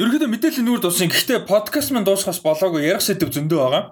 ерөнхийдөө 0.01 0.31
мэдээллийн 0.33 0.67
нүрд 0.67 0.83
дуусна. 0.89 1.07
Гэхдээ 1.07 1.47
подкаст 1.47 1.93
маань 1.93 2.09
дуусахаас 2.09 2.43
болоогүй 2.43 2.89
ярих 2.89 3.05
сэдв 3.05 3.31
зөндөө 3.31 3.61
байгаа. 3.61 3.83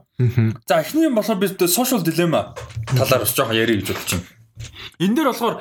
За 0.67 0.81
эхний 0.83 1.07
юм 1.07 1.15
болохоор 1.15 1.39
бид 1.39 1.61
social 1.69 2.03
dilemma 2.03 2.57
талаар 2.91 3.23
бас 3.23 3.37
жоохон 3.37 3.55
ярих 3.55 3.85
гэж 3.85 3.95
бодож 3.95 4.11
байна. 4.17 4.27
Энэ 4.99 5.15
дээр 5.19 5.29
болохоор 5.31 5.55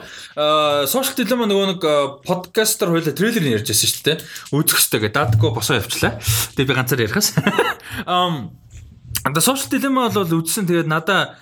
social 0.89 1.15
dilemma 1.17 1.45
нөгөө 1.45 1.67
нэг 1.75 1.81
подкастер 2.25 2.89
хоёлаа 2.89 3.13
трейлер 3.13 3.45
нь 3.45 3.53
ярьж 3.53 3.69
байсан 3.69 3.89
шүү 3.89 4.03
дээ. 4.05 4.17
Үзэх 4.55 4.77
хэрэгтэй 4.81 4.99
гэдэг 5.05 5.17
дадаггүй 5.17 5.51
босоо 5.53 5.77
явчлаа. 5.77 6.17
Тэгээ 6.57 6.69
би 6.69 6.77
ганцаар 6.77 7.05
ярихаас. 7.05 7.29
Um 8.09 8.57
the 9.29 9.41
social 9.41 9.69
dilemma 9.69 10.09
бол 10.09 10.25
үзсэн 10.41 10.65
тэгээд 10.65 10.89
надаа 10.89 11.37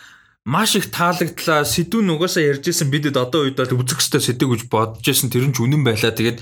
маш 0.45 0.75
их 0.75 0.91
таалагдлаа. 0.91 1.63
Сэдвүүн 1.63 2.15
угаасаа 2.15 2.43
ярьжсэн 2.43 2.89
бидэд 2.91 3.15
одоо 3.15 3.45
үед 3.45 3.59
бол 3.59 3.83
үзэх 3.83 4.03
хэвээр 4.03 4.23
сэдв 4.23 4.47
гэж 4.49 4.61
бодож 4.71 5.03
байсан. 5.03 5.29
Тэр 5.29 5.47
нь 5.47 5.55
ч 5.55 5.61
үнэн 5.61 5.83
байлаа. 5.83 6.11
Тэгээд 6.11 6.39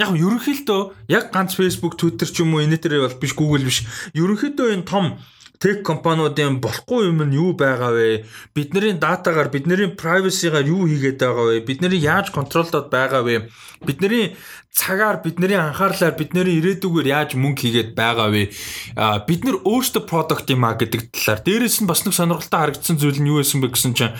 яг 0.00 0.16
ерөнхийдөө 0.16 0.80
яг 1.12 1.28
ганц 1.34 1.52
Facebook, 1.58 2.00
Twitter 2.00 2.28
ч 2.28 2.40
юм 2.40 2.56
уу 2.56 2.64
энэ 2.64 2.80
төрөө 2.80 3.04
бол 3.04 3.20
биш 3.20 3.36
Google 3.36 3.68
биш. 3.68 3.84
Ерөнхийдөө 4.16 4.72
энэ 4.80 4.88
том 4.88 5.20
тех 5.62 5.84
компаниудын 5.86 6.58
болохгүй 6.58 7.12
юм 7.12 7.22
нь 7.22 7.36
юу 7.38 7.52
байгаа 7.54 7.92
вэ? 7.94 8.24
Бидний 8.56 8.98
датагаар, 8.98 9.52
бидний 9.52 9.94
privacy-гаар 9.94 10.66
юу 10.66 10.88
хийгээд 10.90 11.22
байгаа 11.22 11.46
вэ? 11.54 11.56
Бидний 11.62 12.02
яаж 12.02 12.34
контролдод 12.34 12.90
байгаа 12.90 13.22
вэ? 13.22 13.52
Бидний 13.86 14.34
цагаар, 14.74 15.22
бидний 15.22 15.54
анхаарлаар, 15.54 16.18
бидний 16.18 16.58
ирээдүгээр 16.58 17.06
яаж 17.06 17.30
мөнгө 17.38 17.62
хийгээд 17.62 17.90
байгаа 17.94 18.34
вэ? 18.34 18.50
А 18.98 19.22
бид 19.22 19.46
нар 19.46 19.62
өөрсдөө 19.62 20.02
product 20.08 20.50
юм 20.50 20.66
а 20.66 20.74
гэдэг 20.74 21.14
талаар. 21.14 21.44
Дээрээс 21.46 21.78
нь 21.84 21.86
бас 21.86 22.02
нэг 22.02 22.16
сонирхолтой 22.16 22.58
харагдсан 22.58 22.98
зүйл 22.98 23.22
нь 23.22 23.30
юу 23.30 23.38
байсан 23.38 23.62
бэ 23.62 23.70
гэсэн 23.70 23.94
чинь 23.94 24.16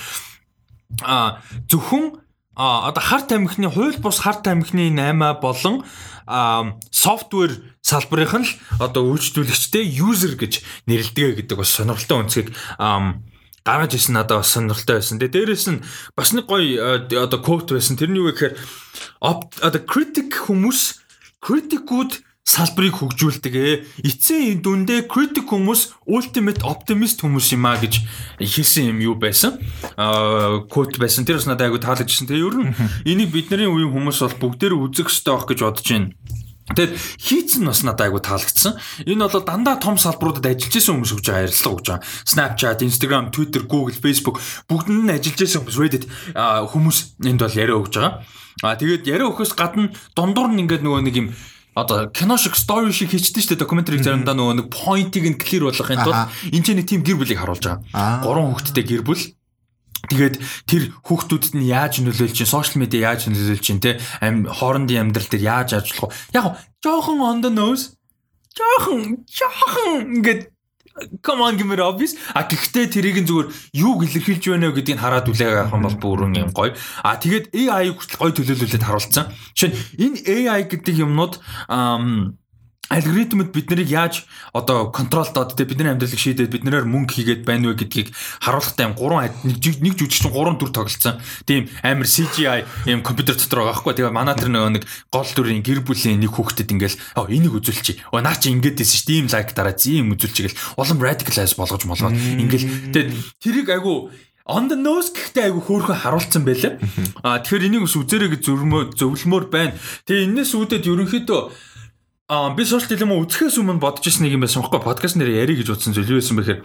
а 1.02 1.42
зөвхөн 1.66 2.22
а 2.54 2.88
одоо 2.88 3.02
харт 3.02 3.32
амхны 3.32 3.70
хууль 3.70 3.96
бус 3.98 4.20
харт 4.20 4.46
амхны 4.46 4.92
8 4.92 5.40
болон 5.40 5.84
софтвер 6.92 7.64
салбарынх 7.80 8.34
нь 8.38 8.46
л 8.46 8.52
одоо 8.78 9.08
үйлчлүүлэгчтэй 9.10 9.88
user 9.88 10.36
гэж 10.36 10.62
нэрлэдэг 10.86 11.42
гэдэг 11.42 11.56
бас 11.58 11.72
сонирхолтой 11.72 12.18
үнцгийг 12.22 12.48
гаргаж 13.64 13.94
ирсэн 13.94 14.14
надад 14.18 14.42
бас 14.42 14.52
сонирхолтой 14.52 14.98
байсан. 14.98 15.18
Тэгээ 15.18 15.34
дээрэс 15.34 15.66
нь 15.70 15.82
бас 16.14 16.30
нэг 16.34 16.46
гоё 16.46 17.06
одоо 17.06 17.40
quote 17.40 17.74
байсан. 17.74 17.96
Тэрний 17.96 18.22
юу 18.22 18.30
гэхээр 18.30 18.58
одоо 19.22 19.82
critic 19.82 20.34
хүмүүс 20.46 21.02
critic-ууд 21.42 22.22
салбарыг 22.42 22.98
хөгжүүлдэг 22.98 23.54
ээ. 23.54 23.74
Эцсийн 24.02 24.60
дүндээ 24.66 25.06
critic 25.06 25.46
хүмүүс 25.46 26.04
ultimate 26.10 26.66
optimist 26.66 27.22
хүмүүс 27.22 27.54
юм 27.54 27.64
а 27.70 27.78
гэж 27.78 28.02
хэлсэн 28.42 28.90
юм 28.92 28.98
юу 29.00 29.14
байсан. 29.14 29.62
Аа 29.94 30.66
quote 30.66 30.98
байсан. 30.98 31.22
Тэр 31.22 31.38
бас 31.38 31.46
надад 31.46 31.70
айгу 31.70 31.78
таалагдсан. 31.78 32.26
Тэгээ 32.26 32.42
ер 32.42 32.56
нь 32.58 32.74
энийг 33.06 33.30
бидний 33.30 33.70
үеийн 33.70 33.94
хүмүүс 33.94 34.18
бол 34.26 34.50
бүгдээр 34.50 34.74
үзэх 34.74 35.08
ёстой 35.08 35.38
байх 35.38 35.46
гэж 35.48 35.58
бодож 35.62 35.86
байна. 35.86 36.10
Тэгээд 36.74 36.92
хийцэн 37.22 37.62
бас 37.66 37.80
надад 37.86 38.10
айгу 38.10 38.18
таалагдсан. 38.18 38.74
Энэ 39.06 39.30
бол 39.30 39.46
дандаа 39.46 39.78
том 39.78 39.94
салбаруудад 39.94 40.46
ажиллаж 40.46 40.74
исэн 40.76 40.98
хүмүүс 40.98 41.12
гэж 41.22 41.26
ярилцлага 41.30 41.74
өгч 41.78 41.86
байгаа. 41.94 42.06
Snapchat, 42.26 42.82
Instagram, 42.82 43.30
Twitter, 43.30 43.62
Google, 43.70 43.94
Facebook 43.94 44.42
бүгдэнд 44.66 45.06
нь 45.06 45.14
ажиллаж 45.14 45.40
исэн 45.46 45.62
хүмүүс 45.62 45.78
Reddit 45.78 46.04
хүмүүс 46.34 46.98
энд 47.22 47.40
бол 47.42 47.54
яриа 47.54 47.78
өгч 47.78 47.94
байгаа. 47.98 48.26
А 48.62 48.76
тэгээд 48.78 49.08
яриа 49.10 49.26
өгөхөөс 49.30 49.52
гадна 49.58 49.90
дундуур 50.14 50.52
нь 50.54 50.62
ингээд 50.66 50.84
нөгөө 50.86 51.02
нэг 51.02 51.16
юм 51.18 51.28
одоо 51.74 52.10
кино 52.12 52.36
шиг 52.36 52.52
story 52.52 52.92
шиг 52.92 53.10
хийчихдээ 53.10 53.42
шүү 53.42 53.50
дээ 53.56 53.62
докюментарийг 53.64 54.04
заримдаа 54.04 54.36
нөгөө 54.36 54.56
нэг 54.60 54.68
point-ыг 54.68 55.24
нь 55.24 55.40
clear 55.40 55.64
болгохын 55.64 56.04
тулд 56.04 56.28
энэ 56.52 56.64
ч 56.64 56.68
нэг 56.76 56.86
team 56.86 57.00
гэр 57.00 57.16
бүлийг 57.16 57.40
харуулж 57.40 57.64
байгаа. 57.64 58.20
Гурван 58.20 58.52
хүүхэдтэй 58.52 58.84
гэр 58.84 59.02
бүл. 59.08 59.24
Тэгээд 60.12 60.36
тэр 60.68 60.82
хүүхдүүдэд 61.00 61.54
нь 61.56 61.70
яаж 61.72 62.04
нөлөөлж 62.04 62.36
чинь, 62.36 62.50
сошиал 62.50 62.84
медиа 62.84 63.16
яаж 63.16 63.30
нөлөөлж 63.32 63.64
чинь 63.64 63.80
те? 63.80 63.96
Амь 64.20 64.44
хоорондын 64.44 65.08
амьдрал 65.08 65.30
дээр 65.32 65.48
яаж 65.48 65.78
ажиллах 65.80 66.12
вэ? 66.12 66.36
Яг 66.36 66.60
жоохон 66.84 67.24
on 67.24 67.40
the 67.40 67.48
nose. 67.48 67.96
Жоохон 68.52 69.24
жоохон 69.24 70.20
ингээд 70.20 70.51
come 71.22 71.40
on 71.42 71.56
me 71.56 71.76
obvious. 71.80 72.14
А 72.34 72.44
гэхдээ 72.44 72.86
тэрийг 72.92 73.18
нь 73.22 73.28
зүгээр 73.28 73.48
юу 73.78 74.02
илэрхийлж 74.02 74.44
байна 74.48 74.68
вэ 74.70 74.82
гэдгийг 74.82 75.00
хараад 75.00 75.28
үлээг 75.28 75.68
авах 75.68 75.76
юм 75.76 75.84
бол 75.86 75.98
бүрэн 76.02 76.40
юм 76.42 76.50
гоё. 76.52 76.74
А 77.02 77.16
тэгээд 77.16 77.54
AI 77.54 77.92
хүртэл 77.96 78.20
гоё 78.20 78.32
төлөөлөлөд 78.36 78.84
харуулсан. 78.84 79.26
Жишээ 79.56 79.70
нь 79.72 80.20
энэ 80.26 80.50
AI 80.52 80.62
гэдэг 80.68 80.94
юмнууд 81.04 81.34
алгоритмд 82.92 83.52
бид 83.56 83.72
нарыг 83.72 83.88
яаж 83.88 84.28
одоо 84.52 84.92
контролдоод 84.92 85.56
те 85.56 85.64
бидний 85.64 85.88
амьдралыг 85.88 86.20
шийдээд 86.20 86.52
биднээр 86.52 86.84
мөнгө 86.84 87.16
хийгээд 87.16 87.42
байна 87.48 87.72
вэ 87.72 87.80
гэдгийг 87.80 88.12
харуулахтай 88.44 88.84
юм 88.86 88.94
гурван 88.94 89.32
нэг 89.48 89.80
нэг 89.80 89.94
жүжигчин 89.96 90.28
гурван 90.28 90.60
дүр 90.60 90.76
тоглолцсон. 90.76 91.16
Тийм 91.48 91.72
амар 91.80 92.04
CGI 92.04 92.68
юм 92.92 93.00
компьютер 93.00 93.40
дотор 93.40 93.64
байгаа 93.64 93.80
байхгүй. 93.80 93.96
Тэгээ 93.96 94.12
манай 94.12 94.36
тэр 94.36 94.52
нэг 94.52 94.84
гол 95.08 95.30
дүрийн 95.32 95.64
гэр 95.64 95.80
бүлийн 95.80 96.20
нэг 96.20 96.36
хүүхдэд 96.36 96.68
ингээл 96.68 97.00
оо 97.16 97.26
энийг 97.32 97.56
үзүүлчих. 97.56 98.12
Оо 98.12 98.20
наа 98.20 98.36
чи 98.36 98.52
ингээд 98.52 98.76
байсан 98.76 98.98
шүү 99.00 99.08
дээ. 99.08 99.18
Ийм 99.24 99.28
лайк 99.32 99.48
дараа 99.56 99.72
зин 99.72 100.12
үзүүлчих 100.12 100.52
гэл 100.52 100.60
улам 100.76 100.98
radicalize 101.00 101.56
болгож 101.56 101.88
молгоод 101.88 102.12
ингээл 102.12 102.92
тэгээ 102.92 103.16
тэрийг 103.40 103.68
айгу 103.72 104.12
on 104.44 104.68
the 104.68 104.76
nose 104.76 105.14
гэхдээ 105.14 105.48
айгу 105.48 105.60
хөөрхөн 105.62 106.02
харуулсан 106.02 106.42
байлаа. 106.44 106.76
А 107.22 107.38
тэгэхээр 107.40 107.66
энийг 107.70 107.86
ус 107.86 107.94
үзэрэй 107.94 108.34
гэж 108.34 108.42
зөвлөмөр 108.42 108.84
зөвлөмөр 108.98 109.44
байна. 109.48 109.78
Тэгээ 110.06 110.26
энэс 110.26 110.50
үүдээд 110.58 110.88
ерөнхийдөө 110.90 111.40
Аа 112.32 112.54
би 112.56 112.64
сошиал 112.64 112.88
дилема 112.88 113.20
үзэхээс 113.20 113.60
өмнө 113.60 113.76
бодож 113.76 114.08
ирсэн 114.08 114.24
нэг 114.24 114.40
юм 114.40 114.44
байсан 114.48 114.64
байхгүй 114.64 114.80
подкаст 114.80 115.20
нэрээр 115.20 115.44
ярих 115.44 115.58
гэж 115.60 115.68
утсан 115.68 115.92
зүйл 115.92 116.16
юу 116.16 116.20
байсан 116.24 116.40
бэхээр 116.40 116.60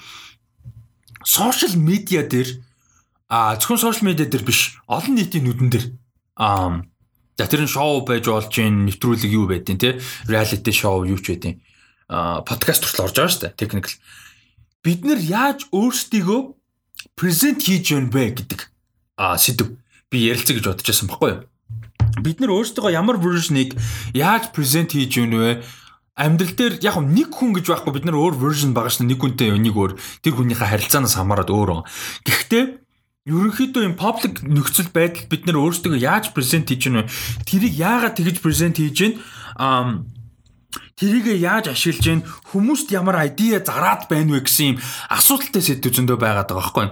сошиал 1.28 1.76
медиа 1.76 2.24
дээр 2.24 2.64
аа 3.28 3.60
зөвхөн 3.60 3.84
сошиал 3.84 4.08
медиа 4.08 4.32
дээр 4.32 4.48
биш 4.48 4.80
олон 4.88 5.20
нийтийн 5.20 5.44
нүдэн 5.44 5.68
дээр 5.68 5.86
аа 6.40 6.88
за 7.36 7.52
тэр 7.52 7.68
нь 7.68 7.74
шоу 7.76 8.00
байж 8.08 8.32
болж 8.32 8.48
гин 8.48 8.88
нэвтрүүлэг 8.88 9.28
юу 9.28 9.52
байдیں۔ 9.52 9.76
те 9.76 10.00
реалити 10.32 10.72
шоу 10.72 11.04
юу 11.04 11.20
ч 11.20 11.36
байдیں۔ 11.36 11.60
аа 12.08 12.48
подкаст 12.48 12.88
төрөл 12.88 13.12
орж 13.12 13.20
байгаа 13.20 13.34
шүү 13.36 13.44
дээ 13.52 13.60
техникл 13.60 13.96
бид 14.88 15.04
нар 15.04 15.20
яаж 15.20 15.68
өөрсдийгөө 15.76 16.40
презент 17.20 17.60
хийж 17.68 17.92
байна 17.92 18.08
бэ 18.16 18.40
гэдэг 18.40 18.72
аа 19.20 19.36
сэдв 19.36 19.76
би 20.08 20.32
ярилцъя 20.32 20.56
гэж 20.56 20.64
бодож 20.64 20.88
байсан 20.88 21.12
байхгүй 21.12 21.32
юу 21.36 21.44
бид 22.24 22.42
нар 22.42 22.54
өөрсдөө 22.54 22.94
ямар 22.94 23.18
version-ыг 23.22 23.78
яаж 24.18 24.50
present 24.56 24.94
хийж 24.94 25.18
өгнө 25.22 25.38
вэ? 25.38 25.52
Амьдрал 26.18 26.54
дээр 26.58 26.74
яг 26.82 26.98
нэг 26.98 27.30
хүн 27.30 27.54
гэж 27.54 27.66
байхгүй 27.70 27.94
бид 27.94 28.06
нар 28.10 28.18
өөр 28.18 28.36
version 28.42 28.74
байгаа 28.74 28.90
шнэ 28.90 29.14
нэг 29.14 29.22
хүнтэй 29.22 29.54
нэг 29.54 29.76
өөр 29.78 30.02
тэр 30.26 30.34
хүнийхээ 30.34 30.74
харилцаанаас 30.74 31.14
хамаарат 31.14 31.54
өөр. 31.54 31.86
Гэхдээ 32.26 32.64
ерөнхийдөө 33.30 33.84
юм 33.86 33.96
public 34.00 34.42
нөхцөл 34.42 34.90
байдал 34.90 35.30
бид 35.30 35.46
нар 35.46 35.62
өөрсдөө 35.62 36.00
яаж 36.00 36.34
present 36.34 36.72
хийж 36.72 36.90
гэнэ 36.90 37.06
тэрийг 37.46 37.76
яагаад 37.76 38.16
тэгж 38.18 38.40
present 38.42 38.80
хийж 38.80 38.98
гэнэ 38.98 39.16
Тэрийг 40.98 41.30
яаж 41.38 41.70
ашиглаж 41.70 42.02
гин 42.02 42.22
хүмүүст 42.50 42.90
ямар 42.90 43.22
айдиа 43.22 43.62
зараад 43.62 44.10
байна 44.10 44.34
вэ 44.34 44.50
гэсэн 44.50 44.66
юм 44.74 44.78
асуудалтай 45.14 45.62
сэдв 45.62 45.94
зөндөө 45.94 46.18
байгаад 46.18 46.50
байгаа 46.50 46.58
байхгүй. 46.58 46.88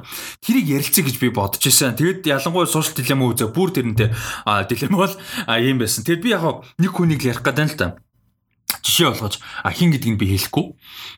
Тэрийг 0.46 0.68
ярилцъя 0.78 1.10
гэж 1.10 1.18
би 1.18 1.34
бодож 1.34 1.66
исэн. 1.66 1.98
Тэгэд 1.98 2.30
ялангуяа 2.30 2.70
сошиал 2.70 3.02
дилемма 3.02 3.34
үзээ 3.34 3.50
бүр 3.50 3.74
тэрнтэй 3.74 4.14
дилемма 4.70 5.10
бол 5.10 5.16
юм 5.58 5.78
байсан. 5.82 6.06
Тэгэд 6.06 6.22
би 6.22 6.30
яг 6.38 6.46
нэг 6.78 6.92
хүнийг 6.94 7.26
ярих 7.26 7.42
гэдэг 7.42 7.66
нь 7.66 7.72
л 7.74 7.80
та 7.82 7.88
жишээ 8.86 9.10
болгож 9.10 9.42
хин 9.74 9.90
гэдгийг 9.90 10.18
би 10.22 10.26
хэлэхгүй. 10.38 10.66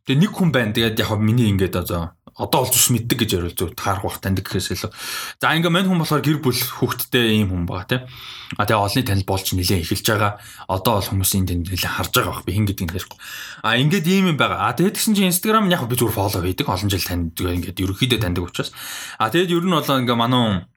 Тэгээ 0.08 0.22
нэг 0.24 0.32
хүн 0.32 0.50
байна. 0.56 0.72
Тэгээд 0.72 1.00
яг 1.04 1.12
миний 1.20 1.52
ингээд 1.52 1.76
одоо 1.76 2.17
одоо 2.38 2.70
олж 2.70 2.78
ус 2.78 2.94
мэддэг 2.94 3.18
гэж 3.26 3.30
ярил 3.34 3.58
зөв 3.58 3.74
таарах 3.74 4.06
бах 4.06 4.22
таньдаг 4.22 4.46
гэхээс 4.46 4.78
илүү. 4.78 4.92
За 5.42 5.58
ингээ 5.58 5.74
мань 5.74 5.90
хүн 5.90 6.02
болохоор 6.02 6.22
гэр 6.22 6.38
бүл 6.38 6.54
хүүхэдтэй 6.54 7.42
ийм 7.42 7.50
хүн 7.50 7.66
байгаа 7.66 7.90
тийм. 7.90 8.02
А 8.56 8.70
тэгээ 8.70 8.78
олонний 8.78 9.06
танил 9.06 9.26
болж 9.26 9.46
нилээ 9.58 9.82
эхэлж 9.82 10.06
байгаа. 10.06 10.34
Одоо 10.70 10.94
бол 11.02 11.10
хүмүүсийн 11.18 11.50
тэнд 11.50 11.66
нилээ 11.66 11.92
харж 11.98 12.14
байгаа 12.14 12.34
бах 12.38 12.46
би 12.46 12.54
хин 12.54 12.70
гэдгийг 12.70 12.94
ярихгүй. 12.94 13.20
А 13.66 13.76
ингээд 13.82 14.06
ийм 14.06 14.26
юм 14.32 14.38
байгаа. 14.38 14.70
А 14.70 14.78
тэгээд 14.78 14.96
тэгсэн 15.02 15.18
чинь 15.18 15.34
Instagram 15.34 15.66
яг 15.74 15.90
би 15.90 15.98
зүгээр 15.98 16.14
фоллоу 16.14 16.46
хийдэг. 16.46 16.70
Олон 16.70 16.94
жил 16.94 17.02
таньдаг 17.02 17.58
ингээд 17.58 17.82
ерөөхдөө 17.82 18.22
таньдаг 18.22 18.46
учраас. 18.46 18.70
А 19.18 19.34
тэгээд 19.34 19.58
ер 19.58 19.66
нь 19.66 19.74
бол 19.74 19.82
ингээ 19.82 20.14
манай 20.14 20.70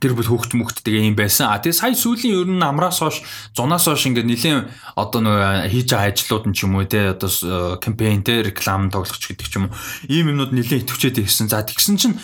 гэр 0.00 0.16
бүл 0.16 0.30
хүүхд 0.32 0.56
мөхттэйгээ 0.56 1.12
юм 1.12 1.16
байсан. 1.18 1.52
А 1.52 1.60
тэгээ 1.60 1.76
сая 1.76 1.92
сүүлийн 1.92 2.32
ер 2.32 2.48
нь 2.48 2.64
амраас 2.64 3.02
хойш 3.02 3.20
зунаас 3.52 3.84
хойш 3.84 4.08
ингээд 4.08 4.28
нэлээд 4.30 4.70
одоо 4.96 5.20
нөгөө 5.20 5.68
хийж 5.68 5.88
байгаа 5.92 6.10
ажлууд 6.14 6.44
нь 6.48 6.56
ч 6.56 6.64
юм 6.64 6.80
уу 6.80 6.88
те 6.88 7.12
одоо 7.12 7.76
кампайн 7.76 8.24
те 8.24 8.40
реклам 8.40 8.88
тоглох 8.88 9.20
ч 9.20 9.34
гэдэг 9.34 9.46
ч 9.50 9.54
юм 9.60 9.68
уу 9.68 9.76
ийм 10.08 10.32
юмнууд 10.32 10.56
нэлээд 10.56 10.88
итвчээд 10.88 11.20
ирсэн. 11.20 11.52
За 11.52 11.60
тэгсэн 11.60 11.96
чинь 12.00 12.16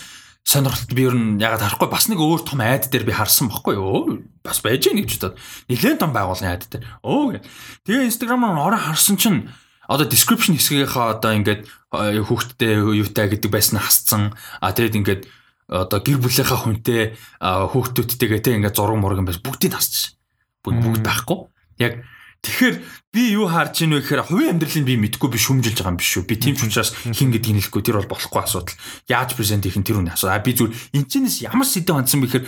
сонирхолтой 0.49 0.97
би 0.97 1.05
ер 1.05 1.15
нь 1.15 1.37
ягаад 1.37 1.61
харахгүй 1.61 1.93
бас 1.93 2.09
нэг 2.09 2.25
өөр 2.25 2.41
том 2.49 2.65
айд 2.65 2.89
дээр 2.89 3.05
би 3.05 3.13
харсан 3.13 3.53
байхгүй 3.53 3.77
юу 3.77 4.25
бас 4.41 4.65
байж 4.65 4.89
гэнэ 4.89 5.05
гэж 5.05 5.13
бодоод 5.21 5.37
нэлээд 5.69 6.01
том 6.01 6.17
байгууллагын 6.17 6.53
айд 6.57 6.65
дээр 6.73 6.85
өө 7.05 7.27
гэ. 7.37 7.41
Тэгээ 7.85 8.09
инстаграмаар 8.09 8.57
ороо 8.57 8.81
харсан 8.81 9.21
чинь 9.21 9.53
одоо 9.85 10.09
description 10.09 10.57
хэсгийнхаа 10.57 11.21
одоо 11.21 11.37
ингээд 11.37 11.69
хүүхдтэй 11.93 12.81
юутай 12.81 13.29
гэдэг 13.29 13.51
байсан 13.53 13.77
хасцсан 13.77 14.33
а 14.61 14.73
тэгээд 14.73 14.99
ингээд 15.05 15.23
одоо 15.69 16.01
гэр 16.01 16.19
бүлийнхаа 16.25 16.59
хүнтэй 16.65 17.13
хүүхдүүдтэйгээ 17.45 18.41
те 18.41 18.57
ингээд 18.57 18.77
зураг 18.77 18.97
мураг 18.97 19.21
юм 19.21 19.29
бас 19.29 19.37
бүгдийг 19.37 19.77
тасчих. 19.77 20.17
Бүгд 20.65 20.81
бүгд 20.81 21.05
байхгүй. 21.05 21.39
Яг 21.85 22.09
тэгэхээр 22.41 22.75
би 23.13 23.23
юу 23.37 23.53
харж 23.53 23.85
ийн 23.85 23.93
вэ 23.93 24.01
гэхээр 24.01 24.27
хувийн 24.33 24.53
амьдралыг 24.57 24.85
би 24.89 24.97
мэдгүй 24.97 25.29
би 25.29 25.39
шүмжилж 25.39 25.77
байгаа 25.77 25.93
юм 25.93 26.01
биш 26.01 26.17
үү. 26.17 26.25
Би 26.25 26.41
тийм 26.41 26.57
ч 26.57 26.65
учраас 26.65 26.97
хин 27.05 27.29
гэдгийг 27.37 27.69
хэлэхгүй 27.69 27.83
тэр 27.85 28.01
бол 28.01 28.13
болохгүй 28.17 28.41
асуудал. 28.41 28.81
Яаж 29.13 29.37
презент 29.37 29.69
хийх 29.69 29.77
нь 29.77 29.85
тэр 29.85 30.01
үнэ 30.01 30.17
асуудал. 30.17 30.41
Би 30.41 30.57
зүгээр 30.57 30.75
энэчнээс 30.97 31.45
ямар 31.45 31.69
сэдв 31.69 31.93
хандсан 31.93 32.25
бэ 32.25 32.33
гэхээр 32.33 32.47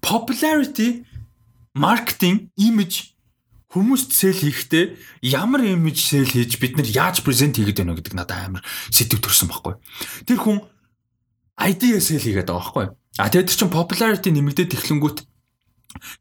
popularity 0.00 1.04
marketing 1.76 2.48
image 2.56 3.14
хүмүүст 3.74 4.14
сэл 4.14 4.38
хийхдээ 4.38 4.94
ямар 5.34 5.66
имиж 5.66 5.98
сэл 5.98 6.30
хийж 6.30 6.62
бид 6.62 6.78
нар 6.78 6.86
яаж 6.86 7.26
презент 7.26 7.58
хийгээд 7.58 7.82
байна 7.82 7.98
гэдэг 7.98 8.14
надад 8.14 8.38
амар 8.38 8.62
сэдв 8.94 9.18
төрсэн 9.18 9.50
байхгүй. 9.50 9.74
Тэр 10.30 10.38
хүн 10.38 10.62
idea 11.60 12.00
sell 12.00 12.22
хийгээд 12.22 12.50
байгаа 12.50 12.62
байхгүй. 12.62 12.86
А 13.18 13.30
тэгээд 13.30 13.48
тэр 13.50 13.58
чин 13.58 13.70
popularity 13.70 14.30
нэмэгдээд 14.34 14.74
эхлэнгүүт 14.74 15.18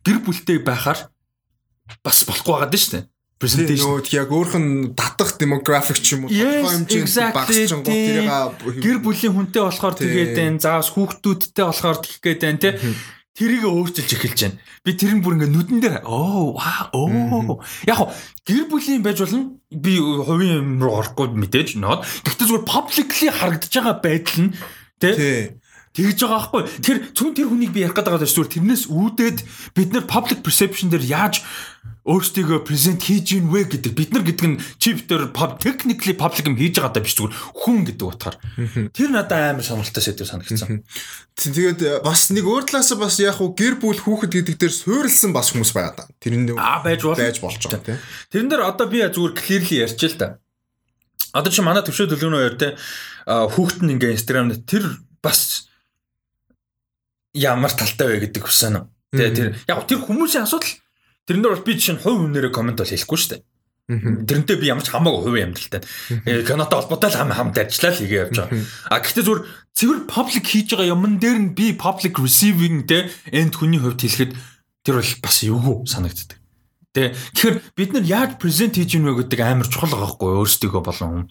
гэр 0.06 0.18
бүлтэй 0.22 0.62
байхаар 0.62 1.10
бас 2.06 2.18
болохгүй 2.28 2.54
байгаа 2.54 2.70
дээ 2.70 2.84
шүү 2.84 2.94
дээ. 2.94 3.06
Presentation 3.42 4.00
нөгөө 4.00 4.14
яг 4.16 4.30
өөрх 4.32 4.56
нь 4.56 4.94
татах 4.96 5.36
demographic 5.42 6.00
ч 6.00 6.16
юм 6.16 6.30
уу 6.30 6.32
хэмжээнд 6.32 7.36
багасч 7.36 7.76
байгаа 7.76 8.54
тэрийг 8.62 8.80
гэр 8.80 8.98
бүлийн 9.04 9.34
хүнтэй 9.36 9.62
болохоор 9.66 9.96
тэгээд 10.00 10.32
байна. 10.38 10.62
Заавс 10.64 10.94
хүүхдүүдтэй 10.94 11.66
болохоор 11.66 11.98
тэгэх 12.00 12.22
гээд 12.24 12.42
байна 12.46 12.62
те. 12.62 12.72
Тэрийг 13.34 13.66
өөрчилж 13.66 14.12
эхэлж 14.14 14.40
байна. 14.46 14.62
Би 14.86 14.94
тэр 14.94 15.18
нь 15.18 15.24
бүр 15.26 15.36
ингээ 15.42 15.50
нүдэн 15.50 15.80
дээр 15.82 15.96
оо 16.06 16.54
ваа 16.54 16.94
оо 16.94 17.60
яг 17.90 17.98
хоо 17.98 18.14
гэр 18.46 18.70
бүлийн 18.70 19.02
байж 19.02 19.26
болно. 19.26 19.58
Би 19.74 19.98
хувийн 19.98 20.62
юм 20.62 20.80
руу 20.80 21.02
орохгүй 21.02 21.34
мэдээж 21.34 21.82
нод. 21.82 22.06
Гэхдээ 22.24 22.48
зүгээр 22.48 22.70
publicly 22.70 23.28
харагдаж 23.34 23.74
байгаа 23.74 23.98
байдал 24.00 24.40
нь 24.40 24.54
Тэ? 25.04 25.60
Тэгж 25.94 26.26
байгаа 26.26 26.50
байхгүй. 26.50 26.62
Тэр 26.82 26.98
зөвхөн 27.14 27.38
тэр 27.38 27.50
хүнийг 27.54 27.70
би 27.70 27.86
ярих 27.86 27.94
гэдэг 27.94 28.18
байгаа 28.18 28.26
шүү. 28.26 28.50
Тэрнээс 28.50 28.90
үүдээд 28.90 29.40
бид 29.78 29.90
нар 29.94 30.10
public 30.10 30.42
perception 30.42 30.90
дээр 30.90 31.06
яаж 31.06 31.46
өөрсдийгөө 32.04 32.66
презент 32.68 33.06
хийж 33.06 33.38
ийн 33.38 33.48
вэ 33.48 33.70
гэдэг 33.70 33.94
бид 33.94 34.12
нар 34.12 34.26
гэдэг 34.28 34.48
нь 34.50 34.60
чип 34.82 35.06
дээр 35.08 35.32
technically 35.62 36.18
public 36.18 36.50
юм 36.50 36.58
хийж 36.58 36.82
байгаа 36.82 36.98
даа 36.98 37.06
биш 37.06 37.16
зүгээр 37.16 37.32
хүн 37.32 37.80
гэдэг 37.88 38.08
утгаар. 38.10 38.36
Тэр 38.92 39.10
надад 39.14 39.54
амар 39.54 39.64
сонирхолтой 39.64 40.04
сэдв 40.04 40.28
санагдсан. 40.28 40.84
Тэгээд 41.38 42.04
бас 42.04 42.28
нэг 42.34 42.44
өөр 42.44 42.68
талаас 42.68 42.92
бас 43.00 43.22
яг 43.24 43.40
уу 43.40 43.56
гэр 43.56 43.80
бүл 43.80 43.96
хүүхэд 43.96 44.36
гэдэг 44.36 44.56
дээр 44.60 44.74
суурилсан 44.74 45.32
бас 45.32 45.56
хүмүүс 45.56 45.72
байгаа 45.72 45.94
даа. 46.04 46.08
Тэрэн 46.20 46.58
аа 46.60 46.84
байж 46.84 47.08
бол 47.08 47.16
байж 47.16 47.40
болж 47.40 47.72
байгаа. 47.72 48.02
Тэрэн 48.34 48.50
дээр 48.52 48.68
одоо 48.68 48.88
би 48.92 49.00
зүгээр 49.00 49.34
clearly 49.40 49.76
ярьж 49.88 50.02
л 50.04 50.20
да. 50.20 50.43
Одоо 51.34 51.50
чи 51.50 51.66
манай 51.66 51.82
төвшөө 51.82 52.14
төлөвнөө 52.14 52.42
хоёр 52.46 52.56
те 52.62 52.68
хүүхэд 53.26 53.82
нь 53.82 53.94
ингээ 53.98 54.14
инстаграм 54.14 54.54
дээр 54.54 54.62
тэр 54.70 54.86
бас 55.20 55.66
ямар 57.34 57.74
талтай 57.74 58.08
вэ 58.08 58.30
гэдэг 58.30 58.46
хүсэн 58.46 58.78
нь. 58.78 58.86
Тэгээ 59.18 59.34
тэр 59.34 59.48
яг 59.66 59.90
тэр 59.90 60.00
хүмүүсийн 60.06 60.46
асуудал 60.46 60.78
тэрнээр 61.26 61.54
бол 61.58 61.66
би 61.66 61.74
жишээ 61.74 61.96
нь 61.98 62.04
хувь 62.06 62.22
хүнээрээ 62.22 62.54
комент 62.54 62.78
бол 62.78 62.94
хийхгүй 62.94 63.18
шүү 63.18 63.32
дээ. 63.34 63.42
Тэрнтэй 64.30 64.58
би 64.62 64.70
ямар 64.70 64.86
ч 64.86 64.94
хамаагүй 64.94 65.22
хувийн 65.26 65.52
амьдралтай. 65.52 65.82
Э 66.30 66.46
кинотой 66.46 66.86
холбоотой 66.86 67.10
л 67.10 67.18
хам 67.18 67.34
хамт 67.34 67.58
ажиллаа 67.58 67.92
л 67.92 68.00
хийгээ 68.00 68.22
явж 68.30 68.36
байгаа. 68.38 68.62
А 68.94 69.02
гэхдээ 69.02 69.26
зүгээр 69.26 69.42
цэвэр 69.74 70.00
public 70.06 70.46
хийж 70.46 70.68
байгаа 70.72 70.94
юмн 70.94 71.18
дээр 71.18 71.40
нь 71.42 71.52
би 71.58 71.74
public 71.74 72.16
receiving 72.22 72.86
те 72.86 73.10
энд 73.34 73.58
хүний 73.58 73.82
хувьд 73.82 74.00
хэлэхэд 74.06 74.32
тэр 74.86 74.96
бол 75.02 75.12
бас 75.26 75.38
эвгүй 75.42 75.76
санагддаг. 75.90 76.43
Тэ 76.94 77.18
тэгэхээр 77.34 77.58
бид 77.74 77.90
нар 77.98 78.06
яаж 78.06 78.32
презент 78.38 78.78
хийж 78.78 79.02
ийнвэ 79.02 79.26
гэдэг 79.26 79.42
амар 79.42 79.66
чухал 79.66 79.98
байгаа 79.98 80.14
хгүй 80.14 80.32
өөрсдөө 80.46 80.82
болон. 80.86 81.26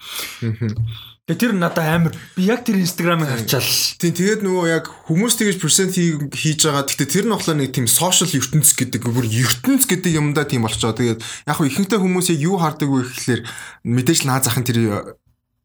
Тэгээ 1.23 1.39
тэр 1.39 1.53
надад 1.55 1.87
амар 1.87 2.13
би 2.35 2.51
яг 2.51 2.67
тэр 2.67 2.83
инстаграмыг 2.83 3.31
харчаал. 3.31 3.63
Тийм 4.03 4.11
тэгээд 4.11 4.43
нөгөө 4.43 4.67
яг 4.75 4.91
хүмүүс 5.07 5.39
тэгэж 5.39 5.57
персент 5.63 5.95
хийж 5.95 6.67
байгаа. 6.67 6.83
Гэхдээ 6.83 7.15
тэр 7.15 7.27
нь 7.31 7.35
болохоор 7.39 7.59
нэг 7.63 7.71
тийм 7.71 7.87
сошиал 7.87 8.35
ертөнц 8.35 8.75
гэдэг 8.75 9.07
бүр 9.07 9.31
ертөнц 9.31 9.87
гэдэг 9.87 10.19
юмдаа 10.19 10.51
тийм 10.51 10.67
болчихоо. 10.67 10.99
Тэгээд 10.99 11.23
яг 11.23 11.55
хөө 11.55 11.71
ихэнхдээ 11.71 12.03
хүмүүс 12.03 12.27
яг 12.35 12.41
юу 12.43 12.59
хардаг 12.59 12.91
вэ 12.91 13.07
гэхэлэр 13.07 13.41
мэдээж 13.87 14.21
наа 14.27 14.43
захын 14.43 14.67
тэр 14.67 15.15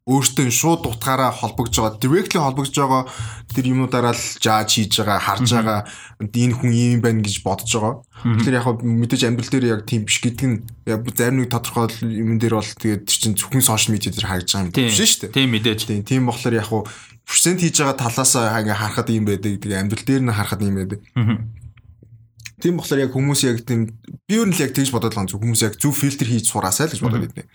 өөртөө 0.07 0.47
шууд 0.47 0.87
утгаараа 0.87 1.35
холбогдож 1.35 1.75
байгаа 1.75 1.99
directly 1.99 2.39
холбогдож 2.39 2.77
байгаа 2.79 3.03
тэр 3.51 3.65
юмудаараа 3.75 4.15
л 4.15 4.25
жааж 4.39 4.69
хийж 4.71 5.03
байгаа 5.03 5.19
харж 5.19 5.51
байгаа 5.51 5.79
энэ 6.23 6.55
хүн 6.55 6.71
юм 6.71 6.99
байна 7.03 7.19
гэж 7.19 7.43
бодож 7.43 7.71
байгаа. 7.75 7.95
Тэгэхээр 8.23 8.57
яг 8.57 8.67
мэдээж 8.87 9.21
амьдрал 9.27 9.51
дээр 9.51 9.65
яг 9.67 9.81
тийм 9.83 10.07
биш 10.07 10.23
гэдэг 10.23 10.47
нь 10.47 10.57
зарим 11.11 11.43
нэг 11.43 11.51
тодорхой 11.51 11.91
юм 12.07 12.39
дээр 12.39 12.55
бол 12.55 12.71
тэгээд 12.71 13.03
чинь 13.03 13.35
зөвхөн 13.35 13.67
сошиал 13.67 13.99
медиа 13.99 14.15
дээр 14.15 14.27
харж 14.31 14.47
байгаа 14.47 14.63
юм 14.63 14.71
биш 14.71 14.95
шүү 14.95 15.19
дээ. 15.27 15.35
Тийм 15.35 15.49
мэдээж. 15.51 15.81
Тийм 15.91 16.03
тийм 16.07 16.23
болохоор 16.31 16.55
яг 16.55 16.71
персент 17.27 17.59
хийж 17.59 17.75
байгаа 17.83 17.99
талаас 17.99 18.33
ингээ 18.39 18.79
харахад 18.79 19.11
юм 19.11 19.27
байдаг. 19.27 19.59
Тэгээд 19.59 19.81
амьдрал 19.83 20.05
дээр 20.07 20.23
нь 20.23 20.31
харахад 20.31 20.63
юм 20.63 20.75
байдаг. 20.79 20.99
Тийм 22.57 22.81
болохоор 22.81 23.05
яг 23.05 23.13
хүмүүс 23.13 23.41
яг 23.45 23.61
тийм 23.69 24.01
би 24.25 24.41
юу 24.41 24.49
нь 24.49 24.53
л 24.55 24.63
яг 24.65 24.73
тэгж 24.73 24.89
бодоод 24.89 25.13
байгаа 25.13 25.29
зү 25.29 25.37
хүмүүс 25.37 25.61
яг 25.61 25.77
зөв 25.77 25.93
фильтр 25.93 26.25
хийж 26.25 26.49
сураасай 26.49 26.89
л 26.89 26.93
гэж 26.97 27.01
бодоод 27.05 27.29
байдیں۔ 27.29 27.45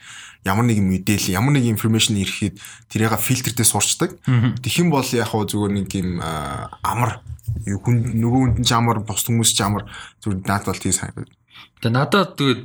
Ямар 0.47 0.63
нэг 0.63 0.79
мэдээлэл, 0.79 1.35
ямар 1.35 1.59
нэг 1.59 1.67
информашн 1.75 2.23
ирэхэд 2.23 2.63
тэрийг 2.87 3.19
фильтрдээ 3.19 3.67
сурчдаг. 3.67 4.15
Тэгэх 4.23 4.79
юм 4.79 4.95
бол 4.95 5.03
яг 5.03 5.27
хөө 5.27 5.51
зүгээр 5.51 5.73
нэг 5.75 5.91
юм 5.99 6.23
амар 6.23 7.19
хүн 7.67 8.15
нөгөө 8.15 8.63
хүнд 8.63 8.63
ч 8.63 8.71
амар 8.79 9.03
бос 9.03 9.27
хүмүүс 9.27 9.51
ч 9.51 9.67
амар 9.67 9.91
зүгээр 10.23 10.39
наад 10.47 10.71
бол 10.71 10.79
тийм 10.79 10.95
сайн. 10.95 11.27
Тэгээ 11.83 11.91
надад 11.91 12.39
тэгээд 12.39 12.63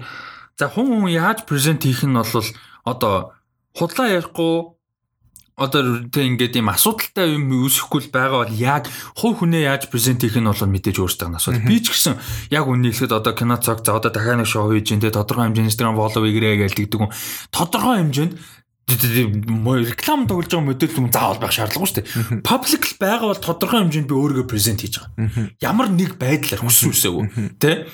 за 0.61 0.69
хүн 0.69 0.85
хүн 0.93 1.09
яаж 1.09 1.41
презент 1.49 1.81
хийх 1.89 2.05
нь 2.05 2.14
бол 2.14 2.45
одоо 2.85 3.34
худлаа 3.73 4.14
ярихгүй 4.14 4.77
одоо 5.58 6.06
тэг 6.14 6.38
ингээд 6.38 6.62
юм 6.62 6.70
асуудалтай 6.70 7.34
юм 7.34 7.50
үүсэхгүй 7.50 8.06
л 8.06 8.14
байгаа 8.14 8.46
бол 8.46 8.54
яг 8.54 8.86
хувь 9.18 9.42
хүнээ 9.42 9.66
яаж 9.66 9.90
презент 9.90 10.22
хийх 10.22 10.38
нь 10.38 10.46
бол 10.46 10.54
мэдээж 10.54 11.02
өөртөө 11.02 11.34
асуудал. 11.34 11.66
Би 11.66 11.82
ч 11.82 11.98
гэсэн 11.98 12.14
яг 12.54 12.70
үнэ 12.70 12.94
хэлэхэд 12.94 13.18
одоо 13.18 13.34
кино 13.34 13.58
цаг 13.58 13.82
за 13.82 13.98
одоо 13.98 14.14
дахиад 14.14 14.38
нэг 14.38 14.46
шоу 14.46 14.70
хийж 14.70 14.94
ин 14.94 15.02
тэ 15.02 15.10
тодорхой 15.10 15.50
хэмжээний 15.50 15.74
Instagram 15.74 15.98
follow 15.98 16.30
игрээ 16.30 16.62
гэж 16.62 16.78
тэгдэг 16.78 17.02
хүн 17.02 17.14
тодорхой 17.50 18.06
хэмжээнд 18.06 18.34
реклам 18.88 20.30
тоглож 20.30 20.48
байгаа 20.48 20.70
мэдээлэл 20.70 21.02
юм 21.02 21.12
заавал 21.12 21.42
байх 21.42 21.52
шаардлагагүй 21.52 21.90
шүү 21.90 21.98
дээ. 22.06 22.46
Public 22.46 22.84
байгаа 23.02 23.28
бол 23.34 23.42
тодорхой 23.42 23.82
хэмжээнд 23.82 24.08
би 24.08 24.16
өөрийгөө 24.16 24.46
презент 24.46 24.86
хийж 24.86 25.02
байгаа. 25.02 25.58
Ямар 25.58 25.90
нэг 25.90 26.22
байдлаар 26.22 26.62
хүссэн 26.62 26.94
үсээгүй 26.94 27.26
тэ 27.60 27.90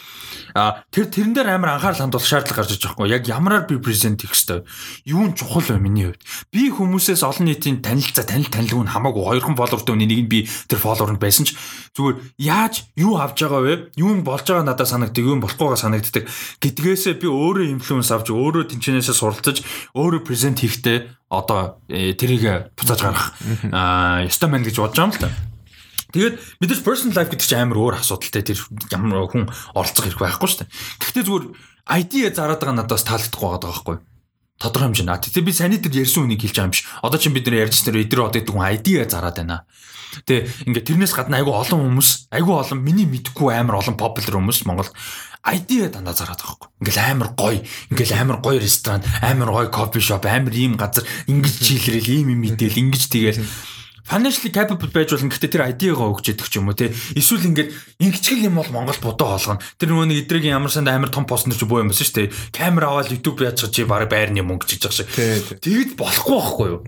А 0.53 0.85
тэр 0.93 1.09
тэрэн 1.09 1.34
дээр 1.34 1.49
амар 1.57 1.77
анхаарал 1.77 2.05
хандуулах 2.05 2.30
шаардлага 2.30 2.61
гарч 2.61 2.77
иж 2.77 2.85
байгаа 2.85 2.93
хгүй. 2.93 3.09
Яг 3.09 3.25
ямараар 3.25 3.65
би 3.65 3.81
презент 3.81 4.21
хийх 4.21 4.38
хэвээр. 4.38 4.63
Юу 5.09 5.23
нь 5.30 5.34
чухал 5.34 5.65
вэ 5.65 5.81
миний 5.81 6.13
хувьд? 6.13 6.21
Би 6.53 6.69
хүмүүсээс 6.69 7.25
олон 7.25 7.49
нийтийн 7.49 7.81
танилцаа 7.81 8.25
танил 8.25 8.53
танилгүй 8.53 8.85
нь 8.85 8.93
хамаагүй 8.93 9.23
хоёрхан 9.25 9.57
фолловертэй 9.57 9.93
үний 9.97 10.09
нэг 10.09 10.19
нь 10.25 10.31
би 10.31 10.39
тэр 10.69 10.77
фолловер 10.77 11.17
нь 11.17 11.21
байсан 11.21 11.49
ч 11.49 11.57
зүгээр 11.97 12.17
яаж 12.38 12.85
юу 12.93 13.17
авч 13.17 13.38
байгаа 13.41 13.61
вэ? 13.65 13.73
Юу 13.97 14.13
нь 14.13 14.21
болж 14.21 14.45
байгаа 14.45 14.65
надад 14.65 14.89
санагддаг, 14.89 15.25
юу 15.25 15.38
нь 15.38 15.43
болохгүйгаа 15.43 15.80
санагддаг. 15.80 16.30
Гэдгээсээ 16.61 17.17
би 17.17 17.27
өөрөө 17.30 17.73
инфлюенс 17.73 18.13
авч 18.13 18.30
өөрөө 18.30 18.69
тэнчнээсээ 18.69 19.17
суралцаж 19.17 19.65
өөрөө 19.97 20.21
презент 20.21 20.61
хийхдээ 20.61 21.23
одоо 21.34 21.81
э, 21.89 22.13
тэрийг 22.13 22.69
буцааж 22.77 23.01
гарах 23.01 23.34
ёстой 24.30 24.49
байна 24.53 24.65
гэж 24.65 24.77
бодож 24.77 24.97
байгаа 25.01 25.09
юм 25.09 25.13
л 25.17 25.21
та. 25.21 25.52
Тэгээд 26.14 26.35
мэдээж 26.61 26.81
personal 26.85 27.18
life 27.18 27.34
гэдэг 27.34 27.48
чинь 27.49 27.64
амар 27.65 27.77
өөр 27.81 27.98
асуудалтай 27.98 28.45
тэр 28.45 28.60
ямар 28.94 29.26
хүн 29.34 29.49
оролцох 29.73 30.06
хэрэг 30.06 30.22
байхгүй 30.22 30.48
шүү 30.48 30.60
дээ. 30.61 30.73
Гэхдээ 31.02 31.26
зүгээр 31.26 31.45
ID 31.84 32.14
зараад 32.38 32.61
байгаа 32.61 32.77
надаас 32.77 33.03
таалагдахгүй 33.03 33.49
байгаа 33.49 33.65
байхгүй 33.73 33.98
тодорхой 34.61 34.94
хэмжээ. 34.94 35.19
Тэгээ 35.34 35.44
би 35.44 35.53
саний 35.53 35.80
дээр 35.81 36.06
ярьсан 36.06 36.23
үнийг 36.30 36.45
хэлж 36.45 36.56
байгаа 36.56 36.69
юм 36.69 36.73
биш. 36.77 36.85
Одоо 37.02 37.19
чинь 37.19 37.35
бид 37.35 37.45
нэр 37.49 37.68
ярьж 37.68 37.81
тэр 37.84 37.99
эдэр 37.99 38.30
одоо 38.30 38.40
гэдэг 38.40 38.53
хүн 38.53 38.69
ID 38.77 38.88
зараад 39.10 39.38
байна. 39.41 39.65
Тэгээ 40.23 40.69
ингээд 40.69 40.88
тэрнээс 40.94 41.14
гадна 41.18 41.41
айгүй 41.41 41.52
олон 41.52 41.80
хүмүүс, 41.90 42.30
айгүй 42.30 42.53
олон 42.53 42.80
миний 42.85 43.10
мэдгүй 43.10 43.49
амар 43.49 43.81
олон 43.81 43.98
popular 43.98 44.38
хүмүүс 44.38 44.64
Монгол 44.69 44.94
ID 45.44 45.90
дандаа 45.90 46.14
зараад 46.14 46.38
байгаа 46.38 46.56
байхгүй. 46.56 46.69
Ингээл 46.85 47.02
амар 47.02 47.30
гоё, 47.34 47.60
ингээл 47.91 48.14
амар 48.22 48.38
гоё 48.40 48.60
ресторан, 48.61 49.02
амар 49.26 49.49
гоё 49.49 49.68
кофе 49.73 49.99
шоп, 49.99 50.30
амар 50.30 50.53
ийм 50.53 50.77
газар 50.77 51.03
ингэж 51.27 51.56
чийлэрэл 51.60 52.14
ийм 52.14 52.38
юм 52.38 52.45
мэдээл 52.45 52.77
ингэж 52.77 53.03
тэгэл 53.10 53.41
financially 54.03 54.51
capable 54.51 54.91
байж 54.91 55.15
болно 55.15 55.31
гэхдээ 55.31 55.51
тэр 55.51 55.63
ID-гаа 55.71 56.11
өгч 56.11 56.35
яддаг 56.35 56.47
ч 56.51 56.59
юм 56.59 56.67
уу 56.67 56.75
те 56.75 56.91
эсвэл 57.15 57.47
ингээд 57.47 57.71
ингэчгэл 58.03 58.47
юм 58.51 58.59
бол 58.59 58.67
Монгол 58.67 58.99
бодоо 58.99 59.39
олгоно. 59.39 59.63
Тэр 59.80 59.95
нөгөө 59.95 60.07
нэг 60.11 60.19
эдрийн 60.27 60.59
ямар 60.59 60.71
санд 60.71 60.91
амар 60.91 61.07
том 61.07 61.23
пост 61.23 61.47
нэр 61.47 61.55
чи 61.55 61.63
боо 61.63 61.80
юм 61.80 61.95
шүү 61.95 62.27
дээ 62.27 62.27
камер 62.51 62.91
аваад 62.91 63.15
YouTube 63.15 63.47
яаж 63.47 63.63
чи 63.71 63.88
баг 63.88 64.11
байрны 64.11 64.43
мөнгө 64.43 64.67
чиж 64.67 64.84
байгаа 64.84 64.99
шиг. 64.99 65.09
Тэгэд 65.63 65.95
болохгүй 65.95 66.35
байхгүй 66.35 66.67
юу? 66.67 66.81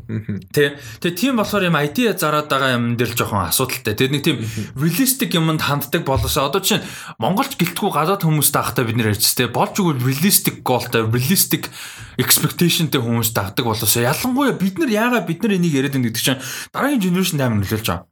Те 0.51 0.75
тэгээ 0.99 1.15
тийм 1.15 1.39
болохоор 1.39 1.71
юм 1.71 1.79
ID 1.79 1.97
зараад 2.19 2.51
байгаа 2.51 2.75
юм 2.75 2.99
дээр 2.99 3.15
л 3.15 3.19
жоохон 3.19 3.47
асуудалтай. 3.47 3.95
Тэр 3.95 4.11
нэг 4.11 4.23
тийм 4.27 4.43
realistic 4.75 5.31
юмд 5.31 5.63
ханддаг 5.63 6.03
болосоо 6.03 6.51
одоо 6.51 6.59
чинь 6.59 6.83
Монголч 7.15 7.55
гэлтгүй 7.55 7.95
гадаад 7.95 8.27
хүмүүс 8.27 8.51
таахтай 8.51 8.83
бид 8.83 8.99
нэр 8.99 9.15
ярьж 9.15 9.23
те 9.31 9.47
болж 9.47 9.79
өгвөл 9.79 10.03
realistic 10.03 10.67
goalтай 10.67 11.07
realistic 11.07 11.71
expectationтэй 12.17 13.01
хүмүүс 13.01 13.31
дагдаг 13.35 13.65
болосоо 13.65 14.03
ялангуяа 14.05 14.55
бид 14.55 14.79
нар 14.79 14.91
яагаад 14.91 15.27
бид 15.27 15.43
нар 15.43 15.55
энийг 15.57 15.73
яриад 15.75 15.95
байна 15.95 16.07
гэдэг 16.09 16.23
чинь 16.23 16.41
дараагийн 16.71 17.03
generation 17.03 17.39
амар 17.41 17.59
нөлөөлж 17.61 17.87
байгаа. 17.87 18.07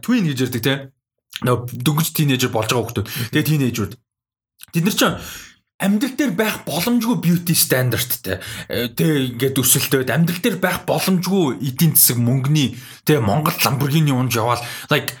Twin 0.00 0.26
гэж 0.26 0.38
ярьдаг 0.46 0.62
те. 0.62 0.74
Нөгөө 1.42 1.82
дөнгөж 1.82 2.08
тийнейжер 2.14 2.52
болж 2.54 2.70
байгаа 2.70 2.86
хүмүүс. 2.88 3.30
Тэгээ 3.34 3.48
тийнейжүүд. 3.50 3.92
Тэд 4.72 4.84
нар 4.86 4.96
чинь 4.96 5.16
амьдрал 5.82 6.14
дээр 6.14 6.32
байх 6.38 6.56
боломжгүй 6.62 7.16
beauty 7.18 7.54
standardтэй. 7.58 8.38
Тэ 8.70 9.04
ингээд 9.34 9.58
өсөлтөөд 9.58 10.14
амьдрал 10.14 10.40
дээр 10.40 10.58
байх 10.62 10.86
боломжгүй 10.86 11.58
эдийн 11.58 11.98
засаг 11.98 12.22
мөнгөний 12.22 12.78
тэ 13.02 13.18
Монгол 13.18 13.58
Lamborghini 13.58 14.14
унж 14.14 14.38
яваал 14.38 14.62
like 14.94 15.18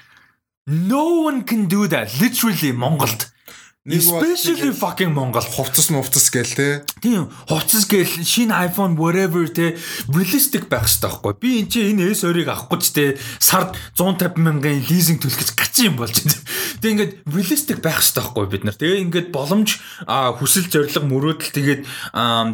no 0.70 1.26
one 1.26 1.42
can 1.42 1.66
do 1.66 1.90
that 1.90 2.14
literally 2.22 2.70
Монголд 2.70 3.34
Especially 3.84 4.70
fucking 4.70 5.10
Монгол 5.10 5.42
хувцас 5.42 5.90
мувцас 5.90 6.30
гээл 6.30 6.54
те. 6.54 6.86
Тийм, 7.02 7.26
хувцас 7.50 7.90
гээл 7.90 8.22
шинэ 8.22 8.70
iPhone 8.70 8.94
whatever 8.94 9.42
те 9.50 9.74
realistic 10.06 10.70
байх 10.70 10.86
хэрэгтэй 10.86 11.10
байхгүй. 11.10 11.34
Би 11.42 11.50
энэ 11.58 11.66
чинь 11.66 11.98
энэ 11.98 12.14
S2-ыг 12.14 12.46
авахгүй 12.46 12.78
ч 12.78 12.86
те 12.94 13.04
сард 13.42 13.74
150 13.98 14.38
мянган 14.38 14.86
лизинг 14.86 15.26
төлөх 15.26 15.34
гэж 15.34 15.50
гачин 15.58 15.86
юм 15.90 15.96
болж 15.98 16.14
байна. 16.14 16.38
Тэгээ 16.78 16.94
ингээд 16.94 17.12
realistic 17.26 17.78
байх 17.82 17.98
хэрэгтэй 17.98 18.22
байхгүй 18.22 18.46
бид 18.54 18.62
нар. 18.62 18.78
Тэгээ 18.78 19.02
ингээд 19.02 19.28
боломж 19.34 19.70
хүсэл 20.06 20.70
зориг 20.70 21.02
мөрөөдөл 21.02 21.50
тэгээд 21.50 21.82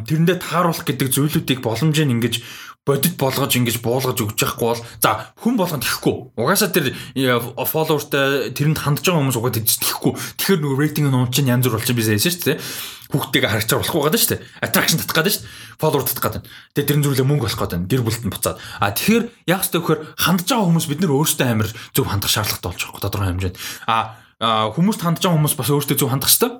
тэрэндээ 0.08 0.36
тааруулах 0.40 0.88
гэдэг 0.88 1.12
зүйлүүдийг 1.12 1.60
боломжийг 1.60 2.08
ингэж 2.08 2.40
бодит 2.88 3.20
болгож 3.20 3.52
ингэж 3.52 3.84
буулгаж 3.84 4.16
өгч 4.16 4.40
яахгүй 4.40 4.72
бол 4.72 4.80
за 4.80 5.30
хүн 5.36 5.60
болгонд 5.60 5.84
ихгүй. 5.84 6.32
Угаасаа 6.40 6.72
тэр 6.72 6.96
фолловертай 7.12 8.56
тэрэнд 8.56 8.80
хандж 8.80 9.04
байгаа 9.04 9.20
хүмүүс 9.28 9.36
угаад 9.36 9.60
ихгүй. 9.60 10.12
Тэгэхээр 10.16 10.60
нөгөө 10.64 10.78
рейтинг 10.80 11.12
нь 11.12 11.28
чинь 11.28 11.52
янз 11.52 11.68
бүр 11.68 11.76
болчих 11.76 11.92
хэлсэн 11.92 12.32
шүү 12.32 12.56
дээ. 12.56 12.58
Хүүхдтэйгээ 13.08 13.52
харагчаар 13.52 13.80
болохгүй 13.80 14.02
гадаг 14.04 14.20
шүү 14.20 14.32
дээ. 14.36 14.44
Attraction 14.64 14.98
татах 15.00 15.16
гадаг 15.16 15.32
шүү 15.32 15.44
дээ. 15.44 15.52
Фолловер 15.80 16.04
татах 16.04 16.24
гадаг. 16.28 16.42
Тэгээ 16.76 16.88
тэрэн 16.88 17.04
зүрлээ 17.08 17.28
мөнгө 17.28 17.44
болох 17.48 17.60
гадаг. 17.64 17.80
Гэр 17.88 18.02
бүлд 18.04 18.24
нь 18.24 18.32
буцаад. 18.32 18.60
А 18.80 18.92
тэгэхээр 18.92 19.24
яг 19.48 19.62
ч 19.64 19.68
төвхөр 19.72 19.98
хандж 20.12 20.44
байгаа 20.44 20.68
хүмүүс 20.68 20.86
бид 20.92 21.00
нэр 21.00 21.16
өөрсдөө 21.16 21.46
амар 21.48 21.68
зөв 21.72 22.04
хандах 22.04 22.28
шаардлагатай 22.28 22.68
болж 22.68 22.82
байгаа 22.84 23.04
тодорхой 23.08 23.28
хэмжээнд. 23.32 23.56
А 23.88 23.96
хүмүүст 24.76 25.00
хандж 25.00 25.24
байгаа 25.24 25.36
хүмүүс 25.40 25.56
бас 25.56 25.72
өөрсдөө 25.72 25.96
зөв 25.96 26.12
хандах 26.12 26.28
хэрэгтэй. 26.28 26.52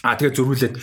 А 0.00 0.16
тэгээ 0.16 0.32
зөрүүлээд 0.38 0.74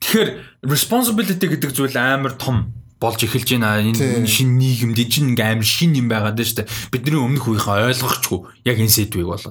тэгэхээр 0.00 0.30
responsibility 0.66 1.46
гэдэг 1.46 1.70
зүйл 1.76 1.94
амар 1.94 2.34
том 2.34 2.72
болж 3.04 3.20
эхэлж 3.20 3.48
байна. 3.60 3.84
Энэ 3.84 4.24
шинэ 4.24 4.56
нийгэмд 4.56 4.98
энэ 4.98 5.36
ингээм 5.36 5.60
амар 5.60 5.68
шин 5.68 5.92
юм 5.92 6.08
байгаад 6.08 6.40
байна 6.40 6.48
шүү 6.48 6.58
дээ. 6.64 6.72
Бидний 6.88 7.20
өмнөх 7.20 7.44
үеийнхээ 7.44 7.88
ойлгохчгүй 7.92 8.40
яг 8.64 8.78
энэ 8.80 8.96
сэдвийг 8.96 9.28
бол 9.28 9.44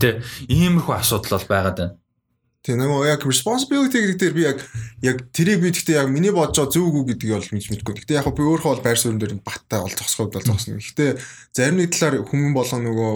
тэ 0.00 0.24
иймэрхүү 0.48 0.94
асуудал 0.96 1.36
бол 1.36 1.52
байгаад 1.52 1.76
байна. 1.76 1.94
Тэгээ 2.64 2.80
нөгөө 2.80 3.08
яг 3.12 3.20
responsibility 3.28 3.98
гэдэг 4.00 4.16
дээр 4.16 4.32
би 4.32 4.42
яг 4.48 4.58
яг 5.04 5.16
тэрийг 5.36 5.60
би 5.60 5.68
гэхдээ 5.68 6.00
яг 6.00 6.08
миний 6.08 6.32
бодож 6.32 6.56
байгаа 6.56 6.72
зөв 6.72 6.88
үгүй 6.88 7.12
гэдгийг 7.12 7.36
бол 7.36 7.52
мэдж 7.52 7.66
мэдгүй. 7.68 7.94
Гэхдээ 8.00 8.16
яг 8.16 8.28
би 8.32 8.40
өөрөө 8.40 8.70
бол 8.72 8.80
байр 8.80 8.96
суурин 8.96 9.20
дээр 9.20 9.36
баттай 9.44 9.84
бол 9.84 9.92
зогсоход 9.92 10.32
бол 10.32 10.48
зогсно. 10.48 10.80
Гэхдээ 10.80 11.10
зарим 11.52 11.76
нэг 11.76 11.92
талаар 11.92 12.24
хүмүүс 12.24 12.56
болгоо 12.56 12.80
нөгөө 12.80 13.12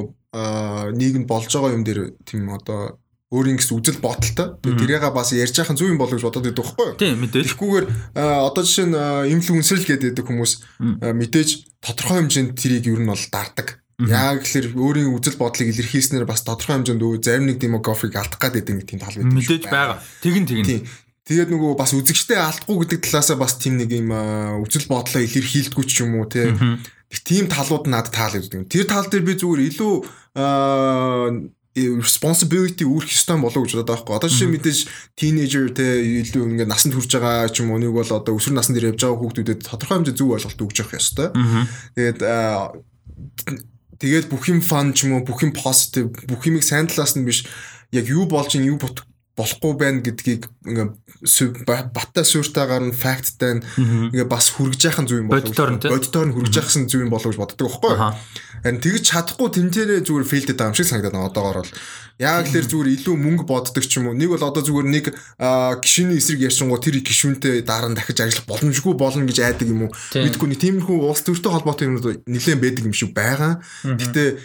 нийгэмд 1.01 1.25
болж 1.25 1.49
байгаа 1.49 1.73
юм 1.73 1.85
дээр 1.89 2.13
тийм 2.29 2.53
одоо 2.53 3.01
өөрийн 3.29 3.61
гэсэн 3.61 3.77
үзэл 3.77 4.01
бодолтой. 4.01 4.57
Тэрийгээ 4.65 5.13
бас 5.13 5.37
ярьж 5.37 5.61
яхах 5.61 5.77
зөв 5.77 5.93
юм 5.93 6.01
болов 6.01 6.17
гэж 6.17 6.25
бодоод 6.25 6.49
байдаг 6.49 6.65
байхгүй 6.65 6.87
юу? 6.89 6.97
Тийм 6.97 7.17
мэдээж. 7.21 7.45
Тэгэхгүйгээр 7.45 7.87
одоо 8.17 8.63
жишээ 8.65 8.89
нь 8.89 8.97
инфлюенсер 9.37 9.79
л 9.85 9.89
гэдэг 9.89 10.25
хүмүүс 10.25 10.53
мэдээж 11.13 11.49
тодорхой 11.85 12.25
хэмжээнд 12.25 12.57
тэрийг 12.57 12.89
ер 12.89 13.05
нь 13.05 13.11
бол 13.13 13.25
дарддаг. 13.29 13.85
Яг 14.01 14.49
л 14.49 14.73
өөрийн 14.81 15.13
үзэл 15.13 15.37
бодлыг 15.37 15.77
илэрхийлснээр 15.77 16.25
бас 16.25 16.41
тодорхой 16.41 16.81
хэмжээнд 16.81 17.05
зарим 17.21 17.53
нэг 17.53 17.61
демографик 17.61 18.17
алдах 18.17 18.41
гад 18.41 18.57
гэдэг 18.57 18.75
нэг 18.81 18.87
тийм 18.89 19.01
тал 19.05 19.13
байдаг. 19.13 19.37
Мэдээж 19.37 19.65
байгаа. 19.69 20.01
Тэгин 20.25 20.49
тэгин. 20.49 20.89
Тэгээд 21.29 21.53
нөгөө 21.53 21.77
бас 21.77 21.93
үзэгчтэй 21.93 22.41
алдахгүй 22.41 22.89
гэдэг 22.89 23.05
талаасаа 23.05 23.37
бас 23.37 23.61
тийм 23.61 23.77
нэг 23.77 23.93
юм 23.93 24.09
үзэл 24.65 24.89
бодлоо 24.89 25.21
илэрхийлдэггүй 25.21 25.85
ч 25.85 26.01
юм 26.01 26.17
уу 26.17 26.25
тий. 26.25 26.57
Тийм 27.13 27.53
талууд 27.53 27.85
надад 27.85 28.17
таалагддаг. 28.17 28.65
Тэр 28.73 28.89
тал 28.89 29.05
дээр 29.13 29.29
би 29.29 29.37
зүгээр 29.37 29.69
илүү 29.69 29.95
responsibility 31.99 32.83
үүрэх 32.83 33.15
ёстой 33.15 33.39
болоо 33.39 33.63
гэж 33.63 33.79
бодоод 33.79 33.89
байгаа 33.89 34.05
байхгүй. 34.05 34.17
Одоо 34.19 34.31
жишээ 34.33 34.51
мэдээж 34.53 34.79
teenager 35.15 35.65
те 35.71 35.87
илүү 36.23 36.45
ингээд 36.59 36.73
насанд 36.73 36.99
хүрж 36.99 37.11
байгаа 37.15 37.49
ч 37.53 37.63
юм 37.63 37.71
уу 37.71 37.81
нэг 37.81 37.95
бол 37.95 38.11
одоо 38.11 38.35
өсвөр 38.35 38.59
насны 38.59 38.75
дээр 38.75 38.93
явж 38.93 39.01
байгаа 39.07 39.21
хүүхдүүдэд 39.23 39.61
тодорхой 39.63 39.97
хэмжээ 40.03 40.19
зөв 40.19 40.35
ойлголт 40.35 40.63
өгч 40.65 40.77
явах 40.83 40.99
ёстой. 40.99 41.29
Тэгээд 41.95 42.19
тэгээд 43.99 44.27
бүх 44.31 44.45
юм 44.51 44.61
фан 44.63 44.95
ч 44.95 45.07
юм 45.07 45.19
уу 45.19 45.27
бүх 45.27 45.43
юм 45.43 45.53
positive 45.55 46.11
бүх 46.27 46.43
юмыг 46.47 46.63
сайн 46.67 46.87
талаас 46.91 47.15
нь 47.19 47.27
биш 47.27 47.47
яг 47.95 48.07
юу 48.07 48.27
болж 48.27 48.55
ин 48.55 48.67
юу 48.71 48.79
болохгүй 49.39 49.73
байна 49.79 50.03
гэдгийг 50.03 50.51
ингээ 50.67 50.89
баттай 51.95 52.25
сууртаагаар 52.27 52.91
нь 52.91 52.97
факттай 52.97 53.63
ингээ 53.79 54.27
бас 54.27 54.51
хүргэж 54.59 54.91
яхах 54.91 55.07
зүг 55.07 55.23
юм 55.23 55.31
болов 55.31 55.55
боддоор 55.55 56.27
нь 56.27 56.35
хүргэж 56.35 56.55
яхсан 56.59 56.91
зүг 56.91 57.07
юм 57.07 57.13
болов 57.15 57.31
гэж 57.31 57.39
боддог 57.39 57.71
байхгүй. 57.71 57.95
Харин 58.59 58.83
тэгж 58.83 59.03
чадахгүй 59.07 59.49
тэнцээрээ 59.55 60.03
зүгээр 60.03 60.27
фейлдэд 60.27 60.59
байгаа 60.59 60.71
юм 60.75 60.79
шиг 60.79 60.91
санагдаад 60.91 61.15
байна 61.15 61.31
одоогоор 61.31 61.59
бол. 61.63 61.73
Яг 62.19 62.51
л 62.51 62.67
зүгээр 62.67 62.95
илүү 62.99 63.15
мөнгө 63.15 63.45
боддог 63.47 63.85
ч 63.87 64.03
юм 64.03 64.11
уу. 64.11 64.19
Нэг 64.19 64.35
бол 64.35 64.43
одоо 64.43 64.63
зүгээр 64.67 64.89
нэг 64.91 65.05
гişүний 65.79 66.19
эсрэг 66.19 66.51
ярьсангуу 66.51 66.83
тэр 66.83 66.99
гişүнтэй 66.99 67.63
дараа 67.63 67.95
нь 67.95 67.95
дахиж 67.95 68.19
ажиллах 68.19 68.51
боломжгүй 68.51 68.99
болно 68.99 69.23
гэж 69.23 69.39
айдаг 69.47 69.71
юм 69.71 69.87
уу? 69.87 69.95
Мэдгүй 69.95 70.49
нэг 70.51 70.59
тиймэрхүү 70.59 70.99
улс 71.07 71.23
төртэй 71.23 71.55
холбоотой 71.55 71.87
юм 71.87 72.03
нэлээд 72.03 72.59
байдаг 72.59 72.83
юм 72.91 72.99
шиг 72.99 73.15
байгаа. 73.15 73.63
Гэтээ 73.87 74.43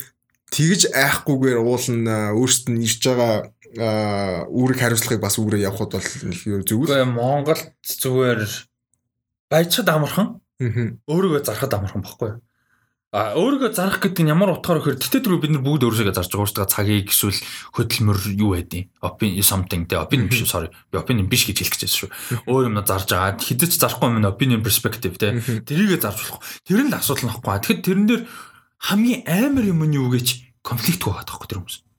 тэгж 0.53 0.93
айхгүйгээр 0.93 1.57
уул 1.57 1.87
нь 1.89 2.05
өөрсдөд 2.05 2.69
нь 2.77 2.85
ирж 2.85 3.01
байгаа 3.09 3.49
үүрэг 3.73 4.77
хариуцлагыг 4.77 5.21
бас 5.21 5.41
үүрээ 5.41 5.65
явахд 5.65 5.97
бол 5.97 6.65
зөв 6.65 6.85
үү? 6.85 7.05
Монголд 7.09 7.73
зүгээр 7.81 8.41
баяжхад 9.49 9.89
амархан. 9.89 10.27
Өөрийгөө 11.09 11.41
зархад 11.41 11.73
амархан 11.73 12.05
баггүй 12.05 12.29
юу? 12.37 12.41
А 13.13 13.37
өөрийгөө 13.37 13.77
зарах 13.77 14.01
гэдэг 14.01 14.25
нь 14.25 14.33
ямар 14.33 14.57
утгаар 14.57 14.81
вэхээр 14.81 14.97
тэтэ 14.97 15.21
түрүү 15.21 15.45
бид 15.45 15.53
нар 15.53 15.61
бүгд 15.61 15.85
өөрсдөө 15.85 16.17
зарж 16.17 16.33
байгаа 16.33 16.45
өөрсдөө 16.49 16.65
цагийг 16.65 17.13
эсвэл 17.13 17.37
хөдөлмөр 17.77 18.17
юу 18.41 18.57
байдیں۔ 18.57 18.89
Opin 19.05 19.37
something 19.45 19.85
тэ 19.85 20.01
opin 20.01 20.25
биш 20.25 20.41
sorry. 20.49 20.73
Би 20.89 20.97
opin 20.97 21.21
биш 21.29 21.45
гэж 21.45 21.61
хэлэх 21.61 21.77
гэжсэн 21.77 22.09
шүү. 22.09 22.09
Өөр 22.49 22.73
юм 22.73 22.81
зарж 22.81 23.13
байгаа. 23.13 23.37
Хэдэж 23.37 23.77
зарахгүй 23.77 24.17
юм 24.17 24.25
opinion 24.25 24.65
perspective 24.65 25.13
тэ. 25.21 25.37
Тэрийгэ 25.45 26.01
зарж 26.01 26.25
болох. 26.25 26.41
Тэр 26.65 26.81
нь 26.81 26.89
л 26.89 26.97
асуудал 26.97 27.29
нөхгүй. 27.29 27.53
Тэгэхэд 27.53 27.85
тэрэн 27.85 28.05
дээр 28.09 28.21
хамгийн 28.81 29.21
амар 29.29 29.65
юм 29.69 29.85
нь 29.85 29.93
юу 29.93 30.09
гэж 30.09 30.57
конфликт 30.65 31.05
гоогаад 31.05 31.29
байхгүй 31.29 31.47
тэр 31.53 31.61
хүмүүс 31.61 31.92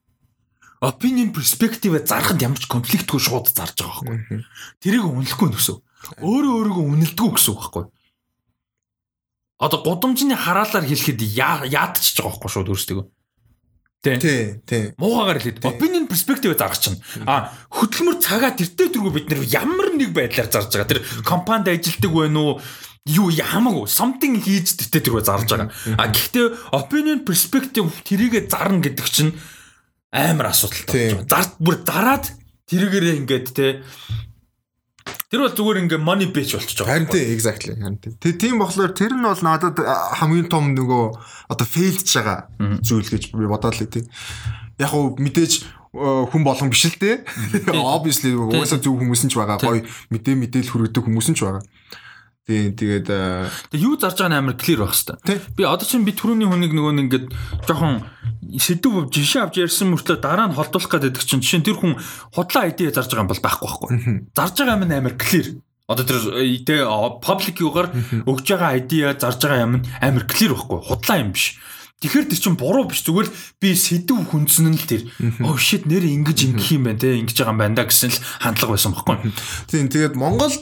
opinion 0.81 1.31
perspective 1.31 1.95
зархад 2.05 2.41
ямар 2.41 2.59
ч 2.59 2.67
конфликтгүй 2.67 3.19
шууд 3.19 3.51
зарж 3.51 3.79
байгаа 3.79 4.15
байхгүй. 4.15 4.43
Тэрийг 4.81 5.05
үнэлэхгүй 5.05 5.49
нүсв. 5.51 5.81
Өөрөө 6.21 6.53
өөрийгөө 6.59 6.85
үнэлдэггүй 6.85 7.31
гэсэн 7.35 7.51
үг 7.53 7.59
байхгүй. 7.61 7.85
Одоо 9.55 9.79
гудамжны 9.87 10.35
хараалаар 10.35 10.85
хэлэхэд 10.85 11.21
яадчихж 11.23 12.15
байгаа 12.19 12.31
байхгүй 12.35 12.51
шууд 12.51 12.71
өөрсдөө. 12.75 13.03
Тий, 14.05 14.61
тий. 14.69 14.93
Муугаар 15.01 15.41
хэлээд 15.41 15.65
opinion 15.65 16.05
perspective 16.05 16.53
зарах 16.53 16.77
чинь. 16.77 17.01
А 17.25 17.49
хөдөлмөр 17.73 18.21
цагаа 18.21 18.53
тэртээ 18.53 18.93
дөрвөө 18.93 19.13
бид 19.17 19.27
нэр 19.33 19.41
ямар 19.49 19.97
нэг 19.97 20.13
байдлаар 20.13 20.51
зарж 20.51 20.69
байгаа. 20.77 20.91
Тэр 20.93 21.01
компанид 21.25 21.73
ажилтдаг 21.73 22.13
байна 22.13 22.39
уу? 22.39 22.61
юу 23.05 23.29
ямаагүй 23.29 23.85
something 23.85 24.41
хийж 24.41 24.77
тэтэ 24.81 25.05
тэрөө 25.05 25.25
зарж 25.25 25.49
байгаа. 25.49 25.69
А 25.97 26.09
гэхдээ 26.09 26.73
opinion 26.73 27.21
perspective 27.21 27.89
тэрийгэ 28.01 28.49
зарна 28.49 28.81
гэдэг 28.81 29.05
чинь 29.09 29.33
амар 30.15 30.49
асуудалтай 30.55 31.11
болж 31.11 31.27
байгаа. 31.27 31.31
Зард 31.35 31.51
бүр 31.59 31.75
дараад 31.83 32.25
тэргээрээ 32.71 33.19
ингээд 33.19 33.47
те 33.51 33.67
Тэр 35.29 35.41
бол 35.41 35.57
зүгээр 35.57 35.81
ингээ 35.83 36.01
money 36.01 36.29
bitch 36.31 36.55
болчихж 36.55 36.79
байгаа. 36.79 36.95
Харин 36.95 37.09
тийм 37.11 37.27
exactly. 37.33 37.73
Харин 37.75 37.99
тийм. 37.99 38.13
Тийм 38.39 38.55
болохоор 38.61 38.93
тэр 38.95 39.13
нь 39.13 39.25
бол 39.25 39.43
надад 39.43 39.77
хамгийн 40.21 40.47
том 40.47 40.71
нөгөө 40.71 41.03
одоо 41.51 41.67
failed 41.67 42.05
ч 42.07 42.21
байгаа 42.21 42.47
зүйл 42.85 43.09
гэж 43.09 43.35
би 43.35 43.45
бодоод 43.49 43.75
л 43.75 43.89
тийм. 43.89 44.07
Яг 44.79 44.95
уу 44.95 45.17
мэдээж 45.19 45.67
хүн 45.91 46.43
болгон 46.45 46.69
биш 46.71 46.87
л 46.87 46.95
дээ. 46.95 47.25
Obviously 47.75 48.31
угаасаа 48.31 48.79
зөв 48.79 48.95
хүмүүс 48.95 49.27
нь 49.27 49.31
ч 49.31 49.35
байгаа. 49.35 49.59
Гоё 49.59 49.83
мэдээ 50.13 50.35
мэдээл 50.39 50.71
хүргэдэг 50.71 51.03
хүмүүс 51.03 51.27
нь 51.33 51.37
ч 51.37 51.43
байгаа. 51.43 51.63
Тийм 52.45 52.77
тэгээд 52.77 53.09
тэг 53.09 53.79
юу 53.81 53.97
зарж 53.97 54.21
байгаа 54.21 54.29
нь 54.29 54.37
амар 54.37 54.53
clear 54.53 54.85
байх 54.85 54.93
хэвээр. 54.93 55.41
Би 55.57 55.65
одоо 55.65 55.81
чинь 55.81 56.05
би 56.05 56.13
түрүүний 56.13 56.45
хүнийг 56.45 56.77
нөгөө 56.77 56.93
нэг 56.93 57.05
ингээд 57.09 57.27
жоохон 57.65 58.05
сэдв 58.53 59.09
жишээ 59.09 59.49
авч 59.49 59.65
ярьсан 59.65 59.89
мөртлөө 59.89 60.21
дараа 60.21 60.45
нь 60.45 60.53
холдуулах 60.53 60.93
гэдэг 60.93 61.25
чинь 61.25 61.41
жишээ 61.41 61.65
нь 61.65 61.65
тэр 61.65 61.81
хүн 61.81 61.97
худлаа 62.37 62.69
ID 62.69 62.93
зарж 62.93 63.09
байгаа 63.09 63.25
юм 63.25 63.31
бол 63.33 63.41
байхгүй 63.41 63.65
байхгүй. 63.65 63.89
Зарж 64.37 64.55
байгаа 64.61 64.77
юм 64.77 64.85
амар 64.93 65.17
clear. 65.17 65.57
Одоо 65.89 66.05
тэр 66.05 66.21
тэ 66.69 66.85
public 67.25 67.57
юугаар 67.65 67.89
өгж 68.29 68.45
байгаа 68.45 68.77
ID 68.77 68.93
зарж 69.17 69.41
байгаа 69.41 69.65
юм 69.65 69.81
амар 69.81 70.25
clear 70.29 70.53
байхгүй. 70.53 70.79
Худлаа 70.85 71.17
юм 71.17 71.33
биш. 71.33 71.57
Тэгэхээр 72.05 72.29
тэр 72.29 72.39
чинь 72.45 72.59
буруу 72.59 72.85
биш 72.85 73.01
зүгээр 73.07 73.25
л 73.25 73.37
би 73.57 73.69
сэдв 73.73 74.29
хүнсэн 74.29 74.69
нь 74.69 74.77
л 74.77 74.85
тэр. 74.85 75.09
Oh 75.41 75.57
shit 75.57 75.89
нэр 75.89 76.05
ингэж 76.05 76.53
ингэх 76.53 76.77
юм 76.77 76.85
байна 76.85 77.01
те 77.01 77.17
ингэж 77.17 77.41
байгаа 77.41 77.55
юм 77.55 77.61
байна 77.63 77.77
да 77.81 77.89
гэсэн 77.89 78.13
л 78.13 78.21
хандлага 78.43 78.77
байсан 78.77 78.93
байхгүй. 78.93 79.33
Тийм 79.71 79.89
тэгээд 79.89 80.13
Монгол 80.13 80.53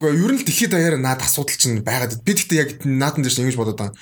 Гэхдээ 0.00 0.16
ер 0.16 0.32
нь 0.32 0.40
дэлхийд 0.40 0.72
даяараа 0.72 0.96
наад 0.96 1.20
асуудал 1.20 1.60
чинь 1.60 1.84
байгаад 1.84 2.24
би 2.24 2.32
гэхдээ 2.32 2.56
яг 2.56 2.70
наадан 2.88 3.20
дээр 3.20 3.36
чинь 3.36 3.44
ингэж 3.44 3.60
бодоод 3.60 3.76
байгаа. 3.76 3.96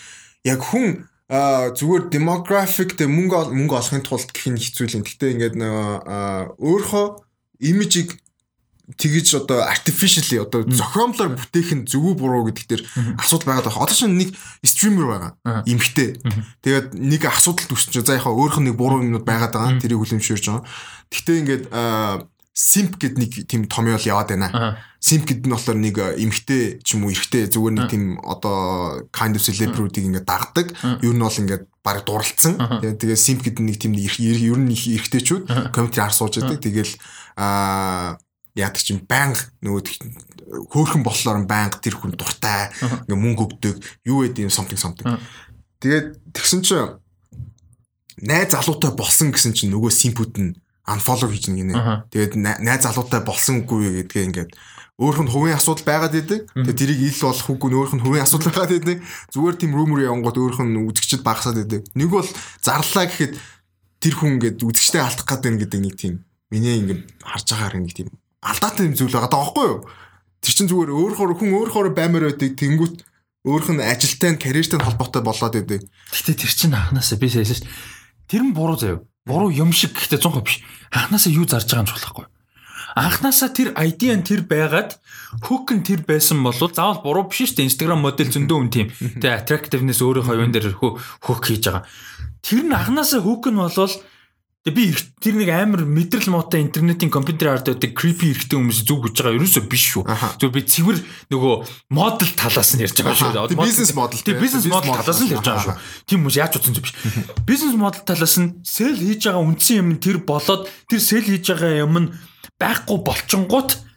Яг 0.46 0.62
хүн 0.62 1.10
зүгээр 1.28 2.06
demographic 2.14 2.94
тэ 2.94 3.10
мөнгө 3.10 3.50
мөнгө 3.50 3.74
олохын 3.74 4.06
тулд 4.06 4.30
гэх 4.30 4.46
нь 4.46 4.62
хэцүү 4.62 4.86
л 4.86 4.96
юм. 4.96 5.02
Гэхдээ 5.02 5.34
ингээд 5.34 5.54
нөгөө 5.58 6.54
өөрийнхөө 6.62 7.06
имижийг 7.66 8.14
тэгэж 8.94 9.42
одоо 9.42 9.66
artificially 9.66 10.38
одоо 10.38 10.64
зохиомлоор 10.64 11.34
бүтээх 11.34 11.74
нь 11.76 11.84
зөв 11.84 12.14
буруу 12.14 12.46
гэдэг 12.46 12.66
дээр 12.70 12.82
асуудал 13.18 13.58
байгаад 13.58 13.68
байна. 13.68 13.82
Одоо 13.82 13.96
чинь 13.98 14.16
нэг 14.16 14.30
стример 14.62 15.34
байгаа. 15.44 15.66
Имхтэй. 15.66 16.16
Тэгээд 16.62 16.94
нэг 16.94 17.26
асуудал 17.26 17.74
төсч. 17.74 17.92
За 18.06 18.16
яхаа 18.16 18.32
өөрөх 18.32 18.62
нь 18.62 18.70
нэг 18.70 18.78
буруу 18.80 19.02
юмнууд 19.04 19.26
байгаад 19.28 19.52
байгаа. 19.52 19.82
Тэрийг 19.82 20.00
хүлэмжшэрж 20.00 20.46
байгаа. 20.46 20.64
Гэхдээ 21.10 21.36
ингээд 21.42 21.64
simp 22.58 22.98
гэд 22.98 23.22
нэг 23.22 23.30
тийм 23.46 23.70
томьёол 23.70 24.02
яваад 24.02 24.34
байна. 24.34 24.82
Simp 24.98 25.30
гэд 25.30 25.46
нь 25.46 25.54
болохоор 25.54 25.78
нэг 25.78 25.96
эмхтэй 26.18 26.82
ч 26.82 26.98
юм 26.98 27.06
уу 27.06 27.14
эрэгтэй 27.14 27.46
зүгээр 27.46 27.74
нэг 27.78 27.86
тийм 27.86 28.18
одоо 28.26 29.06
kind 29.14 29.38
of 29.38 29.46
celebrity 29.46 30.02
ингээд 30.02 30.26
дагдаг. 30.26 30.74
Ер 30.98 31.14
нь 31.14 31.22
бол 31.22 31.30
ингээд 31.30 31.70
баг 31.86 32.02
дурлцсан. 32.02 32.58
Тэгээ 32.82 33.14
simp 33.14 33.46
гэд 33.46 33.62
нэг 33.62 33.78
тийм 33.78 33.94
ер 33.94 34.58
нь 34.58 34.74
эрэгтэйчүүд 34.74 35.70
комментри 35.70 36.02
ар 36.02 36.10
сууж 36.10 36.42
байдаг. 36.42 36.58
Тэгэл 36.58 36.98
аа 37.38 38.18
яадаг 38.58 38.82
чинь 38.82 39.06
банг 39.06 39.38
нөгөө 39.62 40.66
хөөхөн 40.74 41.06
болохоор 41.06 41.46
банг 41.46 41.78
тэр 41.78 41.94
хүн 41.94 42.18
дуртай 42.18 42.74
ингээ 43.06 43.22
мөнгө 43.22 43.54
өгдөг 43.54 43.74
юу 44.02 44.26
гэдэг 44.26 44.50
юм 44.50 44.52
something 44.52 44.74
something. 44.74 45.06
Тэгээд 45.78 46.34
тэгсэн 46.34 46.66
чинь 46.66 46.98
найз 48.18 48.50
залуутай 48.50 48.90
болсон 48.98 49.30
гэсэн 49.30 49.54
чинь 49.54 49.70
нөгөө 49.70 49.94
симпүүд 49.94 50.34
нь 50.42 50.58
unfollow 50.88 51.28
хийж 51.28 51.52
нэг 51.52 51.68
нэ. 51.68 52.08
Тэгээд 52.08 52.34
найз 52.40 52.82
залуутай 52.82 53.20
болсонгүй 53.22 54.08
гэдгээ 54.08 54.26
ингээд 54.32 54.50
өөрөх 54.98 55.22
нь 55.22 55.30
хувийн 55.30 55.54
асуудал 55.54 55.86
байгаад 55.86 56.14
идэг. 56.18 56.50
Тэгээд 56.50 56.78
тэрийг 56.80 57.00
ил 57.06 57.22
болох 57.22 57.48
үгүй 57.54 57.70
өөрөх 57.70 57.94
нь 57.94 58.02
хувийн 58.02 58.26
асуудал 58.26 58.50
байгаад 58.50 58.74
идэг. 58.82 58.98
Зүгээр 59.30 59.56
тийм 59.60 59.72
rumor 59.78 60.02
явангууд 60.02 60.38
өөрөх 60.42 60.60
нь 60.66 60.80
үзэгчд 60.90 61.22
багасаад 61.22 61.62
идэг. 61.62 61.86
Нэг 61.94 62.10
бол 62.10 62.26
зарлаа 62.58 63.06
гэхэд 63.06 63.38
тэр 64.02 64.14
хүн 64.18 64.42
ингээд 64.42 64.58
үзэгчтэй 64.58 64.98
алдах 64.98 65.26
гээд 65.28 65.42
байна 65.46 65.60
гэдэг 65.62 65.80
нэг 65.86 65.94
тийм 65.94 66.14
миний 66.50 66.82
ингээд 66.82 67.02
харж 67.22 67.46
байгаагаар 67.46 67.78
нэг 67.78 67.94
тийм 67.94 68.10
алдаатай 68.42 68.90
юм 68.90 68.94
зүйл 68.98 69.14
байгаа 69.14 69.30
даахгүй 69.30 69.66
юу? 69.70 69.78
Тэр 70.42 70.54
чинь 70.54 70.70
зүгээр 70.70 70.90
өөрөөр 70.90 71.34
хүн 71.34 71.50
өөрөөр 71.54 71.94
баймаар 71.94 72.30
байдаг. 72.30 72.54
Тэнгүүт 72.58 72.96
өөрөх 73.46 73.70
нь 73.74 73.82
ажилтай 73.82 74.30
нь 74.34 74.42
карьертэй 74.42 74.78
холбоотой 74.82 75.22
болоод 75.22 75.54
идэг. 75.58 75.82
Гэтэ 75.86 76.38
тэр 76.38 76.52
чинь 76.54 76.74
анханасаа 76.74 77.18
би 77.18 77.30
sayсан 77.30 77.58
шүү. 77.58 77.70
Тэр 78.30 78.42
нь 78.46 78.54
буруу 78.54 78.78
заяа 78.78 79.02
буруу 79.28 79.52
юм 79.52 79.70
шиг 79.76 79.92
гэхдээ 79.92 80.24
100% 80.24 80.42
биш. 80.42 80.64
Анханасаа 80.88 81.32
юу 81.36 81.44
зарж 81.44 81.68
байгаа 81.68 81.84
юм 81.84 81.90
чухлахгүй. 81.92 82.26
Анханасаа 82.96 83.52
тэр 83.52 83.76
ID 83.76 84.02
нь 84.16 84.24
тэр 84.24 84.48
байгаад 84.48 84.96
hook 85.44 85.70
нь 85.76 85.84
тэр 85.84 86.02
байсан 86.08 86.40
бол 86.40 86.56
заавал 86.56 87.04
буруу 87.04 87.28
биш 87.28 87.44
шүү 87.44 87.60
дээ. 87.60 87.68
Instagram 87.68 88.00
модель 88.00 88.32
зөндөө 88.32 88.58
үн 88.58 88.70
тийм. 88.72 88.88
Тэгээ 88.88 89.38
attractiveness 89.44 90.00
өөрийнхөө 90.00 90.34
юун 90.40 90.52
дээр 90.56 90.74
hook 90.80 91.44
хийж 91.44 91.68
байгаа. 91.68 91.84
Тэр 92.40 92.64
нь 92.64 92.72
анханасаа 92.72 93.20
hook 93.20 93.52
нь 93.52 93.60
болвол 93.60 93.92
би 94.74 94.94
тэр 95.22 95.34
нэг 95.38 95.50
амар 95.54 95.82
мэдрэл 95.86 96.32
муутай 96.32 96.62
интернетийн 96.62 97.10
компьютер 97.10 97.54
ард 97.54 97.70
байдаг 97.70 97.92
creepy 97.94 98.32
эрэгтэй 98.34 98.58
хүмүүс 98.58 98.82
зүг 98.84 99.08
гэж 99.08 99.14
байгаа 99.22 99.38
ерөөсөө 99.38 99.64
биш 99.70 99.84
шүү. 99.94 100.04
Зүгээр 100.38 100.54
би 100.54 100.62
цэвэр 100.66 100.98
нөгөө 101.32 101.54
модел 101.94 102.32
талаас 102.34 102.70
нь 102.76 102.82
ярьж 102.82 102.98
байгаа 103.00 103.48
шүү. 103.48 103.58
Бизнес 103.58 103.92
модел. 103.94 104.22
Тэгээ 104.22 104.42
бизнес 104.42 104.66
модел 104.68 104.94
талаас 104.98 105.20
нь 105.22 105.32
ярьж 105.32 105.46
байгаа 105.46 105.64
шүү. 105.64 105.76
Тийм 106.06 106.18
хүмүүс 106.22 106.38
яаж 106.38 106.52
утсан 106.58 106.74
зү 106.74 106.82
биш. 106.82 106.94
Бизнес 107.46 107.74
модел 107.78 108.02
талаас 108.04 108.36
нь 108.36 108.48
сэл 108.62 108.98
хийж 108.98 109.22
байгаа 109.26 109.42
үндсэн 109.42 109.76
юм 109.78 109.90
тэр 110.02 110.18
болоод 110.22 110.68
тэр 110.90 111.00
сэл 111.00 111.26
хийж 111.26 111.46
байгаа 111.54 111.82
юм 111.86 111.94
нь 111.98 112.08
байхгүй 112.58 112.98
болчингууд 113.06 113.87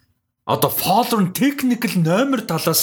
одоо 0.46 0.70
follower 0.74 1.22
нь 1.22 1.34
technical 1.38 1.94
номер 2.02 2.42
талаас 2.42 2.82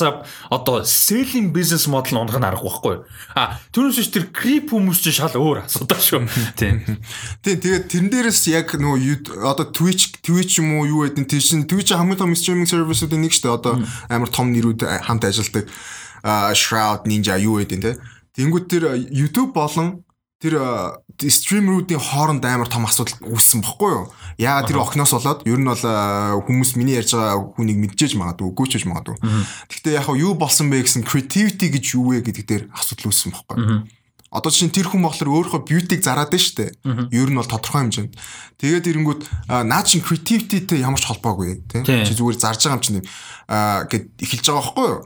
одоо 0.51 0.83
selling 0.87 1.51
business 1.51 1.91
model 1.91 2.23
унгах 2.23 2.39
нь 2.39 2.47
арга 2.47 2.63
байхгүй. 2.63 3.03
А 3.35 3.59
түүнээс 3.75 3.99
ч 3.99 4.15
тэр 4.15 4.31
creep 4.31 4.71
хүмүүс 4.71 5.03
чинь 5.03 5.19
шал 5.19 5.35
өөр 5.35 5.67
асуудал 5.67 5.99
шүү. 5.99 6.23
Тийм. 6.55 6.87
Тийм 7.43 7.59
тэгээд 7.59 7.91
тэрэн 7.91 8.11
дээрээс 8.15 8.43
яг 8.55 8.79
нөгөө 8.79 9.43
одоо 9.43 9.67
Twitch 9.75 10.23
Twitch 10.23 10.63
юм 10.63 10.79
уу 10.79 10.87
юу 10.87 11.03
гэдэг 11.11 11.19
нь 11.19 11.31
тийш 11.35 11.51
Twitch 11.67 11.91
хамгийн 11.91 12.23
том 12.23 12.39
streaming 12.39 12.71
service-уудын 12.71 13.27
нэг 13.27 13.35
шүү 13.35 13.51
дээ. 13.51 13.59
Одоо 13.59 13.75
амар 14.07 14.31
том 14.31 14.55
нэрүүд 14.55 14.87
хамт 15.03 15.27
ажилладаг 15.27 15.67
Shroud 16.55 17.11
Ninja 17.11 17.35
юу 17.43 17.59
гэдэг 17.59 17.79
нь 17.79 17.83
те. 17.83 17.99
Тэнгүүд 18.39 18.67
тэр 18.71 18.83
YouTube 19.11 19.51
болон 19.51 20.07
тэр 20.39 20.55
стримеруудын 21.19 21.99
хооронд 21.99 22.45
амар 22.47 22.71
том 22.71 22.87
асуудал 22.87 23.19
үүссэн 23.27 23.59
баггүй 23.59 23.91
юу? 23.91 24.07
Яа 24.39 24.63
тэр 24.63 24.79
охноос 24.79 25.11
болоод 25.19 25.43
ер 25.51 25.59
нь 25.59 25.67
бол 25.67 25.83
хүмүүс 26.47 26.79
миний 26.79 26.95
ярьж 26.95 27.19
байгаа 27.19 27.59
хүнийг 27.59 27.79
мэдчихэж 27.83 28.15
магадгүй, 28.15 28.47
үгүйчж 28.55 28.87
магадгүй. 28.87 29.19
Гэхдээ 29.67 29.99
яг 29.99 30.07
юу 30.15 30.39
болсон 30.39 30.71
бэ 30.71 30.87
гэсэн 30.87 31.03
creativity 31.03 31.75
гэж 31.75 31.85
юу 31.99 32.15
вэ 32.15 32.23
гэдэг 32.23 32.47
дээр 32.47 32.63
асуудал 32.71 33.11
үүссэн 33.11 33.35
баггүй. 33.35 33.91
Одоо 34.29 34.53
чинь 34.53 34.69
тэр 34.71 34.87
хүн 34.93 35.01
болохоор 35.03 35.57
өөрийнхөө 35.57 35.65
beauty-г 35.65 36.05
зараад 36.05 36.29
байна 36.29 36.45
шүү 36.45 36.57
дээ. 36.61 36.71
Ер 37.17 37.33
нь 37.33 37.39
бол 37.41 37.49
тодорхой 37.49 37.89
хэмжээнд. 37.89 38.13
Тэгээд 38.61 38.89
ирэнгүүт 38.93 39.23
наа 39.49 39.83
чин 39.89 40.05
creativity-тэй 40.05 40.85
ямар 40.85 41.01
ч 41.01 41.09
холбоогүй 41.09 41.65
тийм. 41.65 41.83
Чи 41.89 42.13
зүгээр 42.13 42.37
зарж 42.37 42.61
байгаа 42.61 42.77
юм 42.77 42.85
чинь 42.85 43.01
гэд 43.89 44.05
эхэлж 44.21 44.45
байгаа 44.53 44.61
байхгүй 44.69 44.87
юу? 44.87 45.01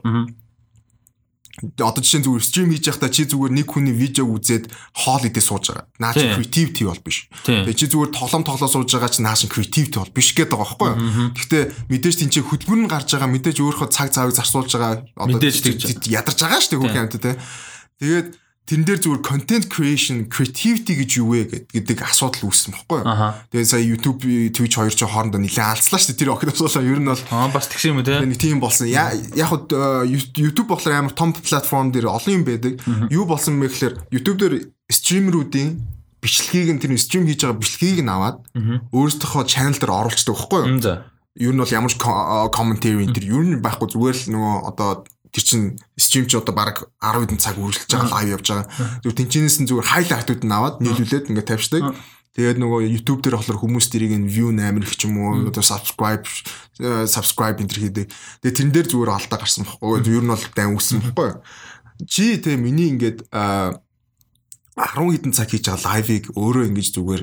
Одоо 1.60 2.00
жишээ 2.00 2.24
зүгээр 2.24 2.44
стрим 2.48 2.72
хийж 2.72 2.84
байхдаа 2.88 3.12
чи 3.12 3.28
зүгээр 3.28 3.52
нэг 3.52 3.68
хүний 3.68 3.92
видеог 3.92 4.40
үзээд 4.40 4.64
хоол 4.96 5.20
идээ 5.28 5.44
сууж 5.44 5.68
байгаа. 5.68 5.84
Наа 6.00 6.16
чи 6.16 6.24
creativity 6.32 6.82
бол 6.88 7.02
биш. 7.04 7.28
Тэгээ 7.44 7.76
чи 7.76 7.86
зүгээр 7.92 8.10
тоглоом 8.16 8.44
тоглоо 8.48 8.70
сууж 8.72 8.88
байгаа 8.88 9.12
чи 9.12 9.20
наа 9.20 9.36
чи 9.36 9.52
creativity 9.52 10.00
бол 10.00 10.16
биш 10.16 10.32
гэдэг 10.32 10.56
байгаа 10.56 10.64
байхгүй 10.72 10.88
юу? 10.96 11.28
Гэхдээ 11.36 11.64
мэдээж 11.92 12.16
тийм 12.24 12.30
чи 12.32 12.40
хөтөлбөр 12.40 12.80
нь 12.80 12.88
гарч 12.88 13.08
байгаа 13.12 13.28
мэдээж 13.28 13.56
өөрийнхөө 13.60 13.88
цаг 13.92 14.08
цаавыг 14.16 14.32
зарцуулж 14.32 14.70
байгаа 14.72 15.04
одоо 15.12 15.38
ядарч 16.08 16.38
байгаа 16.40 16.60
шүү 16.64 16.72
дээ 16.72 16.80
хүүхэн 16.80 17.04
амт 17.04 17.16
те. 17.20 17.36
Тэгээд 18.00 18.28
тэрэн 18.62 18.86
дээр 18.86 19.00
зүгээр 19.02 19.22
content 19.26 19.64
creation, 19.66 20.30
creativity 20.30 20.94
гэж 21.02 21.10
юу 21.18 21.34
вэ 21.34 21.66
гэдэг 21.74 21.98
асуудал 22.06 22.46
үүссэн 22.46 22.72
баггүй 22.72 23.02
юу. 23.02 23.34
Тэгээд 23.50 23.68
сая 23.68 23.82
YouTube, 23.82 24.22
Twitch 24.54 24.78
хоёр 24.78 24.94
ч 24.94 25.02
хоорондоо 25.02 25.42
нэлээд 25.42 25.82
алдслаа 25.82 25.98
шүү 25.98 26.14
дээ. 26.14 26.20
Тэр 26.22 26.32
охидосоо 26.38 26.82
ер 26.86 27.02
нь 27.02 27.10
бол 27.10 27.22
аа 27.34 27.50
бас 27.50 27.66
тэгш 27.66 27.90
юм 27.90 28.00
үү 28.00 28.06
те. 28.06 28.22
Нэг 28.22 28.38
тийм 28.38 28.62
болсон. 28.62 28.86
Яг 28.86 29.18
хуу 29.50 29.66
YouTube 30.06 30.70
болохоор 30.70 30.94
амар 30.94 31.12
том 31.12 31.34
платформ 31.34 31.90
дээр 31.90 32.06
олон 32.06 32.32
юм 32.38 32.44
байдаг. 32.46 32.78
Юу 33.10 33.26
болсон 33.26 33.58
бэ 33.58 33.66
гэхээр 33.66 33.94
YouTube 34.14 34.38
дээр 34.38 34.54
стримеруудын 34.86 35.82
бичлэгийг 36.22 36.70
нь 36.78 36.80
тэр 36.80 36.94
стрим 37.02 37.26
хийж 37.26 37.42
байгаа 37.42 37.58
бичлэгийг 37.58 38.06
нь 38.06 38.14
аваад 38.14 38.46
өөрсдийнхөө 38.94 39.42
channel 39.42 39.74
дээр 39.74 39.90
оруулцдаг 39.90 40.38
байхгүй 40.38 40.60
юу. 40.70 41.02
Ер 41.34 41.50
нь 41.50 41.58
бол 41.58 41.74
ямар 41.74 41.90
ч 41.90 41.98
commentary 41.98 43.02
энэ 43.02 43.10
төр 43.10 43.26
ер 43.26 43.42
нь 43.42 43.58
байхгүй 43.58 43.90
зүгээр 43.90 44.16
л 44.22 44.32
нөгөө 44.38 44.54
одоо 44.70 44.90
тэр 45.32 45.44
чин 45.44 45.62
стрим 45.96 46.28
чи 46.28 46.36
одоо 46.36 46.52
баг 46.52 46.92
10 47.00 47.24
хэдэн 47.24 47.40
цаг 47.40 47.56
үргэлжлэж 47.56 47.88
байгаа 47.88 48.12
лайв 48.20 48.28
явж 48.36 48.46
байгаа. 48.52 48.68
Зүгээр 49.00 49.18
тэнцэнээс 49.18 49.56
нь 49.64 49.68
зүгээр 49.68 49.88
хайлайтууд 49.88 50.42
нь 50.44 50.52
аваад 50.52 50.76
нийлүүлээд 50.84 51.28
ингээд 51.32 51.48
тавьчихдаг. 51.48 51.96
Тэгээд 52.32 52.60
нөгөө 52.60 52.80
YouTube 52.88 53.20
дээр 53.24 53.36
болохоор 53.40 53.60
хүмүүс 53.60 53.86
тэрийг 53.92 54.12
нь 54.16 54.28
view 54.28 54.52
8 54.52 54.80
их 54.84 54.96
ч 54.96 55.08
юм 55.08 55.20
уу 55.20 55.48
одоо 55.48 55.64
subscribe 55.64 56.24
subscribe 57.08 57.60
энэ 57.60 57.72
хийдэг. 57.72 58.06
Тэгээд 58.44 58.56
тэрэн 58.56 58.72
дээр 58.72 58.88
зүгээр 58.92 59.12
алдаа 59.12 59.38
гарсан 59.40 59.64
байхгүй. 59.64 60.00
Ер 60.12 60.24
нь 60.24 60.32
бол 60.32 60.46
дан 60.56 60.76
үсэн 60.76 61.00
байхгүй. 61.00 61.40
Чи 62.08 62.40
тэг 62.40 62.56
миний 62.60 62.92
ингээд 62.92 63.28
10 63.32 63.80
хэдэн 64.76 65.32
цаг 65.32 65.48
хийж 65.48 65.68
байгаа 65.68 65.84
лайвыг 65.96 66.24
өөрөө 66.32 66.64
ингэж 66.72 66.88
зүгээр 66.96 67.22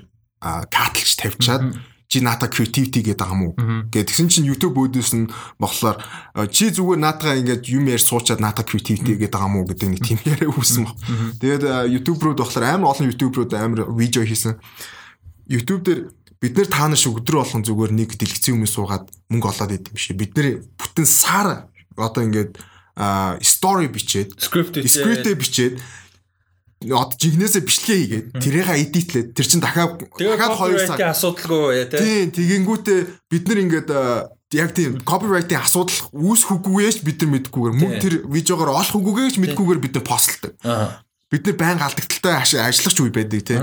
катлж 0.69 1.09
тавьчаад 1.17 1.73
чи 2.09 2.25
ната 2.25 2.49
creativity 2.49 3.05
гэдэг 3.05 3.21
байгаа 3.21 3.37
мó 3.37 3.53
гэдэг. 3.53 4.09
Тэгсэн 4.09 4.33
чинь 4.33 4.49
YouTube 4.49 4.81
өөдөөс 4.81 5.13
нь 5.13 5.29
болохоор 5.61 6.01
чи 6.49 6.73
зүгээр 6.73 6.97
наатагаа 7.05 7.37
ингээд 7.37 7.69
юм 7.69 7.85
яар 7.85 8.01
суучаад 8.01 8.41
ната 8.41 8.65
creativity 8.65 9.13
гэдэг 9.13 9.29
байгаа 9.29 9.53
мó 9.53 9.61
гэдэг 9.61 9.87
нэг 9.93 10.01
тийм 10.01 10.17
яриа 10.25 10.49
үүссэн 10.49 10.89
баг. 10.89 10.97
Тэгээд 11.37 11.63
YouTube 11.93 12.17
руу 12.25 12.33
болохоор 12.33 12.65
амар 12.65 12.97
олон 12.97 13.13
YouTube 13.13 13.37
руу 13.37 13.45
амар 13.53 13.85
видео 13.93 14.25
хийсэн. 14.25 14.57
YouTube 15.45 15.85
дээр 15.85 16.09
бид 16.41 16.57
нэр 16.57 16.65
та 16.65 16.89
нар 16.89 16.97
шиг 16.97 17.13
өдрө 17.13 17.45
болгон 17.45 17.61
зүгээр 17.61 17.93
нэг 17.93 18.17
дэлгэцэн 18.17 18.57
хүмүүс 18.57 18.73
суугаад 18.73 19.05
мөнгө 19.29 19.49
олоод 19.53 19.77
идэв 19.77 19.93
биш. 19.93 20.09
Бид 20.17 20.33
нэр 20.33 20.65
бүтэн 20.81 21.05
сар 21.05 21.69
одоо 21.93 22.25
ингээд 22.25 22.57
story 23.45 23.85
бичээд 23.85 24.33
script 24.41 25.29
бичээд 25.37 25.77
одоо 26.79 27.11
жигнэсээ 27.19 27.63
бичлэгээ 27.67 27.99
хийгээд 27.99 28.27
тэрийг 28.39 28.69
эдитлээд 28.71 29.27
тэр 29.35 29.47
чин 29.47 29.59
дахиад 29.59 29.99
дахиад 30.15 30.55
хоёр 30.55 30.79
сар. 30.79 31.11
асуудалгүй 31.11 31.91
тий. 31.91 31.99
Тийм 31.99 32.27
тэгэнгүүтээ 32.31 32.99
бид 33.27 33.43
нар 33.51 33.59
ингээд 33.67 33.89
яг 34.55 34.71
тийм 34.71 34.95
copyright-ийн 35.03 35.59
асуудал 35.59 35.99
үүсэхгүйгээч 36.15 37.03
бид 37.03 37.19
нар 37.19 37.31
мэдгүйгээр 37.35 37.75
мөнгө 37.75 37.99
тэр 37.99 38.15
видеогоор 38.31 38.79
олох 38.79 38.95
үгүйгээч 38.95 39.35
мэдгүйгээр 39.43 39.83
бид 39.83 39.93
нар 39.99 40.07
постлдог. 40.07 40.55
Бид 41.27 41.43
нар 41.45 41.57
байнга 41.59 41.85
алдагдaltaй 41.91 42.63
ажиллах 42.63 42.95
ч 42.95 42.99
үе 43.03 43.11
байдаг 43.11 43.43
тий. 43.43 43.59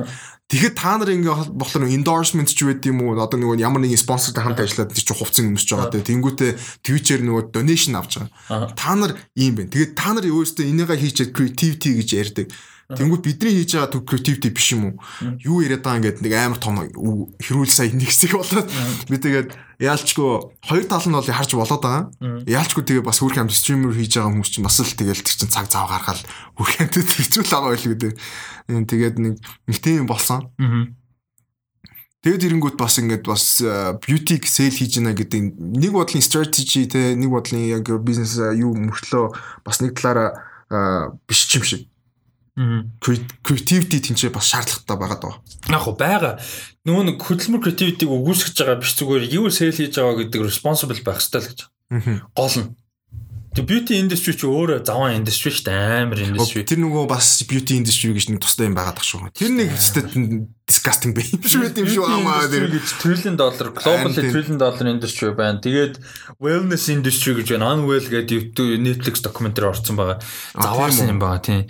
Тэгэхэд 0.46 0.78
та 0.78 0.94
нар 0.94 1.10
ингээ 1.10 1.56
болохоор 1.58 1.90
endorsement 1.90 2.52
ч 2.52 2.62
байд 2.62 2.84
юм 2.86 3.02
уу? 3.02 3.18
Одоо 3.18 3.34
нөгөө 3.34 3.64
ямар 3.66 3.82
нэгэн 3.82 3.98
спонсортой 3.98 4.46
хамт 4.46 4.62
ажиллаад 4.62 4.94
чи 4.94 5.02
хувцсан 5.02 5.50
өмсөж 5.50 5.74
байгаа 5.74 5.90
те 5.90 6.06
тэнгүүтээ 6.06 6.86
Twitch-ээр 6.86 7.26
нөгөө 7.26 7.50
donation 7.50 7.98
авч 7.98 8.22
байгаа. 8.22 8.70
Та 8.78 8.94
нар 8.94 9.18
ийм 9.34 9.58
байна. 9.58 9.74
Тэгээд 9.74 9.98
та 9.98 10.14
нар 10.14 10.22
өөрөөсөө 10.22 10.70
энийгээ 10.70 11.02
хийчихэд 11.02 11.34
creativity 11.34 11.90
гэж 11.98 12.08
ярьдаг 12.14 12.46
Тэнгүүд 12.86 13.22
бидний 13.26 13.50
хийж 13.50 13.74
байгаа 13.74 13.90
төв 13.90 14.06
creativity 14.06 14.54
биш 14.54 14.70
юм 14.70 14.94
уу? 14.94 14.94
Юу 15.42 15.58
яриад 15.58 15.82
байгаа 15.82 15.98
ингээд 15.98 16.22
нэг 16.22 16.32
амар 16.38 16.60
том 16.62 16.78
хэрүүл 17.42 17.66
сая 17.66 17.90
нэг 17.90 18.14
хэсэг 18.14 18.38
болоод 18.38 18.70
би 19.10 19.18
тэгээд 19.18 19.58
яалчгүй 19.82 20.30
хоёр 20.70 20.86
тал 20.86 21.02
нь 21.02 21.18
бол 21.18 21.26
харж 21.26 21.50
болоод 21.58 21.82
байгаа. 21.82 22.06
Яалчгүй 22.46 22.86
тэгээ 22.86 23.02
бас 23.02 23.18
хөрх 23.18 23.42
амт 23.42 23.58
стример 23.58 23.90
хийж 23.90 24.22
байгаа 24.22 24.30
хүмүүс 24.30 24.50
чинь 24.54 24.62
бас 24.62 24.78
л 24.78 24.86
тэгэл 24.86 25.18
тэр 25.18 25.34
чин 25.34 25.50
цаг 25.50 25.66
цав 25.66 25.90
гаргаад 25.90 26.22
хөрх 26.54 26.78
амтд 26.86 27.10
хэцүүл 27.10 27.50
байгаа 27.50 27.70
байл 27.74 27.90
гэдэг. 27.90 28.12
Тэгээд 28.70 29.16
нэг 29.18 29.34
нэг 29.66 29.76
тийм 29.82 30.06
болсон. 30.06 30.46
Тэгээд 32.22 32.46
ирэнгүүт 32.46 32.78
бас 32.78 33.02
ингээд 33.02 33.26
бас 33.26 33.66
beauty 33.98 34.38
sale 34.46 34.70
хийж 34.70 35.02
байна 35.02 35.10
гэдэг 35.10 35.58
нэг 35.58 35.90
бодлын 35.90 36.22
strategy 36.22 36.86
те 36.86 37.18
нэг 37.18 37.34
бодлын 37.34 37.66
яг 37.66 37.90
бизнес 38.06 38.38
юу 38.38 38.78
мөртлөө 38.78 39.34
бас 39.66 39.82
нэг 39.82 39.98
талаараа 39.98 41.18
биш 41.26 41.50
юм 41.50 41.66
шиг 41.66 41.90
creativity 42.56 44.00
тэнцээ 44.00 44.32
бас 44.32 44.48
шаардлагатай 44.48 44.96
байгаа 44.96 45.20
даа. 45.20 45.34
Яг 45.68 45.82
хоо 45.84 45.92
байгаа. 45.92 46.40
Нөгөө 46.88 47.04
нэг 47.12 47.16
хөдөлмөр 47.20 47.60
creativity-г 47.60 48.08
өгүүлсгэж 48.08 48.56
байгаа 48.64 48.80
биш 48.80 48.96
зүгээр 48.96 49.24
юу 49.28 49.52
sale 49.52 49.76
хийж 49.76 50.00
байгаа 50.00 50.24
гэдэг 50.24 50.40
responsible 50.40 50.96
байх 51.04 51.20
хэрэгтэй 51.20 51.40
л 51.44 51.48
гэж. 51.52 51.60
Гол 52.32 52.56
нь. 52.56 52.72
The 53.56 53.64
beauty 53.64 53.96
industry 53.96 54.36
ч 54.36 54.44
өөрөө 54.44 54.84
заван 54.84 55.16
industry 55.16 55.48
шүү 55.48 55.64
дээ 55.64 56.04
амар 56.04 56.20
industry. 56.20 56.60
Тэр 56.68 56.80
нөгөө 56.84 57.08
бас 57.08 57.40
beauty 57.48 57.80
industry 57.80 58.12
гэж 58.12 58.28
нэг 58.28 58.44
тустай 58.44 58.68
юм 58.68 58.76
байгаад 58.76 59.00
тах 59.00 59.08
шүү. 59.08 59.32
Тэр 59.32 59.52
нэг 59.56 59.72
хэвчээ 59.72 60.44
disgusting 60.68 61.16
байх 61.16 61.32
юм 61.32 61.40
шүү 61.40 61.64
гэдэг 61.64 61.80
юм 61.80 61.88
шүү 61.88 62.04
амаа 62.04 62.52
тэр 62.52 62.68
гэж 62.68 62.86
trillion 63.00 63.36
dollar 63.40 63.72
globally 63.72 64.28
trillion 64.28 64.60
dollar 64.60 64.84
industry 64.92 65.32
байна. 65.32 65.64
Тэгээд 65.64 65.96
wellness 66.36 66.92
industry 66.92 67.32
гэж 67.32 67.56
байна. 67.56 67.80
Unwell 67.80 68.04
гэдэг 68.04 68.60
Netflix 68.76 69.24
documentary 69.24 69.72
орсон 69.72 69.96
байгаа. 69.96 70.20
Заваарсан 70.52 71.16
юм 71.16 71.20
байгаа 71.24 71.40
тийм. 71.40 71.64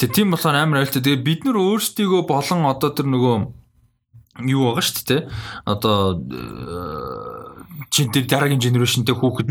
Тэгээ 0.00 0.14
тийм 0.14 0.28
болохоор 0.32 0.56
амар 0.56 0.82
айлтаа. 0.82 1.02
Тэгээ 1.02 1.26
бид 1.26 1.40
нар 1.44 1.58
өөрсдийгөө 1.60 2.22
болон 2.28 2.68
одоо 2.68 2.90
тэр 2.92 3.08
нөгөө 3.12 3.36
юу 4.48 4.62
байгаа 4.72 4.84
шүү 4.84 5.04
дээ. 5.08 5.22
Одоо 5.68 5.96
чин 7.92 8.08
тэр 8.08 8.24
дараагийн 8.24 8.62
генерашнтэй 8.62 9.12
хүүхэд 9.12 9.48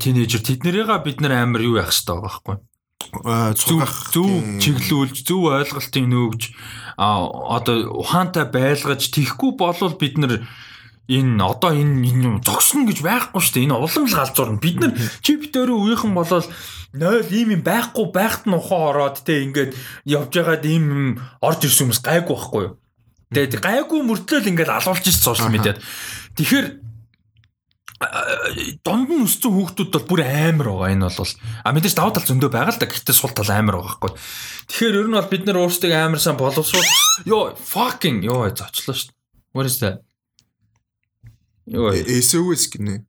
тинейжер 0.00 0.40
тэднэрийгээ 0.40 1.00
бид 1.04 1.18
нар 1.20 1.44
амар 1.44 1.60
юу 1.60 1.76
яах 1.76 1.92
хэрэгтэй 1.92 2.16
байгаа 2.16 2.24
байхгүй 2.24 2.56
зөв 3.58 3.82
зөв 4.14 4.30
чиглүүлж 4.62 5.16
зөв 5.26 5.52
ойлголтыг 5.52 6.06
нөгж 6.08 6.42
одоо 6.96 7.76
ухаантай 8.00 8.46
байлгаж 8.48 9.10
тийхгүй 9.12 9.52
болвол 9.58 9.94
бид 9.98 10.16
нар 10.16 10.48
энэ 11.08 11.42
одоо 11.42 11.72
энэ 11.74 12.06
юм 12.06 12.38
зогсно 12.44 12.86
гэж 12.86 13.02
байхгүй 13.02 13.40
шүү 13.42 13.54
дээ. 13.58 13.66
Энэ 13.66 13.76
улам 13.78 14.06
л 14.06 14.18
галзуурна. 14.18 14.62
Бид 14.62 14.76
нар 14.78 14.92
чип 15.22 15.50
дээрөө 15.50 15.78
үеийнхэн 15.82 16.14
болол 16.14 16.46
0 16.94 17.32
ийм 17.32 17.48
юм 17.58 17.62
байхгүй 17.66 18.06
байхад 18.12 18.46
нь 18.46 18.54
ухаан 18.54 18.94
ороод 18.94 19.24
те 19.26 19.42
ингээд 19.42 19.72
явж 20.06 20.30
байгаад 20.30 20.64
ийм 20.68 21.18
орж 21.42 21.60
ирсэн 21.66 21.90
хүмүүс 21.90 22.00
гайгүй 22.06 22.36
байхгүй 22.36 22.62
юу. 22.62 22.76
Тэгээд 23.34 23.64
гайгүй 23.64 24.00
мөртлөө 24.06 24.38
л 24.44 24.50
ингээд 24.52 24.70
алуулж 24.70 25.04
ирсэн 25.08 25.26
сошиал 25.26 25.50
медиад. 25.50 25.82
Тэгэхээр 26.36 26.66
донд 28.82 29.08
нь 29.10 29.22
өссөн 29.22 29.52
хүүхдүүд 29.54 29.90
бол 29.94 30.08
бүр 30.10 30.22
амар 30.26 30.68
байгаа 30.70 30.90
энэ 30.94 31.06
бол 31.06 31.32
а 31.62 31.68
мэдээж 31.70 31.94
даваа 31.94 32.14
тал 32.14 32.26
зөндөө 32.26 32.50
байгаа 32.50 32.74
л 32.74 32.80
да 32.82 32.90
гэхдээ 32.90 33.14
сул 33.14 33.30
тал 33.30 33.50
амар 33.52 33.78
байгаа 33.78 33.94
байхгүй 34.02 34.12
тэгэхээр 34.70 34.98
ер 34.98 35.08
нь 35.08 35.16
бол 35.18 35.30
бид 35.30 35.44
нар 35.46 35.58
өөрсдөө 35.62 35.90
амар 35.94 36.20
сан 36.22 36.36
боловсруул 36.38 36.90
ёо 37.30 37.54
fucking 37.54 38.26
ёо 38.26 38.50
зочлоо 38.50 38.96
шүү 38.96 39.14
what 39.54 39.66
is 39.70 39.78
that 39.78 40.02
ёо 41.66 41.94
SOS 41.94 42.70
гинэ 42.72 43.04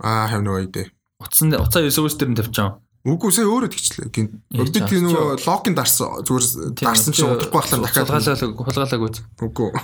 а 0.00 0.28
have 0.30 0.44
no 0.44 0.56
idea 0.56 0.88
утсан 1.20 1.52
уцаа 1.54 1.84
SOS 1.88 2.16
дээр 2.16 2.32
нь 2.32 2.38
тавьчаа 2.38 2.80
Үгүй 3.00 3.32
сая 3.32 3.48
өөрөө 3.48 3.72
тэгчлээ. 3.72 4.12
Өдөрт 4.60 4.92
тийм 4.92 5.08
нөгөө 5.08 5.40
локин 5.48 5.72
дарсан. 5.72 6.20
Зүгээр 6.20 6.84
дарсан 6.84 7.16
чинь 7.16 7.32
удахгүй 7.32 7.56
байхлаа 7.56 7.80
дахиад 7.80 8.12
хулгаалаа 8.12 8.60
хулгаалааг 8.60 9.02
үз. 9.08 9.24
Үгүй. 9.40 9.72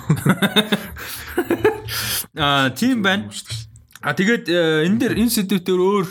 Аа 2.37 2.69
тийм 2.77 3.01
байна. 3.01 3.33
А 4.05 4.13
тэгээд 4.13 4.53
энэ 4.85 5.01
дээр 5.01 5.17
энэ 5.17 5.33
сэдвээр 5.33 5.81
өөр 5.81 6.05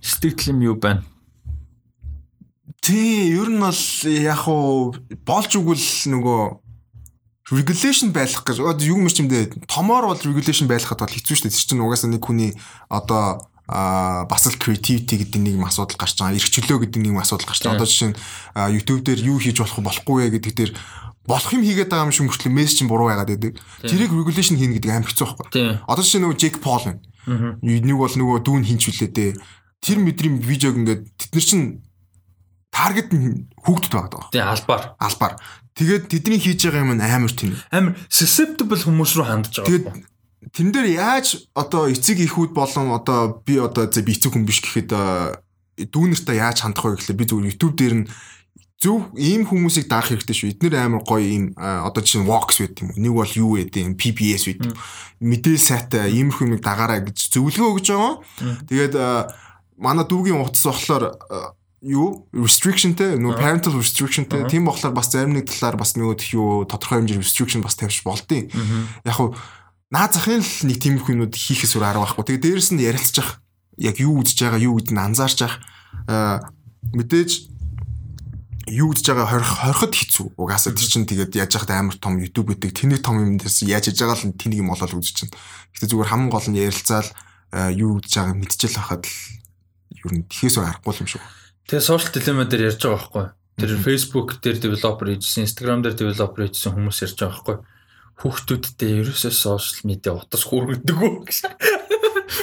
сэтгэл 0.00 0.56
юм 0.56 0.64
юу 0.64 0.80
байна? 0.80 1.04
Тий, 2.80 3.36
ер 3.36 3.52
нь 3.52 3.60
бол 3.60 3.84
яг 4.08 4.48
уу 4.48 4.96
болж 5.28 5.52
өгвөл 5.60 5.88
нөгөө 6.08 6.65
regulation 7.50 8.10
байх 8.10 8.42
гэж 8.42 8.58
юу 8.58 8.98
юм 8.98 9.06
чимдээ 9.06 9.66
томоор 9.70 10.10
бол 10.10 10.18
regulation 10.18 10.66
байхад 10.66 10.98
бол 10.98 11.10
хэцүү 11.10 11.34
шүү 11.38 11.46
дээ. 11.46 11.54
Тэр 11.54 11.66
чинь 11.70 11.82
угаасаа 11.82 12.10
нэг 12.10 12.22
хүний 12.26 12.58
одоо 12.90 13.46
а 13.66 14.26
бас 14.26 14.46
л 14.46 14.58
creativity 14.58 15.18
гэдэг 15.18 15.42
нэг 15.42 15.54
юм 15.58 15.66
асуудал 15.66 15.98
гарч 15.98 16.18
байгаа. 16.18 16.38
Ирэх 16.38 16.50
чөлөө 16.50 16.86
гэдэг 16.86 17.00
нэг 17.02 17.10
юм 17.14 17.22
асуудал 17.22 17.46
гарч 17.50 17.62
байгаа. 17.62 17.78
Одоо 17.78 17.86
жишээ 17.86 18.10
нь 18.14 18.18
YouTube 18.78 19.02
дээр 19.02 19.20
юу 19.26 19.38
хийж 19.38 19.58
болох 19.58 19.78
болохгүй 19.82 20.16
вэ 20.26 20.30
гэдэг 20.38 20.54
дээр 20.54 20.72
болох 21.26 21.50
юм 21.50 21.62
хийгээд 21.66 21.90
байгаа 21.90 22.06
юм 22.06 22.14
шиг 22.14 22.26
мөртлөө 22.30 22.54
мессеж 22.54 22.82
нь 22.86 22.90
буруу 22.90 23.10
байгаад 23.10 23.30
байдаг. 23.30 23.58
Тэрийг 23.82 24.14
regulation 24.14 24.54
хийнэ 24.58 24.78
гэдэг 24.78 24.90
амар 24.90 25.10
хэцүү 25.10 25.26
байхгүй. 25.26 25.82
Одоо 25.82 26.02
жишээ 26.06 26.22
нөгөө 26.22 26.38
Jake 26.38 26.58
Paul 26.62 26.82
байна. 26.82 27.02
Нэг 27.62 27.98
бол 27.98 28.14
нөгөө 28.14 28.38
дүүн 28.46 28.66
хинчвүлээ 28.70 29.10
дээ. 29.10 29.30
Тэр 29.82 29.98
мэдрийн 29.98 30.38
видеог 30.38 30.78
ингээд 30.78 31.02
тэд 31.18 31.30
нар 31.34 31.46
чинь 31.46 31.66
таргет 32.70 33.10
нь 33.10 33.50
хүүхдүүд 33.66 33.94
байгаа. 33.98 34.30
Тий 34.30 34.42
албаар. 34.42 34.94
Албаар. 35.02 35.34
Тэгээд 35.76 36.08
тэдний 36.08 36.40
хийж 36.40 36.64
байгаа 36.64 36.88
юм 36.88 36.96
амар 36.96 37.32
тийм. 37.36 37.52
Амар 37.68 37.92
susceptible 38.08 38.80
хүмүүс 38.80 39.12
рүү 39.20 39.26
хандж 39.28 39.60
байгаа. 39.60 39.68
Тэгээд 39.68 39.86
тэн 40.56 40.68
дээр 40.72 40.88
яаж 40.96 41.52
одоо 41.52 41.92
эцэг 41.92 42.16
ихүүд 42.24 42.56
болон 42.56 42.96
одоо 42.96 43.44
би 43.44 43.60
одоо 43.60 43.84
би 43.84 44.12
эцэг 44.16 44.32
хүн 44.32 44.48
биш 44.48 44.64
гэхэд 44.64 44.96
дүүнэртээ 45.76 46.36
яаж 46.40 46.64
хандах 46.64 46.88
вэ 46.88 46.96
гэхлээр 46.96 47.20
би 47.20 47.24
зүгээр 47.28 47.48
YouTube 47.52 47.76
дээр 47.76 47.94
нь 48.00 48.08
зөв 48.80 49.12
ийм 49.16 49.44
хүмүүсийг 49.48 49.88
даах 49.88 50.08
хэрэгтэй 50.08 50.36
шүү. 50.36 50.52
Эднэр 50.56 50.74
амар 50.80 51.04
гоё 51.04 51.24
ийм 51.24 51.44
одоо 51.56 52.00
жишээ 52.00 52.24
нь 52.24 52.28
Vox 52.28 52.60
байт 52.60 52.80
юм. 52.80 52.92
Нэг 52.96 53.12
бол 53.12 53.32
юу 53.36 53.56
байт 53.56 53.76
юм 53.76 53.96
PBS 53.96 54.44
байт. 54.48 54.64
Мэдээ 55.20 55.56
сайтай 55.56 56.12
иймэрхүү 56.12 56.44
юм 56.44 56.60
дагаараа 56.60 57.00
гэж 57.04 57.36
зөвлөгөө 57.36 57.72
өгж 57.72 57.86
байгаа. 57.92 58.14
Тэгээд 58.68 58.94
манай 59.80 60.04
дүүгийн 60.04 60.40
утас 60.44 60.64
болохоор 60.68 61.04
юу 61.86 62.26
restrictionтэй 62.34 63.14
нөө 63.14 63.38
parental 63.38 63.78
restrictionтэй 63.78 64.50
тийм 64.50 64.66
болохоор 64.66 64.90
бас 64.90 65.14
зарим 65.14 65.38
нэг 65.38 65.46
талаар 65.46 65.78
бас 65.78 65.94
нөгөө 65.94 66.18
юу 66.34 66.66
тодорхой 66.66 67.06
хэмжээ 67.06 67.22
restriction 67.22 67.62
бас 67.62 67.78
тавьж 67.78 68.02
болдیں۔ 68.02 68.50
Яг 69.06 69.14
хуу 69.14 69.38
наа 69.94 70.10
захын 70.10 70.42
л 70.42 70.54
нэг 70.66 70.82
тиймэрхүү 70.82 71.14
юмуд 71.14 71.38
хийхээс 71.38 71.78
өөр 71.78 71.86
арга 71.86 72.02
байхгүй. 72.10 72.26
Тэгээ 72.26 72.42
дээрэс 72.42 72.70
нь 72.74 72.82
ярилцчих 72.82 73.38
яг 73.78 74.02
юу 74.02 74.18
үзэж 74.18 74.38
байгаа 74.42 74.60
юу 74.66 74.82
гэдгийг 74.82 74.98
анзаарч 74.98 75.38
ах 75.46 75.54
мэдээж 76.90 77.30
юу 78.66 78.90
гэж 78.90 79.06
байгаа 79.06 79.30
хорих 79.30 79.46
хориход 79.46 79.94
хэцүү. 79.94 80.26
Угаасаа 80.34 80.74
тэр 80.74 80.90
чинь 80.90 81.06
тэгээд 81.06 81.38
яаж 81.38 81.54
яхад 81.54 81.70
амар 81.70 81.94
том 82.02 82.18
YouTube 82.18 82.50
гэдэг 82.50 82.74
тэнийг 82.74 83.00
том 83.06 83.22
юм 83.22 83.38
дээс 83.38 83.62
яаж 83.62 83.94
яж 83.94 84.02
байгаа 84.02 84.18
л 84.26 84.34
тэнийг 84.34 84.66
юм 84.66 84.74
болол 84.74 84.98
үзэж 84.98 85.14
чинь. 85.14 85.32
Гэтэ 85.78 85.86
зүгээр 85.94 86.10
хамгийн 86.10 86.34
гол 86.34 86.48
нь 86.50 86.58
ярилцаал 86.58 87.08
юу 87.78 88.02
гэж 88.02 88.10
байгаа 88.10 88.34
мэдчихэл 88.34 88.78
хахад 88.82 89.06
л 89.06 89.14
ер 90.02 90.12
нь 90.18 90.26
тэхээс 90.26 90.58
аргагүй 90.58 90.98
юм 90.98 91.10
шүү. 91.14 91.22
Тэгээ 91.66 91.82
social 91.82 92.12
dilemma 92.14 92.46
дээр 92.46 92.70
ярьж 92.70 92.82
байгаа 92.86 92.94
байхгүй. 92.94 93.26
Тэр 93.58 93.70
Facebook 93.82 94.28
дээр 94.38 94.58
developer 94.62 95.10
хийжсэн, 95.10 95.50
Instagram 95.50 95.82
дээр 95.82 95.98
developer 95.98 96.46
хийжсэн 96.46 96.78
хүмүүс 96.78 96.98
ярьж 97.02 97.18
байгаа 97.18 97.34
байхгүй. 97.34 97.56
Хүүхдүүдтэй 98.22 98.92
ерөөсөө 99.02 99.32
social 99.34 99.82
media 99.82 100.14
утас 100.14 100.46
хүргэдэг 100.46 100.94
үү 100.94 101.14
гэсэн. 101.26 101.52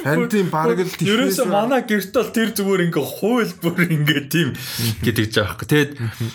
Харин 0.03 0.27
тийм 0.27 0.47
баг 0.51 0.75
л 0.75 0.91
ерөөсөө 0.91 1.47
манай 1.47 1.87
гэрт 1.87 2.11
бол 2.11 2.31
тэр 2.35 2.51
зүгээр 2.51 2.85
ингээ 2.91 3.07
хууль 3.07 3.53
бүр 3.63 3.79
ингээ 3.87 4.21
тийм 4.27 4.49
гэдэг 4.99 5.27
жаах. 5.31 5.55
Тэгээд 5.63 5.91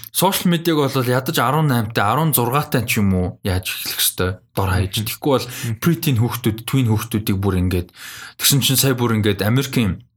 сошиал 0.09 0.48
медиаг 0.48 0.81
бол 0.81 1.05
ядаж 1.05 1.36
18-тай 1.36 2.09
16-тай 2.32 2.82
ч 2.89 2.93
юм 3.05 3.12
уу 3.12 3.28
яаж 3.44 3.69
эхлэх 3.69 4.01
хэвээр 4.01 4.32
дор 4.56 4.70
хаяж. 4.73 4.93
Тэгэхгүй 4.97 5.32
бол 5.36 5.48
preteen 5.85 6.16
хүүхдүүд, 6.16 6.59
twin 6.65 6.89
хүүхдүүдийг 6.89 7.36
бүр 7.36 7.60
ингээд 7.69 7.89
тэгсэн 8.40 8.65
чинь 8.65 8.81
сая 8.81 8.97
бүр 8.97 9.20
ингээд 9.20 9.44
Америкийн 9.44 10.07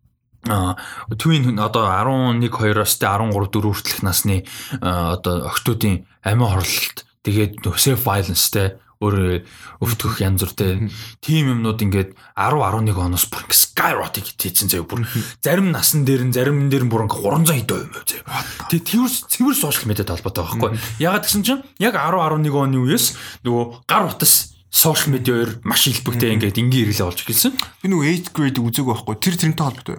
twin 1.18 1.60
одоо 1.62 1.86
11 1.86 2.50
2-оос 2.50 2.94
тэ 2.98 3.06
13 3.06 3.34
4 3.34 3.62
хүртэлх 3.62 4.02
насны 4.02 4.44
одоо 4.82 5.46
охтуудын 5.52 6.06
амиа 6.26 6.50
хорлолт 6.58 7.06
тэгээд 7.22 7.62
self 7.78 8.06
violence 8.10 8.50
тэ 8.50 8.82
өөр 9.02 9.42
өвтгөх 9.82 10.22
янз 10.22 10.46
бүртэй 10.46 10.94
тим 11.26 11.58
юмнууд 11.58 11.82
ингээд 11.82 12.14
10 12.38 12.62
11 12.62 12.94
оноос 12.94 13.26
бүр 13.34 13.44
ингээд 13.50 13.66
skyrocket 13.66 14.38
хийсэн 14.38 14.70
заяа 14.70 14.86
бүр 14.86 15.02
зарим 15.42 15.74
насан 15.74 16.06
дээр 16.06 16.30
нь 16.30 16.34
зарим 16.34 16.70
дээр 16.70 16.86
нь 16.86 16.92
бүр 16.94 17.10
ингээд 17.10 17.26
300 17.50 17.66
хэдэн 17.66 17.82
юм 17.82 17.92
байв 17.98 18.06
заяа. 18.06 18.46
Тэгээ 18.70 18.86
тэрс 18.86 19.26
цэвэр 19.26 19.58
сошиал 19.58 19.90
медиад 19.90 20.14
холбоотой 20.14 20.46
байхгүй. 20.46 20.70
Ягаад 21.02 21.26
гэсэн 21.26 21.42
чинь 21.42 21.66
яг 21.82 21.98
10 21.98 22.14
11 22.14 22.54
оны 22.54 22.78
үеэс 22.78 23.42
нөгөө 23.42 23.90
гар 23.90 24.06
утас 24.06 24.54
сошиал 24.70 25.18
медиаар 25.18 25.50
маш 25.66 25.90
илбэгтэй 25.90 26.38
ингээд 26.38 26.62
энгийн 26.62 26.94
хэрэглээ 26.94 27.10
болж 27.10 27.26
эхэлсэн. 27.26 27.58
Би 27.82 27.90
нөгөө 27.90 28.06
8th 28.22 28.30
grade 28.38 28.62
үзег 28.62 28.86
байхгүй. 28.86 29.16
Тэр 29.18 29.36
тэрнтэй 29.42 29.66
холбоотой. 29.66 29.98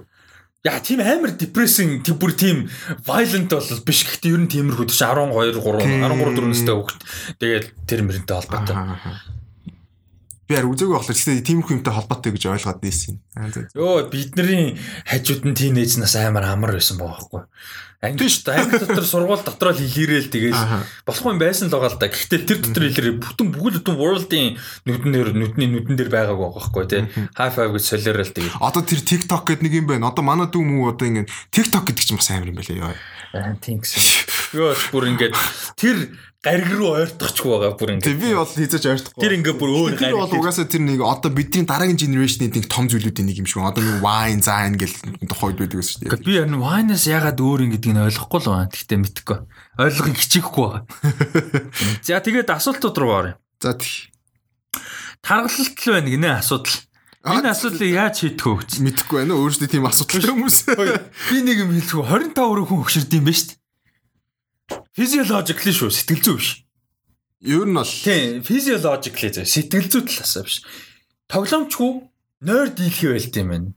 Яа 0.62 0.78
тийм 0.78 1.01
амар 1.02 1.32
депрессинг 1.34 2.05
тийм 2.06 2.18
бүр 2.22 2.32
тийм 2.39 2.59
violent 3.02 3.51
бол 3.51 3.82
биш 3.82 4.06
гэхдээ 4.06 4.30
ер 4.30 4.43
нь 4.47 4.52
тиймэрхүү 4.52 4.86
тийш 4.94 5.02
12 5.02 5.59
3 5.59 5.59
13 5.59 6.39
4 6.39 6.51
настай 6.55 6.74
хүүхэд 6.78 7.02
тэгээд 7.43 7.66
тэр 7.90 8.01
мөрөнтэй 8.06 8.36
холбоотой. 8.39 8.76
Би 10.53 10.61
яар 10.61 10.69
үзээгүй 10.69 10.93
болохоор 10.93 11.16
гэхдээ 11.16 11.49
тийм 11.49 11.65
хүнтэй 11.65 11.97
холбоотой 11.97 12.37
гэж 12.37 12.45
ойлгоод 12.53 12.85
нээсэн. 12.85 13.16
Йоо 13.73 14.05
бидний 14.12 14.77
хажууд 15.09 15.49
нь 15.49 15.57
тийнейж 15.57 15.97
нас 15.97 16.12
амар 16.20 16.45
амар 16.45 16.77
байсан 16.77 17.01
байгаа 17.01 17.24
байхгүй. 17.24 17.43
Англи 18.05 18.29
шүү 18.29 18.45
дээ. 18.45 18.61
Англи 18.61 18.79
дотор 18.85 19.07
сургууль 19.09 19.45
дотор 19.47 19.73
л 19.73 19.81
илэрэл 19.81 20.29
тэгээд 20.29 20.61
болох 21.09 21.24
юм 21.24 21.41
байсан 21.41 21.70
л 21.70 21.73
байгаа 21.73 21.89
л 21.89 22.01
да. 22.05 22.12
Гэхдээ 22.12 22.41
тэр 22.45 22.59
дотор 22.69 22.85
илэрээ 22.85 23.15
бүтэн 23.16 23.49
бүгд 23.49 23.74
бүтэн 23.81 23.97
world-ийн 23.97 24.61
нүднээр 24.85 25.31
нүдний 25.33 25.69
нүдэн 25.73 25.97
дээр 25.97 26.11
байгааг 26.12 26.37
байгаа 26.37 26.61
байхгүй 26.69 26.85
тий. 26.85 27.03
High 27.33 27.55
five 27.57 27.73
гэж 27.73 27.85
солиорол 27.89 28.35
тэгээд. 28.37 28.61
Одоо 28.61 28.83
тэр 28.85 29.01
TikTok 29.01 29.43
гэдэг 29.49 29.65
нэг 29.65 29.73
юм 29.73 29.87
байна. 29.89 30.12
Одоо 30.12 30.20
манай 30.20 30.53
дүү 30.53 30.66
мүү 30.69 30.93
одоо 30.93 31.07
ингэ 31.09 31.33
TikTok 31.49 31.89
гэдэг 31.89 32.05
чинь 32.05 32.20
бас 32.20 32.29
амар 32.29 32.53
юм 32.53 32.59
байлаа 32.61 32.77
ёо. 32.77 32.95
Аа 33.39 33.57
тийм 33.57 33.81
гэсэн. 33.81 34.05
Йоо 34.53 34.74
бүр 34.93 35.05
ингээд 35.16 35.33
тэр 35.81 35.97
гариг 36.43 36.74
руу 36.74 36.98
ойртохгүй 36.98 37.51
байгаа 37.55 37.78
бүр 37.78 37.90
ингэ. 37.94 38.14
Би 38.19 38.35
бол 38.35 38.51
хийж 38.51 38.74
ойртохгүй. 38.82 39.23
Тэр 39.23 39.35
ингээ 39.39 39.55
бүр 39.62 39.70
өөр 39.78 39.94
гариг. 39.94 40.10
Тэр 40.10 40.19
бол 40.19 40.35
угаасаа 40.43 40.66
тэр 40.66 40.82
нэг 40.82 40.98
одоо 41.06 41.31
бидний 41.31 41.62
дараагийн 41.62 41.94
генерашны 41.94 42.51
нэг 42.51 42.66
том 42.66 42.90
зүйлүүдийн 42.90 43.31
нэг 43.31 43.39
юм 43.39 43.47
шиг. 43.47 43.62
Одоо 43.62 43.78
нэг 43.78 44.02
wine 44.02 44.43
zine 44.43 44.74
гэл 44.74 44.90
тухайд 45.31 45.62
байдаг 45.62 45.78
гэсэн 45.78 46.02
шүү 46.02 46.19
дээ. 46.19 46.27
Би 46.27 46.35
харин 46.43 46.59
wine-аас 46.59 47.06
ягаад 47.06 47.39
өөр 47.39 47.62
юм 47.62 47.70
гэдгийг 47.78 47.94
ойлгохгүй 47.94 48.40
л 48.43 48.51
байна. 48.51 48.74
Гэхдээ 48.74 48.98
мэдхгүй. 49.06 49.39
Ойлгохыг 49.78 50.19
хичээхгүй 50.19 50.66
байгаа. 50.66 50.82
За 52.10 52.19
тэгээд 52.19 52.51
асуултууд 52.51 52.97
руу 52.98 53.14
оръё. 53.14 53.35
За 53.62 53.78
тий. 53.78 54.10
Таргалалт 55.23 55.78
л 55.78 55.94
байна 55.94 56.10
гинэ 56.10 56.31
асуудал. 56.43 56.74
Энэ 57.23 57.55
асуудлыг 57.55 57.94
яаж 57.94 58.19
шийдэх 58.19 58.51
вэ 58.51 58.66
гэж 58.66 58.82
мэдэхгүй 58.82 59.16
байна. 59.23 59.39
Өөрөөсөө 59.39 59.70
тийм 59.70 59.86
асуудал 59.86 60.27
хүмүүс. 60.27 60.59
Би 60.74 61.39
нэг 61.47 61.62
юм 61.62 61.70
хэлэхгүй 61.70 62.35
25 62.35 62.66
хүн 62.66 62.82
хөшөрд 62.82 63.14
юм 63.14 63.31
ба 63.31 63.31
шүү 63.31 63.47
дээ. 63.47 63.61
Physiologically 64.93 65.73
шүү, 65.73 65.90
сэтгэл 65.90 66.23
зүй 66.23 66.36
биш. 66.36 66.49
Ер 67.43 67.66
нь 67.66 67.74
бол 67.74 67.89
тийм, 67.89 68.43
physiologically 68.47 69.31
зэ 69.32 69.44
сэтгэл 69.49 69.89
зүй 69.89 70.03
талаасаа 70.07 70.44
биш. 70.44 70.62
Тоглоомчгүй 71.32 71.93
нойр 72.44 72.69
дийлхий 72.77 73.11
байлт 73.11 73.36
юм 73.40 73.49
байна. 73.49 73.73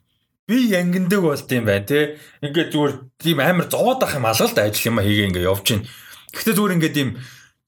Би 0.45 0.69
янгиндаг 0.69 1.21
болт 1.23 1.51
юм 1.51 1.65
байна 1.65 1.85
те. 1.85 2.19
Ингээд 2.43 2.73
зүгээр 2.75 2.93
тийм 3.17 3.39
амар 3.39 3.69
зовоод 3.71 4.03
ах 4.03 4.13
юм 4.13 4.27
алгалт 4.27 4.57
ажил 4.59 4.91
юм 4.91 4.99
хийгээ 5.01 5.27
ингээд 5.31 5.49
явж 5.49 5.63
гин. 5.65 5.87
Гэхдээ 6.35 6.55
зүгээр 6.59 6.75
ингээд 6.77 6.97
тийм 6.99 7.09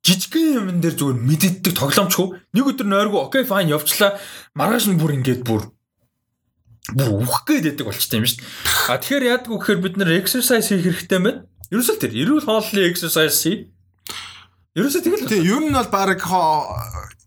жижигхэн 0.04 0.58
юмн 0.60 0.82
дээр 0.84 0.95
зүгээр 0.99 1.18
мэдддэг 1.18 1.74
тоглоомчгүй. 1.74 2.28
Нэг 2.54 2.66
өдөр 2.68 2.88
нойргүй 2.88 3.22
окей 3.24 3.44
файн 3.48 3.74
явчлаа. 3.74 4.20
Маргааш 4.54 4.91
нь 4.91 4.99
бүр 4.99 5.18
ингээд 5.18 5.41
бүр 5.48 5.72
бүр 6.94 7.10
үхэх 7.20 7.44
гээд 7.48 7.66
байдаг 7.74 7.86
болчтой 7.90 8.18
юм 8.22 8.28
шүү 8.28 8.40
дээ. 8.40 8.48
А 8.88 8.99
тэгэхээр 9.02 9.28
яадгүй 9.34 9.58
гэхээр 9.60 9.84
бид 9.84 9.95
нэр 9.99 10.12
exercise 10.24 10.72
хийх 10.72 10.88
хэрэгтэй 10.88 11.20
байна. 11.20 11.44
Ерөөсөө 11.72 11.98
тэр 11.99 12.14
эрүүл 12.15 12.48
хооллын 12.48 12.88
exercise 12.88 13.39
хий. 13.44 13.57
Ерөөсөө 14.77 15.02
тэгэл. 15.03 15.27
Тийм, 15.27 15.44
ер 15.44 15.61
нь 15.68 15.76
бол 15.76 15.91
баг 15.91 16.22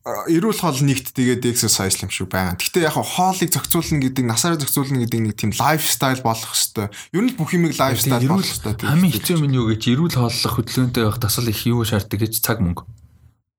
эрүүл 0.01 0.57
хоол 0.57 0.81
нэгт 0.81 1.13
тэгээд 1.13 1.45
exercise 1.45 2.01
юм 2.01 2.09
шиг 2.09 2.33
байна. 2.33 2.57
Гэхдээ 2.57 2.89
яг 2.89 2.97
хоолыг 2.97 3.53
зохицуулна 3.53 4.01
гэдэг, 4.01 4.25
насаараа 4.25 4.57
зохицуулна 4.57 5.05
гэдэг 5.05 5.21
нэг 5.21 5.35
тийм 5.37 5.53
лайфстайл 5.53 6.25
болох 6.25 6.57
хэвээр. 6.57 6.89
Ер 7.13 7.25
нь 7.29 7.37
бүх 7.37 7.53
юмыг 7.53 7.77
лайфстайл 7.77 8.25
болох 8.33 8.49
хэвээр. 8.49 8.81
Хамгийн 8.81 9.13
хэцүү 9.13 9.37
юм 9.45 9.53
юу 9.53 9.69
гэж 9.69 9.83
эрүүл 9.93 10.17
хооллох 10.17 10.55
хөдөлгөөнтэй 10.57 11.05
байх 11.05 11.21
тасал 11.21 11.53
их 11.53 11.61
юу 11.69 11.85
шаарддаг 11.85 12.17
гэж 12.17 12.41
цаг 12.41 12.65
мөнгө. 12.65 12.89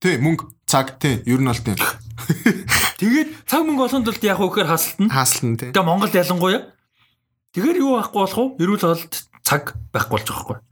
Тийм, 0.01 0.17
мөнгө, 0.25 0.49
цаг 0.65 0.97
тийм, 0.97 1.21
ер 1.29 1.37
нь 1.37 1.45
бол 1.45 1.61
тийм. 1.61 1.77
Тэгээд 2.97 3.29
цаг 3.45 3.61
мөнгө 3.61 3.85
олохын 3.85 4.05
тулд 4.09 4.23
яг 4.25 4.41
үхээр 4.41 4.65
хасалтна. 4.65 5.13
Хасалтна 5.13 5.57
тийм. 5.61 5.71
Тэгээ 5.77 5.85
Монголд 5.85 6.17
ялангуяа. 6.17 6.73
Тэгэхээр 7.53 7.77
юу 7.85 8.01
байхгүй 8.01 8.17
болох 8.17 8.39
вэ? 8.41 8.65
Эрүүл 8.65 8.81
хоолд 8.81 9.13
цаг 9.45 9.77
байхгүй 9.93 10.13
болж 10.17 10.25
байгаа 10.25 10.41
байхгүй. 10.41 10.70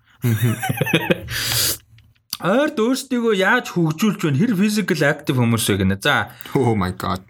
Ойрд 2.40 2.80
өөрсдийгөө 2.80 3.36
яаж 3.40 3.76
хөгжүүлж 3.76 4.20
байна? 4.24 4.40
Хэр 4.40 4.56
physical 4.56 5.02
active 5.04 5.40
хүмүүс 5.40 5.66
вэ 5.72 5.76
гэнэ. 5.84 6.00
За. 6.00 6.32
Oh 6.56 6.72
my 6.76 6.96
god. 6.96 7.24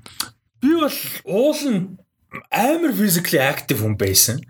Би 0.62 0.74
бол 0.78 0.94
уулын 1.26 1.98
амар 2.54 2.94
physically 2.94 3.42
active 3.42 3.82
хүн 3.82 3.98
байсан. 3.98 4.42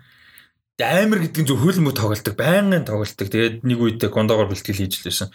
Тэгээ 0.76 1.04
амар 1.04 1.20
гэдэг 1.24 1.44
нь 1.44 1.48
зөв 1.48 1.60
хөлмөд 1.64 1.96
тоглолдог, 1.96 2.36
байнгын 2.36 2.84
тоглолдог. 2.88 3.28
Тэгээд 3.28 3.64
нэг 3.64 3.78
үед 3.80 4.00
гондоогоор 4.04 4.52
бэлтгэл 4.52 4.80
хийж 4.84 5.04
лээсэн. 5.04 5.28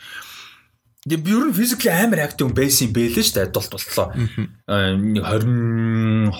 Тэгээ 1.06 1.22
би 1.22 1.32
ер 1.34 1.46
нь 1.50 1.58
physically 1.58 1.94
амар 1.94 2.26
active 2.26 2.46
хүн 2.50 2.58
байсан 2.58 2.90
юм 2.90 2.98
бэлээ 2.98 3.22
шүү 3.26 3.38
дээ. 3.38 3.50
Адулт 3.50 3.70
болтлоо. 3.74 4.10
22 4.70 6.34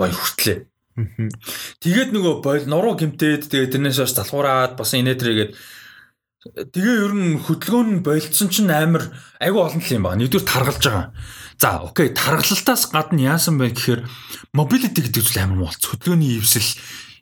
бай 0.00 0.10
хүртлээ. 0.12 0.71
Тэгээд 0.92 2.12
нөгөө 2.12 2.34
бойл 2.44 2.64
нуруу 2.68 3.00
гимтээд 3.00 3.48
тэгээд 3.48 3.72
тэрнээс 3.80 4.04
бас 4.04 4.12
залхуураад 4.12 4.76
бас 4.76 4.92
инээтрээгээд 4.92 5.52
тэгээ 6.42 6.96
ер 7.06 7.14
нь 7.16 7.40
хөдөлгөөн 7.40 7.88
нь 7.96 8.04
болцсон 8.04 8.50
чинь 8.52 8.68
амар 8.68 9.08
айгүй 9.40 9.62
олон 9.62 9.80
юм 9.80 10.04
байна. 10.04 10.20
Нэгдүгээр 10.20 10.50
таргалж 10.50 10.84
байгаа. 10.84 11.06
За 11.56 11.86
окей 11.86 12.10
таргалалтаас 12.12 12.90
гадна 12.92 13.38
яасан 13.38 13.56
бэ 13.56 13.72
гэхээр 13.72 14.00
mobility 14.52 15.00
гэдэг 15.00 15.22
зүйл 15.22 15.42
амар 15.46 15.70
муулц. 15.70 15.80
Хөдөлгөөний 15.86 16.42
ивсэл 16.42 16.66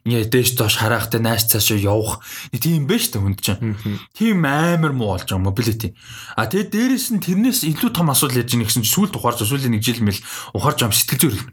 ингээ 0.09 0.33
дээш 0.33 0.57
доош 0.57 0.81
хараахтай 0.81 1.21
нааш 1.21 1.45
цаашаа 1.53 1.77
явах 1.77 2.25
тийм 2.57 2.89
байж 2.89 3.13
та 3.13 3.21
хүнд 3.21 3.39
чинь. 3.45 3.77
Тийм 4.17 4.41
амар 4.41 4.97
муу 4.97 5.13
болж 5.13 5.29
байгаа 5.29 5.45
mobility. 5.45 5.93
А 6.33 6.49
тэгээд 6.49 6.73
дээрэс 6.73 7.07
нь 7.13 7.21
тэрнээс 7.21 7.61
илүү 7.69 7.93
том 7.93 8.09
асуудал 8.09 8.41
яаж 8.41 8.49
ийн 8.49 8.65
гэсэн 8.65 8.81
чинь 8.81 8.93
сүүл 8.97 9.13
тухаарч 9.13 9.45
сүүлийн 9.45 9.77
нэг 9.77 9.85
жил 9.85 10.01
мэл 10.01 10.17
ухаарч 10.57 10.81
ам 10.81 10.89
сэтгэл 10.89 11.21
зүйр 11.21 11.37
юм 11.37 11.49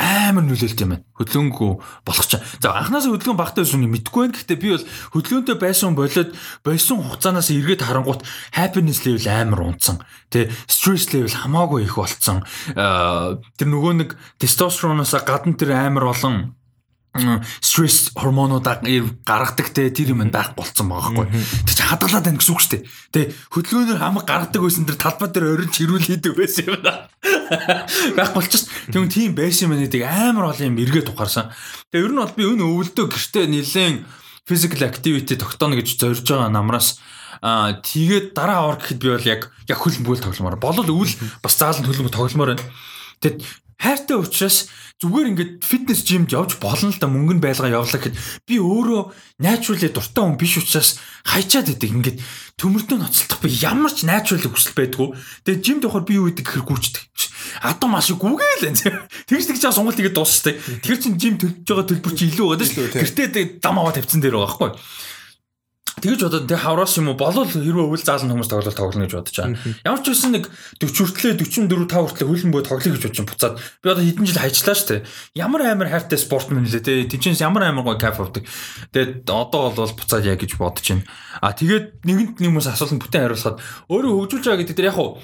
амар 0.00 0.44
нөлөөлт 0.48 0.80
юм 0.80 0.94
байна. 0.96 1.04
Хөдөлгөөнгөө 1.20 1.72
болох 2.06 2.26
ч. 2.26 2.40
За 2.64 2.72
анханасаа 2.72 3.12
хөдөлгөөн 3.12 3.40
багтаа 3.40 3.62
байсан 3.62 3.84
юм 3.84 3.92
мэдгүй 3.92 4.20
байна. 4.24 4.36
Гэхдээ 4.36 4.58
би 4.58 4.68
бол 4.72 4.86
хөдөлгөөнтэй 5.12 5.56
байсан 5.60 5.92
болоод 5.92 6.30
болсон 6.64 6.98
хугацаанаас 7.04 7.52
эргээд 7.52 7.84
харангуут 7.84 8.24
happiness 8.56 9.04
level 9.04 9.28
амар 9.28 9.60
унтсан. 9.68 10.00
Тэ 10.32 10.48
stress 10.64 11.12
level 11.12 11.28
хамаагүй 11.28 11.84
их 11.84 12.00
болцсон. 12.00 12.40
Тэр 12.72 13.68
нөгөө 13.68 13.92
нэг 14.00 14.10
тестостероноос 14.40 15.12
гадна 15.28 15.54
тэр 15.60 15.76
амар 15.76 16.08
олон 16.08 16.56
стресс 17.60 18.10
гормонуудаа 18.16 18.80
гаргадаг 18.80 19.68
те 19.76 19.90
тэр 19.92 20.16
юм 20.16 20.24
байх 20.32 20.56
болцсон 20.56 20.88
байгаа 20.88 21.12
хгүй. 21.12 21.26
Тэг 21.68 21.74
чи 21.76 21.84
хадгалаад 21.84 22.24
байна 22.24 22.40
гэсэн 22.40 22.54
үг 22.56 22.62
шүү 22.64 22.72
дээ. 22.72 22.82
Тэг 23.12 23.24
хөдөлгөөнөөр 23.52 24.00
хамаг 24.00 24.24
гаргадаг 24.24 24.62
байсан 24.64 24.88
тэр 24.88 24.96
талбай 24.96 25.28
дээр 25.28 25.52
орин 25.52 25.68
чирүүл 25.68 26.08
хийдэг 26.08 26.32
байсан 26.32 26.72
юм 26.72 26.80
байна. 26.80 27.12
Байх 28.16 28.32
болчихсон. 28.32 28.72
Тэгвэл 28.88 29.12
тийм 29.12 29.36
байсан 29.36 29.68
юм 29.68 29.76
нэг 29.76 29.92
амар 30.08 30.56
олон 30.56 30.72
юм 30.72 30.80
эргээд 30.80 31.12
ухаарсан. 31.12 31.52
Тэг 31.92 32.08
ер 32.08 32.12
нь 32.16 32.22
бол 32.22 32.32
би 32.32 32.48
өн 32.48 32.64
өвөлдөө 32.64 33.06
гэртээ 33.12 33.44
нэлээд 33.44 34.08
physical 34.48 34.82
activity 34.88 35.36
тогтооно 35.36 35.76
гэж 35.76 36.00
зорж 36.00 36.24
байгаа 36.26 36.50
намраас 36.50 36.98
аа 37.42 37.78
тэгээд 37.78 38.34
дараа 38.34 38.66
авар 38.66 38.78
гэхэд 38.80 38.98
би 38.98 39.08
бол 39.10 39.26
яг 39.28 39.50
яг 39.68 39.78
хөл 39.78 39.98
мгөл 40.02 40.22
тогломоор 40.22 40.58
болол 40.58 40.88
өвөл 40.88 41.14
бас 41.42 41.54
заалан 41.58 41.86
төлөв 41.86 42.10
тогломоор 42.10 42.54
байна. 42.54 42.66
Тэгэд 43.22 43.38
хайртай 43.82 44.16
учраас 44.16 44.70
зүгээр 45.02 45.30
ингээд 45.34 45.52
фитнес 45.66 46.06
жимд 46.06 46.30
явж 46.30 46.62
болно 46.62 46.94
л 46.94 47.00
да 47.02 47.10
мөнгө 47.10 47.34
нь 47.34 47.42
байлгаа 47.42 47.74
явуулаа 47.74 47.98
гэхэд 47.98 48.14
би 48.46 48.62
өөрөө 48.62 49.02
naturally 49.42 49.90
дуртай 49.90 50.22
хүн 50.22 50.38
биш 50.38 50.62
учраас 50.62 51.02
хайчаад 51.26 51.74
идэг 51.74 51.90
ингээд 51.90 52.18
төмөрдөө 52.54 52.98
ноцолдох 53.02 53.42
би 53.42 53.50
ямар 53.58 53.90
ч 53.90 54.06
naturally 54.06 54.46
хүсэл 54.46 54.78
байдгүй. 54.78 55.18
Тэгээ 55.42 55.58
жимд 55.66 55.82
явахаар 55.90 56.06
би 56.06 56.14
юу 56.14 56.30
гэдэг 56.30 56.46
гэхээр 56.46 56.66
гүйчдэг. 56.70 57.02
Адуу 57.66 57.90
маш 57.90 58.14
гүгээл 58.14 58.70
энэ. 58.70 59.02
Тэгж 59.26 59.44
тэгж 59.50 59.60
чаа 59.66 59.74
сонголт 59.74 59.98
игээд 59.98 60.14
дуусчихсан 60.14 60.54
тэр 60.78 60.96
чин 61.02 61.18
жим 61.18 61.34
төлж 61.42 61.66
байгаа 61.66 61.86
төлбөр 61.90 62.14
чи 62.14 62.30
илүү 62.30 62.46
байгаа 62.54 62.70
шүү 62.70 63.02
гэртээ 63.02 63.58
дам 63.58 63.82
аваа 63.82 63.98
тавьсан 63.98 64.22
дээр 64.22 64.38
байгаа 64.38 64.70
байхгүй 64.70 64.70
Тэгэж 66.00 66.20
бодоод 66.24 66.48
тэг 66.48 66.56
хавраас 66.56 66.96
юм 66.96 67.12
уу 67.12 67.20
болол 67.20 67.44
хэрвээ 67.44 67.84
өвөл 67.84 68.00
заалан 68.00 68.32
хүмүүс 68.32 68.48
тоглол 68.48 68.72
тоглоно 68.72 69.04
гэж 69.04 69.12
бодож 69.12 69.36
байгаа. 69.36 69.60
Ямар 69.84 70.00
ч 70.00 70.06
байсан 70.08 70.32
нэг 70.32 70.44
40 70.80 70.88
хүртлээ 70.88 71.34
44 71.36 71.84
5 71.84 72.08
хүртлээ 72.08 72.28
хөлбөмбөө 72.32 72.62
тоглоё 72.64 72.92
гэж 72.96 73.04
бодож 73.04 73.20
буцаад 73.28 73.54
би 73.60 73.86
одоо 73.92 74.04
хэдэн 74.08 74.24
жил 74.24 74.40
хайчлаа 74.40 74.76
шүү 74.78 74.88
дээ. 74.88 75.00
Ямар 75.36 75.60
амар 75.68 75.88
хайртай 75.92 76.16
спорт 76.16 76.48
мэн 76.48 76.64
лээ 76.64 76.80
те. 76.80 77.04
Тинчэнс 77.12 77.44
ямар 77.44 77.68
амар 77.68 77.84
гой 77.84 77.98
кайф 78.00 78.24
авдаг. 78.24 78.48
Тэгээд 78.88 79.28
одоо 79.28 79.68
бол 79.68 79.92
буцаад 79.92 80.24
яа 80.24 80.40
гэж 80.40 80.56
бодож 80.56 80.86
байна. 80.88 81.04
А 81.44 81.52
тэгээд 81.52 82.08
нэгэнт 82.08 82.40
нэг 82.40 82.48
хүмүүс 82.56 82.72
асуулт 82.72 82.96
бүтэн 82.96 83.28
хариулахад 83.28 83.60
өөрөө 83.92 84.12
хөгжүүлж 84.16 84.44
байгаа 84.48 84.60
гэдэг 84.64 84.76
дээр 84.80 84.90
яг 84.90 84.96
хуу 84.96 85.20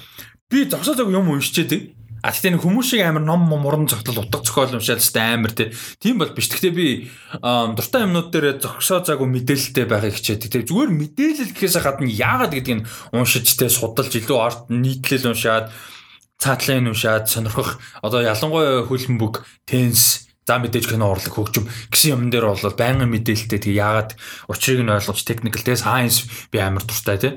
би 0.49 0.65
зогсоо 0.69 0.93
зог 0.93 1.09
юм 1.09 1.29
уншчихэд 1.29 1.98
А 2.21 2.31
тэгтээ 2.31 2.57
нэг 2.57 2.63
хүмүүс 2.63 2.87
шиг 2.91 3.01
амар 3.05 3.23
ном 3.23 3.47
муран 3.47 3.87
зогтол 3.87 4.23
утга 4.23 4.43
зохиол 4.43 4.75
уншаал 4.75 4.99
тест 4.99 5.15
амар 5.15 5.55
тийм 5.55 6.19
бол 6.19 6.33
биш. 6.35 6.51
Тэгтээ 6.51 6.73
би 6.75 7.11
дуртай 7.39 8.03
юмнууд 8.03 8.29
дээр 8.33 8.59
зогсоо 8.59 8.99
заагүй 9.03 9.27
мэдээлэлтэй 9.27 9.85
байхыг 9.87 10.19
хичээ. 10.19 10.43
Тэгтээ 10.43 10.67
зүгээр 10.67 10.91
мэдээлэл 10.91 11.53
гэхээс 11.55 11.79
гадна 11.79 12.11
яагаад 12.11 12.53
гэдгийг 12.55 12.83
уншиж 13.15 13.47
те 13.55 13.71
судалж 13.71 14.11
илүү 14.11 14.37
арт 14.39 14.61
нийтлэл 14.67 15.31
уншаад 15.31 15.71
цаатлын 16.39 16.91
уншаад 16.91 17.27
сонирхох 17.27 17.79
одоо 17.99 18.23
ялангуяа 18.23 18.87
хөлбөмбөг 18.87 19.43
тенс 19.67 20.29
за 20.49 20.57
мэдээж 20.57 20.89
кино 20.89 21.11
урлаг 21.13 21.35
хөгжим 21.35 21.69
гэсэн 21.93 22.09
юм 22.15 22.21
дээр 22.33 22.49
бол 22.49 22.73
байнгын 22.73 23.11
мэдээлэлтэй 23.11 23.59
тэгээ 23.59 23.81
яагаад 23.85 24.11
учрыг 24.49 24.81
нь 24.81 24.89
ойлгож 24.89 25.21
technical 25.21 25.61
те 25.61 25.77
science 25.77 26.25
би 26.49 26.57
амар 26.57 26.81
дуртай 26.87 27.21
а 27.21 27.29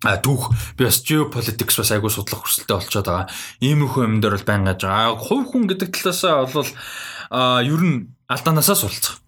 түүх 0.00 0.48
би 0.80 0.88
бас 0.88 1.04
geopolitics 1.04 1.76
бас 1.76 1.92
айгуу 1.92 2.08
судлах 2.08 2.48
хүсэлтэй 2.48 2.72
болчиход 2.72 3.04
байгаа. 3.04 3.28
Иймэрхүү 3.60 4.02
юм 4.08 4.20
дээр 4.24 4.40
бол 4.40 4.48
байнгаж 4.48 4.80
байгаа. 4.80 5.20
Хувь 5.20 5.52
хүн 5.52 5.68
гэдэг 5.68 5.92
талаасаа 5.92 6.48
бол 6.48 6.70
а 7.28 7.60
ер 7.60 7.82
нь 7.84 8.08
алдаанаасаа 8.24 8.76
суралцах. 8.80 9.20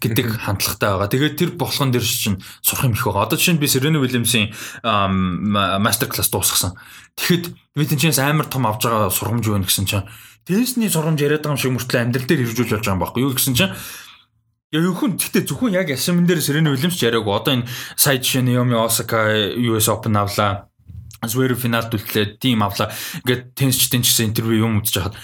гэдэг 0.00 0.40
хандлагатай 0.48 0.90
байгаа. 0.96 1.12
Тэгээд 1.12 1.36
тэр 1.36 1.50
болгон 1.60 1.92
дээр 1.92 2.02
чинь 2.02 2.40
сурах 2.64 2.88
юм 2.88 2.96
их 2.96 3.04
байгаа. 3.04 3.28
Одоо 3.28 3.36
жишээ 3.36 3.54
нь 3.54 3.62
би 3.62 3.68
Serena 3.68 4.00
Williams-ийн 4.00 4.48
мастер 4.82 6.08
класс 6.08 6.32
дуусгасан. 6.32 6.72
Тэгэхэд 7.20 7.52
тэнцээс 7.76 8.18
амар 8.18 8.48
том 8.48 8.64
авж 8.64 8.88
байгаа 8.88 9.12
сургамж 9.12 9.44
байна 9.44 9.68
гэсэн 9.68 9.84
чинь 9.84 10.08
теннисний 10.48 10.88
сургамж 10.88 11.20
яриад 11.20 11.44
байгаа 11.44 11.54
юм 11.54 11.60
шиг 11.60 11.72
мөртлөө 11.76 12.00
амьдрал 12.00 12.26
дээр 12.26 12.40
хэрэгжүүлж 12.48 12.70
болж 12.72 12.80
байгаа 12.80 12.96
юм 12.96 13.02
байхгүй 13.04 13.22
юу 13.28 13.34
гэсэн 13.36 13.54
чинь 13.54 13.72
Яг 14.70 14.86
хүн 14.94 15.18
гэхдээ 15.18 15.44
зөвхөн 15.50 15.74
яг 15.74 15.90
ясамын 15.90 16.30
дээр 16.30 16.38
Serena 16.38 16.70
Williams 16.70 16.94
ч 16.94 17.02
яриаг 17.02 17.26
одоо 17.26 17.58
энэ 17.58 17.66
сая 17.98 18.22
жишээ 18.22 18.46
нь 18.46 18.54
Naomi 18.54 18.78
Osaka 18.78 19.26
US 19.58 19.90
Open 19.90 20.14
авлаа. 20.14 20.70
Zverev 21.26 21.58
финалд 21.58 21.90
үлдлээ, 21.90 22.38
тим 22.38 22.62
авлаа. 22.62 22.94
Ингээд 23.26 23.58
теннисчдийн 23.58 24.06
ч 24.06 24.14
гэсэн 24.14 24.30
интервью 24.30 24.70
юм 24.70 24.78
үзэж 24.78 25.10
хахад 25.10 25.18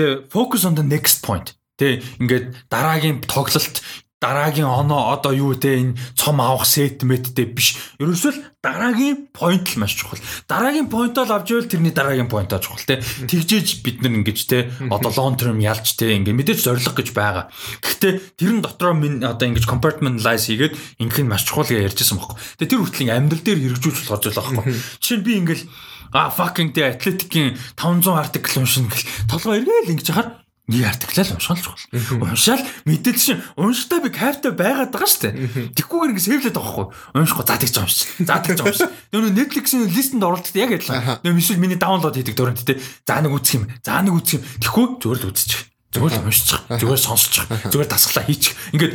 тэгээ 0.00 0.32
focus 0.32 0.64
on 0.64 0.74
the 0.80 0.86
next 0.86 1.20
point. 1.20 1.52
Тэ 1.76 2.00
ингээд 2.20 2.68
дараагийн 2.72 3.20
тоглолт 3.28 3.84
дараагийн 4.20 4.68
оноо 4.68 5.16
одоо 5.16 5.32
юу 5.32 5.56
те 5.56 5.80
энэ 5.80 5.96
цом 6.12 6.44
авах 6.44 6.68
сет 6.68 7.00
мэттэй 7.00 7.48
биш. 7.48 7.80
Ерөөсөө 7.96 8.60
дараагийн 8.60 9.32
point 9.32 9.64
л 9.64 9.80
маш 9.80 9.96
чухал. 9.96 10.20
Дараагийн 10.44 10.92
point-оо 10.92 11.24
авч 11.24 11.56
ивэл 11.56 11.72
тэрний 11.72 11.90
дараагийн 11.96 12.28
point-аа 12.28 12.60
чухал 12.60 12.84
те. 12.84 13.00
Тэгжээж 13.00 13.80
бид 13.80 14.04
нар 14.04 14.12
ингэж 14.20 14.38
те 14.44 14.68
одоо 14.92 15.08
long 15.16 15.40
term 15.40 15.56
ялж 15.64 15.96
те 15.96 16.12
ингээ 16.20 16.36
мэдээж 16.36 16.60
зориг 16.68 16.92
гэж 16.92 17.16
байгаа. 17.16 17.48
Гэхдээ 17.80 18.36
тэрэн 18.36 18.60
дотроо 18.60 18.92
минь 18.92 19.24
одоо 19.24 19.48
ингэж 19.48 19.64
compartmentalize 19.64 20.52
хийгээд 20.52 20.76
ингэх 21.00 21.24
нь 21.24 21.32
маш 21.32 21.48
чухал 21.48 21.64
гэж 21.64 21.88
ярьжсэн 21.88 22.20
байхгүй. 22.20 22.36
Тэгээ 22.60 22.70
тэр 22.76 22.80
хүртэл 22.84 23.16
амьдрал 23.16 23.40
дээр 23.40 23.60
хэрэгжүүлж 23.64 23.98
болох 24.04 24.20
зүйл 24.20 24.36
байхгүй. 24.36 24.64
Жишээ 25.00 25.16
нь 25.16 25.24
би 25.24 25.32
ингээл 25.40 25.64
а 26.12 26.28
fucking 26.28 26.74
the 26.74 26.82
athletic-ийн 26.82 27.56
500 27.76 28.18
article 28.18 28.60
уншина 28.60 28.90
гэл 28.90 29.06
толгой 29.30 29.62
эргээл 29.62 29.94
ингэж 29.94 30.08
хахаар 30.10 30.39
нэг 30.70 30.86
артиклал 30.86 31.34
уншаалж 31.34 31.64
байгаа. 31.66 32.30
Уншаал 32.30 32.62
мэдээлэл 32.86 33.20
шин 33.20 33.42
уншдаа 33.58 34.00
би 34.00 34.10
кайфтай 34.14 34.54
байгаад 34.54 34.94
байгаа 34.94 35.10
шүү 35.10 35.22
дээ. 35.26 35.74
Тэгхгүйгээр 35.74 36.12
ингэ 36.14 36.22
сэвлээд 36.22 36.54
байгаа 36.54 36.70
хгүй. 36.70 36.86
Уншихгүй 37.18 37.44
за 37.50 37.58
тэгж 37.58 37.76
уншиж. 37.82 38.00
За 38.22 38.38
тэгж 38.38 38.60
уншиж. 38.62 38.86
Нөгөө 39.10 39.34
Netflix-ийн 39.34 39.90
листэнд 39.90 40.22
оруулдаг 40.22 40.54
яг 40.54 40.70
адилхан. 40.78 41.18
Нөгөө 41.26 41.36
мишэл 41.36 41.58
миний 41.58 41.78
даунлоод 41.78 42.14
хийдэг 42.14 42.38
дөрөнд 42.38 42.62
те. 42.62 42.78
За 42.78 43.18
нэг 43.18 43.34
үзэх 43.34 43.58
юм. 43.58 43.64
За 43.82 43.98
нэг 43.98 44.14
үзэх 44.14 44.38
юм. 44.38 44.46
Тэгхгүй 44.62 44.84
зүгээр 45.02 45.20
л 45.26 45.30
үзчих. 45.34 45.60
Зүгээр 45.90 46.14
л 46.14 46.26
уншчих. 46.30 46.60
Зүгээр 46.70 47.02
сонсчих. 47.02 47.44
Зүгээр 47.50 47.90
дасглаа 47.90 48.24
хийчих. 48.30 48.54
Ингээд 48.70 48.94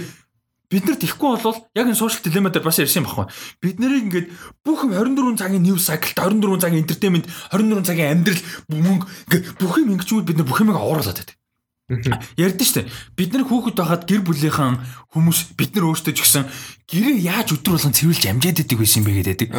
бид 0.69 0.85
нар 0.87 0.97
тэхгүй 0.97 1.29
болвол 1.37 1.59
яг 1.77 1.85
энэ 1.85 1.99
social 1.99 2.23
dilemma 2.25 2.49
дээр 2.49 2.65
бас 2.65 2.79
ярьсан 2.81 3.03
юм 3.03 3.07
баггүй. 3.07 3.27
Бид 3.61 3.77
нарыг 3.79 4.03
ингээд 4.09 4.27
бүх 4.65 4.83
юм 4.83 4.95
24 4.97 5.37
цагийн 5.37 5.63
news 5.63 5.85
cycle, 5.85 6.11
24 6.17 6.63
цагийн 6.63 6.81
entertainment, 6.81 7.25
24 7.53 7.85
цагийн 7.85 8.11
амьдрал 8.17 8.41
мөнгө 8.73 9.05
ингээд 9.29 9.45
бүх 9.61 9.75
юм 9.77 9.93
ингэчүүд 9.93 10.25
бид 10.25 10.37
нар 10.41 10.49
бүх 10.49 10.59
юмыг 10.65 10.79
авааруулад 10.79 11.19
байдаг. 11.21 11.37
Ярьдэн 11.85 12.65
штэ. 12.65 12.89
Бид 13.13 13.37
нар 13.37 13.45
хүүхэд 13.45 13.77
байхад 13.77 14.09
гэр 14.09 14.25
бүлийнхэн 14.25 14.81
хүмүүс 15.13 15.53
бид 15.53 15.77
нар 15.77 15.93
өөрсдөө 15.93 16.17
ч 16.17 16.25
гэсэн 16.25 16.49
гэрээ 16.89 17.29
яаж 17.29 17.53
өдөр 17.53 17.77
болгон 17.77 17.93
цэвэрлж 17.93 18.25
амжаад 18.25 18.65
идэг 18.65 18.81
байсан 18.81 19.05
юм 19.05 19.13
бэ 19.13 19.37
гэдэг. 19.37 19.53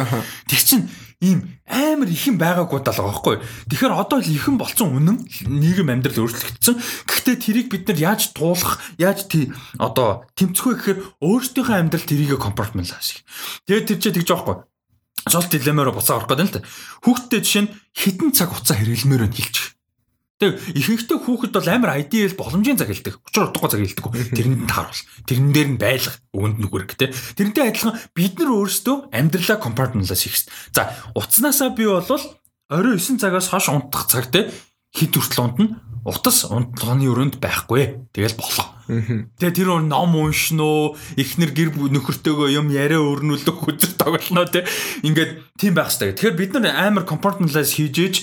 Тэг 0.51 0.59
чин 0.59 0.91
ийм 1.23 1.55
амар 1.63 2.11
ихэн 2.11 2.35
байгаагүй 2.35 2.83
даа 2.83 2.99
байхгүй. 2.99 3.39
Тэгэхээр 3.71 3.95
одоо 3.95 4.19
л 4.19 4.27
ихэн 4.27 4.59
болцсон 4.59 4.91
үнэн 4.99 5.23
нийгэм 5.47 5.87
амьдрал 5.87 6.27
өөрчлөгдсөн. 6.27 6.75
Гэхдээ 7.07 7.35
тэрийг 7.39 7.67
бид 7.71 7.87
нар 7.87 8.11
яаж 8.11 8.35
туулах, 8.35 8.83
яаж 8.99 9.31
тий 9.31 9.47
одоо 9.79 10.27
тэмцэх 10.35 10.67
вэ 10.67 10.75
гэхээр 10.83 10.99
өөрсдийнхөө 11.23 11.79
амьдрал 11.79 12.03
тэрийгэ 12.11 12.35
компартменталайз. 12.43 13.23
Тэгээд 13.71 13.87
тэр 13.87 13.99
чинь 14.03 14.15
тэгж 14.19 14.29
байхгүй. 14.35 14.55
Шолт 15.31 15.47
дилеммаар 15.47 15.95
буцаа 15.95 16.19
орох 16.19 16.27
гэдэг 16.27 16.47
л 16.51 16.55
та. 16.59 16.67
Хүүхдтэй 17.07 17.39
жишээ 17.39 17.63
нь 17.67 17.73
хідэн 17.95 18.35
цаг 18.35 18.51
хугацаа 18.51 18.75
хэрэглэмээр 18.79 19.31
нь 19.31 19.35
хэлчих 19.35 19.76
Тэг 20.37 20.61
ихэнхдээ 20.77 21.17
хүүхэд 21.17 21.53
бол 21.57 21.69
амар 21.73 21.97
ideal 21.97 22.33
боломжийн 22.37 22.77
цаг 22.77 22.93
хэлдэг. 22.93 23.17
Учир 23.25 23.49
утгагүй 23.49 23.69
цаг 23.73 23.81
хэлдэг. 23.81 24.05
Тэрэнд 24.37 24.61
нь 24.63 24.69
тааруул. 24.69 25.01
Тэрэн 25.25 25.49
дээр 25.49 25.69
нь 25.73 25.81
байлга 25.81 26.13
өгөнд 26.29 26.57
нүгэрэг 26.61 26.93
те. 26.93 27.09
Тэрнтэй 27.09 27.73
адилхан 27.73 27.97
бид 28.13 28.37
нар 28.37 28.53
өөрсдөө 28.53 29.17
амьдралаа 29.17 29.57
compartmentalize 29.57 30.21
хийх 30.21 30.37
хэрэгтэй. 30.45 30.77
За 30.77 30.93
утаснаасаа 31.17 31.73
би 31.73 31.89
бол 31.89 32.05
орой 32.69 33.01
9 33.01 33.17
цагаас 33.17 33.49
хойш 33.49 33.73
унтах 33.73 34.05
цаг 34.05 34.29
те 34.29 34.53
хит 34.93 35.17
хүртэл 35.17 35.41
унтна. 35.41 35.81
Утас 36.07 36.45
унтлагын 36.47 37.03
өрөөнд 37.03 37.35
байхгүй. 37.43 38.07
Тэгэл 38.15 38.39
болох. 38.39 38.71
Тэгээ 38.87 39.51
тэр 39.51 39.67
өөр 39.75 39.91
ном 39.91 40.15
уншноо, 40.15 40.95
эхнэр 41.19 41.51
гэр 41.51 41.69
нөхөртөөгөө 41.75 42.55
юм 42.55 42.71
яриа 42.71 43.03
өрнүүлдэг 43.03 43.51
хүзэр 43.51 43.99
тоглоно 43.99 44.47
те. 44.47 44.63
Ингээд 45.03 45.59
тийм 45.59 45.75
байх 45.75 45.91
хэрэгтэй. 45.91 46.15
Тэгэхээр 46.15 46.39
бид 46.39 46.51
нар 46.55 46.79
амар 46.79 47.03
compartmentalize 47.03 47.75
хийж 47.75 47.95
ээж 47.99 48.15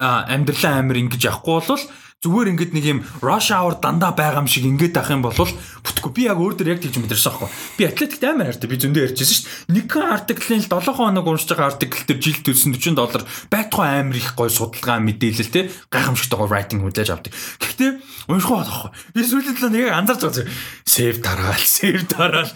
амьдралаа 0.00 0.84
амир 0.84 1.00
ингэж 1.00 1.22
явахгүй 1.24 1.56
бол 1.64 1.80
зүгээр 2.24 2.50
ингээд 2.56 2.72
нэг 2.72 2.84
юм 2.84 3.00
rush 3.20 3.52
hour 3.52 3.76
дандаа 3.76 4.16
байгаа 4.16 4.40
юм 4.40 4.48
шиг 4.48 4.64
ингээд 4.64 4.96
авах 4.96 5.12
юм 5.12 5.22
бол 5.22 5.36
бүтггүй 5.36 6.12
би 6.16 6.22
яг 6.26 6.40
өөр 6.40 6.56
дөр 6.56 6.72
яг 6.72 6.80
тэгж 6.80 6.96
мэдэрсэн 6.96 7.28
аахгүй. 7.28 7.48
Би 7.76 7.82
атлетикт 7.84 8.24
амар 8.24 8.48
хайртай. 8.48 8.68
Би 8.72 8.80
зөндөө 8.80 9.04
ярьжсэн 9.04 9.36
шүү 9.36 9.44
дээ. 9.44 9.76
Нэг 9.76 9.88
артиклийн 9.92 10.64
7 10.64 10.96
хоног 10.96 11.28
уншиж 11.28 11.52
байгаа 11.52 11.76
артикл 11.76 12.08
төр 12.08 12.18
жилд 12.18 12.40
440 12.48 12.96
доллар 12.96 13.22
байтугай 13.52 14.00
амар 14.00 14.16
их 14.16 14.32
гой 14.32 14.48
судалгаа 14.48 14.98
мэдээлэл 15.04 15.52
те 15.52 15.68
гайхамшигтай 15.92 16.38
гой 16.40 16.48
writing 16.48 16.80
хүлээж 16.80 17.08
авдаг. 17.12 17.32
Гэхдээ 17.36 17.90
уншихгүй 18.32 18.56
байхгүй 18.64 18.90
би 19.12 19.20
сүүлийн 19.20 19.56
талаа 19.60 19.72
нэг 19.76 19.86
анзаарч 19.92 20.22
байгаа 20.24 20.48
save 20.88 21.20
дараал 21.20 21.64
save 21.68 22.04
дараал. 22.08 22.52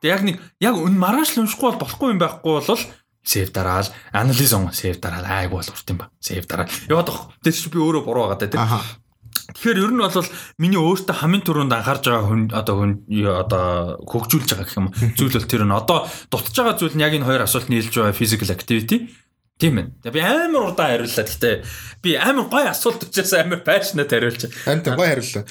Яг 0.00 0.24
нэг 0.24 0.40
яг 0.56 0.74
өн 0.80 0.96
маргааш 0.96 1.36
л 1.36 1.44
уншихгүй 1.44 1.76
бол 1.76 1.82
болохгүй 1.84 2.16
юм 2.16 2.20
байхгүй 2.20 2.52
бол 2.64 2.80
save 3.24 3.52
дараал 3.52 3.88
анализ 4.12 4.52
он 4.52 4.68
save 4.70 5.00
дараал 5.00 5.26
айгу 5.26 5.56
бол 5.56 5.70
урт 5.70 5.90
юм 5.90 5.98
ба 5.98 6.10
save 6.20 6.46
дараал 6.46 6.70
яваад 6.88 7.08
баг 7.08 7.20
тэр 7.42 7.54
чи 7.54 7.70
би 7.70 7.78
өөрөө 7.78 8.02
буруу 8.04 8.28
байгаа 8.28 8.40
даа 8.42 8.50
тийм 8.50 9.00
Тэгэхээр 9.52 9.80
ер 9.84 9.92
нь 9.92 10.00
бол 10.00 10.28
миний 10.60 10.80
өөртөө 10.80 11.16
хамгийн 11.18 11.44
түрүүнд 11.44 11.72
анхаарж 11.72 12.04
байгаа 12.08 12.28
хүн 12.28 12.42
одоо 12.52 12.74
хүн 12.78 12.92
одоо 13.26 13.64
хөгжүүлж 14.08 14.48
байгаа 14.48 14.64
гэх 14.64 14.80
юм 14.80 14.88
зүйл 15.16 15.36
бол 15.36 15.50
тэр 15.50 15.64
нь 15.64 15.76
одоо 15.76 15.98
дутж 16.32 16.56
байгаа 16.56 16.76
зүйл 16.76 16.96
нь 16.96 17.04
яг 17.04 17.12
энэ 17.16 17.28
хоёр 17.28 17.42
асуулт 17.44 17.68
нийлж 17.68 17.92
байгаа 17.92 18.16
physical 18.16 18.48
activity 18.48 19.12
тийм 19.60 19.78
ээ. 19.78 20.10
Би 20.10 20.20
амар 20.20 20.72
удаан 20.72 21.04
хариуллаа. 21.04 21.26
Гэтэ 21.28 21.50
би 22.02 22.10
амар 22.16 22.46
гоё 22.48 22.68
асуулт 22.72 23.06
учраас 23.06 23.32
амар 23.36 23.60
passionate 23.62 24.10
хариулж. 24.10 24.42
Амт 24.66 24.86
гоё 24.88 25.08
хариуллаа. 25.10 25.44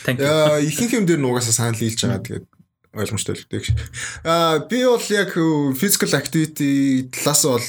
Ихэнх 0.60 0.94
юм 0.98 1.06
дээр 1.06 1.22
нугасаа 1.22 1.54
санал 1.54 1.80
нийлж 1.80 2.02
байгаа. 2.02 2.26
Тэгээд 2.26 2.46
ойлгомжтой 2.92 3.36
л 3.40 3.46
гэдэг. 3.48 3.64
Аа 4.28 4.60
би 4.68 4.84
бол 4.84 5.08
яг 5.12 5.32
physical 5.80 6.12
activity 6.18 7.08
талаас 7.08 7.44
бол 7.48 7.68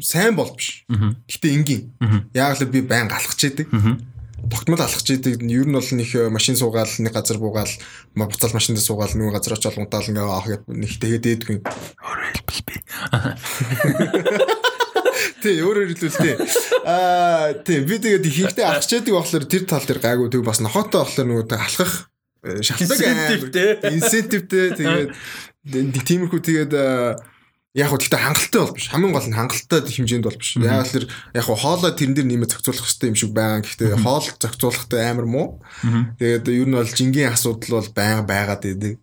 сайн 0.00 0.36
бол 0.36 0.52
биш. 0.56 0.84
Гэтэ 0.88 1.52
энгийн. 1.52 1.92
Яг 2.32 2.56
л 2.60 2.68
би 2.72 2.80
байн 2.80 3.08
галахч 3.08 3.44
яадаг. 3.44 3.68
Тогтмол 4.44 4.80
алхаж 4.80 5.08
идэг. 5.08 5.40
Ер 5.44 5.68
нь 5.68 5.76
бол 5.76 5.84
нэг 5.84 6.08
машин 6.32 6.56
суугаал 6.56 6.88
нэг 7.00 7.12
газар 7.12 7.38
буугаал 7.40 7.70
буцаал 8.16 8.52
машинд 8.52 8.80
суугаал 8.80 9.16
нэг 9.16 9.32
газар 9.32 9.56
очиод 9.56 9.80
унтаал 9.80 10.08
ингээ 10.08 10.24
авах 10.24 10.64
нэг 10.68 10.92
тэгээд 11.00 11.24
дээдгүй. 11.24 11.58
Өөрөө 11.64 12.28
хэлбэл 12.32 12.62
би. 12.68 12.76
Тий, 15.40 15.60
өөрөөр 15.60 15.88
хэлбэл 15.92 16.20
тий. 16.20 16.34
Аа, 16.84 17.52
тий, 17.64 17.80
би 17.84 17.96
тэгээд 18.00 18.28
ихэнхдээ 18.28 18.64
алхаж 18.68 18.90
яадаг 18.92 19.14
болохоор 19.16 19.44
тэр 19.48 19.64
тал 19.64 19.84
дээр 19.84 20.00
гайгүй 20.00 20.28
тэг 20.28 20.44
бас 20.44 20.60
нохотой 20.60 21.04
болохоор 21.04 21.28
нөгөө 21.28 21.56
алхах 21.56 22.12
шалтгаан 22.44 23.00
инсентивтэй 23.00 23.68
инсентивтэй 23.88 24.66
тэгээд 24.76 25.08
тиймэрхүү 26.04 26.40
тэгээд 26.44 26.72
яг 27.74 27.90
хөө 27.90 28.06
гэхдээ 28.06 28.22
хангалттай 28.22 28.60
бол 28.62 28.74
биш. 28.78 28.86
Хамгийн 28.94 29.14
гол 29.14 29.28
нь 29.28 29.34
хангалттай 29.34 29.80
хэмжээнд 29.82 30.26
бол 30.30 30.38
биш. 30.38 30.54
Яг 30.62 30.86
л 30.94 31.10
яг 31.34 31.44
хоолой 31.50 31.90
тэрэн 31.90 32.14
дээр 32.14 32.28
нэмээд 32.30 32.52
зохицуулах 32.54 32.86
хэрэгтэй 32.86 33.10
юм 33.10 33.18
шиг 33.18 33.32
байгаа. 33.34 33.66
Гэхдээ 33.66 33.98
хоол 33.98 34.26
зохицуулахтай 34.38 35.00
амар 35.10 35.26
муу. 35.26 35.48
Тэгээд 35.82 36.46
ер 36.54 36.68
нь 36.70 36.78
бол 36.78 36.86
жингийн 36.86 37.34
асуудал 37.34 37.82
бол 37.82 37.90
байнга 37.90 38.22
байгаад 38.22 38.62
байдаг. 38.62 38.94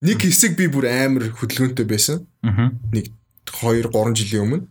Нэг 0.00 0.18
хэсэг 0.24 0.56
би 0.56 0.64
бүр 0.72 0.88
амар 0.88 1.28
хөдөлгөөнтэй 1.28 1.84
байсан. 1.84 2.24
Нэг 2.40 3.12
2 3.52 3.84
3 3.84 4.16
жилийн 4.16 4.42
өмнө 4.48 4.64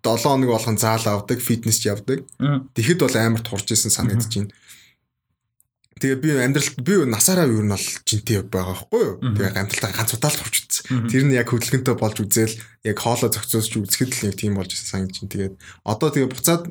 7 0.00 0.24
хоног 0.24 0.48
болгон 0.48 0.78
заал 0.80 1.04
авдаг, 1.06 1.38
фитнес 1.44 1.84
явдаг. 1.84 2.24
Тэгэхэд 2.72 3.04
бол 3.04 3.16
амар 3.20 3.44
турж 3.44 3.68
исэн 3.68 3.92
санагдаж 3.92 4.32
байна. 4.32 4.50
Тэгээ 6.00 6.18
би 6.24 6.30
амьдралд 6.40 6.80
би 6.80 6.94
насаараа 7.04 7.44
юу 7.44 7.60
нь 7.60 7.68
бол 7.68 7.86
жинтэй 8.08 8.40
байгаа 8.40 8.72
байхгүй 8.72 9.02
юу. 9.04 9.14
Тэгээ 9.20 9.52
амьдралтаа 9.52 9.92
ганц 9.92 10.16
удаа 10.16 10.32
л 10.32 10.40
хурж 10.40 10.56
үзсэн. 10.64 11.12
Тэр 11.12 11.22
нь 11.28 11.36
яг 11.36 11.52
хөдөлгөнтэй 11.52 11.94
болж 12.00 12.16
үзэл 12.24 12.56
яг 12.88 12.96
хоолой 12.96 13.28
зохицуулж 13.28 13.72
үзэхэд 13.84 14.10
л 14.16 14.22
нэг 14.24 14.34
тийм 14.40 14.56
болж 14.56 14.72
ирсэн 14.72 15.12
санагдаж 15.12 15.20
байна. 15.20 15.32
Тэгээд 15.36 15.54
одоо 15.84 16.08
тэгээ 16.08 16.32
буцаад 16.32 16.62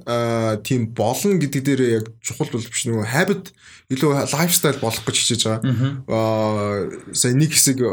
тийм 0.66 0.82
болно 0.98 1.38
гэдэг 1.38 1.62
дээр 1.62 1.82
яг 2.02 2.06
чухал 2.26 2.50
бол 2.50 2.66
биш 2.66 2.84
нөгөө 2.90 3.06
habit 3.06 3.54
илүү 3.94 4.10
лайфстайл 4.34 4.82
болох 4.82 5.04
гэж 5.06 5.16
хичээж 5.22 5.42
байгаа. 5.46 5.62
Аа 6.10 6.90
сая 7.14 7.38
нэг 7.38 7.54
хэсэг 7.54 7.86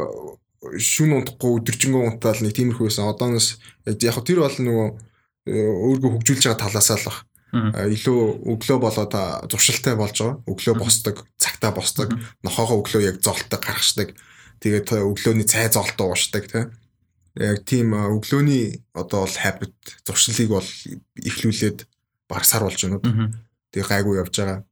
шүүн 0.72 1.20
унтахгүй 1.20 1.60
өдөржингөө 1.60 2.02
унтаал 2.16 2.40
нэг 2.40 2.56
тиймэрхүү 2.56 2.88
байсан. 2.88 3.12
Одооноос 3.12 3.60
яг 3.84 4.16
тэр 4.24 4.40
бол 4.40 4.56
нөгөө 4.56 4.88
өөргөө 5.46 6.10
хөгжүүлж 6.16 6.42
байгаа 6.48 6.64
талаасаа 6.64 6.96
л 6.96 7.06
баг 7.12 7.18
илүү 7.77 8.20
өглөө 8.53 8.78
болоод 8.83 9.15
зуршилтай 9.51 9.97
болж 9.97 10.16
байгаа. 10.20 10.41
Өглөө 10.47 10.74
босдог, 10.81 11.24
цагтаа 11.41 11.73
босдог, 11.73 12.12
нохоогоо 12.43 12.83
өглөө 12.83 13.03
яг 13.07 13.20
золттой 13.23 13.61
гаргацдаг. 13.61 14.16
Тэгээд 14.61 14.93
өглөөний 14.93 15.47
цай 15.47 15.69
золтоо 15.69 16.12
уушдаг 16.12 16.49
тийм. 16.49 16.73
Яг 17.37 17.65
тийм 17.69 17.93
өглөөний 17.93 18.81
одоо 18.97 19.27
бол 19.28 19.37
habit 19.37 19.74
зуршилыг 20.09 20.49
бол 20.49 20.70
ихлүүлээд 21.20 21.85
баг 22.28 22.45
сар 22.49 22.65
болж 22.65 22.81
байна 22.81 22.97
уу. 22.97 23.33
Тэгээ 23.73 23.91
гайгүй 23.93 24.16
явж 24.24 24.35
байгаа. 24.41 24.65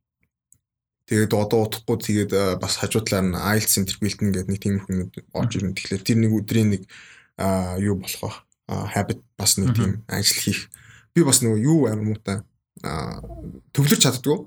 Тэгээд 1.05 1.36
одоо 1.36 1.69
утахгүй 1.69 2.01
тэгээд 2.01 2.32
э, 2.32 2.56
бас 2.56 2.81
хажуу 2.81 3.05
талаар 3.05 3.28
нь 3.28 3.36
IELTS 3.36 3.77
центр 3.77 4.01
бэлтэн 4.01 4.32
гэдэг 4.32 4.48
нэг 4.48 4.61
тийм 4.65 4.77
хүмүүс 4.81 5.09
орж 5.36 5.52
ирнэ. 5.61 5.77
Тэгэхээр 5.77 6.01
тэр 6.01 6.19
нэг 6.24 6.32
өдрийн 6.32 6.69
нэг 6.73 6.82
юу 7.85 8.01
болох 8.01 8.24
вэ? 8.24 8.32
Habit 8.97 9.20
бас 9.36 9.61
нэг 9.61 9.77
тийм 9.77 10.01
ажил 10.09 10.40
хийх. 10.40 10.73
Би 11.12 11.20
бас 11.20 11.44
нөгөө 11.44 11.61
юу 11.61 11.93
амар 11.93 12.09
муутай 12.09 12.40
төвлөрч 12.82 14.02
чаддгүй. 14.02 14.44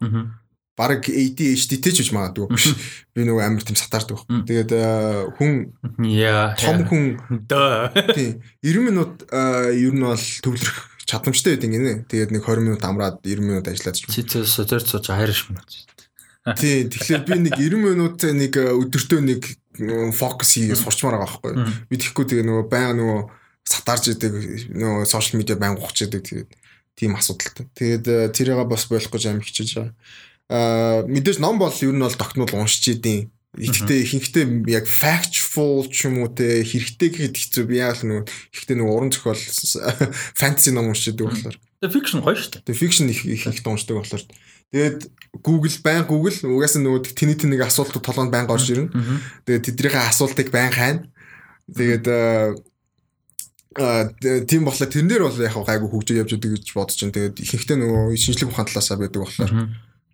Бараг 0.78 1.10
ADHD-тэй 1.10 1.90
ч 1.90 2.06
гэж 2.06 2.12
магадгүй. 2.14 2.54
Би 3.18 3.26
нөгөө 3.26 3.44
амар 3.50 3.66
тийм 3.66 3.80
сатаардаг. 3.80 4.22
Тэгээд 4.46 4.72
хүн 5.42 5.74
Яа. 6.06 6.54
том 6.54 6.86
хүн 6.86 7.18
дөө. 7.50 8.14
тийм 8.14 8.46
90 8.62 8.86
минут 8.86 9.26
ер 9.74 9.94
нь 9.96 10.06
бол 10.06 10.22
төвлөрөх 10.46 10.78
чадамжтай 11.10 11.58
байдаг 11.58 11.72
гинэ. 11.74 11.94
Тэгээд 12.06 12.30
нэг 12.30 12.46
20 12.46 12.62
минут 12.62 12.86
амраад 12.86 13.18
90 13.26 13.42
минут 13.42 13.66
ажиллаад 13.66 13.98
ч. 13.98 14.06
Чи 14.06 14.22
тэр 14.22 14.46
созор 14.46 14.86
сууж 14.86 15.10
хайрш 15.10 15.50
минут. 15.50 15.66
Тийм. 16.62 16.94
Тэгэхээр 16.94 17.24
би 17.26 17.36
нэг 17.50 17.58
90 17.58 17.82
минуттай 17.82 18.32
нэг 18.38 18.54
өдөртөө 18.54 19.20
нэг 19.26 19.42
фокус 20.14 20.62
хийгээ 20.62 20.78
сурчмаар 20.78 21.18
байгаа 21.18 21.42
байхгүй. 21.42 21.54
Би 21.90 21.96
тэгэхгүй 21.98 22.26
тэгээ 22.38 22.46
нөгөө 22.46 22.66
байнга 22.70 22.94
нөгөө 23.02 23.20
сатарж 23.68 24.14
идэг 24.14 24.34
нөгөө 24.72 25.10
сошиал 25.10 25.42
медиа 25.42 25.58
байнга 25.60 25.82
ухаж 25.82 26.08
идэг 26.08 26.24
тэгээд 26.24 26.50
тийм 26.98 27.14
асуудалтай. 27.14 27.70
Тэгээд 27.78 28.06
э, 28.10 28.18
тэрийгээ 28.34 28.66
бас 28.66 28.90
болох 28.90 29.14
гэж 29.14 29.24
амин 29.30 29.46
хичээж 29.46 29.70
байгаа. 29.78 29.94
Аа 30.50 31.06
мэдээж 31.06 31.38
ном 31.38 31.62
бол 31.62 31.72
ер 31.72 31.94
нь 31.94 32.02
бол 32.02 32.18
тогтмол 32.18 32.50
уншиж 32.58 32.98
идэв. 32.98 33.30
Ихтэй 33.58 34.02
ихэнхдээ 34.06 34.66
яг 34.70 34.86
factful 34.90 35.86
ч 35.94 36.10
юм 36.10 36.26
уу 36.26 36.34
те 36.34 36.66
хэрэгтэй 36.66 37.10
гэхэд 37.10 37.38
хэцүү 37.38 37.64
би 37.70 37.82
яг 37.82 38.02
л 38.02 38.10
нөгөө 38.10 38.26
ихтэй 38.54 38.76
нөгөө 38.78 38.96
уран 38.98 39.14
зохиол 39.14 39.42
фэнтези 40.42 40.74
ном 40.74 40.90
уншиж 40.90 41.14
идэг 41.14 41.30
болохоор. 41.30 41.58
Тэгээ 41.82 41.94
фикшн 41.94 42.22
гоё 42.26 42.38
шүү 42.38 42.52
дээ. 42.54 42.66
Тэгээ 42.66 42.82
фикшн 42.82 43.06
их 43.14 43.22
их 43.26 43.44
их 43.46 43.66
уншдаг 43.66 43.98
болохоор. 43.98 44.26
Тэгээд 44.74 45.00
Google 45.42 45.78
байн 45.86 46.04
Google 46.06 46.38
угаасаа 46.44 46.82
нөгөө 46.82 47.14
тэний 47.14 47.38
тэнийг 47.38 47.62
асуултууд 47.66 48.04
толгойд 48.04 48.34
байн 48.34 48.50
орж 48.50 48.68
ирнэ. 48.74 48.94
Тэгээд 49.46 49.66
тэднийхээ 49.74 50.06
асуултыг 50.06 50.50
байн 50.54 50.74
хайна. 50.74 51.08
Тэгээд 51.72 52.06
аа 52.10 52.58
тийм 53.78 54.66
болохоор 54.66 54.90
тэрнэр 54.90 55.22
бол 55.22 55.38
яг 55.38 55.54
гайгүй 55.54 55.90
хөгжиж 55.90 56.18
явж 56.18 56.32
байгаа 56.34 56.58
гэж 56.58 56.68
бодож 56.74 56.96
чинь. 56.98 57.14
Тэгээд 57.14 57.38
ихэнхдээ 57.46 57.78
нөгөө 57.78 58.18
шинжлэх 58.18 58.50
ухаан 58.50 58.68
талаасаа 58.68 58.98
байдаг 58.98 59.22
болохоор 59.22 59.54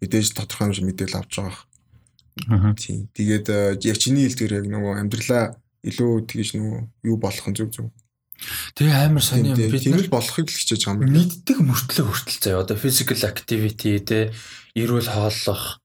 мэдээж 0.03 0.27
тодорхой 0.35 0.65
хэмжээ 0.67 0.87
мэдээлэл 0.87 1.19
авч 1.23 1.33
байгаа. 1.39 2.75
Тийм. 2.75 3.07
Тэгээд 3.15 3.47
яг 3.87 3.97
чиний 4.01 4.27
хэлдгээр 4.27 4.57
яг 4.59 4.65
нөгөө 4.67 4.93
амьдралаа 4.99 5.55
илүү 5.83 6.11
тэгэж 6.27 6.49
нөгөө 6.59 6.79
юу 7.07 7.17
болох 7.19 7.47
нь 7.47 7.55
зөв 7.55 7.69
зөв. 7.71 7.87
Тэгээ 8.75 9.07
амар 9.07 9.23
сони 9.23 9.55
юм 9.55 9.71
бид 9.71 9.87
нар 9.87 10.07
болохыг 10.11 10.47
л 10.51 10.57
хичээж 10.59 10.83
байгаа 10.83 11.07
юм 11.07 11.15
мэддэг 11.15 11.57
мөртлөө 11.63 12.05
хүртэл 12.07 12.41
заяа 12.43 12.63
одоо 12.63 12.75
physical 12.75 13.19
activity 13.23 13.99
те 14.03 14.35
эрүүл 14.75 15.07
хооллох 15.07 15.82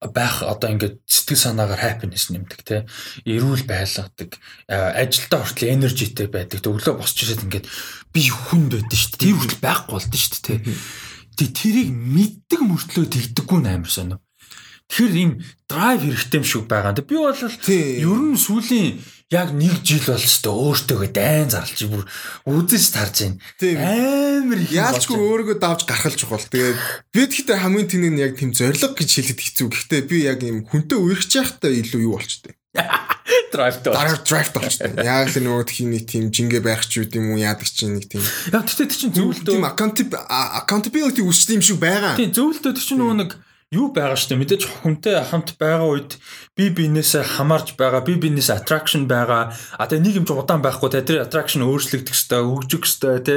байх 0.00 0.40
одоо 0.40 0.72
ингээд 0.72 1.04
сэтгэл 1.04 1.44
санаагаар 1.44 1.84
happiness 1.84 2.32
нэмдэг 2.32 2.60
те 2.64 2.76
эрүүл 3.28 3.68
байлгадаг 3.68 4.40
ажилдаа 4.72 5.44
хүртэл 5.44 5.76
energyтэй 5.76 6.28
байдаг. 6.32 6.64
Өглөө 6.64 7.04
босч 7.04 7.20
ирээд 7.20 7.44
ингээд 7.44 7.66
би 8.16 8.22
хүнд 8.32 8.80
байдсан 8.80 8.96
шүү 8.96 9.10
дээ. 9.12 9.20
Тэр 9.20 9.36
хүртэл 9.36 9.60
байхгүй 9.60 9.92
болдсон 9.92 10.16
шүү 10.16 10.40
дээ 10.40 10.60
те 11.40 11.48
тэрийг 11.48 11.88
мэддэг 11.88 12.60
мөртлөө 12.60 13.06
тэгдэггүй 13.08 13.58
нь 13.64 13.70
амар 13.72 13.88
сонио 13.88 14.18
тэгэхээр 14.90 15.14
ийм 15.16 15.32
drive 15.70 16.02
хэрэгтэй 16.04 16.38
юм 16.42 16.44
шиг 16.44 16.64
байгаа. 16.68 16.92
Би 17.00 17.16
бол 17.16 17.32
ер 17.32 18.20
нь 18.20 18.36
сүүлийн 18.36 19.00
яг 19.30 19.54
нэг 19.54 19.78
жил 19.86 20.02
бол 20.10 20.18
ч 20.18 20.26
гэсэн 20.26 20.50
өөртөөгөө 20.50 21.10
дайн 21.14 21.48
зарлж 21.50 21.80
бүр 21.86 22.02
үзэж 22.50 22.84
тарж 22.90 23.16
байна. 23.22 23.38
Тийм. 23.62 23.78
Амар 23.78 24.58
их 24.58 24.74
Яалчгүй 24.74 25.18
өөрийгөө 25.22 25.58
давж 25.62 25.86
гаргал 25.86 26.18
чухал. 26.18 26.42
Тэгээд 26.50 26.78
би 27.14 27.20
тэгэхдээ 27.30 27.58
хамгийн 27.62 27.88
тэнэг 27.88 28.10
нь 28.10 28.22
яг 28.26 28.34
тийм 28.34 28.50
зориг 28.50 28.82
гэж 28.98 29.10
хэлэхэд 29.14 29.38
хэцүү. 29.38 29.68
Гэхдээ 29.70 30.02
би 30.10 30.16
яг 30.26 30.42
юм 30.42 30.66
хүнтэй 30.66 30.98
үерхэж 30.98 31.30
байхдаа 31.38 31.70
илүү 31.70 32.00
юу 32.10 32.18
болчтой. 32.18 32.58
drive 33.50 33.82
доо. 33.82 33.94
Дараа 33.94 34.18
драйв 34.22 34.50
болчтой. 34.54 34.90
Яг 35.02 35.30
л 35.30 35.42
нөгөө 35.42 35.64
тхиний 35.66 36.02
тийм 36.02 36.30
жингээ 36.30 36.62
байх 36.62 36.86
ч 36.86 37.02
үт 37.02 37.14
юм 37.18 37.34
уу 37.34 37.38
яадаг 37.42 37.66
чинь 37.66 37.98
нэг 37.98 38.06
тийм 38.10 38.22
Яг 38.54 38.66
тэгтээ 38.66 38.86
чинь 38.90 39.14
тийм 39.14 39.30
зөвлөдөө. 39.34 39.62
accountability 39.74 40.18
accountability 40.58 41.20
үүссэн 41.22 41.58
юм 41.58 41.62
шиг 41.66 41.78
байгаа. 41.82 42.14
Тийм 42.14 42.30
зөвлөдөө 42.30 42.72
тэр 42.74 42.86
чинь 42.86 42.98
нөгөө 43.02 43.16
нэг 43.26 43.30
юу 43.70 43.94
байгаа 43.94 44.18
штэ? 44.18 44.34
Мэдээж 44.34 44.82
хүнтэй 44.82 45.14
хамт 45.30 45.54
байгаа 45.54 45.94
үед 45.94 46.18
би 46.58 46.74
биенээсээ 46.74 47.38
хамаарж 47.38 47.78
байгаа 47.78 48.02
би 48.02 48.18
биенээс 48.18 48.50
attraction 48.50 49.06
байгаа. 49.06 49.54
А 49.78 49.86
тэгээ 49.86 50.02
нэг 50.10 50.14
юм 50.18 50.26
ч 50.26 50.34
удаан 50.34 50.58
байхгүй 50.58 50.90
те 50.90 51.06
тэр 51.06 51.22
attraction 51.22 51.62
өөрчлөгдөх 51.62 52.10
хэвээр 52.10 52.50
хөгжих 52.50 52.82
хэвээр 52.82 53.22
те 53.22 53.36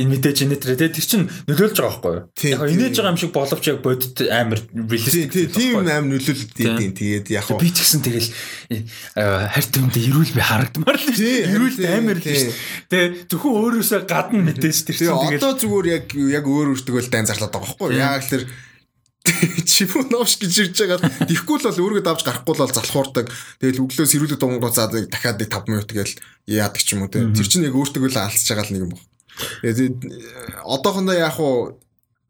энэ 0.00 0.08
мэдээж 0.08 0.38
энэ 0.48 0.56
тэр 0.56 0.80
те. 0.80 0.88
Тэр 0.88 1.04
чинь 1.04 1.28
нөлөөлж 1.44 1.76
байгаа 1.76 2.00
байхгүй 2.00 2.48
яг 2.48 2.60
инээж 2.64 2.96
байгаа 2.96 3.12
юм 3.12 3.20
шиг 3.20 3.32
боловч 3.36 3.64
яг 3.68 3.78
бодит 3.84 4.16
амар 4.24 4.60
realistic 4.72 5.52
тийм 5.52 5.84
аим 5.84 6.08
нөлөөлөлт 6.16 6.56
тийм 6.56 6.92
тэгээд 6.96 7.26
яг 7.36 7.46
би 7.52 7.68
ч 7.68 7.76
гэсэн 7.84 8.00
тэгэл 8.08 8.28
харт 9.52 9.72
юмд 9.84 10.00
эрүүл 10.00 10.32
би 10.32 10.40
харагдмаар 10.40 10.96
л 10.96 11.12
тийм, 11.12 11.60
амар 11.92 12.16
л 12.16 12.24
шүү. 12.24 12.56
Тэгээ 12.88 13.28
зөвхөн 13.28 13.52
өөрөөсөө 13.52 14.00
гадна 14.08 14.48
мэдээс 14.48 14.80
тэр 14.88 14.96
чинь 14.96 15.12
Тэгээ 15.12 15.36
тэгэл 15.36 15.44
одоо 15.44 15.52
зүгээр 15.60 15.86
яг 15.92 16.06
яг 16.08 16.44
өөр 16.48 16.72
өөртөө 16.72 17.04
л 17.04 17.12
дайн 17.12 17.28
зарлаад 17.28 17.52
байгаа 17.52 17.68
байхгүй? 17.68 18.00
Яг 18.00 18.24
тэр 18.24 18.48
чимүү 19.72 20.12
новш 20.12 20.36
гэж 20.36 20.52
ирж 20.60 20.76
байгаа. 20.84 21.00
Тэгэхгүй 21.24 21.56
л 21.56 21.66
бол 21.72 21.80
өөрийгөө 21.80 22.04
давж 22.04 22.22
гарахгүй 22.28 22.54
л 22.54 22.60
бол 22.60 22.76
залхуурдаг. 22.76 23.26
Тэгэл 23.56 23.80
өглөө 23.88 24.04
сэрүүлэг 24.04 24.36
дунгуу 24.36 24.68
заа 24.68 24.92
дахиад 24.92 25.40
нэг 25.40 25.48
5 25.48 25.72
минут 25.72 25.88
гээл 25.88 26.14
яадаг 26.44 26.82
ч 26.84 26.92
юм 26.92 27.08
уу 27.08 27.12
те. 27.12 27.24
Тэр 27.32 27.48
чинь 27.48 27.64
яг 27.64 27.72
өөртөө 27.72 28.04
л 28.04 28.20
алдчихж 28.20 28.52
байгаа 28.52 28.68
л 28.68 28.74
нэг 28.76 28.84
юм 28.84 28.92
баг. 28.92 29.02
Тэгээд 29.64 29.96
одоохондоо 30.60 31.16
яг 31.16 31.40
уу 31.40 31.80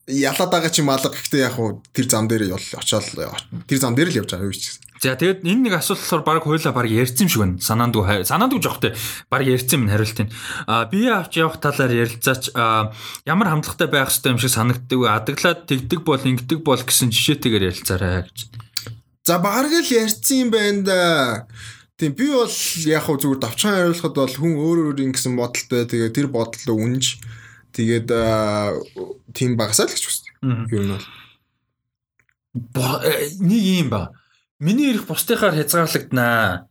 ялаад 0.07 0.51
байгаа 0.55 0.71
чи 0.71 0.87
малга 0.87 1.11
гэхдээ 1.11 1.43
яг 1.43 1.59
уу 1.59 1.83
тэр 1.91 2.07
зам 2.07 2.31
дээр 2.31 2.55
очоод 2.55 3.11
тэр 3.67 3.79
зам 3.83 3.99
дээр 3.99 4.15
л 4.15 4.19
явж 4.23 4.31
байгаа 4.31 4.47
юу 4.47 4.55
ч 4.55 4.71
гэсэн. 4.71 4.84
За 5.05 5.21
тэгээд 5.21 5.45
энэ 5.45 5.69
нэг 5.69 5.77
асуулт 5.77 6.01
болохоор 6.01 6.25
баг 6.25 6.49
хойлоо 6.49 6.73
баг 6.73 6.89
ярьсан 6.89 7.29
юм 7.29 7.29
шиг 7.29 7.41
байна. 7.45 7.61
Санаандгүй 7.61 8.25
санаандгүй 8.25 8.61
жоохтой 8.65 8.97
баг 9.29 9.45
ярьсан 9.45 9.85
юм 9.85 9.93
хариултын. 9.93 10.33
А 10.65 10.89
бие 10.89 11.13
авч 11.13 11.37
явах 11.37 11.61
талаар 11.61 11.93
ярилцаач 11.93 12.57
ямар 13.29 13.49
хандлагатай 13.53 13.89
байх 13.93 14.09
хэрэгтэй 14.09 14.33
юм 14.33 14.41
шиг 14.41 14.57
санагддаг 14.57 14.97
вэ? 14.97 15.13
Адаглаад 15.13 15.69
тэгдэг 15.69 16.01
бол 16.09 16.25
ингэдэг 16.25 16.65
бол 16.65 16.81
гэсэн 16.81 17.13
жишээтэйгээр 17.13 17.69
ярилцаарай 17.69 18.25
гэж. 18.25 18.39
За 19.29 19.37
баг 19.45 19.69
л 19.69 19.85
ярьсан 19.93 20.49
юм 20.49 20.49
байна 20.49 20.81
да. 20.81 21.01
Тийм 22.01 22.17
би 22.17 22.33
бол 22.33 22.49
яг 22.89 23.05
хөө 23.05 23.21
зүгээр 23.21 23.41
давчхан 23.45 23.77
хариулахад 23.77 24.17
бол 24.17 24.33
хүн 24.41 24.57
өөр 24.57 24.79
өөр 24.89 25.05
ингэсэн 25.05 25.37
бодолтой 25.37 25.85
тэгээ 25.85 26.17
тэр 26.17 26.27
бодлоо 26.33 26.81
үнж 26.81 27.21
тэгээд 27.77 28.09
тийм 29.37 29.61
багасаа 29.61 29.85
л 29.85 29.93
гэж 29.93 30.01
хүсдэг. 30.01 30.33
Юу 30.73 30.81
нь 30.81 30.97
бол 30.97 31.05
Бо- 32.55 33.03
э, 33.05 33.35
нэг 33.43 33.63
юм 33.85 33.89
ба. 33.93 34.15
Миний 34.61 34.95
ирэх 34.95 35.07
бусдынхаар 35.07 35.55
хязгаарлагдана. 35.55 36.69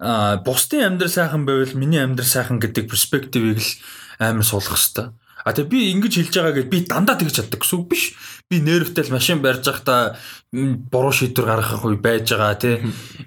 А 0.00 0.36
бусдын 0.42 0.96
амьдрал 0.96 1.12
сайхан 1.12 1.46
байвал 1.46 1.74
миний 1.74 2.02
амьдрал 2.02 2.26
сайхан 2.26 2.58
гэдэг 2.58 2.90
перспективийг 2.90 3.60
л 3.60 3.70
амар 4.18 4.42
суулгах 4.42 4.80
хэвээр. 4.80 5.14
А 5.44 5.52
тэгээ 5.52 5.70
би 5.70 5.80
ингэж 5.96 6.12
хэлж 6.20 6.34
байгаа 6.36 6.56
гэд 6.56 6.72
би 6.72 6.78
дандаа 6.84 7.16
тэгж 7.16 7.36
чаддаг 7.40 7.60
гэсэн 7.62 7.78
үг 7.80 7.88
биш. 7.88 8.12
Би 8.50 8.60
нервтэй 8.60 9.04
л 9.08 9.14
машин 9.14 9.40
барьж 9.40 9.64
байхдаа 9.64 10.18
буруу 10.52 11.12
шийдвэр 11.12 11.48
гаргах 11.48 11.84
үе 11.84 11.96
байж 11.96 12.32
байгаа 12.32 12.56
тий. 12.60 12.76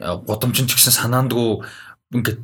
Годомчин 0.01 0.69
ч 0.69 0.77
гэсэн 0.77 0.93
санаандгүй 0.93 1.65
ингээд 2.13 2.41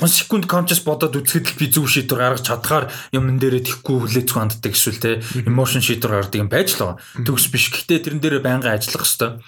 5 0.00 0.08
секунд 0.08 0.44
conscious 0.48 0.80
бодоод 0.80 1.16
үзэхэд 1.16 1.44
л 1.54 1.58
би 1.60 1.66
зөв 1.68 1.88
шийдвэр 1.92 2.40
гаргаж 2.40 2.44
чадхаар 2.48 2.88
юмн 3.12 3.36
дээрээ 3.36 3.68
тэхгүй 3.68 4.00
хүлээцгүй 4.00 4.40
ханддаг 4.40 4.72
эсвэл 4.72 5.00
те 5.00 5.20
emotion 5.44 5.84
шийдвэр 5.84 6.24
гаргадаг 6.24 6.40
юм 6.40 6.48
байж 6.48 6.76
л 6.76 6.96
байгаа. 6.96 7.00
Төгс 7.20 7.52
биш. 7.52 7.68
Гэтэ 7.68 8.08
тэрэн 8.08 8.20
дээрээ 8.24 8.42
байнга 8.42 8.72
ажиллах 8.72 9.04
хэвээр. 9.04 9.44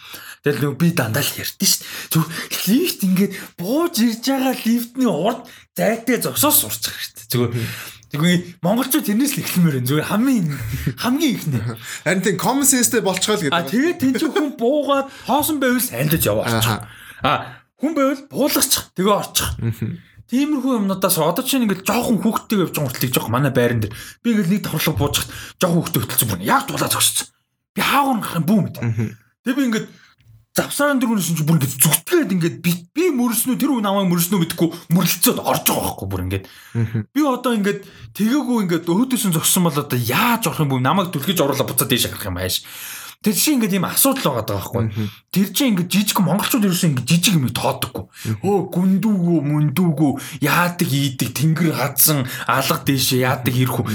Тэгэл 0.46 0.62
нөгөө 0.62 0.78
би 0.78 0.88
дандаа 0.94 1.26
л 1.26 1.34
ярьдэн 1.42 1.66
шүү 1.66 1.82
дээ. 1.82 2.06
Зөв 2.14 2.24
лифт 2.70 3.00
ингээд 3.02 3.32
бууж 3.58 3.94
ирж 3.98 4.22
байгаа 4.30 4.54
лифтний 4.62 5.10
урд 5.10 5.42
зайтай 5.74 6.22
зогсоос 6.22 6.62
сурчих 6.62 6.94
дээ. 6.94 7.26
Зүгээр 7.34 7.52
Тэгвэл 8.06 8.62
монголчууд 8.62 9.02
тэрнээс 9.10 9.34
л 9.34 9.42
эхлэмээр 9.42 9.74
байна. 9.82 9.88
Зүгээр 9.90 10.06
хамгийн 10.06 10.46
хамгийн 11.02 11.34
ихнэ. 11.34 11.58
харин 12.06 12.22
тийм 12.22 12.38
common 12.38 12.62
senseтэй 12.62 13.02
болчихоо 13.02 13.34
л 13.34 13.50
А 13.50 13.66
гэдэг. 13.66 13.74
тэгээд 13.74 13.98
тэн 13.98 14.12
чинь 14.14 14.30
хүн 14.30 14.54
буугаад 14.54 15.10
хоосон 15.26 15.58
байвал 15.58 15.82
андаж 15.90 16.22
яваач. 16.22 16.54
Аха. 16.62 16.86
А 17.26 17.66
хүн 17.82 17.98
байвал 17.98 18.22
буулгачих. 18.30 18.94
Тэгээ 18.94 19.10
орчих. 19.10 19.50
Тиймэрхүү 20.30 20.72
юмнуудаас 20.86 21.18
одоо 21.18 21.42
чинь 21.42 21.66
ингээд 21.66 21.82
жоохон 21.82 22.22
хүүхдтэй 22.22 22.62
явж 22.62 22.74
байгаа 22.78 22.90
хүртэл 22.94 23.14
жоохон 23.14 23.34
манай 23.34 23.50
байран 23.50 23.82
дээр 23.82 23.94
би 24.22 24.28
ингээд 24.34 24.50
нэг 24.54 24.62
давхарлаг 24.66 24.98
буужчихт 24.98 25.30
жоохон 25.58 25.82
хүүхдтэй 25.82 26.00
хөтөлсөн 26.02 26.30
бүр 26.30 26.42
яг 26.46 26.62
дулаа 26.66 26.90
зогссон. 26.90 27.26
Би 27.74 27.82
хаагур 27.82 28.22
гарах 28.22 28.38
юм 28.38 28.46
бүү 28.46 28.60
мэд. 28.70 28.76
Тэгээ 29.42 29.54
би 29.58 29.62
ингээд 29.70 29.86
завсаан 30.56 31.00
дөрөвнөөс 31.00 31.28
чинь 31.36 31.44
бүр 31.44 31.60
ингээд 31.60 31.76
зүгтгээд 31.84 32.32
ингээд 32.32 32.56
би 32.64 32.72
би 32.96 33.04
мөрснөө 33.12 33.60
тэр 33.60 33.76
хүн 33.76 33.84
намайг 33.84 34.08
мөрснөө 34.08 34.40
гэдэггүй 34.56 34.68
мөрлөлцөөд 34.96 35.38
орж 35.44 35.64
байгаа 35.68 35.84
байхгүй 35.84 36.08
бүр 36.08 36.24
ингээд. 36.24 36.44
Би 37.12 37.20
одоо 37.20 37.52
ингээд 37.60 37.80
тэгээгүй 38.16 38.56
ингээд 38.64 38.88
өөдөөс 38.88 39.24
нь 39.28 39.36
зогссон 39.36 39.68
бол 39.68 39.76
одоо 39.76 40.00
яаж 40.00 40.48
орох 40.48 40.64
юм 40.64 40.72
бэ? 40.72 40.80
Намайг 40.80 41.12
түлхэж 41.12 41.44
оруулаад 41.44 41.68
буцаад 41.68 41.92
дээш 41.92 42.08
гарах 42.08 42.32
юм 42.32 42.40
ааш 42.40 42.64
Тэр 43.26 43.34
чинь 43.34 43.58
ингээд 43.58 43.76
ийм 43.80 43.88
асуудал 43.90 44.38
байгаа 44.38 44.46
даа 44.46 44.56
байхгүй. 44.60 45.10
Тэр 45.34 45.48
чинь 45.50 45.74
ингээд 45.74 45.90
жижиг 45.90 46.20
монголчууд 46.22 46.62
ерөөсөө 46.68 46.88
ингээд 46.94 47.10
жижиг 47.10 47.34
юм 47.34 47.50
тоодоггүй. 47.50 48.04
Өө 48.44 48.58
гүндүүгөө 48.70 49.38
мөндүүгөө 49.50 50.12
яадаг 50.46 50.86
ийдэг 50.86 51.34
тэнгэр 51.34 51.74
хадсан 51.74 52.28
алга 52.46 52.86
дээшээ 52.86 53.26
яадаг 53.26 53.54
ирэх 53.56 53.82
үү. 53.82 53.88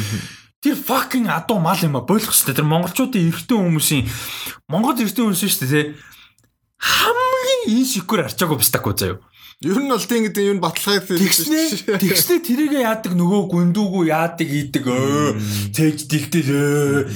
Тэр 0.62 0.76
fucking 0.76 1.32
адуу 1.32 1.64
мал 1.64 1.80
юм 1.80 1.96
а 1.96 2.04
болох 2.04 2.34
хэвээр 2.34 2.60
тэр 2.60 2.68
монголчуудын 2.68 3.30
эрэгтэй 3.32 3.56
хүмүүсийн 3.56 4.06
монгол 4.68 5.00
эрэгтэй 5.00 5.24
хүмүүс 5.24 5.42
шүү 5.48 5.70
дээ 5.70 5.86
хамгийн 6.82 7.78
инсекур 7.78 8.26
арчаагүй 8.26 8.58
бистагүй 8.58 8.94
заяа. 8.98 9.22
Ер 9.62 9.78
нь 9.78 9.94
бол 9.94 10.02
тийм 10.02 10.26
гэдэг 10.26 10.46
юм 10.50 10.58
баталгааг 10.58 11.06
Тэгснэ? 11.06 12.02
тэгснэ 12.02 12.42
тэрийгэ 12.42 12.82
яадаг 12.82 13.14
нөгөө 13.14 13.42
гүндүүгүү 13.54 14.04
яадаг 14.10 14.50
идэг 14.50 14.90
өө 14.90 15.38
цээж 15.70 16.10
дигтэл 16.10 17.14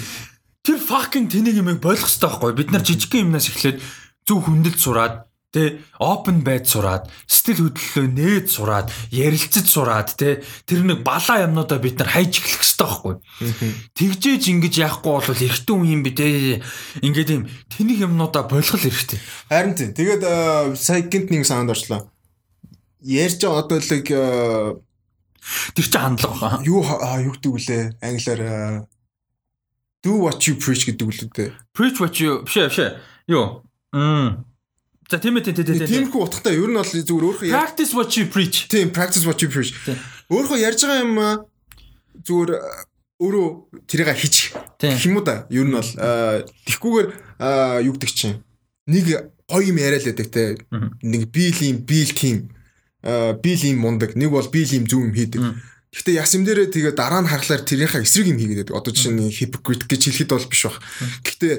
тэр 0.61 0.77
fucking 0.77 1.25
тэнийг 1.25 1.57
юм 1.57 1.73
болох 1.81 2.05
хэрэгтэй 2.05 2.29
байхгүй. 2.29 2.53
Бид 2.53 2.69
нар 2.69 2.85
жижигхэн 2.85 3.25
юмнаас 3.33 3.49
эхлээд 3.49 3.81
зөв 4.29 4.45
хүндэлж 4.45 4.77
сураад 4.77 5.25
тэ 5.55 5.79
open 6.03 6.43
байд 6.43 6.67
сураад 6.67 7.07
сэтгэл 7.23 7.71
хөдлөлөө 7.71 8.07
нээд 8.11 8.47
сураад 8.51 8.91
ярилцаж 9.15 9.63
сураад 9.63 10.11
тэ 10.19 10.43
тэр 10.67 10.83
нэг 10.83 11.07
балаа 11.07 11.47
юмнуудаа 11.47 11.79
бид 11.79 11.95
нар 12.03 12.11
хайж 12.11 12.43
эхлэх 12.43 12.59
хэрэгтэй 12.59 12.83
байхгүй. 12.83 13.15
Тэгжээж 13.95 14.43
ингэж 14.51 14.75
яахгүй 14.83 15.13
бол 15.15 15.45
эртэн 15.47 15.79
үе 15.79 15.91
юм 15.95 16.01
би 16.03 16.11
тэ 16.11 16.59
ингээд 16.99 17.29
юм 17.31 17.43
тэнийг 17.71 18.03
юмнуудаа 18.03 18.43
болгол 18.43 18.83
хэрэгтэй. 18.83 19.19
Харин 19.49 19.75
тийм. 19.79 19.91
Тэгээд 19.95 20.23
э, 20.27 20.75
сая 20.75 21.01
гинт 21.07 21.31
нэг 21.31 21.47
санд 21.47 21.71
орчлоо. 21.71 22.11
Ярьж 22.99 23.39
байгаа 23.39 23.63
одоо 23.63 23.79
л 23.79 23.87
э, 23.87 24.03
тэр 25.71 25.85
чинь 25.85 26.01
хандлага 26.01 26.59
баха 26.59 26.63
юу 26.65 26.83
юу 26.83 27.33
гэдэг 27.37 27.51
үлээ? 27.53 27.83
Англиар 28.01 28.41
э, 28.41 28.85
do 30.03 30.19
what 30.19 30.41
you 30.43 30.59
preach 30.59 30.85
гэдэг 30.85 31.05
үлээ 31.07 31.53
preach 31.73 31.97
what 32.01 32.19
you 32.19 32.43
биш 32.43 32.57
биш 32.57 32.97
юу? 33.27 33.63
М 33.93 34.45
за 35.09 35.17
тийм 35.21 35.37
ээ 35.37 35.45
тийм 35.45 35.55
тийм 35.55 35.65
тийм 35.65 35.89
Тиймэрхүү 36.09 36.21
утгатай 36.25 36.57
ер 36.57 36.69
нь 36.69 36.77
бол 36.79 36.89
зүгээр 36.89 37.25
өөрөө 37.29 37.51
practice 37.53 37.91
what 37.93 38.11
you 38.17 38.25
preach 38.25 38.65
тийм 38.69 38.89
practice 38.89 39.25
what 39.25 39.37
you 39.41 39.49
preach. 39.49 39.71
Өөрөө 40.29 40.57
ярьж 40.57 40.81
байгаа 40.81 41.05
юм 41.05 41.13
зүгээр 42.25 42.51
өөрөө 43.21 43.47
тэрийг 43.87 44.09
Тийм. 44.81 44.91
гэх 44.97 45.05
юм 45.05 45.17
уу 45.17 45.23
да. 45.23 45.47
Ер 45.53 45.63
нь 45.63 45.71
бол 45.71 45.91
тэгхгүйгээр 46.67 47.07
юу 47.85 47.93
гэдэг 47.95 48.11
чинь 48.11 48.43
нэг 48.89 49.05
гоё 49.47 49.69
юм 49.69 49.77
яриа 49.79 50.01
л 50.01 50.09
байдаг 50.09 50.27
те. 50.33 50.57
Нэг 51.05 51.29
биел 51.31 51.59
юм 51.63 51.77
биел 51.85 52.11
тийм 52.11 52.49
биел 53.39 53.61
юм 53.61 53.77
мундаг. 53.79 54.17
Нэг 54.17 54.33
бол 54.33 54.49
биел 54.49 54.73
юм 54.73 54.89
зөв 54.89 55.05
юм 55.05 55.13
хийдэг. 55.13 55.41
Гэхдээ 55.95 56.19
яс 56.19 56.33
юм 56.35 56.43
дээрээ 56.43 56.73
тэгээ 56.73 56.93
дараа 56.97 57.23
нь 57.23 57.29
харахаар 57.29 57.63
тэрийнхээ 57.63 58.03
эсрэг 58.03 58.27
юм 58.33 58.41
хийгээд 58.41 58.67
байдаг. 58.67 58.75
Одоо 58.83 58.91
жишээ 58.91 59.13
нь 59.15 59.31
hypocrite 59.31 59.85
гэж 59.87 60.01
хэлэхэд 60.11 60.33
бол 60.33 60.49
биш 60.49 60.63
баг. 60.67 60.77
Гэхдээ 61.23 61.55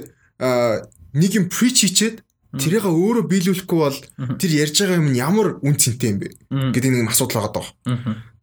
нэг 1.16 1.31
юм 1.32 1.47
preach 1.48 1.89
хийчээд 1.89 2.26
тэрийг 2.55 2.86
өөрөө 2.86 3.24
биелүүлэхгүй 3.27 3.78
бол 3.81 3.98
тэр 4.39 4.51
ярьж 4.55 4.77
байгаа 4.78 5.01
юм 5.02 5.10
нь 5.10 5.18
ямар 5.18 5.59
үн 5.66 5.74
цэнтэй 5.74 6.10
юм 6.14 6.18
бэ 6.23 6.28
гэдэг 6.70 6.90
нэг 6.94 7.10
асуудал 7.10 7.51
байгаа 7.51 7.55
даа. 7.59 7.66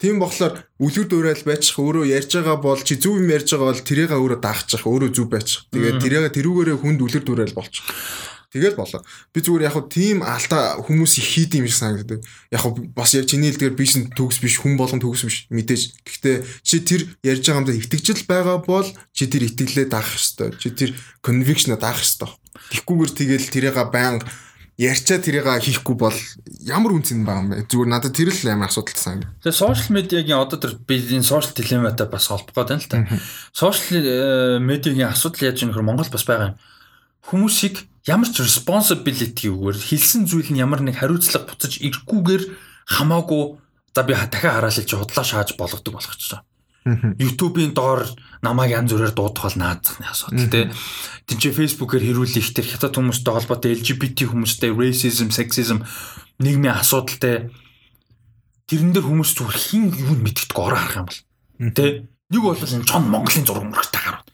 Тийм 0.03 0.19
болохоор 0.19 0.53
үлгэр 0.83 1.07
дуурайл 1.07 1.43
байчих 1.47 1.79
өөрөө 1.79 2.05
ярьж 2.11 2.31
байгаа 2.35 2.57
бол 2.59 2.81
чи 2.83 2.99
зөв 2.99 3.15
юм 3.15 3.31
ярьж 3.31 3.55
байгаа 3.55 3.71
бол 3.71 3.87
тэрийг 3.87 4.11
өөрөө 4.11 4.39
даахчих 4.43 4.83
өөрөө 4.83 5.09
зөв 5.15 5.27
байчих. 5.31 5.63
Тэгээд 5.71 6.03
тэрийг 6.03 6.35
тэрүүгээрээ 6.35 6.77
хүнд 6.83 6.99
үлгэр 6.99 7.23
дуурайл 7.23 7.55
болчих. 7.55 7.87
Тэгэл 8.53 8.77
болоо. 8.77 9.01
Би 9.33 9.41
зүгээр 9.41 9.65
яг 9.65 9.73
хуу 9.73 9.89
тийм 9.89 10.21
алдаа 10.21 10.77
хүмүүс 10.77 11.17
их 11.17 11.25
хийд 11.25 11.57
юм 11.57 11.65
шиг 11.65 11.81
санагддаг. 11.81 12.21
Яг 12.53 12.61
хуу 12.61 12.77
бас 12.93 13.17
яг 13.17 13.25
чиний 13.25 13.49
хэлдгээр 13.49 13.73
би 13.73 13.85
шин 13.89 14.13
төгс 14.13 14.37
биш 14.45 14.61
хүн 14.61 14.77
болгон 14.77 15.01
төгс 15.01 15.25
биш 15.25 15.37
мэдээж. 15.49 16.05
Гэхдээ 16.05 16.37
чи 16.61 16.77
тэр 16.85 17.01
ярьж 17.25 17.49
байгаа 17.49 17.65
юмдаа 17.65 17.73
итгэжл 17.81 18.29
байгаа 18.29 18.61
бол 18.61 18.85
чи 19.09 19.25
тэр 19.25 19.49
итгэлээ 19.49 19.89
даах 19.89 20.05
ёстой. 20.13 20.53
Чи 20.61 20.69
тэр 20.69 20.93
conviction 21.25 21.73
даах 21.73 21.97
ёстой. 21.97 22.29
Тэгхгүйгээр 22.69 23.11
тэгэл 23.17 23.49
тэрийг 23.49 23.77
байнга 23.89 24.29
ярьчаа 24.77 25.17
тэрийг 25.21 25.45
хийхгүй 25.45 25.95
бол 25.97 26.17
ямар 26.65 26.97
үнцэн 26.97 27.21
байгаа 27.25 27.41
юм 27.41 27.49
бэ? 27.53 27.65
Зүгээр 27.69 27.89
надад 27.93 28.13
тэр 28.17 28.33
л 28.33 28.49
амар 28.49 28.69
асуудал 28.73 28.97
санагдав. 28.97 29.29
Тэгээ 29.45 29.61
сошиал 29.61 29.93
медиагийн 29.93 30.41
одоо 30.41 30.57
тэр 30.57 30.73
би 30.81 30.97
энэ 30.97 31.25
сошиал 31.25 31.53
дилемматай 31.53 32.07
бас 32.09 32.29
холбох 32.29 32.57
гээд 32.57 32.69
байна 32.69 32.81
л 32.81 32.89
та. 32.89 32.97
Сошиал 33.53 34.61
медиагийн 34.61 35.13
асуудал 35.13 35.53
яаж 35.53 35.61
юм 35.61 35.69
нөхөр 35.73 35.85
Монгол 35.85 36.09
бас 36.09 36.25
байгаа 36.25 36.53
юм. 36.53 36.57
Хүмүүсийг 37.21 37.85
ямар 38.07 38.27
ч 38.27 38.43
responsibility-гээр 38.43 39.77
хэлсэн 39.79 40.27
зүйл 40.27 40.51
нь 40.51 40.59
ямар 40.59 40.83
нэг 40.83 40.99
хариуцлага 40.99 41.47
буцаж 41.47 41.79
ирэхгүйгээр 41.79 42.43
хамаагүй 42.87 43.43
за 43.95 44.01
би 44.03 44.13
дахиад 44.13 44.59
хараалж 44.59 44.89
худлаа 44.91 45.25
шааж 45.25 45.55
болгодог 45.55 45.93
болгочихсон. 45.95 46.43
YouTube-ийн 46.83 47.71
доор 47.71 48.03
намайг 48.43 48.75
янз 48.75 48.91
бүрээр 48.91 49.15
дуудах 49.15 49.47
бол 49.47 49.55
наазахны 49.55 50.03
асуудал 50.03 50.51
тий. 50.51 50.67
Тин 51.23 51.39
чи 51.39 51.49
Facebook-ээр 51.55 52.11
хэрүүлэх 52.11 52.51
тэр 52.51 52.67
хятад 52.67 52.99
хүмүүстэй 52.99 53.31
холбоотой 53.31 53.71
LGBT 53.79 54.27
хүмүүстэй 54.27 54.75
racism, 54.75 55.31
sexism 55.31 55.87
нийгмийн 56.43 56.75
асуудалтай 56.75 57.55
тэрэн 58.67 58.91
дээр 58.91 59.07
хүмүүс 59.07 59.31
зүгээр 59.31 59.59
хин 59.63 59.83
юу 59.95 60.19
мэддэггүй 60.19 60.59
ороо 60.59 60.75
харах 60.75 60.99
юм 60.99 61.07
бол. 61.07 61.21
Тэ 61.71 61.85
нэг 62.35 62.41
бол 62.43 62.59
энэ 62.59 62.83
чон 62.83 63.07
Монголын 63.07 63.47
зураг 63.47 63.63
мөрөгтэй 63.63 64.01
гарууд. 64.03 64.27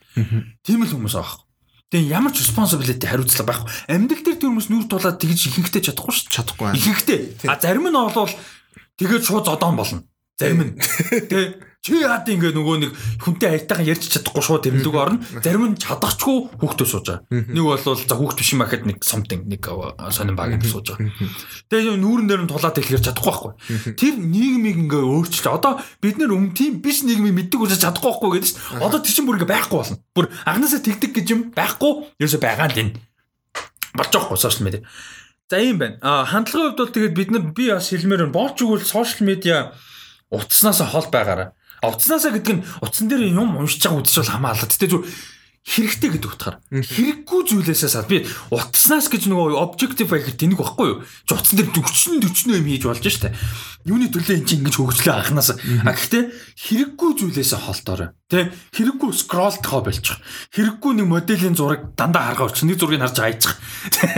Тийм 0.66 0.82
л 0.82 0.90
хүмүүс 0.90 1.14
аах. 1.14 1.46
Тэгээ 1.90 2.14
ямар 2.14 2.30
ч 2.30 2.46
responsibility 2.46 3.02
хариуцлага 3.02 3.50
байхгүй. 3.50 3.70
Амьдрал 3.90 4.22
дээр 4.22 4.38
тэр 4.38 4.50
хүмүүс 4.54 4.68
нүр 4.70 4.86
тулаад 4.86 5.18
тэгж 5.18 5.40
ихэнхтэй 5.50 5.82
чадахгүй 5.90 6.14
шүү. 6.14 6.30
Чадахгүй. 6.30 6.70
Ихэнхтэй. 6.78 7.18
А 7.50 7.58
зарим 7.58 7.90
нь 7.90 7.98
олвол 7.98 8.30
тэгээд 8.94 9.26
шууд 9.26 9.50
зодон 9.50 9.74
болно. 9.74 10.06
Зарим 10.38 10.70
нь. 10.70 10.72
Тэ 10.78 11.58
чи 11.80 11.96
яад 11.96 12.28
ингээ 12.28 12.52
нөгөө 12.52 12.76
нэг 12.84 12.92
хүнтэй 13.24 13.56
аятайхан 13.56 13.88
ярьж 13.88 14.12
чадахгүй 14.12 14.44
шууд 14.44 14.68
тэмдэг 14.68 14.92
орно. 14.92 15.24
Зарим 15.40 15.72
нь 15.72 15.80
чадахчгүй 15.80 16.60
хүүхдээ 16.60 16.88
сууж 16.92 17.06
байгаа. 17.08 17.24
Нэг 17.32 17.64
бол 17.64 17.80
за 17.80 18.14
хүүхд 18.20 18.36
биш 18.36 18.52
юм 18.52 18.60
ахад 18.68 18.84
нэг 18.84 19.00
something 19.00 19.48
нэг 19.48 19.64
сонин 20.12 20.36
баг 20.36 20.52
юм 20.52 20.60
сууж 20.60 20.92
байгаа. 20.92 21.08
Тэгээ 21.72 21.96
нүүрэн 21.96 22.28
дээр 22.28 22.42
нь 22.44 22.52
тулаад 22.52 22.76
хэлэхэр 22.76 23.00
чадахгүй 23.00 23.32
байхгүй. 23.32 23.96
Тэр 23.96 24.14
нийгмийг 24.20 24.76
ингээ 24.76 25.08
өөрчилж 25.08 25.46
одоо 25.48 25.80
бид 26.04 26.20
нэр 26.20 26.36
өмнө 26.36 26.52
тийм 26.52 26.84
биш 26.84 27.00
нийгмийг 27.00 27.48
мэддэг 27.48 27.64
учраас 27.64 27.80
чадахгүй 27.80 28.12
байхгүй 28.12 28.30
гэдэг 28.36 28.50
чинь 28.52 28.60
одоо 28.84 29.00
тэр 29.00 29.14
чинь 29.16 29.24
бүр 29.24 29.40
ингээ 29.40 29.52
байхгүй 29.56 29.78
болно. 29.80 29.96
Бүр 30.12 30.26
анханасаа 30.44 30.84
тэгдэг 30.84 31.10
гэж 31.16 31.26
юм 31.32 31.40
байхгүй 31.56 31.92
ерөөсөй 32.20 32.40
байгаа 32.44 32.68
л 32.68 32.76
энэ. 32.76 32.92
Болж 33.96 34.10
байгаа 34.12 34.28
хгүй 34.28 34.36
сошиал 34.36 34.68
медиа. 34.68 34.84
За 35.48 35.56
юм 35.64 35.80
байна. 35.80 35.96
А 36.04 36.28
хандлагын 36.28 36.76
хувьд 36.76 36.80
бол 36.84 36.92
тэгээд 36.92 37.16
бид 37.16 37.30
нар 37.32 37.44
би 37.56 37.72
бас 37.72 37.88
хэлмээр 37.88 38.28
байна. 38.28 38.36
Болж 38.36 38.60
игэл 38.60 38.84
сошиал 38.84 39.24
медиа 39.24 39.72
утаснаас 40.28 40.84
хол 40.84 41.08
байгаараа. 41.08 41.56
А 41.80 41.92
утаснасаа 41.92 42.32
гэдэг 42.36 42.54
нь 42.60 42.64
утсан 42.84 43.08
дээр 43.08 43.32
юм 43.32 43.56
уншиж 43.56 43.84
байгаа 43.84 44.00
үдшил 44.04 44.28
хамаалаа. 44.28 44.68
Гэтэ 44.68 44.88
зүр 44.88 45.04
хэрэгтэй 45.60 46.10
гэдэг 46.16 46.30
утгаар. 46.32 46.56
Хэрэггүй 46.72 47.40
зүйлээсээ 47.52 47.90
сад 47.92 48.08
би 48.08 48.24
утаснаас 48.48 49.12
гэж 49.12 49.28
нөгөө 49.28 49.60
objective 49.60 50.08
байх 50.08 50.32
тэнэг 50.32 50.56
байхгүй 50.56 50.88
юу? 50.88 50.98
Чи 51.28 51.36
утсан 51.36 51.56
дээр 51.60 51.68
40 51.76 52.24
40 52.24 52.58
юм 52.58 52.64
хийж 52.64 52.84
болж 52.88 53.04
штэ. 53.04 53.36
Юуны 53.84 54.08
төлөө 54.08 54.40
эн 54.40 54.48
чинь 54.48 54.64
ингэж 54.64 54.76
хөгжлөө 54.80 55.14
анханаас. 55.20 55.52
А 55.84 55.92
гэхдээ 55.92 56.24
хэрэггүй 56.64 57.10
зүйлээсээ 57.20 57.60
холтоорой. 57.60 58.08
Тэ 58.32 58.50
хэрэггүй 58.72 59.10
scroll 59.12 59.56
тохоо 59.60 59.84
болчих. 59.84 60.16
Хэрэггүй 60.56 60.92
нэг 60.96 61.06
моделийн 61.12 61.56
зураг 61.56 61.92
дандаа 61.92 62.32
харгаа. 62.32 62.56
Нэг 62.56 62.80
зургийг 62.80 63.04
харж 63.04 63.20
айчих. 63.20 63.52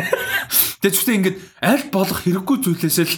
Тэгээ 0.82 0.94
зүгтээ 0.94 1.18
ингэж 1.18 1.36
аль 1.58 1.86
болох 1.90 2.22
хэрэггүй 2.22 2.56
зүйлээсээ 2.58 3.06
л 3.06 3.14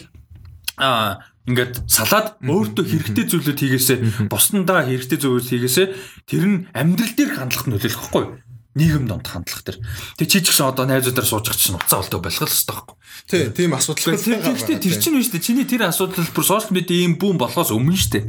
аа 0.80 1.33
ингээд 1.44 1.74
салаад 1.84 2.40
өөртөө 2.40 2.84
хэрэгтэй 2.88 3.24
зүйлүүд 3.28 3.60
хийгээсээ 3.60 3.98
бусдандаа 4.32 4.88
хэрэгтэй 4.88 5.18
зүйлүүд 5.20 5.48
хийгээсээ 5.52 5.86
тэр 6.24 6.44
нь 6.48 6.58
амьдрал 6.72 7.12
дээр 7.12 7.32
хандлагт 7.36 7.68
нөлөөлөх 7.68 8.12
юу? 8.16 8.40
нийгэм 8.74 9.06
донд 9.06 9.26
хандлах 9.30 9.62
тэр. 9.62 9.78
Тэг 10.18 10.26
чи 10.26 10.42
ч 10.42 10.50
гэсэн 10.50 10.74
одоо 10.74 10.86
найзуудаар 10.90 11.22
байгаа 11.22 11.54
чинь 11.54 11.78
уцаа 11.78 12.02
олдоо 12.02 12.18
болох 12.18 12.42
л 12.42 12.50
хэвээр 12.50 12.74
байхгүй. 12.74 12.96
Тий, 13.30 13.42
тийм 13.54 13.70
асуудал. 13.78 14.18
Тэгэхдээ 14.18 14.78
тэр 14.82 14.96
чинь 14.98 15.14
үү 15.14 15.22
шүү 15.22 15.34
дээ. 15.38 15.46
Чиний 15.46 15.66
тэр 15.66 15.86
асуудал 15.86 16.26
бүр 16.34 16.42
сошиал 16.44 16.74
медиа 16.74 17.06
ийм 17.06 17.14
бүүн 17.14 17.38
болохоос 17.38 17.70
өмнө 17.70 17.94
шүү 17.94 18.12
дээ. 18.18 18.26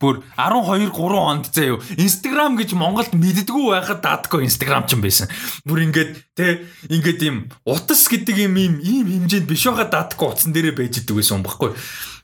Бүр 0.00 0.24
12 0.40 0.88
3 0.88 0.96
хонд 0.96 1.46
заа 1.52 1.76
юу. 1.76 1.78
Instagram 2.00 2.56
гэж 2.56 2.72
Монголд 2.74 3.12
мэддгүү 3.12 3.66
байхад 3.76 4.00
даадгүй 4.02 4.48
Instagram 4.48 4.88
ч 4.88 4.96
юм 4.96 5.04
байсан. 5.04 5.28
Бүр 5.68 5.84
ингээд 5.86 6.12
те 6.34 6.64
ингээд 6.88 7.20
ийм 7.22 7.36
утас 7.62 8.08
гэдэг 8.08 8.48
юм 8.48 8.56
ийм 8.58 8.74
ийм 8.82 9.06
хэмжээнд 9.06 9.46
биш 9.46 9.68
байхад 9.68 9.94
даадгүй 9.94 10.26
утсан 10.32 10.50
дээрээ 10.50 10.74
байж 10.74 10.98
идэг 10.98 11.14
байсан 11.14 11.38
юм 11.38 11.46
баггүй. 11.46 11.78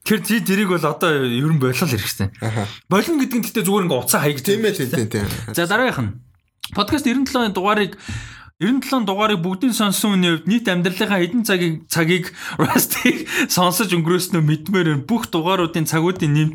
Тэр 0.05 0.21
тий 0.25 0.41
тэрийг 0.41 0.73
бол 0.73 0.85
одоо 0.85 1.25
ер 1.25 1.53
нь 1.53 1.61
болол 1.61 1.77
хэрэгтэй. 1.77 2.29
Болно 2.89 3.21
гэдэг 3.21 3.37
нь 3.37 3.45
гэхдээ 3.45 3.65
зүгээр 3.69 3.85
ингээ 3.87 4.01
уцаа 4.01 4.21
хаяг 4.25 4.41
Тийм 4.41 4.65
ээ, 4.65 4.73
тийм 4.73 5.09
тийм. 5.09 5.29
За 5.53 5.69
дараагийнх 5.69 6.01
нь 6.01 6.13
подкаст 6.75 7.07
97-ын 7.07 7.53
дугаарыг 7.53 7.99
97 8.61 9.09
дугаарыг 9.09 9.41
бүгдийг 9.41 9.73
сонссон 9.73 10.21
үний 10.21 10.37
хувьд 10.37 10.45
нийт 10.45 10.69
амьдралынхаа 10.69 11.21
хэдэн 11.25 11.45
цагийг 11.49 11.89
цагийг 11.89 12.27
Rusty 12.61 13.25
сонсож 13.49 13.89
өнгөрөөснөө 13.97 14.45
мэдмээр. 14.45 15.09
Бүх 15.09 15.33
дугааруудын 15.33 15.89
цагуудын 15.89 16.33
нэм 16.37 16.51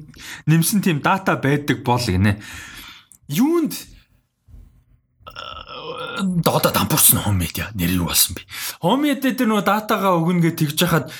нэмсэн 0.45 0.85
тийм 0.85 1.01
дата 1.01 1.33
байдаг 1.33 1.81
бол 1.81 1.97
гинэ. 1.97 2.37
Юунд 3.33 3.73
доода 6.45 6.71
дампуурсан 6.71 7.19
хом 7.19 7.41
медиа 7.41 7.73
нэр 7.73 7.97
юу 7.97 8.05
болсон 8.07 8.35
бэ? 8.37 8.45
Хом 8.79 9.01
медиа 9.01 9.33
дээр 9.33 9.49
нөгөө 9.49 9.65
датагаа 9.65 10.15
өгнө 10.21 10.45
гэж 10.45 10.55
тэгж 10.61 10.79
хахад 10.85 11.11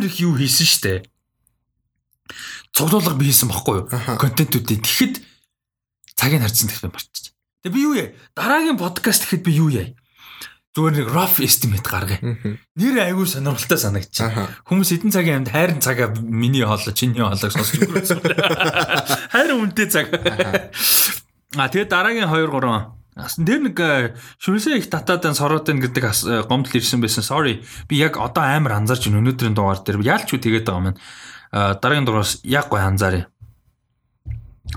амар 0.00 0.08
их 0.08 0.20
юу 0.20 0.32
хийсэн 0.36 0.66
штэ. 0.66 1.04
Цуглуулга 2.72 3.14
би 3.20 3.28
хийсэн 3.28 3.52
баггүй 3.52 3.84
юу? 3.84 3.86
Контентүүдийн. 4.16 4.80
Тэгэхэд 4.80 5.14
цагийг 6.16 6.40
харьцсан 6.40 6.72
гэх 6.72 6.84
юм 6.88 6.92
марччих. 6.96 7.36
Тэгээ 7.60 7.76
би 7.76 7.80
юу 7.84 7.94
яа? 8.00 8.08
Дараагийн 8.32 8.80
подкаст 8.80 9.28
гэхэд 9.28 9.44
би 9.44 9.52
юу 9.60 9.68
яа? 9.68 9.92
Зүгээр 10.72 10.94
нэг 11.04 11.08
rough 11.12 11.42
estimate 11.42 11.84
гаргая. 11.84 12.22
Нэр 12.78 12.96
айгүй 13.04 13.26
сонирхолтой 13.28 13.76
санагдчих. 13.76 14.64
Хүмүүс 14.64 14.94
эдэн 14.96 15.12
цагийн 15.12 15.42
амьд 15.42 15.52
хайрын 15.52 15.82
цагаа 15.82 16.14
миний 16.16 16.62
хоолой, 16.62 16.94
чиний 16.94 17.20
хоолойг 17.20 17.50
сонсож 17.50 17.90
өнгөрсөн. 17.90 18.22
Хайрын 19.34 19.60
үнэтэй 19.66 19.90
цаг. 19.90 20.14
А 21.58 21.66
тэгээд 21.68 21.90
дараагийн 21.90 22.30
2 22.30 22.46
3 22.54 22.99
Асан 23.18 23.44
тэр 23.44 23.58
нэг 23.66 23.76
шүнсээ 24.38 24.78
их 24.78 24.86
татаад 24.86 25.26
сороотын 25.34 25.82
гэдэг 25.82 26.04
ас- 26.06 26.24
э, 26.24 26.46
гомдол 26.46 26.78
ирсэн 26.78 27.02
байсан. 27.02 27.26
Sorry. 27.26 27.64
Би 27.90 27.98
яг 27.98 28.16
одоо 28.16 28.44
амар 28.44 28.78
анзаарч 28.78 29.10
байна 29.10 29.26
өнөөдрийн 29.26 29.54
дугаар 29.54 29.82
дээр. 29.82 29.98
Яалч 30.06 30.30
юу 30.30 30.40
тэгээд 30.40 30.66
байгаа 30.70 30.94
юм. 30.94 30.96
А 31.50 31.74
дараагийн 31.74 32.06
дугаараас 32.06 32.40
яг 32.46 32.70
гой 32.70 32.80
анзааръя. 32.80 33.26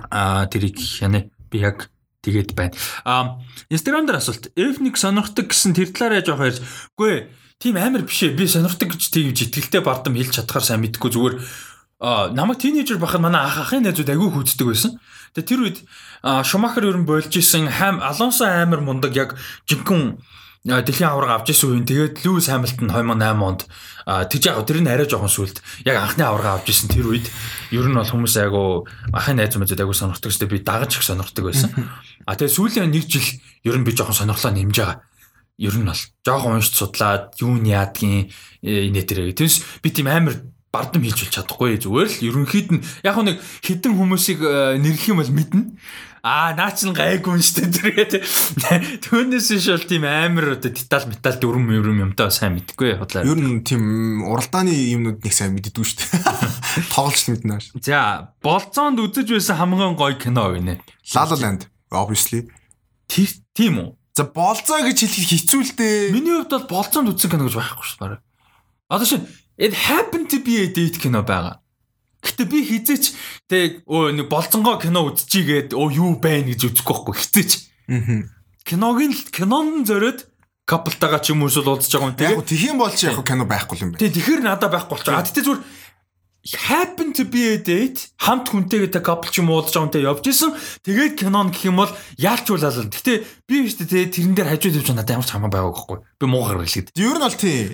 А 0.10 0.46
тэрийг 0.50 0.82
яна 1.02 1.30
би 1.52 1.62
яг 1.62 1.90
тэгээд 2.26 2.58
байна. 2.58 2.74
А 3.06 3.38
Instagram 3.70 4.10
дээр 4.10 4.18
асуулт. 4.18 4.50
F1 4.58 4.96
сонирхдаг 4.98 5.54
гэсэн 5.54 5.78
тэр 5.78 5.94
талаараа 5.94 6.26
жоох 6.26 6.42
ярьж. 6.42 6.60
Үгүй 6.98 7.10
ээ. 7.14 7.22
Тийм 7.62 7.78
амар 7.78 8.02
биш 8.02 8.24
ээ. 8.26 8.34
Би 8.34 8.50
сонирхдаг 8.50 8.90
гэж 8.98 9.14
тэгж 9.14 9.38
итгэлтэй 9.48 9.82
бардам 9.86 10.18
хэлж 10.18 10.42
чадхаар 10.42 10.66
сайн 10.66 10.82
мэдгүй 10.82 11.12
зүгээр 11.14 11.36
а 12.04 12.28
намайг 12.36 12.60
тинейжер 12.60 13.00
бахад 13.00 13.22
манай 13.24 13.46
ах 13.48 13.64
ахын 13.64 13.88
найзууд 13.88 14.10
агүй 14.12 14.30
хүздэг 14.34 14.68
байсан. 14.68 15.00
Тэгээ 15.32 15.48
тэр 15.48 15.62
үед 15.64 15.78
Шумахер 16.24 16.88
ер 16.88 16.98
нь 16.98 17.06
болж 17.06 17.36
исэн 17.36 17.68
хайм 17.68 18.00
Алонсо 18.00 18.48
амар 18.48 18.80
мундаг 18.80 19.12
яг 19.12 19.36
жинхэнэ 19.68 20.16
дэлхийн 20.64 21.12
аварга 21.12 21.36
авч 21.36 21.52
исэн 21.52 21.76
үеийн 21.76 21.84
тэгээд 21.84 22.24
Льюис 22.24 22.48
Хамилтон 22.48 22.88
2008 22.88 23.44
онд 23.44 23.68
тэгж 24.08 24.44
яг 24.48 24.64
тэр 24.64 24.80
нь 24.80 24.88
арай 24.88 25.04
жоохон 25.04 25.28
сүлд 25.28 25.60
яг 25.84 26.00
анхны 26.00 26.24
аварга 26.24 26.56
авч 26.56 26.72
исэн 26.72 26.88
тэр 26.88 27.12
үед 27.12 27.28
ер 27.76 27.84
нь 27.92 28.00
бол 28.00 28.08
хүмүүс 28.08 28.40
айгу 28.40 28.88
ахын 29.12 29.36
найз 29.36 29.60
мэдээд 29.60 29.84
айгу 29.84 29.92
сонирхдаг 29.92 30.32
өстэй 30.32 30.48
би 30.48 30.64
дагаж 30.64 30.96
их 30.96 31.04
сонирхдаг 31.04 31.44
байсан. 31.44 31.76
А 32.24 32.40
тэгээд 32.40 32.56
сүүлийн 32.56 32.88
нэг 32.88 33.04
жил 33.04 33.28
ер 33.68 33.76
нь 33.76 33.84
би 33.84 33.92
жоохон 33.92 34.16
сонирхлоо 34.16 34.56
нэмж 34.56 34.80
байгаа 34.80 35.04
ер 35.60 35.76
нь 35.76 35.84
бол 35.84 36.02
жоохон 36.24 36.64
уншиж 36.64 36.80
судлаад 36.80 37.36
юу 37.44 37.60
нь 37.60 37.68
яадгийн 37.68 38.32
инээ 38.64 39.04
тэрэг. 39.04 39.36
Тэс 39.36 39.84
би 39.84 39.92
тийм 39.92 40.08
амар 40.08 40.40
бардам 40.74 41.06
хийж 41.06 41.28
болж 41.28 41.34
чадахгүй 41.36 41.78
зүгээр 41.78 42.10
л 42.10 42.26
ерөнхийд 42.26 42.70
нь 42.74 42.82
яг 43.06 43.20
нэг 43.22 43.38
хідэн 43.62 43.94
хүмүүсийг 43.94 44.40
э, 44.42 44.82
нэрлэх 44.82 45.12
юм 45.14 45.22
бол 45.22 45.30
мэднэ. 45.30 45.62
Аа 46.24 46.56
наа 46.56 46.72
чин 46.72 46.96
гайгүй 46.96 47.36
юм 47.36 47.44
штэ 47.44 47.68
тэргээд 47.68 48.24
түүнээс 49.04 49.48
биш 49.60 49.68
бол 49.68 49.84
тийм 49.84 50.08
амар 50.08 50.56
оо 50.56 50.58
деталь 50.58 51.12
металл 51.12 51.36
дөрөм 51.36 51.68
мөрөм 51.68 52.00
юмтай 52.00 52.32
сайн 52.32 52.56
мэдгүй 52.56 52.96
худлаа. 52.96 53.28
Ер 53.28 53.36
нь 53.36 53.60
тийм 53.68 54.24
уралдааны 54.24 54.72
юмнууд 54.72 55.20
нэг 55.20 55.36
сайн 55.36 55.52
мэддэггүй 55.52 55.84
шүү 55.84 56.00
дээ. 56.00 56.88
Тоглолч 56.96 57.28
мэднэ. 57.28 57.60
За 57.84 58.32
болцоонд 58.40 59.04
үзэж 59.04 59.36
байсан 59.36 59.60
хамгийн 59.60 60.00
гоё 60.00 60.16
кино 60.16 60.48
гинэ. 60.56 60.80
La 61.12 61.28
La 61.28 61.36
Land 61.36 61.68
obviously. 61.92 62.48
Тэр 63.12 63.28
тийм 63.52 63.84
үү? 63.84 63.90
За 64.16 64.24
болзоо 64.24 64.80
гэж 64.80 65.04
хэлэх 65.04 65.28
хэцүү 65.28 65.60
л 65.60 65.76
дээ. 65.76 66.16
Миний 66.16 66.40
хувьд 66.40 66.56
бол 66.56 66.88
болцоонд 66.88 67.12
үзсэн 67.12 67.36
кино 67.36 67.52
гэж 67.52 67.60
байхгүй 67.60 67.84
шүү 67.84 68.00
дээ. 68.00 68.24
Одоо 68.88 69.08
шин 69.12 69.28
it 69.60 69.76
happened 69.76 70.32
to 70.32 70.40
be 70.40 70.64
a 70.64 70.72
date 70.72 71.04
кино 71.04 71.20
байгаа. 71.20 71.60
Гэтэ 72.24 72.44
би 72.48 72.60
хизээч 72.64 73.04
тэг 73.52 73.84
өө 73.84 74.16
нэг 74.16 74.28
болцонгоо 74.32 74.80
кино 74.80 75.12
үзчихийгээд 75.12 75.76
өө 75.76 75.88
юу 75.92 76.12
байна 76.24 76.48
гэж 76.50 76.72
үзэхгүй 76.72 76.96
байхгүй 76.96 77.16
хизээч. 77.20 77.52
Аа. 77.92 78.24
Киног 78.64 78.98
нь 79.04 79.16
кинон 79.36 79.84
зориод 79.84 80.32
каплтайгаа 80.64 81.20
ч 81.20 81.36
юм 81.36 81.44
уу 81.44 81.52
эсвэл 81.52 81.68
уулзж 81.76 81.92
байгаа 81.92 82.16
юм. 82.16 82.16
Яг 82.16 82.48
Тэгээд 82.48 82.48
тийм 82.48 82.76
бол 82.80 82.96
чи 82.96 83.12
яг 83.12 83.20
кино 83.28 83.44
байхгүй 83.44 83.78
юм 83.84 83.92
байна. 83.92 84.00
тэг 84.00 84.16
тэгэхээр 84.16 84.42
надад 84.48 84.72
байхгүй 84.72 84.96
болчих. 84.96 85.12
А 85.12 85.28
тэгтээ 85.28 85.44
зүгээр 85.44 85.64
happen 86.68 87.14
to 87.14 87.24
be 87.24 87.56
a 87.56 87.58
date 87.58 88.12
хамт 88.20 88.52
хүнтэйгээ 88.52 88.92
тэг 88.92 89.04
капл 89.04 89.32
ч 89.32 89.40
юм 89.40 89.52
уу 89.52 89.64
уулзж 89.64 89.76
байгаа 89.76 89.84
хүнтэй 89.92 90.04
явж 90.08 90.24
исэн. 90.28 90.52
Тэгээд 90.84 91.20
кинон 91.20 91.52
гэх 91.52 91.68
юм 91.72 91.80
бол 91.80 91.92
яалч 92.20 92.48
уулаа. 92.52 92.72
Гэтэ 92.72 93.24
би 93.48 93.64
биш 93.64 93.80
тэ 93.80 94.12
тэрэн 94.12 94.36
дээр 94.36 94.52
хажууд 94.52 94.80
явж 94.80 94.90
надад 94.92 95.12
ямар 95.12 95.28
ч 95.28 95.32
хамаа 95.36 95.52
байгаагүй 95.52 95.76
байхгүй. 95.76 96.00
Би 96.20 96.26
муугар 96.28 96.60
хэлгээд. 96.64 96.96
Ер 97.00 97.16
нь 97.20 97.24
бол 97.24 97.36
тийм. 97.40 97.68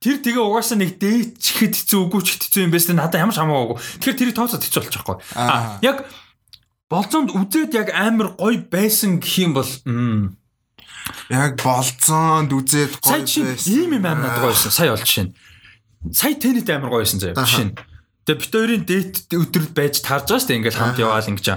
Тэр 0.00 0.16
тэгээ 0.24 0.40
угаасаа 0.40 0.80
нэг 0.80 0.96
дээт 0.96 1.36
ч 1.36 1.60
хэд 1.60 1.76
хэцүү 1.76 2.00
үгүй 2.08 2.24
ч 2.24 2.40
хэцүү 2.40 2.64
юм 2.64 2.72
байсан 2.72 2.96
надад 2.96 3.20
ямар 3.20 3.36
ч 3.36 3.44
хамаагүй. 3.44 3.76
Тэгэхээр 4.00 4.16
тэрийг 4.16 4.36
тооцоод 4.40 4.64
хэцүү 4.64 4.80
болчихгүй. 4.80 5.16
Аа. 5.36 5.76
Яг 5.84 6.08
болцоонд 6.88 7.36
үзээд 7.36 7.76
яг 7.76 7.92
амар 7.92 8.32
гоё 8.40 8.64
байсан 8.64 9.20
гэх 9.20 9.36
юм 9.44 9.52
бол 9.52 9.68
Яг 11.28 11.60
болцоонд 11.60 12.48
үзээд 12.48 12.96
гоё 13.04 13.28
чи 13.28 13.44
ийм 13.68 14.00
юм 14.00 14.06
амар 14.08 14.40
гоё 14.40 14.56
байсан. 14.56 14.72
Сая 14.72 14.96
бол 14.96 15.04
жишээ 15.04 15.24
нь. 15.28 15.34
Сая 16.16 16.32
тэнэт 16.32 16.68
амар 16.72 16.90
гоё 16.90 17.04
байсан 17.04 17.20
заяа. 17.20 17.36
Жишээ 17.36 17.66
нь. 17.68 17.76
Тэгээ 18.28 18.40
бит 18.40 18.52
хоёрын 18.52 18.84
дээт 18.84 19.14
өдрөд 19.32 19.72
байж 19.72 19.94
таарж 20.04 20.28
байгаа 20.28 20.40
шүү 20.40 20.48
дээ. 20.48 20.58
Ингээл 20.60 20.80
хамт 20.80 21.00
яваал 21.00 21.30
ингэж. 21.32 21.48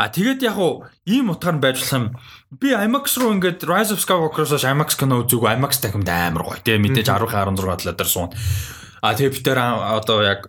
А 0.00 0.04
тэгээд 0.08 0.40
яг 0.46 0.56
уу 0.56 0.88
ийм 1.04 1.28
утгаар 1.28 1.56
нь 1.56 1.62
байж 1.62 1.76
болох 1.84 1.96
юм. 1.96 2.06
Би 2.56 2.72
IMAX 2.72 3.20
руу 3.20 3.36
ингээд 3.36 3.60
Rise 3.68 3.92
of 3.92 4.00
Skywalker-оос 4.00 4.64
IMAX 4.64 4.96
кино 4.96 5.20
үзээгүй 5.22 5.60
IMAX 5.60 5.84
тахимд 5.84 6.08
амар 6.08 6.48
гоё. 6.48 6.60
Тэгээ 6.64 6.80
мэдээж 6.80 7.08
10 7.12 7.28
16 7.28 7.92
талаар 7.92 8.08
суун. 8.08 8.32
А 9.04 9.12
тэгээ 9.12 9.34
бид 9.36 9.44
тэр 9.44 9.60
одоо 9.60 10.24
яг 10.24 10.48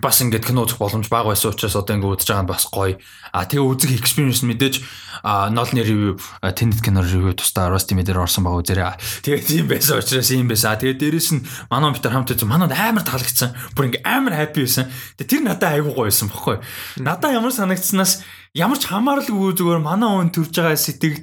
бас 0.00 0.24
ингээд 0.24 0.48
кино 0.48 0.64
үзэх 0.64 0.80
боломж 0.80 1.12
бага 1.12 1.36
байсан 1.36 1.52
учраас 1.52 1.76
одоо 1.76 1.92
ингээд 1.92 2.24
үзэж 2.24 2.28
байгаа 2.32 2.44
нь 2.48 2.48
бас 2.48 2.64
гоё. 2.72 2.96
А 3.28 3.44
тэгээ 3.44 3.68
үзэх 3.68 3.92
experience 3.92 4.40
мэдээж 4.40 4.80
нолны 5.52 5.84
review 5.84 6.16
тэнд 6.40 6.80
кино 6.80 7.04
review 7.04 7.36
тусдаа 7.36 7.68
Rusty 7.68 7.92
Meter 7.92 8.16
орсон 8.16 8.48
байгаа 8.48 8.64
үзээрэй. 8.64 8.96
Тэгээ 9.20 9.44
тийм 9.44 9.66
байсан 9.68 10.00
учраас 10.00 10.32
юм 10.32 10.48
байсан. 10.48 10.80
Тэгээ 10.80 10.96
дээрэс 10.96 11.28
нь 11.36 11.44
манай 11.68 11.92
бид 11.92 12.04
нар 12.08 12.14
хамт 12.16 12.32
үзсэн. 12.32 12.48
Манад 12.48 12.72
амар 12.72 13.04
таалагдсан. 13.04 13.52
Бүр 13.76 13.92
ингээд 13.92 14.08
амар 14.08 14.32
happy 14.32 14.64
байсан. 14.64 14.88
Тэгээ 15.20 15.28
тэр 15.28 15.42
надад 15.44 15.76
айгүй 15.76 15.92
гоё 15.92 16.08
байсан 16.08 16.28
бохгүй. 16.32 16.56
Надад 17.04 17.36
ямар 17.36 17.52
санагдсанаас 17.52 18.24
ямар 18.56 18.80
ч 18.80 18.88
хамааралгүй 18.88 19.52
зүгээр 19.60 19.84
манай 19.84 20.08
хүн 20.08 20.32
төрж 20.32 20.56
байгаа 20.56 20.80
сэтгэл 20.80 21.20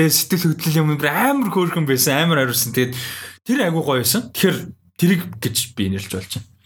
тэгээ 0.00 0.12
сэтгэл 0.16 0.56
хөдлөл 0.56 0.80
юм 0.80 0.96
бүр 0.96 1.12
амар 1.12 1.52
хөөрхөн 1.52 1.84
байсан. 1.84 2.24
Амар 2.24 2.48
хариулсан. 2.48 2.72
Тэгээд 2.72 2.96
тэр 3.44 3.68
айгүй 3.68 3.82
гоё 3.84 4.00
байсан. 4.00 4.32
Тэгэхээр 4.32 4.58
тэрийг 4.96 5.22
гэж 5.44 5.56
би 5.76 5.92
нэрлж 5.92 6.12
болж 6.16 6.32
байна. 6.40 6.57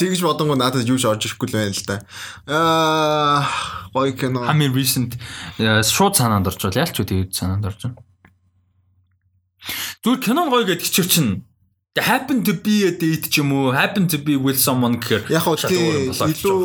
Тэгж 0.00 0.20
бодонго 0.22 0.56
надад 0.58 0.86
юу 0.88 0.98
ч 0.98 1.06
орж 1.06 1.26
ирэхгүй 1.26 1.48
л 1.48 1.56
байна 1.58 1.74
л 1.74 1.84
да. 1.86 1.96
Аа 2.46 3.46
гоё 3.94 4.12
кино. 4.12 4.44
Хамгийн 4.46 4.74
recent 4.74 5.18
э, 5.58 5.82
шууд 5.82 6.16
санаанд 6.16 6.48
орж 6.48 6.62
байна. 6.62 6.84
Ялч 6.86 6.96
үү 7.00 7.06
тэгээд 7.08 7.30
санаанд 7.34 7.66
орж 7.68 7.80
байна. 7.88 8.00
Зүгээр 10.04 10.20
кинон 10.22 10.48
гоё 10.50 10.64
гэдэг 10.66 10.88
чир 10.88 11.06
чинь 11.08 11.44
the 11.98 12.02
happen 12.02 12.44
to 12.44 12.54
be 12.54 12.86
a 12.86 12.92
date 12.92 13.26
ч 13.28 13.42
юм 13.42 13.52
уу 13.52 13.74
happen 13.74 14.06
to 14.06 14.18
be 14.18 14.36
with 14.38 14.58
someone 14.58 15.02
гэхээр 15.02 15.34
Яг 15.34 15.42
байхгүй. 15.42 16.30
илүү 16.30 16.62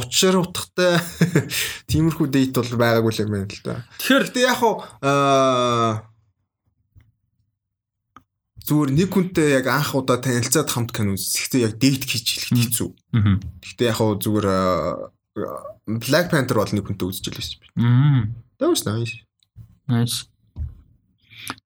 учир 0.00 0.40
утгатай 0.40 0.96
тиймэрхүү 1.90 2.26
дейт 2.32 2.56
бол 2.56 2.72
байгаагүй 2.80 3.12
л 3.12 3.22
юм 3.24 3.30
байна 3.36 3.52
л 3.52 3.60
да. 3.64 3.74
Тэгэхээр 4.00 4.24
яг 4.48 4.60
аа 5.04 6.07
зүгээр 8.68 8.90
нэг 8.92 9.08
хүнтэй 9.08 9.48
яг 9.56 9.66
анх 9.72 9.96
удаа 9.96 10.20
танилцаад 10.20 10.68
хамт 10.68 10.92
кино 10.92 11.16
үзэх. 11.16 11.48
Гэхдээ 11.48 11.64
яг 11.64 11.74
дейт 11.80 12.04
хийж 12.04 12.52
хэлэх 12.52 12.68
хэцүү. 12.68 12.88
Гэтэ 13.64 13.88
яг 13.88 13.96
хоо 13.96 14.20
зүгээр 14.20 14.46
аа, 14.46 15.16
Black 15.88 16.28
Panther 16.28 16.60
бол 16.60 16.68
нэг 16.76 16.84
хүнтэй 16.84 17.08
үзэж 17.08 17.32
шүү 17.32 17.64
дээ. 17.64 17.80
мм 17.80 18.36
That 18.58 18.68
was 18.68 18.84
nice. 18.84 19.24
nice. 19.88 20.26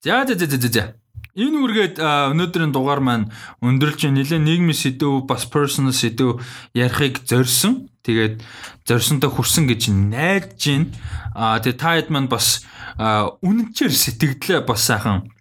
За 0.05 0.25
за 0.29 0.35
за 0.39 0.47
за 0.47 0.69
за. 0.69 0.85
Энэ 1.33 1.65
үргээд 1.65 1.97
өнөөдрийн 1.99 2.77
дугаар 2.77 3.01
маань 3.01 3.33
өндөрлж 3.65 4.13
нэлээ 4.13 4.37
нийгмийн 4.37 4.77
сэдв 4.77 5.25
бас 5.25 5.49
personal 5.49 5.97
сэдв 5.97 6.45
ярихыг 6.77 7.25
зорьсон. 7.25 7.89
Тэгээд 8.05 8.45
зорьсонтой 8.85 9.33
хүрсэн 9.33 9.65
гэж 9.65 9.89
найдаж 9.89 10.61
байна. 10.61 10.93
А 11.33 11.57
тэгээд 11.65 11.81
та 11.81 11.97
хэд 11.97 12.13
маань 12.13 12.29
бас 12.29 12.69
үнэнчээр 13.01 13.89
сэтгэлдээ 13.89 14.61
бас 14.69 14.85
сайхан 14.85 15.33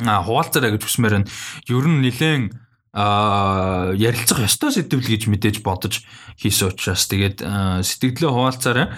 хуваалцараа 0.00 0.70
гэж 0.74 0.82
хүсмээр 0.84 1.14
байна. 1.20 1.30
Ер 1.68 1.86
нь 1.86 2.00
нэлээд 2.00 2.56
а 2.90 3.94
ярилцах 3.94 4.42
ёстой 4.42 4.74
сэдвэл 4.74 5.06
гэж 5.06 5.30
мэдээж 5.30 5.62
бодож 5.62 6.02
хийсэн 6.42 6.74
учраас 6.74 7.06
тэгээд 7.06 7.38
сэтгэлдээ 7.86 8.30
хуваалцаарай. 8.30 8.88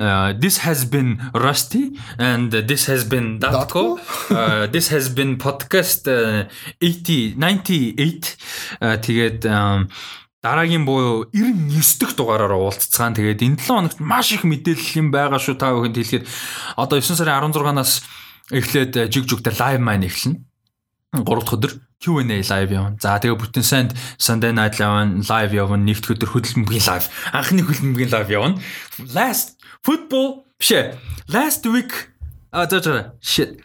Uh, 0.00 0.32
this 0.32 0.64
has 0.64 0.86
been 0.86 1.20
Rusty 1.34 1.92
and 2.16 2.50
this 2.52 2.86
has 2.86 3.04
been 3.04 3.38
Datko. 3.38 4.00
Uh, 4.30 4.66
this 4.66 4.88
has 4.88 5.10
been 5.10 5.36
podcast 5.36 6.08
uh, 6.08 6.48
80 6.80 7.36
98 7.36 8.36
uh, 8.80 8.96
тэгээд 8.96 9.44
um, 9.44 9.92
дараагийн 10.40 10.88
буюу 10.88 11.28
99 11.36 12.00
дахь 12.00 12.16
дугаараараа 12.16 12.56
уулзцгаан. 12.56 13.12
Тэгээд 13.12 13.44
энэ 13.44 13.60
7 13.60 13.76
хоногт 13.76 14.00
маш 14.00 14.32
их 14.32 14.48
мэдээлэл 14.48 15.04
юм 15.04 15.08
байгаа 15.12 15.36
шүү 15.36 15.60
та 15.60 15.76
бүхэнд 15.76 16.00
хэлэхэд 16.00 16.24
одоо 16.80 16.96
9 16.96 17.20
сарын 17.20 17.52
16-наас 17.52 18.00
эхлээд 18.50 18.92
uh, 18.98 19.06
жиг 19.10 19.26
жиг 19.30 19.40
дээр 19.42 19.56
live 19.58 19.82
маань 19.82 20.06
эхэлнэ. 20.06 20.38
3 21.10 21.24
дахь 21.26 21.54
өдөр 21.54 21.72
Q&A 22.00 22.22
live 22.22 22.72
явна. 22.72 22.96
За 23.02 23.18
тэгээ 23.18 23.36
бүтэн 23.36 23.66
санд 23.66 23.90
Sunday 24.16 24.54
night 24.54 24.78
явна, 24.78 25.20
live 25.20 25.52
явна, 25.52 25.76
нэгд 25.76 26.06
өдөр 26.06 26.32
хөдөлмөрийн 26.32 26.86
live. 26.86 27.06
Анхны 27.34 27.66
хөдөлмөрийн 27.66 28.14
live 28.14 28.30
явна. 28.30 28.56
Last 29.12 29.58
football 29.82 30.46
биш. 30.56 30.72
Last 31.28 31.66
week 31.66 32.14
а 32.52 32.66
за 32.70 32.80
за 32.80 33.14
shit. 33.20 33.60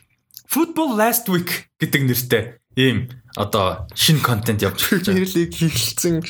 Football 0.48 0.98
last 0.98 1.30
week 1.30 1.70
гэдэг 1.80 2.02
нэртэй 2.06 2.44
ийм 2.76 3.10
одоо 3.36 3.88
шинэ 3.95 4.20
контент 4.20 4.62
явж 4.62 4.90
байгаа. 4.91 5.16
Нэрлийг 5.16 5.52
хийлцэн. 5.56 6.24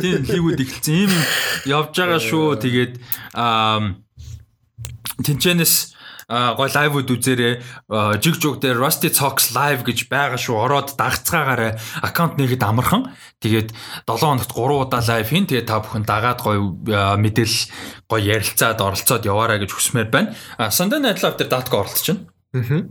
Тийм 0.00 0.20
лигүүд 0.28 0.60
эхэлсэн 0.60 0.94
ийм 0.94 1.12
явж 1.68 1.92
байгаа 1.96 2.20
шүү. 2.20 2.60
Тэгээд 2.60 2.94
аа 3.36 3.96
тэнчэнэс 5.24 5.91
а 5.91 5.91
гой 6.28 6.68
лайвуд 6.70 7.10
үзээрэй. 7.10 7.54
А, 7.88 8.14
Жиг 8.20 8.38
жуг 8.38 8.60
дээр 8.62 8.78
Rusty 8.78 9.10
Talks 9.10 9.50
live 9.56 9.82
гэж 9.86 10.06
байгаа 10.06 10.38
шүү. 10.38 10.56
Ороод 10.58 10.94
дагцгаагаарай. 10.98 11.78
Аккаунт 12.02 12.38
нэгэд 12.38 12.62
амархан. 12.62 13.10
Тэгээд 13.42 13.74
7 14.06 14.18
хоногт 14.22 14.50
3 14.50 14.86
удаа 14.86 15.02
лайв 15.02 15.26
хийн. 15.28 15.46
Тэгээд 15.50 15.66
та 15.66 15.82
бүхэн 15.82 16.06
дагаад 16.06 16.40
гой 16.42 16.58
мэдээлэл 17.18 17.66
гой 18.06 18.20
ярилцаад 18.22 18.78
оролцоод 18.78 19.26
яваарай 19.26 19.58
гэж 19.62 19.70
хүсмээр 19.74 20.08
байна. 20.12 20.34
Sunday 20.70 21.02
Night 21.02 21.22
Live 21.22 21.36
дээр 21.40 21.50
датка 21.50 21.82
оролцож 21.82 22.14
байна 22.14 22.30
Аа. 22.52 22.84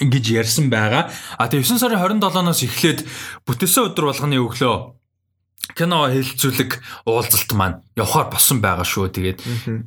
ингэж 0.00 0.24
ярьсан 0.32 0.72
байгаа. 0.72 1.12
А 1.36 1.46
тэгээ 1.52 1.68
9 1.68 1.76
сарын 1.76 2.00
27-оос 2.00 2.64
эхлээд 2.64 3.00
бүтээсэн 3.44 3.92
өдөр 3.92 4.08
болгоны 4.08 4.40
өглөө 4.40 4.76
кино 5.76 6.08
хэлэлцүүлэг 6.10 6.80
уулзалт 7.06 7.52
маань 7.52 7.84
явахаар 7.94 8.32
болсон 8.32 8.64
байгаа 8.64 8.88
шүү. 8.88 9.12
Тэгээд 9.12 9.38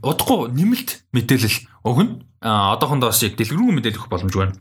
удахгүй 0.05 0.53
нэмэлт 0.53 1.09
мэдээлэл 1.09 1.57
өгнө. 1.85 2.25
Одоохондоо 2.41 3.13
бас 3.13 3.21
яг 3.21 3.37
дэлгэрэнгүй 3.37 3.73
мэдээлэл 3.77 4.01
өгөх 4.01 4.11
боломж 4.11 4.33
байна. 4.33 4.57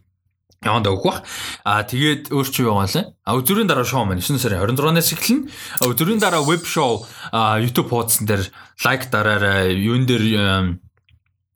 Яванд 0.64 0.88
өгөх 0.88 1.04
бах. 1.04 1.20
А 1.64 1.84
тэгээд 1.84 2.32
өөр 2.32 2.48
чи 2.48 2.64
байгаа 2.64 2.88
лээ? 2.88 3.06
А 3.24 3.36
өдрийн 3.36 3.68
дараа 3.68 3.84
шоу 3.84 4.04
маань 4.08 4.20
9 4.20 4.40
сарын 4.40 4.64
26-наас 4.64 5.12
эхэлнэ. 5.12 5.48
А 5.80 5.84
өдрийн 5.88 6.20
дараа 6.20 6.40
веб 6.44 6.64
шоу 6.64 7.04
YouTube 7.32 7.92
хуудсан 7.92 8.24
дээр 8.24 8.48
лайк 8.84 9.12
дараарай. 9.12 9.76
Юун 9.76 10.08
дээр 10.08 10.80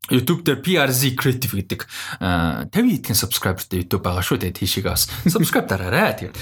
YouTube 0.09 0.45
дээр 0.45 0.61
PRZ 0.65 1.16
Creative 1.16 1.53
гэдэг 1.53 1.81
а, 2.20 2.65
50 2.73 2.73
хэдхэн 2.73 3.16
subscriberтэй 3.16 3.85
YouTube 3.85 4.05
байгаа 4.05 4.24
шүү. 4.24 4.40
Тэгээд 4.40 4.61
тийшээгээ 4.61 4.93
бас 4.93 5.05
subscribe 5.28 5.69
дараарай. 5.69 6.16
Тэгээд 6.16 6.36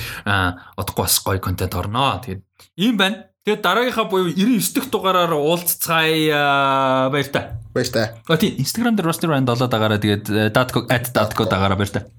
удахгүй 0.79 1.03
бас 1.03 1.19
гоё 1.23 1.43
контент 1.43 1.75
орноо. 1.75 2.23
Тэгээд 2.23 2.43
ийм 2.79 2.95
байна. 2.99 3.31
Тэгээд 3.47 3.63
дараагийнхаа 3.63 4.11
буюу 4.11 4.35
99 4.35 4.75
дэх 4.75 4.91
дугаараар 4.91 5.39
уулзцаая 5.39 7.15
баяр 7.15 7.31
та. 7.31 7.63
Баяр 7.71 7.87
та. 7.95 8.19
А 8.27 8.35
тийм 8.35 8.59
Instagram 8.59 8.99
дээр 8.99 9.07
Rusty 9.07 9.31
Rand 9.31 9.47
болоод 9.47 9.71
байгаараа 9.71 10.03
тэгээд 10.03 10.51
@datco 10.51 11.47
дагаараа 11.47 11.79
баяр 11.79 11.95
та. 11.95 12.11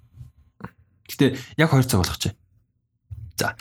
Гэтэ 1.12 1.36
яг 1.60 1.76
2 1.76 1.84
цаг 1.84 2.00
болгоч. 2.00 2.32
За. 3.36 3.60